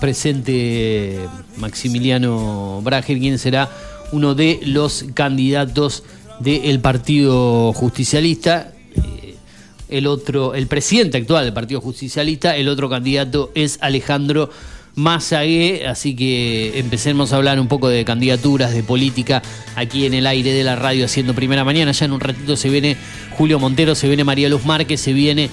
presente 0.00 1.20
Maximiliano 1.58 2.80
Brager, 2.82 3.18
quien 3.18 3.38
será 3.38 3.70
uno 4.12 4.34
de 4.34 4.60
los 4.64 5.04
candidatos 5.14 6.04
del 6.40 6.80
Partido 6.80 7.72
Justicialista. 7.72 8.72
Eh, 8.96 9.36
El 9.88 10.06
otro, 10.06 10.54
el 10.54 10.66
presidente 10.66 11.18
actual 11.18 11.44
del 11.44 11.52
Partido 11.52 11.80
Justicialista, 11.80 12.56
el 12.56 12.68
otro 12.68 12.88
candidato 12.88 13.50
es 13.54 13.78
Alejandro 13.80 14.50
Mazagué, 14.96 15.86
así 15.86 16.14
que 16.14 16.78
empecemos 16.78 17.32
a 17.32 17.36
hablar 17.36 17.58
un 17.58 17.68
poco 17.68 17.88
de 17.88 18.04
candidaturas, 18.04 18.72
de 18.72 18.82
política, 18.82 19.42
aquí 19.74 20.06
en 20.06 20.14
el 20.14 20.26
aire 20.26 20.52
de 20.52 20.62
la 20.64 20.76
radio 20.76 21.04
haciendo 21.04 21.34
primera 21.34 21.64
mañana. 21.64 21.92
Ya 21.92 22.06
en 22.06 22.12
un 22.12 22.20
ratito 22.20 22.56
se 22.56 22.70
viene 22.70 22.96
Julio 23.36 23.58
Montero, 23.58 23.94
se 23.94 24.06
viene 24.06 24.24
María 24.24 24.48
Luz 24.48 24.64
Márquez, 24.64 25.00
se 25.00 25.12
viene 25.12 25.50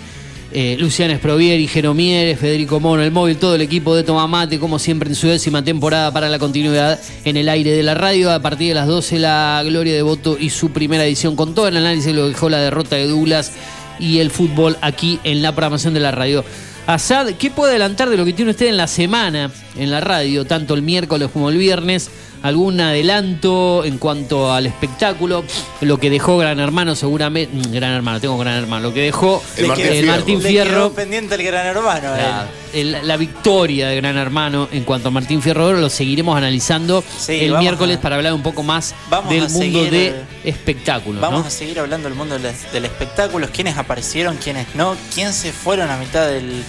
eh, 0.53 0.76
Luciana 0.80 1.14
Esprovieri, 1.14 1.68
Jeromieres, 1.68 2.40
Federico 2.40 2.80
Mono, 2.80 3.03
el 3.03 3.11
móvil, 3.11 3.38
todo 3.38 3.56
el 3.56 3.61
equipo 3.61 3.95
de 3.95 4.03
Tomamate, 4.03 4.60
como 4.60 4.80
siempre 4.80 5.10
en 5.10 5.15
su 5.15 5.28
décima 5.28 5.64
temporada 5.64 6.11
para 6.11 6.30
la 6.30 6.40
continuidad 6.40 6.99
en 7.26 7.38
el 7.38 7.49
aire 7.49 7.72
de 7.72 7.84
la 7.84 7.94
radio. 7.94 8.32
A 8.32 8.41
partir 8.41 8.69
de 8.69 8.76
las 8.76 8.88
12, 8.88 9.19
la 9.19 9.61
Gloria 9.65 9.94
de 9.94 10.02
Voto 10.02 10.38
y 10.40 10.49
su 10.49 10.72
primera 10.72 11.06
edición 11.06 11.36
con 11.36 11.56
todo 11.56 11.68
el 11.68 11.78
análisis 11.78 12.14
lo 12.14 12.28
dejó 12.28 12.49
la 12.49 12.60
derrota 12.60 12.95
de 12.95 13.07
Douglas 13.07 13.52
y 13.99 14.19
el 14.19 14.32
fútbol 14.32 14.78
aquí 14.82 15.19
en 15.23 15.41
la 15.41 15.52
programación 15.52 15.94
de 15.94 15.99
la 15.99 16.11
radio. 16.11 16.44
Asad, 16.88 17.30
¿qué 17.40 17.52
puede 17.52 17.72
adelantar 17.72 18.10
de 18.10 18.18
lo 18.18 18.26
que 18.26 18.34
tiene 18.34 18.52
usted 18.52 18.68
en 18.68 18.78
la 18.78 18.88
semana 18.88 19.52
en 19.78 19.91
la 19.91 20.02
radio, 20.02 20.45
tanto 20.45 20.73
el 20.73 20.82
miércoles 20.82 21.30
como 21.32 21.49
el 21.49 21.57
viernes? 21.57 22.10
¿Algún 22.43 22.81
adelanto 22.81 23.84
en 23.85 23.97
cuanto 23.99 24.51
al 24.51 24.65
espectáculo? 24.65 25.43
Lo 25.81 25.99
que 25.99 26.09
dejó 26.09 26.38
Gran 26.38 26.59
Hermano, 26.59 26.95
seguramente. 26.95 27.55
mm, 27.55 27.72
Gran 27.72 27.91
Hermano, 27.91 28.19
tengo 28.19 28.38
Gran 28.39 28.55
Hermano. 28.57 28.88
Lo 28.88 28.93
que 28.93 29.01
dejó 29.01 29.43
El 29.57 29.65
eh, 29.65 29.68
Martín 29.68 29.85
el 29.85 29.91
Fierro. 30.01 30.11
Martín 30.18 30.41
Le 30.43 30.49
Fierro. 30.49 30.69
quedó 30.72 30.93
pendiente 30.93 31.35
el 31.35 31.43
gran 31.43 31.65
hermano. 31.68 32.15
él. 32.15 32.22
La, 32.22 32.47
el- 32.73 33.07
la 33.07 33.18
victoria 33.18 33.89
de 33.89 33.95
Gran 33.97 34.18
Hermano 34.18 34.68
en 34.72 34.84
cuanto 34.85 35.09
a 35.09 35.11
Martín 35.11 35.41
Fierro 35.41 35.72
lo 35.73 35.89
seguiremos 35.89 36.35
analizando 36.35 37.03
Sí, 37.19 37.41
el 37.45 37.57
miércoles 37.57 37.97
a- 37.97 38.01
para 38.01 38.15
hablar 38.15 38.34
un 38.34 38.41
poco 38.41 38.63
más 38.63 38.95
vamos 39.09 39.30
del 39.30 39.43
a 39.45 39.49
mundo 39.49 39.59
seguir, 39.59 39.91
de 39.91 40.07
eh, 40.07 40.22
espectáculos. 40.45 41.22
Vamos 41.22 41.41
¿no? 41.41 41.47
a 41.47 41.51
seguir 41.51 41.80
hablando 41.80 42.07
del 42.09 42.18
mundo 42.18 42.39
del, 42.39 42.51
del 42.73 42.85
espectáculo, 42.85 43.47
quiénes 43.53 43.77
aparecieron, 43.77 44.38
quiénes 44.38 44.65
no, 44.73 44.95
quién 45.13 45.34
se 45.34 45.51
fueron 45.53 45.91
a 45.91 45.97
mitad 45.97 46.27
del- 46.27 46.63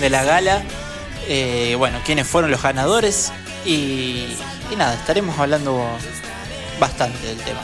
de 0.00 0.08
la 0.08 0.24
gala, 0.24 0.62
eh, 1.28 1.74
bueno, 1.76 1.98
quiénes 2.06 2.26
fueron 2.26 2.50
los 2.50 2.62
ganadores 2.62 3.32
y, 3.66 4.24
y 4.70 4.76
nada, 4.76 4.94
estaremos 4.94 5.38
hablando 5.38 5.82
bastante 6.78 7.26
del 7.26 7.38
tema. 7.38 7.60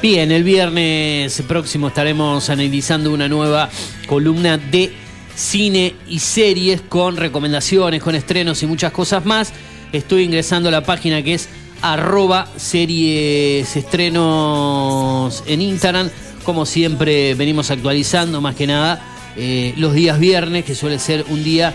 Bien, 0.00 0.30
el 0.30 0.44
viernes 0.44 1.42
próximo 1.48 1.88
estaremos 1.88 2.48
analizando 2.50 3.12
una 3.12 3.28
nueva 3.28 3.68
columna 4.06 4.56
de 4.56 4.92
cine 5.34 5.94
y 6.08 6.20
series 6.20 6.80
con 6.80 7.16
recomendaciones, 7.16 8.02
con 8.02 8.14
estrenos 8.14 8.62
y 8.62 8.66
muchas 8.66 8.92
cosas 8.92 9.24
más. 9.24 9.52
Estoy 9.92 10.24
ingresando 10.24 10.68
a 10.68 10.72
la 10.72 10.84
página 10.84 11.22
que 11.22 11.34
es 11.34 11.48
arroba 11.82 12.48
series 12.56 13.76
en 13.76 15.62
Instagram. 15.62 16.10
Como 16.44 16.64
siempre 16.64 17.34
venimos 17.34 17.70
actualizando 17.70 18.40
más 18.40 18.54
que 18.54 18.66
nada 18.66 19.00
eh, 19.36 19.74
los 19.76 19.94
días 19.94 20.18
viernes, 20.18 20.64
que 20.64 20.74
suele 20.74 20.98
ser 20.98 21.24
un 21.28 21.44
día 21.44 21.74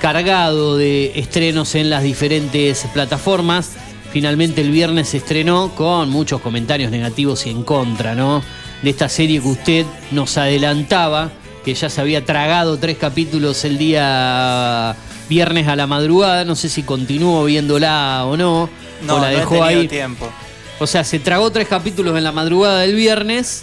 cargado 0.00 0.76
de 0.76 1.12
estrenos 1.16 1.74
en 1.74 1.90
las 1.90 2.02
diferentes 2.02 2.86
plataformas. 2.92 3.76
Finalmente 4.12 4.60
el 4.60 4.70
viernes 4.70 5.08
se 5.10 5.18
estrenó 5.18 5.72
con 5.74 6.10
muchos 6.10 6.40
comentarios 6.40 6.90
negativos 6.90 7.46
y 7.46 7.50
en 7.50 7.62
contra, 7.62 8.14
¿no? 8.14 8.42
De 8.82 8.90
esta 8.90 9.08
serie 9.08 9.40
que 9.40 9.48
usted 9.48 9.86
nos 10.10 10.36
adelantaba, 10.36 11.30
que 11.64 11.74
ya 11.74 11.88
se 11.88 12.00
había 12.00 12.24
tragado 12.24 12.76
tres 12.78 12.96
capítulos 12.98 13.64
el 13.64 13.78
día 13.78 14.96
viernes 15.28 15.68
a 15.68 15.76
la 15.76 15.86
madrugada. 15.86 16.44
No 16.44 16.56
sé 16.56 16.68
si 16.68 16.82
continuó 16.82 17.44
viéndola 17.44 18.24
o 18.26 18.36
no. 18.36 18.68
No, 19.06 19.16
o 19.16 19.20
la 19.20 19.28
no 19.30 19.32
he 19.32 19.36
dejó 19.36 19.54
tenido 19.54 19.80
ahí. 19.80 19.88
tiempo. 19.88 20.28
O 20.80 20.86
sea, 20.86 21.04
se 21.04 21.18
tragó 21.18 21.50
tres 21.50 21.68
capítulos 21.68 22.16
en 22.18 22.24
la 22.24 22.32
madrugada 22.32 22.80
del 22.80 22.94
viernes 22.96 23.62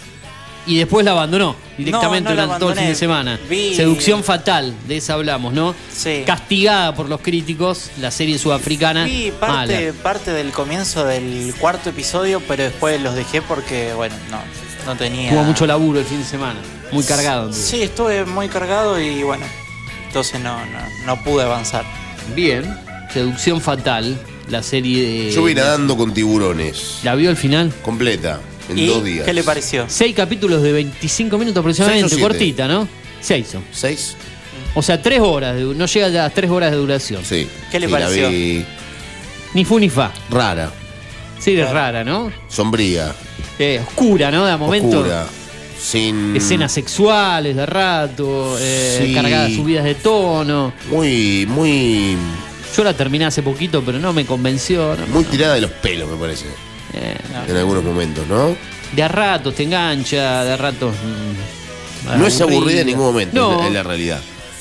y 0.68 0.76
después 0.78 1.04
la 1.04 1.12
abandonó 1.12 1.56
directamente 1.76 2.30
No, 2.30 2.34
no 2.34 2.36
la 2.36 2.42
durante 2.44 2.60
todo 2.60 2.72
el 2.72 2.78
fin 2.78 2.88
de 2.88 2.94
semana. 2.94 3.40
Vi- 3.48 3.74
Seducción 3.74 4.22
fatal, 4.22 4.74
de 4.86 4.96
esa 4.98 5.14
hablamos, 5.14 5.52
¿no? 5.52 5.74
Sí. 5.92 6.22
Castigada 6.26 6.94
por 6.94 7.08
los 7.08 7.20
críticos, 7.20 7.90
la 8.00 8.10
serie 8.10 8.38
sudafricana. 8.38 9.04
Vi 9.04 9.32
parte, 9.32 9.86
mala. 9.86 9.92
parte 10.02 10.32
del 10.32 10.50
comienzo 10.52 11.04
del 11.04 11.54
cuarto 11.58 11.90
episodio, 11.90 12.40
pero 12.46 12.64
después 12.64 13.00
los 13.00 13.14
dejé 13.14 13.42
porque, 13.42 13.92
bueno, 13.94 14.14
no, 14.30 14.38
no 14.86 14.96
tenía... 14.96 15.30
Tuvo 15.30 15.42
mucho 15.44 15.66
laburo 15.66 15.98
el 16.00 16.04
fin 16.04 16.18
de 16.18 16.24
semana, 16.24 16.58
muy 16.92 17.04
cargado. 17.04 17.42
entonces. 17.46 17.66
Sí, 17.68 17.82
estuve 17.82 18.24
muy 18.24 18.48
cargado 18.48 19.00
y 19.00 19.22
bueno, 19.22 19.44
entonces 20.06 20.40
no, 20.40 20.58
no, 20.66 20.78
no 21.06 21.22
pude 21.24 21.42
avanzar. 21.44 21.84
Bien, 22.34 22.76
Seducción 23.12 23.60
fatal, 23.62 24.18
la 24.50 24.62
serie 24.62 25.24
de. 25.26 25.32
Yo 25.32 25.40
voy 25.40 25.54
nadando 25.54 25.96
con 25.96 26.12
tiburones. 26.12 26.98
¿La 27.04 27.14
vio 27.14 27.30
al 27.30 27.36
final? 27.38 27.72
Completa, 27.82 28.40
en 28.68 28.78
¿Y 28.78 28.86
dos 28.86 29.04
días. 29.04 29.24
qué 29.24 29.32
le 29.32 29.42
pareció? 29.42 29.84
Seis 29.88 30.14
capítulos 30.14 30.62
de 30.62 30.72
25 30.72 31.38
minutos 31.38 31.60
aproximadamente, 31.60 32.18
cortita, 32.20 32.66
¿no? 32.68 32.88
Seis 33.20 33.46
son. 33.50 33.64
¿Seis? 33.72 34.16
O 34.74 34.82
sea, 34.82 35.00
tres 35.02 35.20
horas, 35.20 35.56
de- 35.56 35.62
no 35.62 35.86
llega 35.86 36.06
a 36.06 36.08
las 36.10 36.34
tres 36.34 36.50
horas 36.50 36.70
de 36.70 36.76
duración. 36.76 37.24
Sí. 37.24 37.48
¿Qué 37.70 37.80
le 37.80 37.86
Sí, 37.86 37.92
pareció? 37.92 38.22
La 38.24 38.28
vi 38.28 38.64
Ni 39.54 39.64
fu 39.64 39.78
ni 39.78 39.88
fa. 39.88 40.12
rara, 40.30 40.70
Sí, 41.38 41.58
es 41.58 41.70
rara, 41.70 42.04
¿no? 42.04 42.30
sombría, 42.48 43.14
Eh, 43.58 43.80
oscura, 43.86 44.30
¿no? 44.30 44.44
De 44.46 44.56
momento. 44.56 44.98
oscura, 45.00 45.26
sin... 45.80 46.36
Escenas 46.36 46.70
sexuales 46.72 47.56
de 47.56 47.66
rato, 47.66 48.56
eh, 48.60 49.04
Sí. 49.06 49.14
cargadas 49.14 49.52
subidas 49.52 49.84
de 49.84 49.94
tono. 49.94 50.72
Muy, 50.90 51.46
muy... 51.48 52.16
Yo 52.76 52.84
la 52.84 52.92
terminé 52.94 53.24
hace 53.24 53.42
poquito, 53.42 53.82
pero 53.84 53.98
no 53.98 54.12
me 54.12 54.24
convenció. 54.26 54.94
¿no? 54.96 55.06
Muy 55.08 55.24
tirada 55.24 55.54
de 55.54 55.62
los 55.62 55.70
pelos, 55.72 56.08
me 56.10 56.16
parece. 56.16 56.44
Eh, 57.00 57.16
En 57.48 57.56
algunos 57.56 57.84
momentos, 57.84 58.26
¿no? 58.26 58.56
de 58.92 59.02
a 59.02 59.08
ratos 59.08 59.54
te 59.54 59.62
engancha, 59.64 60.44
de 60.44 60.52
a 60.52 60.56
ratos. 60.56 60.94
mm, 60.94 62.18
No 62.18 62.26
es 62.26 62.40
aburrida 62.40 62.80
en 62.80 62.86
ningún 62.86 63.04
momento, 63.06 63.34
No. 63.36 63.66
es 63.66 63.72
la- 63.72 63.82
realidad. 63.82 64.20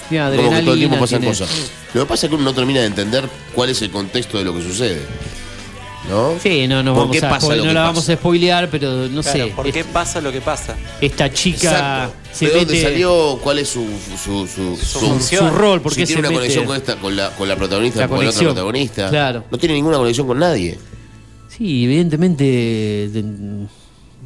Tiene 0.09 0.35
Como 0.37 0.49
que 0.51 0.61
todo 0.61 0.73
el 0.73 0.79
tiempo 0.79 0.99
pasan 0.99 1.19
tiene- 1.19 1.27
cosas. 1.37 1.49
Lo 1.93 2.01
que 2.01 2.07
pasa 2.07 2.25
es 2.25 2.29
que 2.29 2.35
uno 2.35 2.45
no 2.45 2.53
termina 2.53 2.79
de 2.81 2.85
entender 2.87 3.27
cuál 3.53 3.69
es 3.69 3.81
el 3.81 3.89
contexto 3.91 4.37
de 4.37 4.43
lo 4.45 4.53
que 4.55 4.61
sucede. 4.63 5.01
¿No? 6.09 6.35
Sí, 6.41 6.67
no, 6.67 6.81
no, 6.83 6.93
¿Por 6.93 7.01
vamos 7.03 7.17
qué 7.19 7.25
a 7.25 7.29
pasa 7.29 7.47
spoil- 7.47 7.57
lo 7.57 7.63
no 7.65 7.69
que 7.69 7.73
la 7.73 7.81
pasa? 7.81 7.91
vamos 7.91 8.09
a 8.09 8.13
spoilear, 8.15 8.69
pero 8.69 8.91
no 9.09 9.21
Claro, 9.21 9.37
sé. 9.47 9.53
¿Por 9.53 9.71
qué 9.73 9.83
pasa 9.83 10.21
lo 10.21 10.31
que 10.31 10.39
pasa? 10.39 10.75
Esta 11.01 11.29
chica 11.33 12.09
se 12.31 12.45
¿De 12.47 12.51
dónde 12.59 12.81
salió? 12.81 13.37
¿Cuál 13.43 13.59
es 13.59 13.67
su, 13.67 13.85
su, 14.23 14.47
su, 14.47 14.77
Su 14.77 14.99
función. 14.99 15.49
su 15.49 15.55
rol, 15.57 15.81
¿por 15.81 15.93
si 15.93 15.99
qué 16.01 16.05
tiene 16.07 16.21
se 16.21 16.27
una 16.27 16.29
mete- 16.29 16.39
conexión 16.39 16.65
con, 16.65 16.77
esta, 16.77 16.95
con, 16.95 17.13
la, 17.15 17.31
con 17.31 17.47
la 17.49 17.57
protagonista 17.57 17.99
La 18.01 18.05
o 18.05 18.09
con 18.09 18.23
la 18.23 18.29
otra 18.29 18.41
protagonista. 18.41 19.09
Claro. 19.09 19.43
No 19.51 19.57
tiene 19.57 19.75
ninguna 19.75 19.97
conexión 19.97 20.27
con 20.27 20.39
nadie. 20.39 20.79
Sí, 21.57 21.85
evidentemente, 21.85 22.43
de- 22.43 23.67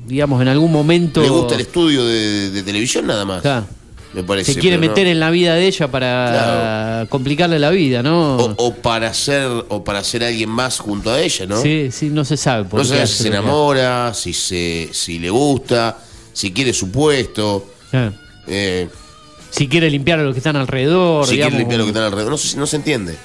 digamos, 0.07 0.41
en 0.41 0.47
algún 0.49 0.71
momento 0.71 1.21
Le 1.21 1.29
gusta 1.29 1.55
el 1.55 1.61
estudio 1.61 2.05
de, 2.05 2.49
de 2.51 2.63
televisión 2.63 3.07
nada 3.07 3.23
más. 3.25 3.41
Claro. 3.41 3.65
Me 4.13 4.23
parece. 4.23 4.53
se 4.55 4.59
quiere 4.59 4.75
no- 4.75 4.81
meter 4.81 5.07
en 5.07 5.21
la 5.21 5.29
vida 5.29 5.55
de 5.55 5.67
ella 5.67 5.89
para 5.89 7.05
complicarle 7.09 7.59
la 7.59 7.69
vida, 7.69 8.03
¿no? 8.03 8.35
O, 8.35 8.53
o 8.57 8.73
para 8.75 9.13
ser 9.13 9.47
o 9.69 9.83
para 9.85 10.03
ser 10.03 10.25
alguien 10.25 10.49
más 10.49 10.79
junto 10.79 11.11
a 11.11 11.21
ella, 11.21 11.45
¿no? 11.45 11.61
Sí, 11.61 11.87
sí, 11.91 12.09
no 12.09 12.25
se 12.25 12.35
sabe. 12.35 12.65
por 12.65 12.79
No 12.79 12.81
hace 12.93 13.07
si 13.07 13.23
se 13.23 13.29
que 13.29 13.29
enamora, 13.37 14.13
si 14.13 14.33
se, 14.33 14.89
si 14.91 15.17
le 15.17 15.29
gusta, 15.29 15.97
si 16.33 16.51
quiere 16.51 16.73
su 16.73 16.91
puesto. 16.91 17.65
Claro. 17.89 18.11
eh, 18.47 18.89
Si 19.49 19.69
quiere 19.69 19.89
limpiar 19.89 20.19
a 20.19 20.23
los 20.23 20.33
que 20.33 20.39
están 20.39 20.57
alrededor, 20.57 21.25
si 21.25 21.35
digamos. 21.35 21.51
quiere 21.51 21.59
limpiar 21.59 21.79
lo 21.79 21.85
que 21.85 21.91
está 21.91 22.05
alrededor. 22.05 22.31
No, 22.31 22.37
se- 22.37 22.57
no 22.57 22.67
se 22.67 22.75
entiende. 22.75 23.15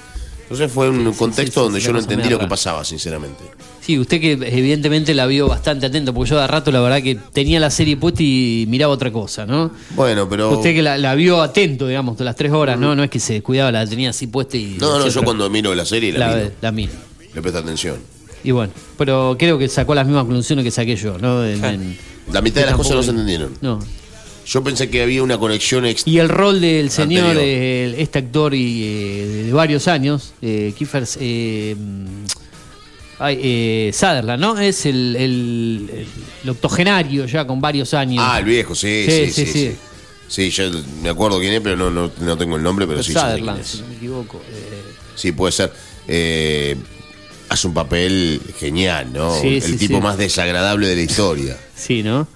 Entonces 0.49 0.71
fue 0.71 0.89
un 0.89 1.13
contexto 1.15 1.61
sí, 1.61 1.65
donde 1.65 1.81
yo 1.81 1.93
no 1.93 1.99
entendí 1.99 2.29
lo 2.29 2.39
que 2.39 2.47
pasaba, 2.47 2.85
sinceramente. 2.85 3.43
Sí, 3.81 3.99
usted 3.99 4.21
que 4.21 4.33
evidentemente 4.33 5.13
la 5.15 5.27
vio 5.27 5.49
bastante 5.49 5.87
atento, 5.87 6.15
porque 6.15 6.31
yo 6.31 6.39
de 6.41 6.47
rato 6.47 6.71
la 6.71 6.81
verdad 6.81 7.03
que 7.03 7.17
tenía 7.17 7.59
la 7.59 7.71
serie 7.71 7.97
puesta 7.97 8.23
y 8.23 8.65
miraba 8.69 8.93
otra 8.93 9.13
cosa, 9.13 9.45
¿no? 9.45 9.73
Bueno, 9.97 10.29
pero. 10.29 10.51
Usted 10.53 10.73
que 10.75 10.83
la, 10.83 10.99
la 10.99 11.15
vio 11.17 11.43
atento, 11.43 11.87
digamos, 11.89 12.17
de 12.17 12.25
las 12.25 12.37
tres 12.37 12.53
horas, 12.53 12.79
¿no? 12.79 12.95
No 12.95 13.03
es 13.03 13.11
que 13.11 13.19
se 13.21 13.35
descuidaba, 13.35 13.73
la 13.73 13.87
tenía 13.87 14.11
así 14.11 14.29
puesta 14.29 14.57
y. 14.57 14.77
No, 14.81 14.99
no, 15.01 15.09
yo 15.09 15.23
cuando 15.23 15.51
miro 15.51 15.75
la 15.75 15.85
serie 15.85 16.13
la, 16.13 16.29
la, 16.31 16.37
miro, 16.37 16.51
la 16.63 16.73
miro. 16.73 16.93
le 17.35 17.43
presto 17.43 17.59
atención. 17.59 17.97
Y 18.45 18.53
bueno, 18.53 18.73
pero 18.97 19.35
creo 19.37 19.59
que 19.59 19.69
sacó 19.69 19.95
las 19.97 20.07
mismas 20.07 20.25
conclusiones 20.25 20.65
que 20.65 20.71
saqué 20.71 20.95
yo, 20.95 21.19
¿no? 21.19 21.45
En- 21.45 21.65
en- 21.65 21.99
La 22.33 22.41
mitad 22.41 22.61
de 22.61 22.67
las 22.69 22.77
cosas 22.77 22.95
no 22.97 23.03
se 23.03 23.11
entendieron. 23.11 23.53
No. 23.61 23.81
Yo 24.47 24.63
pensé 24.63 24.89
que 24.89 25.03
había 25.03 25.23
una 25.23 25.39
conexión 25.39 25.85
extra. 25.87 26.11
Y 26.11 26.19
el 26.19 26.29
rol 26.29 26.61
del 26.61 26.91
señor, 26.91 27.37
eh, 27.39 27.95
este 27.99 28.21
actor 28.21 28.55
y, 28.55 28.85
eh, 28.85 29.27
de 29.47 29.53
varios 29.53 29.89
años, 29.89 30.33
eh, 30.41 30.73
Kiefer 30.79 31.05
eh, 31.19 31.75
mm, 31.77 32.25
ay, 33.19 33.39
eh, 33.43 33.91
Sutherland, 33.93 34.41
¿no? 34.41 34.59
Es 34.59 34.87
el, 34.87 35.17
el- 35.17 36.07
el 36.45 36.49
octogenario 36.51 37.27
ya 37.27 37.45
con 37.47 37.61
varios 37.61 37.93
años. 37.95 38.25
Ah, 38.27 38.39
el 38.39 38.45
viejo, 38.45 38.75
sí, 38.75 39.05
sí, 39.09 39.31
sí. 39.33 39.47
Sí, 39.47 39.77
Sí, 40.29 40.51
yo 40.51 40.65
me 41.03 41.09
acuerdo 41.09 41.39
quién 41.39 41.53
es, 41.53 41.61
pero 41.61 41.77
no, 41.77 41.89
no, 41.91 42.11
no 42.21 42.37
tengo 42.37 42.57
el 42.57 42.63
nombre, 42.63 42.85
pero 42.87 43.01
sí. 43.03 43.13
sí 43.13 43.19
Sutherland, 43.19 43.63
si 43.65 43.81
no 43.81 43.87
me 43.89 43.95
equivoco. 43.95 44.43
eh, 44.51 44.83
Sí, 45.15 45.31
puede 45.33 45.53
ser. 45.53 45.73
Eh, 46.09 46.77
hace 47.49 47.67
un 47.69 47.75
papel 47.75 48.41
genial, 48.59 49.13
¿no? 49.13 49.41
Sí, 49.41 49.57
el 49.57 49.63
sí, 49.63 49.77
tipo 49.77 49.99
sí. 49.99 50.03
más 50.03 50.19
desagradable 50.19 50.89
de 50.89 50.97
la 50.97 51.03
historia. 51.03 51.57
sí, 51.77 52.03
¿no? 52.03 52.27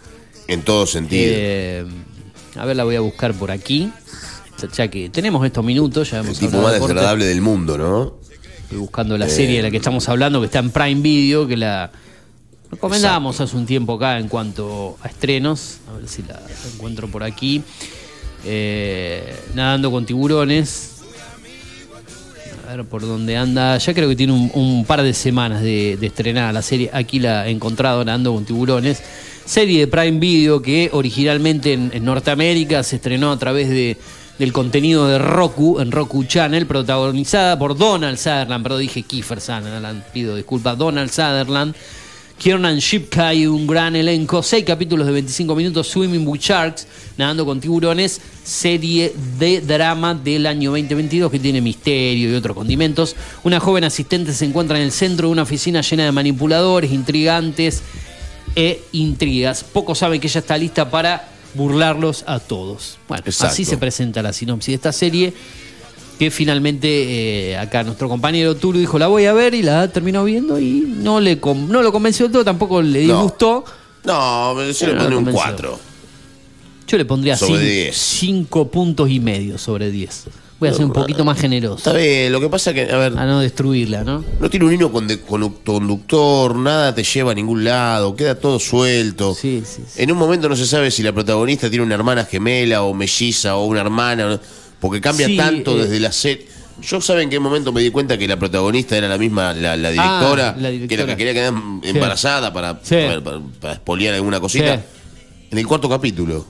En 0.51 0.63
todo 0.63 0.85
sentido. 0.85 1.33
Eh, 1.33 1.85
a 2.57 2.67
ver, 2.67 2.77
la 2.77 2.83
voy 2.83 2.97
a 2.97 3.01
buscar 3.01 3.33
por 3.35 3.51
aquí. 3.53 3.91
Ya 4.77 4.89
que 4.89 5.09
tenemos 5.09 5.47
estos 5.47 5.65
minutos, 5.65 6.11
ya 6.11 6.19
el 6.19 6.27
hemos 6.27 6.39
tipo 6.39 6.57
hablado 6.57 6.65
más 6.65 6.73
de 6.75 6.81
desagradable 6.81 7.25
del 7.25 7.41
mundo, 7.41 7.79
¿no? 7.79 8.15
Estoy 8.65 8.79
buscando 8.79 9.17
la 9.17 9.27
Eh, 9.27 9.31
serie 9.31 9.57
de 9.59 9.63
la 9.63 9.71
que 9.71 9.79
estamos 9.79 10.09
hablando, 10.09 10.41
que 10.41 10.47
está 10.47 10.59
en 10.59 10.71
Prime 10.71 11.01
Video, 11.01 11.47
que 11.47 11.57
la 11.57 11.91
recomendamos 12.71 13.41
hace 13.41 13.57
un 13.57 13.65
tiempo 13.65 13.95
acá 13.95 14.19
en 14.19 14.29
cuanto 14.29 14.99
a 15.03 15.09
estrenos. 15.09 15.79
A 15.89 15.97
ver 15.99 16.09
si 16.09 16.23
la 16.25 16.41
encuentro 16.75 17.09
por 17.09 17.23
aquí. 17.23 17.63
Eh, 18.45 19.35
nadando 19.55 19.91
con 19.91 20.05
tiburones. 20.05 20.97
A 22.69 22.75
ver 22.77 22.85
por 22.85 23.03
dónde 23.03 23.37
anda. 23.37 23.79
Ya 23.79 23.95
creo 23.95 24.09
que 24.09 24.17
tiene 24.17 24.33
un, 24.33 24.51
un 24.53 24.85
par 24.85 25.03
de 25.03 25.15
semanas 25.15 25.63
de, 25.63 25.97
de 25.99 26.07
estrenada 26.09 26.53
la 26.53 26.63
serie. 26.63 26.91
Aquí 26.93 27.19
la 27.19 27.47
he 27.49 27.51
encontrado 27.51 28.05
nadando 28.05 28.35
con 28.35 28.45
tiburones. 28.45 29.01
Serie 29.51 29.81
de 29.81 29.87
Prime 29.89 30.21
Video 30.21 30.63
que 30.63 30.91
originalmente 30.93 31.73
en, 31.73 32.05
Norteamérica 32.05 32.85
se 32.85 32.95
estrenó 32.95 33.33
a 33.33 33.37
través 33.37 33.69
de, 33.69 33.97
del 34.39 34.53
contenido 34.53 35.09
de 35.09 35.19
Roku, 35.19 35.81
en 35.81 35.91
Roku 35.91 36.23
Channel, 36.23 36.69
protagonizada 36.69 37.59
por 37.59 37.77
Donald 37.77 38.17
Sutherland, 38.17 38.63
pero 38.63 38.79
dije 38.79 39.03
Kiefer 39.03 39.41
Sutherland, 39.41 40.05
pido 40.13 40.37
disculpas, 40.37 40.79
Donald 40.79 41.11
Sutherland, 41.11 41.75
Kiernan 42.39 42.79
Shipka 42.79 43.35
y 43.35 43.49
un 43.49 43.67
gran 43.67 43.97
elenco. 43.97 44.41
Seis 44.41 44.65
capítulos 44.65 45.05
de 45.09 45.15
25 45.15 45.57
minutos. 45.57 45.89
Swimming 45.89 46.25
with 46.29 46.41
Sharks, 46.41 46.87
nadando 47.19 47.45
con 47.45 47.61
tiburones. 47.61 48.21
Serie 48.45 49.13
de 49.41 49.61
drama 49.63 50.15
del 50.15 50.47
año 50.47 50.71
2022 50.71 51.29
que 51.29 51.41
tiene 51.41 51.61
misterio 51.61 52.31
y 52.31 52.35
otros 52.35 52.57
condimentos. 52.57 53.17
Una 53.43 53.59
joven 53.59 53.83
asistente 53.83 54.33
se 54.33 54.45
encuentra 54.45 54.79
en 54.79 54.85
el 54.85 54.93
centro 54.93 55.27
de 55.27 55.33
una 55.33 55.43
oficina 55.43 55.81
llena 55.81 56.05
de 56.05 56.13
manipuladores, 56.13 56.93
intrigantes 56.93 57.83
e 58.57 58.83
intrigas. 58.93 59.65
Pocos 59.65 59.99
saben 59.99 60.21
que 60.21 60.27
ella 60.29 60.41
está 60.41 60.57
lista 60.59 60.91
para 60.91 61.29
burlarlos 61.55 62.25
a 62.27 62.39
todos. 62.39 62.99
Bueno, 63.09 63.23
Exacto. 63.27 63.53
así 63.53 63.65
se 63.65 63.77
presenta 63.77 64.23
la 64.23 64.33
sinopsis 64.33 64.69
de 64.69 64.75
esta 64.75 64.93
serie 64.93 65.33
que 66.19 66.31
finalmente 66.31 67.51
eh, 67.53 67.57
acá 67.57 67.83
nuestro 67.83 68.07
compañero 68.09 68.55
Turu 68.55 68.79
dijo 68.79 68.99
la 68.99 69.07
voy 69.07 69.25
a 69.25 69.33
ver 69.33 69.55
y 69.55 69.63
la 69.63 69.89
terminó 69.89 70.23
viendo 70.25 70.61
y 70.61 70.81
no 70.87 71.19
le 71.19 71.37
no 71.37 71.83
lo 71.83 71.93
convenció 71.93 72.27
del 72.27 72.33
todo, 72.33 72.45
tampoco 72.45 72.83
le 72.83 73.07
No. 73.07 73.15
disgustó. 73.15 73.65
No, 74.05 74.53
pero 74.57 74.71
yo 74.71 74.87
le 74.87 74.93
no 74.93 74.99
pondré 74.99 75.17
un 75.17 75.25
convenció. 75.25 75.43
4. 75.43 75.81
Yo 76.89 76.99
le 76.99 77.05
pondría 77.05 77.37
Sobre 77.37 77.93
5 77.93 78.59
10. 78.65 78.71
puntos 78.73 79.11
y 79.11 79.21
medio 79.21 79.57
sobre 79.59 79.91
10. 79.91 80.25
Voy 80.61 80.69
a 80.69 80.75
ser 80.75 80.85
un 80.85 80.93
poquito 80.93 81.25
más 81.25 81.41
generoso. 81.41 81.79
Está 81.79 81.95
bien, 81.95 82.31
lo 82.31 82.39
que 82.39 82.49
pasa 82.51 82.75
que, 82.75 82.83
a 82.83 82.97
ver. 82.99 83.19
A 83.19 83.25
no 83.25 83.41
destruirla, 83.41 84.05
¿no? 84.05 84.23
No 84.39 84.51
tiene 84.51 84.67
un 84.67 84.73
hilo 84.75 84.93
con- 84.93 85.09
conductor, 85.27 86.55
nada 86.55 86.95
te 86.95 87.03
lleva 87.03 87.33
a 87.33 87.35
ningún 87.35 87.65
lado, 87.65 88.15
queda 88.15 88.35
todo 88.35 88.59
suelto. 88.61 89.35
En 89.97 90.13
un 90.13 90.19
momento 90.19 90.49
no 90.49 90.57
se 90.57 90.67
sabe 90.67 90.91
si 90.91 91.03
la 91.03 91.13
protagonista 91.13 91.71
tiene 91.71 91.85
una 91.85 91.95
hermana 91.95 92.25
gemela 92.27 92.83
o 92.83 92.93
melliza 92.93 93.57
o 93.57 93.65
una 93.65 93.81
hermana, 93.81 94.39
porque 94.81 95.01
cambia 95.01 95.27
Sí, 95.27 95.37
tanto 95.37 95.77
eh. 95.79 95.85
desde 95.85 95.99
la 96.01 96.13
serie. 96.13 96.47
Yo 96.83 97.01
saben 97.01 97.25
en 97.25 97.31
qué 97.31 97.39
momento 97.41 97.73
me 97.73 97.81
di 97.83 97.91
cuenta 97.91 98.17
que 98.17 98.27
la 98.29 98.39
protagonista 98.39 98.97
era 98.97 99.09
la 99.09 99.19
misma, 99.19 99.53
la, 99.55 99.77
la 99.77 99.91
directora, 99.91 100.51
Ah, 100.51 100.61
la 100.61 100.69
que 100.69 100.73
directora. 100.79 101.03
la 101.07 101.13
que 101.13 101.17
quería 101.17 101.33
quedar 101.35 101.55
embarazada 101.83 102.53
para, 102.53 102.81
Sí. 102.83 102.97
para, 103.07 103.21
para- 103.23 103.41
para 103.61 103.73
espolear 103.75 104.15
alguna 104.15 104.41
cosita. 104.41 104.77
Sí. 104.77 104.83
En 105.53 105.59
el 105.59 105.67
cuarto 105.67 105.89
capítulo. 105.89 106.47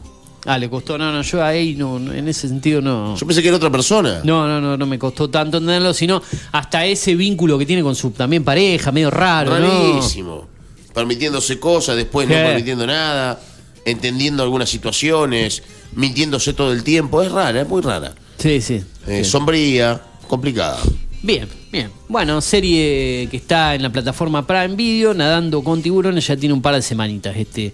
Ah, 0.47 0.59
le 0.59 0.71
costó, 0.71 0.97
no, 0.97 1.12
no, 1.12 1.23
yo 1.23 1.45
ahí 1.45 1.75
no, 1.75 1.99
no, 1.99 2.12
en 2.15 2.27
ese 2.27 2.49
sentido 2.49 2.81
no. 2.81 3.15
Yo 3.17 3.27
pensé 3.27 3.43
que 3.43 3.49
era 3.49 3.59
otra 3.59 3.71
persona. 3.71 4.21
No, 4.25 4.47
no, 4.47 4.61
no, 4.61 4.77
no 4.77 4.87
me 4.87 4.99
costó 4.99 5.29
tanto 5.29 5.59
entenderlo, 5.59 5.93
sino 5.93 6.23
hasta 6.53 6.85
ese 6.87 7.15
vínculo 7.15 7.59
que 7.59 7.67
tiene 7.67 7.83
con 7.83 7.95
su 7.95 8.11
también 8.12 8.43
pareja, 8.43 8.91
medio 8.91 9.11
raro, 9.11 9.59
¿no? 9.59 9.93
Rarísimo. 9.93 10.49
Permitiéndose 10.95 11.61
cosas, 11.61 11.97
después 11.97 12.27
no 12.27 12.35
permitiendo 12.35 12.87
nada, 12.87 13.41
entendiendo 13.85 14.43
algunas 14.43 14.69
situaciones, 14.69 15.62
mintiéndose 15.95 16.55
todo 16.55 16.73
el 16.73 16.83
tiempo. 16.83 17.23
Es 17.23 17.31
rara, 17.31 17.61
es 17.61 17.69
muy 17.69 17.83
rara. 17.83 18.15
Sí, 18.39 18.61
sí. 18.61 18.83
Eh, 19.07 19.23
sí. 19.23 19.31
Sombría, 19.31 20.01
complicada. 20.27 20.79
Bien, 21.23 21.47
bien. 21.71 21.91
Bueno, 22.09 22.41
serie 22.41 23.29
que 23.31 23.37
está 23.37 23.75
en 23.75 23.83
la 23.83 23.91
plataforma 23.93 24.47
Prime 24.47 24.75
Video, 24.75 25.12
nadando 25.12 25.62
con 25.62 25.83
tiburones, 25.83 26.27
ya 26.27 26.37
tiene 26.37 26.55
un 26.55 26.62
par 26.62 26.75
de 26.75 26.83
semanitas 26.83 27.37
este, 27.37 27.73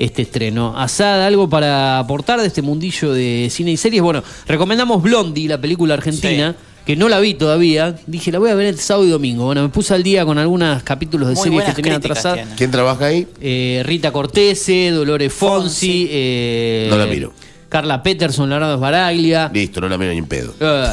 este 0.00 0.22
estreno. 0.22 0.76
Asada, 0.76 1.26
algo 1.26 1.48
para 1.48 1.98
aportar 1.98 2.40
de 2.40 2.46
este 2.46 2.62
mundillo 2.62 3.12
de 3.12 3.48
cine 3.50 3.72
y 3.72 3.76
series. 3.76 4.02
Bueno, 4.02 4.22
recomendamos 4.46 5.02
Blondie, 5.02 5.48
la 5.48 5.60
película 5.60 5.94
argentina. 5.94 6.56
Que 6.86 6.96
no 6.96 7.10
la 7.10 7.20
vi 7.20 7.34
todavía, 7.34 7.94
dije 8.06 8.32
la 8.32 8.38
voy 8.38 8.50
a 8.50 8.54
ver 8.54 8.66
el 8.66 8.78
sábado 8.78 9.06
y 9.06 9.10
domingo. 9.10 9.44
Bueno, 9.44 9.62
me 9.62 9.68
puse 9.68 9.94
al 9.94 10.02
día 10.02 10.24
con 10.24 10.38
algunos 10.38 10.82
capítulos 10.82 11.28
de 11.28 11.34
Muy 11.34 11.44
series 11.44 11.64
que 11.64 11.82
tenía 11.82 11.98
atrasadas. 11.98 12.48
¿Quién 12.56 12.70
trabaja 12.70 13.04
ahí? 13.04 13.28
Eh, 13.40 13.82
Rita 13.84 14.10
Cortese, 14.10 14.90
Dolores 14.90 15.32
Fonsi, 15.32 16.08
eh, 16.10 16.88
No 16.90 16.96
la 16.96 17.06
miro. 17.06 17.32
Carla 17.68 18.02
Peterson, 18.02 18.48
Leonardo 18.48 18.78
Sbaraglia. 18.78 19.50
Listo, 19.52 19.80
no 19.80 19.88
la 19.88 19.98
miro 19.98 20.10
ni 20.10 20.18
en 20.18 20.26
pedo. 20.26 20.54
Eh, 20.58 20.86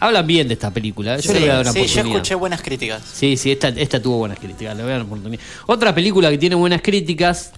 hablan 0.00 0.26
bien 0.26 0.48
de 0.48 0.54
esta 0.54 0.72
película. 0.72 1.18
Yo 1.18 1.32
le 1.32 1.40
voy 1.40 1.48
a 1.48 1.52
dar 1.54 1.62
una 1.62 1.72
sí, 1.72 1.86
yo 1.86 2.00
escuché 2.00 2.34
buenas 2.34 2.62
críticas. 2.62 3.02
Sí, 3.12 3.36
sí, 3.36 3.52
esta, 3.52 3.68
esta 3.68 4.00
tuvo 4.00 4.18
buenas 4.18 4.38
críticas, 4.38 4.76
le 4.76 4.82
voy 4.82 4.90
a 4.90 4.94
dar 4.94 5.02
una 5.02 5.12
oportunidad. 5.12 5.42
Otra 5.66 5.94
película 5.94 6.30
que 6.30 6.38
tiene 6.38 6.54
buenas 6.54 6.82
críticas 6.82 7.52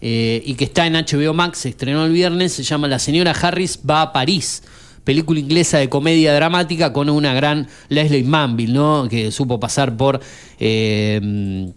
eh, 0.00 0.42
y 0.44 0.54
que 0.54 0.64
está 0.64 0.86
en 0.86 0.94
HBO 0.94 1.34
Max, 1.34 1.58
se 1.58 1.70
estrenó 1.70 2.04
el 2.04 2.12
viernes, 2.12 2.52
se 2.52 2.62
llama 2.62 2.88
La 2.88 2.98
señora 2.98 3.32
Harris 3.32 3.80
va 3.88 4.02
a 4.02 4.12
París. 4.12 4.62
Película 5.04 5.40
inglesa 5.40 5.78
de 5.78 5.88
comedia 5.88 6.34
dramática 6.34 6.92
con 6.92 7.08
una 7.08 7.32
gran 7.32 7.68
Leslie 7.88 8.22
Manville, 8.22 8.72
¿no? 8.72 9.08
Que 9.08 9.30
supo 9.30 9.58
pasar 9.58 9.96
por, 9.96 10.20
eh, 10.58 11.72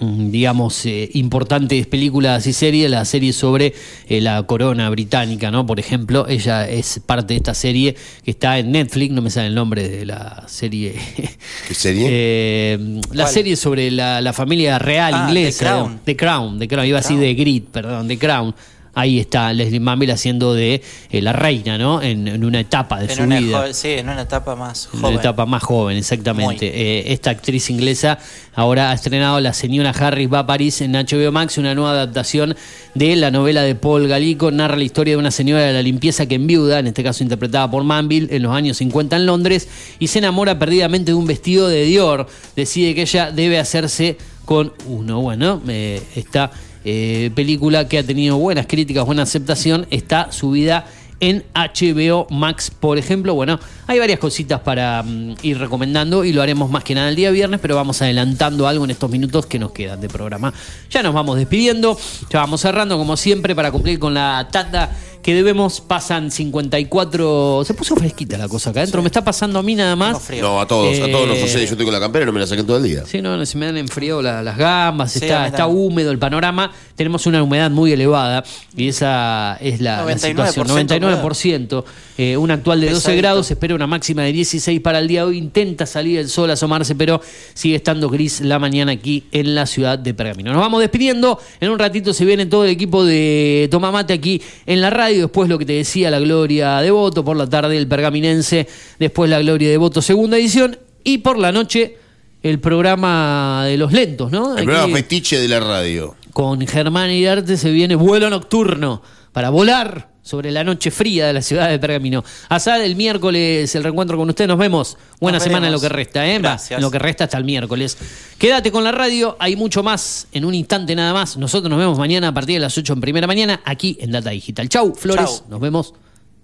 digamos, 0.00 0.86
eh, 0.86 1.10
importantes 1.14 1.86
películas 1.86 2.46
y 2.46 2.52
series. 2.52 2.90
La 2.90 3.04
serie 3.04 3.32
sobre 3.32 3.74
eh, 4.08 4.20
la 4.20 4.42
corona 4.44 4.88
británica, 4.90 5.50
¿no? 5.50 5.66
Por 5.66 5.80
ejemplo, 5.80 6.26
ella 6.28 6.68
es 6.68 7.00
parte 7.04 7.34
de 7.34 7.38
esta 7.38 7.54
serie 7.54 7.96
que 8.24 8.30
está 8.30 8.58
en 8.58 8.72
Netflix, 8.72 9.12
no 9.12 9.22
me 9.22 9.30
sale 9.30 9.48
el 9.48 9.54
nombre 9.54 9.88
de 9.88 10.06
la 10.06 10.44
serie. 10.48 10.94
¿Qué 11.68 11.74
serie? 11.74 12.06
Eh, 12.10 12.78
la 13.12 13.24
¿Cuál? 13.24 13.34
serie 13.34 13.56
sobre 13.56 13.90
la, 13.90 14.20
la 14.20 14.32
familia 14.32 14.78
real 14.78 15.12
Ah, 15.14 15.26
inglesa. 15.28 15.58
The 15.58 15.64
Crown. 15.64 15.92
¿no? 15.92 16.00
The 16.04 16.16
Crown, 16.16 16.58
The 16.58 16.68
Crown, 16.68 16.86
iba 16.86 16.98
así 16.98 17.16
de 17.16 17.34
Grid, 17.34 17.64
perdón, 17.72 18.08
The 18.08 18.18
Crown. 18.18 18.54
Ahí 19.00 19.18
está 19.18 19.52
Leslie 19.52 19.80
Manville 19.80 20.12
haciendo 20.12 20.52
de 20.54 20.82
eh, 21.10 21.22
la 21.22 21.32
reina, 21.32 21.78
¿no? 21.78 22.02
En, 22.02 22.28
en 22.28 22.44
una 22.44 22.60
etapa 22.60 22.98
de 23.00 23.06
En 23.06 23.16
su 23.16 23.22
una, 23.22 23.40
vida. 23.40 23.66
jo- 23.66 23.72
sí, 23.72 23.88
en 23.88 24.08
una 24.10 24.22
etapa 24.22 24.54
más 24.56 24.84
En 24.92 25.00
joven. 25.00 25.12
una 25.14 25.20
etapa 25.20 25.46
más 25.46 25.62
joven, 25.62 25.96
exactamente. 25.96 26.66
Eh, 26.66 27.12
esta 27.12 27.30
actriz 27.30 27.70
inglesa 27.70 28.18
ahora 28.54 28.90
ha 28.90 28.94
estrenado 28.94 29.40
La 29.40 29.54
señora 29.54 29.90
Harris 29.90 30.30
va 30.30 30.40
a 30.40 30.46
París 30.46 30.80
en 30.82 30.92
HBO 30.92 31.32
Max, 31.32 31.56
una 31.56 31.74
nueva 31.74 31.92
adaptación 31.92 32.54
de 32.94 33.16
la 33.16 33.30
novela 33.30 33.62
de 33.62 33.74
Paul 33.74 34.06
Galico. 34.06 34.50
Narra 34.50 34.76
la 34.76 34.84
historia 34.84 35.14
de 35.14 35.18
una 35.18 35.30
señora 35.30 35.62
de 35.62 35.72
la 35.72 35.82
limpieza 35.82 36.26
que 36.26 36.34
enviuda, 36.34 36.78
en 36.80 36.88
este 36.88 37.02
caso 37.02 37.22
interpretada 37.22 37.70
por 37.70 37.82
Manville, 37.84 38.28
en 38.36 38.42
los 38.42 38.52
años 38.52 38.76
50 38.76 39.16
en 39.16 39.26
Londres, 39.26 39.68
y 39.98 40.08
se 40.08 40.18
enamora 40.18 40.58
perdidamente 40.58 41.12
de 41.12 41.14
un 41.14 41.26
vestido 41.26 41.68
de 41.68 41.84
Dior. 41.84 42.26
Decide 42.54 42.94
que 42.94 43.02
ella 43.02 43.30
debe 43.30 43.58
hacerse 43.58 44.18
con 44.44 44.72
uno. 44.86 45.20
Bueno, 45.20 45.62
eh, 45.68 46.02
esta 46.16 46.50
eh, 46.84 47.30
película 47.34 47.88
que 47.88 47.98
ha 47.98 48.02
tenido 48.02 48.38
buenas 48.38 48.66
críticas, 48.66 49.04
buena 49.04 49.22
aceptación, 49.22 49.86
está 49.90 50.32
subida 50.32 50.86
en 51.20 51.44
HBO 51.54 52.26
Max, 52.30 52.70
por 52.70 52.98
ejemplo. 52.98 53.34
Bueno, 53.34 53.60
hay 53.90 53.98
varias 53.98 54.20
cositas 54.20 54.60
para 54.60 55.02
mm, 55.02 55.34
ir 55.42 55.58
recomendando 55.58 56.24
y 56.24 56.32
lo 56.32 56.42
haremos 56.42 56.70
más 56.70 56.84
que 56.84 56.94
nada 56.94 57.08
el 57.08 57.16
día 57.16 57.30
viernes, 57.32 57.58
pero 57.60 57.74
vamos 57.74 58.00
adelantando 58.02 58.68
algo 58.68 58.84
en 58.84 58.92
estos 58.92 59.10
minutos 59.10 59.46
que 59.46 59.58
nos 59.58 59.72
quedan 59.72 60.00
de 60.00 60.08
programa. 60.08 60.52
Ya 60.90 61.02
nos 61.02 61.12
vamos 61.12 61.36
despidiendo, 61.36 61.98
ya 62.30 62.38
vamos 62.38 62.60
cerrando 62.60 62.96
como 62.98 63.16
siempre 63.16 63.54
para 63.56 63.72
cumplir 63.72 63.98
con 63.98 64.14
la 64.14 64.48
tanda 64.52 64.90
que 65.22 65.34
debemos. 65.34 65.80
Pasan 65.80 66.30
54... 66.30 67.62
Se 67.66 67.74
puso 67.74 67.94
fresquita 67.96 68.38
la 68.38 68.48
cosa 68.48 68.70
acá 68.70 68.80
adentro, 68.80 69.02
me 69.02 69.08
está 69.08 69.22
pasando 69.24 69.58
a 69.58 69.62
mí 69.62 69.74
nada 69.74 69.96
más. 69.96 70.30
No, 70.40 70.60
a 70.60 70.66
todos, 70.66 70.98
a 70.98 71.10
todos 71.10 71.28
nos 71.28 71.36
Eh, 71.38 71.40
sucede. 71.42 71.66
Yo 71.66 71.76
tengo 71.76 71.90
la 71.90 72.00
campera 72.00 72.22
y 72.22 72.26
no 72.26 72.32
me 72.32 72.40
la 72.40 72.46
saqué 72.46 72.62
todo 72.62 72.76
el 72.78 72.84
día. 72.84 73.02
Sí, 73.06 73.20
no, 73.20 73.44
se 73.44 73.58
me 73.58 73.66
han 73.66 73.76
enfriado 73.76 74.22
la- 74.22 74.42
las 74.42 74.56
gambas, 74.56 75.12
Sí, 75.12 75.18
está, 75.22 75.46
está 75.46 75.66
húmedo 75.66 76.10
el 76.10 76.18
panorama, 76.18 76.70
tenemos 76.96 77.26
una 77.26 77.42
humedad 77.42 77.70
muy 77.70 77.92
elevada 77.92 78.44
y 78.76 78.88
esa 78.88 79.56
es 79.60 79.80
la, 79.80 80.04
la 80.04 80.14
99% 80.14 80.18
situación. 80.46 80.68
99%, 80.68 81.84
eh, 82.18 82.36
un 82.36 82.50
actual 82.50 82.80
de 82.80 82.86
12 82.88 82.96
Pesadito. 83.00 83.22
grados, 83.22 83.46
se 83.46 83.54
espera 83.54 83.74
una 83.80 83.86
máxima 83.86 84.24
de 84.24 84.32
16 84.34 84.78
para 84.82 84.98
el 84.98 85.08
día 85.08 85.20
de 85.22 85.28
hoy, 85.28 85.38
intenta 85.38 85.86
salir 85.86 86.18
el 86.18 86.28
sol, 86.28 86.50
asomarse, 86.50 86.94
pero 86.94 87.22
sigue 87.54 87.76
estando 87.76 88.10
gris 88.10 88.42
la 88.42 88.58
mañana 88.58 88.92
aquí 88.92 89.24
en 89.32 89.54
la 89.54 89.64
ciudad 89.64 89.98
de 89.98 90.12
Pergamino. 90.12 90.52
Nos 90.52 90.60
vamos 90.60 90.82
despidiendo, 90.82 91.38
en 91.60 91.70
un 91.70 91.78
ratito 91.78 92.12
se 92.12 92.26
viene 92.26 92.44
todo 92.44 92.64
el 92.64 92.70
equipo 92.70 93.06
de 93.06 93.68
Tomamate 93.70 94.12
aquí 94.12 94.42
en 94.66 94.82
la 94.82 94.90
radio, 94.90 95.22
después 95.22 95.48
lo 95.48 95.58
que 95.58 95.64
te 95.64 95.72
decía, 95.72 96.10
la 96.10 96.20
Gloria 96.20 96.80
de 96.80 96.90
Voto, 96.90 97.24
por 97.24 97.38
la 97.38 97.48
tarde 97.48 97.78
el 97.78 97.88
Pergaminense, 97.88 98.68
después 98.98 99.30
la 99.30 99.40
Gloria 99.40 99.70
de 99.70 99.78
Voto 99.78 100.02
segunda 100.02 100.36
edición 100.36 100.78
y 101.02 101.18
por 101.18 101.38
la 101.38 101.50
noche 101.50 101.96
el 102.42 102.60
programa 102.60 103.64
de 103.64 103.78
los 103.78 103.92
lentos, 103.92 104.30
¿no? 104.30 104.52
El 104.52 104.58
Aquí 104.58 104.66
programa 104.66 104.94
fetiche 104.94 105.38
de 105.38 105.48
la 105.48 105.60
radio. 105.60 106.16
con 106.34 106.66
Germán 106.66 107.10
Iriarte 107.10 107.56
se 107.56 107.70
viene 107.70 107.94
vuelo 107.94 108.28
nocturno 108.28 109.00
para 109.32 109.48
volar 109.48 110.09
sobre 110.22 110.50
la 110.50 110.62
noche 110.64 110.90
fría 110.90 111.26
de 111.26 111.32
la 111.32 111.42
ciudad 111.42 111.68
de 111.68 111.78
Pergamino. 111.78 112.24
Asad 112.48 112.82
el 112.84 112.96
miércoles 112.96 113.74
el 113.74 113.82
reencuentro 113.82 114.16
con 114.16 114.28
usted, 114.28 114.46
nos 114.46 114.58
vemos. 114.58 114.96
Buena 115.20 115.38
Nos 115.38 115.44
semana 115.44 115.66
en 115.66 115.72
lo 115.72 115.80
que 115.80 115.88
resta, 115.88 116.26
¿eh? 116.26 116.34
Va, 116.38 116.50
Gracias. 116.50 116.78
en 116.78 116.82
lo 116.82 116.90
que 116.90 116.98
resta 116.98 117.24
hasta 117.24 117.36
el 117.38 117.44
miércoles. 117.44 117.96
Quédate 118.38 118.70
con 118.72 118.84
la 118.84 118.92
radio, 118.92 119.36
hay 119.38 119.56
mucho 119.56 119.82
más 119.82 120.26
en 120.32 120.44
un 120.44 120.54
instante 120.54 120.94
nada 120.94 121.12
más. 121.12 121.36
Nosotros 121.36 121.70
nos 121.70 121.78
vemos 121.78 121.98
mañana 121.98 122.28
a 122.28 122.34
partir 122.34 122.56
de 122.56 122.60
las 122.60 122.76
8 122.76 122.92
en 122.92 123.00
primera 123.00 123.26
mañana 123.26 123.60
aquí 123.64 123.96
en 124.00 124.10
Data 124.12 124.30
Digital. 124.30 124.68
Chau, 124.68 124.94
Flores, 124.94 125.24
Chau. 125.40 125.44
nos 125.48 125.60
vemos. 125.60 125.94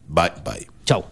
Bye, 0.09 0.33
bye. 0.45 0.67
Chau. 0.85 1.05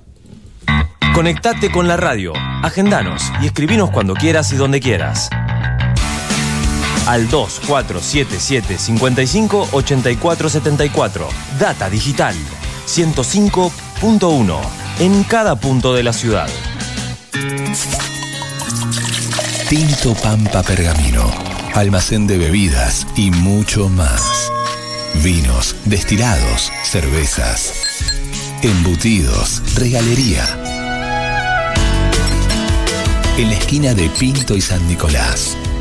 Conectate 1.15 1.71
con 1.71 1.87
la 1.87 1.97
radio, 1.97 2.33
agendanos 2.63 3.23
y 3.41 3.47
escribinos 3.47 3.91
cuando 3.91 4.15
quieras 4.15 4.53
y 4.53 4.57
donde 4.57 4.81
quieras. 4.81 5.31
Al 7.07 7.29
2477 7.29 8.79
55 8.79 9.69
84 9.73 10.49
74. 10.49 11.29
Data 11.59 11.91
Digital 11.91 12.35
105.1 12.87 14.61
en 15.01 15.25
cada 15.25 15.57
punto 15.57 15.95
de 15.95 16.03
la 16.03 16.13
ciudad. 16.13 16.49
Tinto 19.69 20.15
Pampa 20.15 20.63
Pergamino, 20.63 21.31
almacén 21.75 22.27
de 22.27 22.39
bebidas 22.39 23.07
y 23.17 23.31
mucho 23.31 23.89
más. 23.89 24.51
Vinos, 25.23 25.75
destilados, 25.85 26.71
cervezas, 26.85 27.73
embutidos, 28.63 29.63
regalería. 29.75 30.45
En 33.37 33.49
la 33.49 33.57
esquina 33.57 33.95
de 33.95 34.09
Pinto 34.11 34.55
y 34.55 34.61
San 34.61 34.87
Nicolás, 34.87 35.57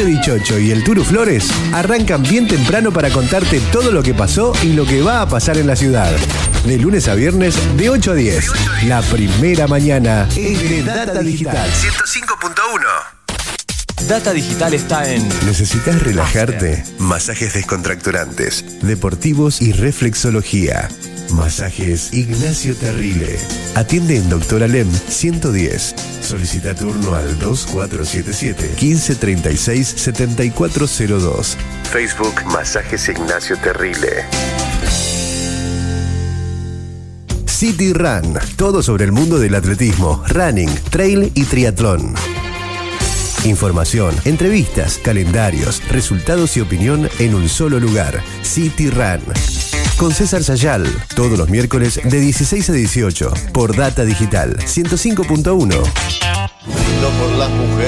Eugenio 0.00 0.20
Dichocho 0.20 0.58
y 0.58 0.70
el 0.70 0.82
Turu 0.82 1.04
Flores 1.04 1.50
arrancan 1.74 2.22
bien 2.22 2.48
temprano 2.48 2.90
para 2.90 3.10
contarte 3.10 3.60
todo 3.72 3.90
lo 3.90 4.02
que 4.02 4.14
pasó 4.14 4.52
y 4.62 4.72
lo 4.72 4.86
que 4.86 5.02
va 5.02 5.20
a 5.20 5.28
pasar 5.28 5.58
en 5.58 5.66
la 5.66 5.76
ciudad. 5.76 6.10
De 6.64 6.78
lunes 6.78 7.06
a 7.08 7.14
viernes, 7.14 7.56
de 7.76 7.90
8 7.90 8.12
a 8.12 8.14
10. 8.14 8.50
La 8.86 9.02
primera 9.02 9.66
mañana 9.66 10.26
es 10.36 10.68
de 10.68 10.82
Data 10.82 11.20
Digital. 11.20 11.70
105.1. 11.70 13.19
Data 14.08 14.32
Digital 14.32 14.74
está 14.74 15.08
en 15.12 15.28
¿Necesitas 15.46 16.02
relajarte? 16.02 16.82
Masajes 16.98 17.54
descontracturantes, 17.54 18.64
deportivos 18.82 19.60
y 19.62 19.72
reflexología. 19.72 20.88
Masajes 21.30 22.12
Ignacio 22.12 22.74
Terrile. 22.74 23.38
Atiende 23.76 24.16
en 24.16 24.28
Doctor 24.28 24.62
Alem 24.62 24.90
110. 24.90 25.94
Solicita 26.22 26.74
turno 26.74 27.14
al 27.14 27.38
2477 27.38 28.74
1536 28.80 29.94
7402. 29.96 31.56
Facebook 31.90 32.44
Masajes 32.46 33.08
Ignacio 33.08 33.56
Terrile. 33.58 34.24
City 37.46 37.92
Run. 37.92 38.38
Todo 38.56 38.82
sobre 38.82 39.04
el 39.04 39.12
mundo 39.12 39.38
del 39.38 39.54
atletismo, 39.54 40.24
running, 40.28 40.70
trail 40.90 41.30
y 41.34 41.44
triatlón. 41.44 42.14
Información, 43.44 44.14
entrevistas, 44.26 44.98
calendarios, 44.98 45.82
resultados 45.88 46.56
y 46.58 46.60
opinión 46.60 47.08
en 47.18 47.34
un 47.34 47.48
solo 47.48 47.80
lugar. 47.80 48.22
City 48.42 48.90
Run. 48.90 49.20
Con 49.96 50.12
César 50.12 50.44
Sayal, 50.44 50.86
todos 51.14 51.38
los 51.38 51.48
miércoles 51.48 52.00
de 52.04 52.20
16 52.20 52.70
a 52.70 52.72
18 52.74 53.32
por 53.52 53.74
Data 53.74 54.04
Digital 54.04 54.58
105.1. 54.58 55.70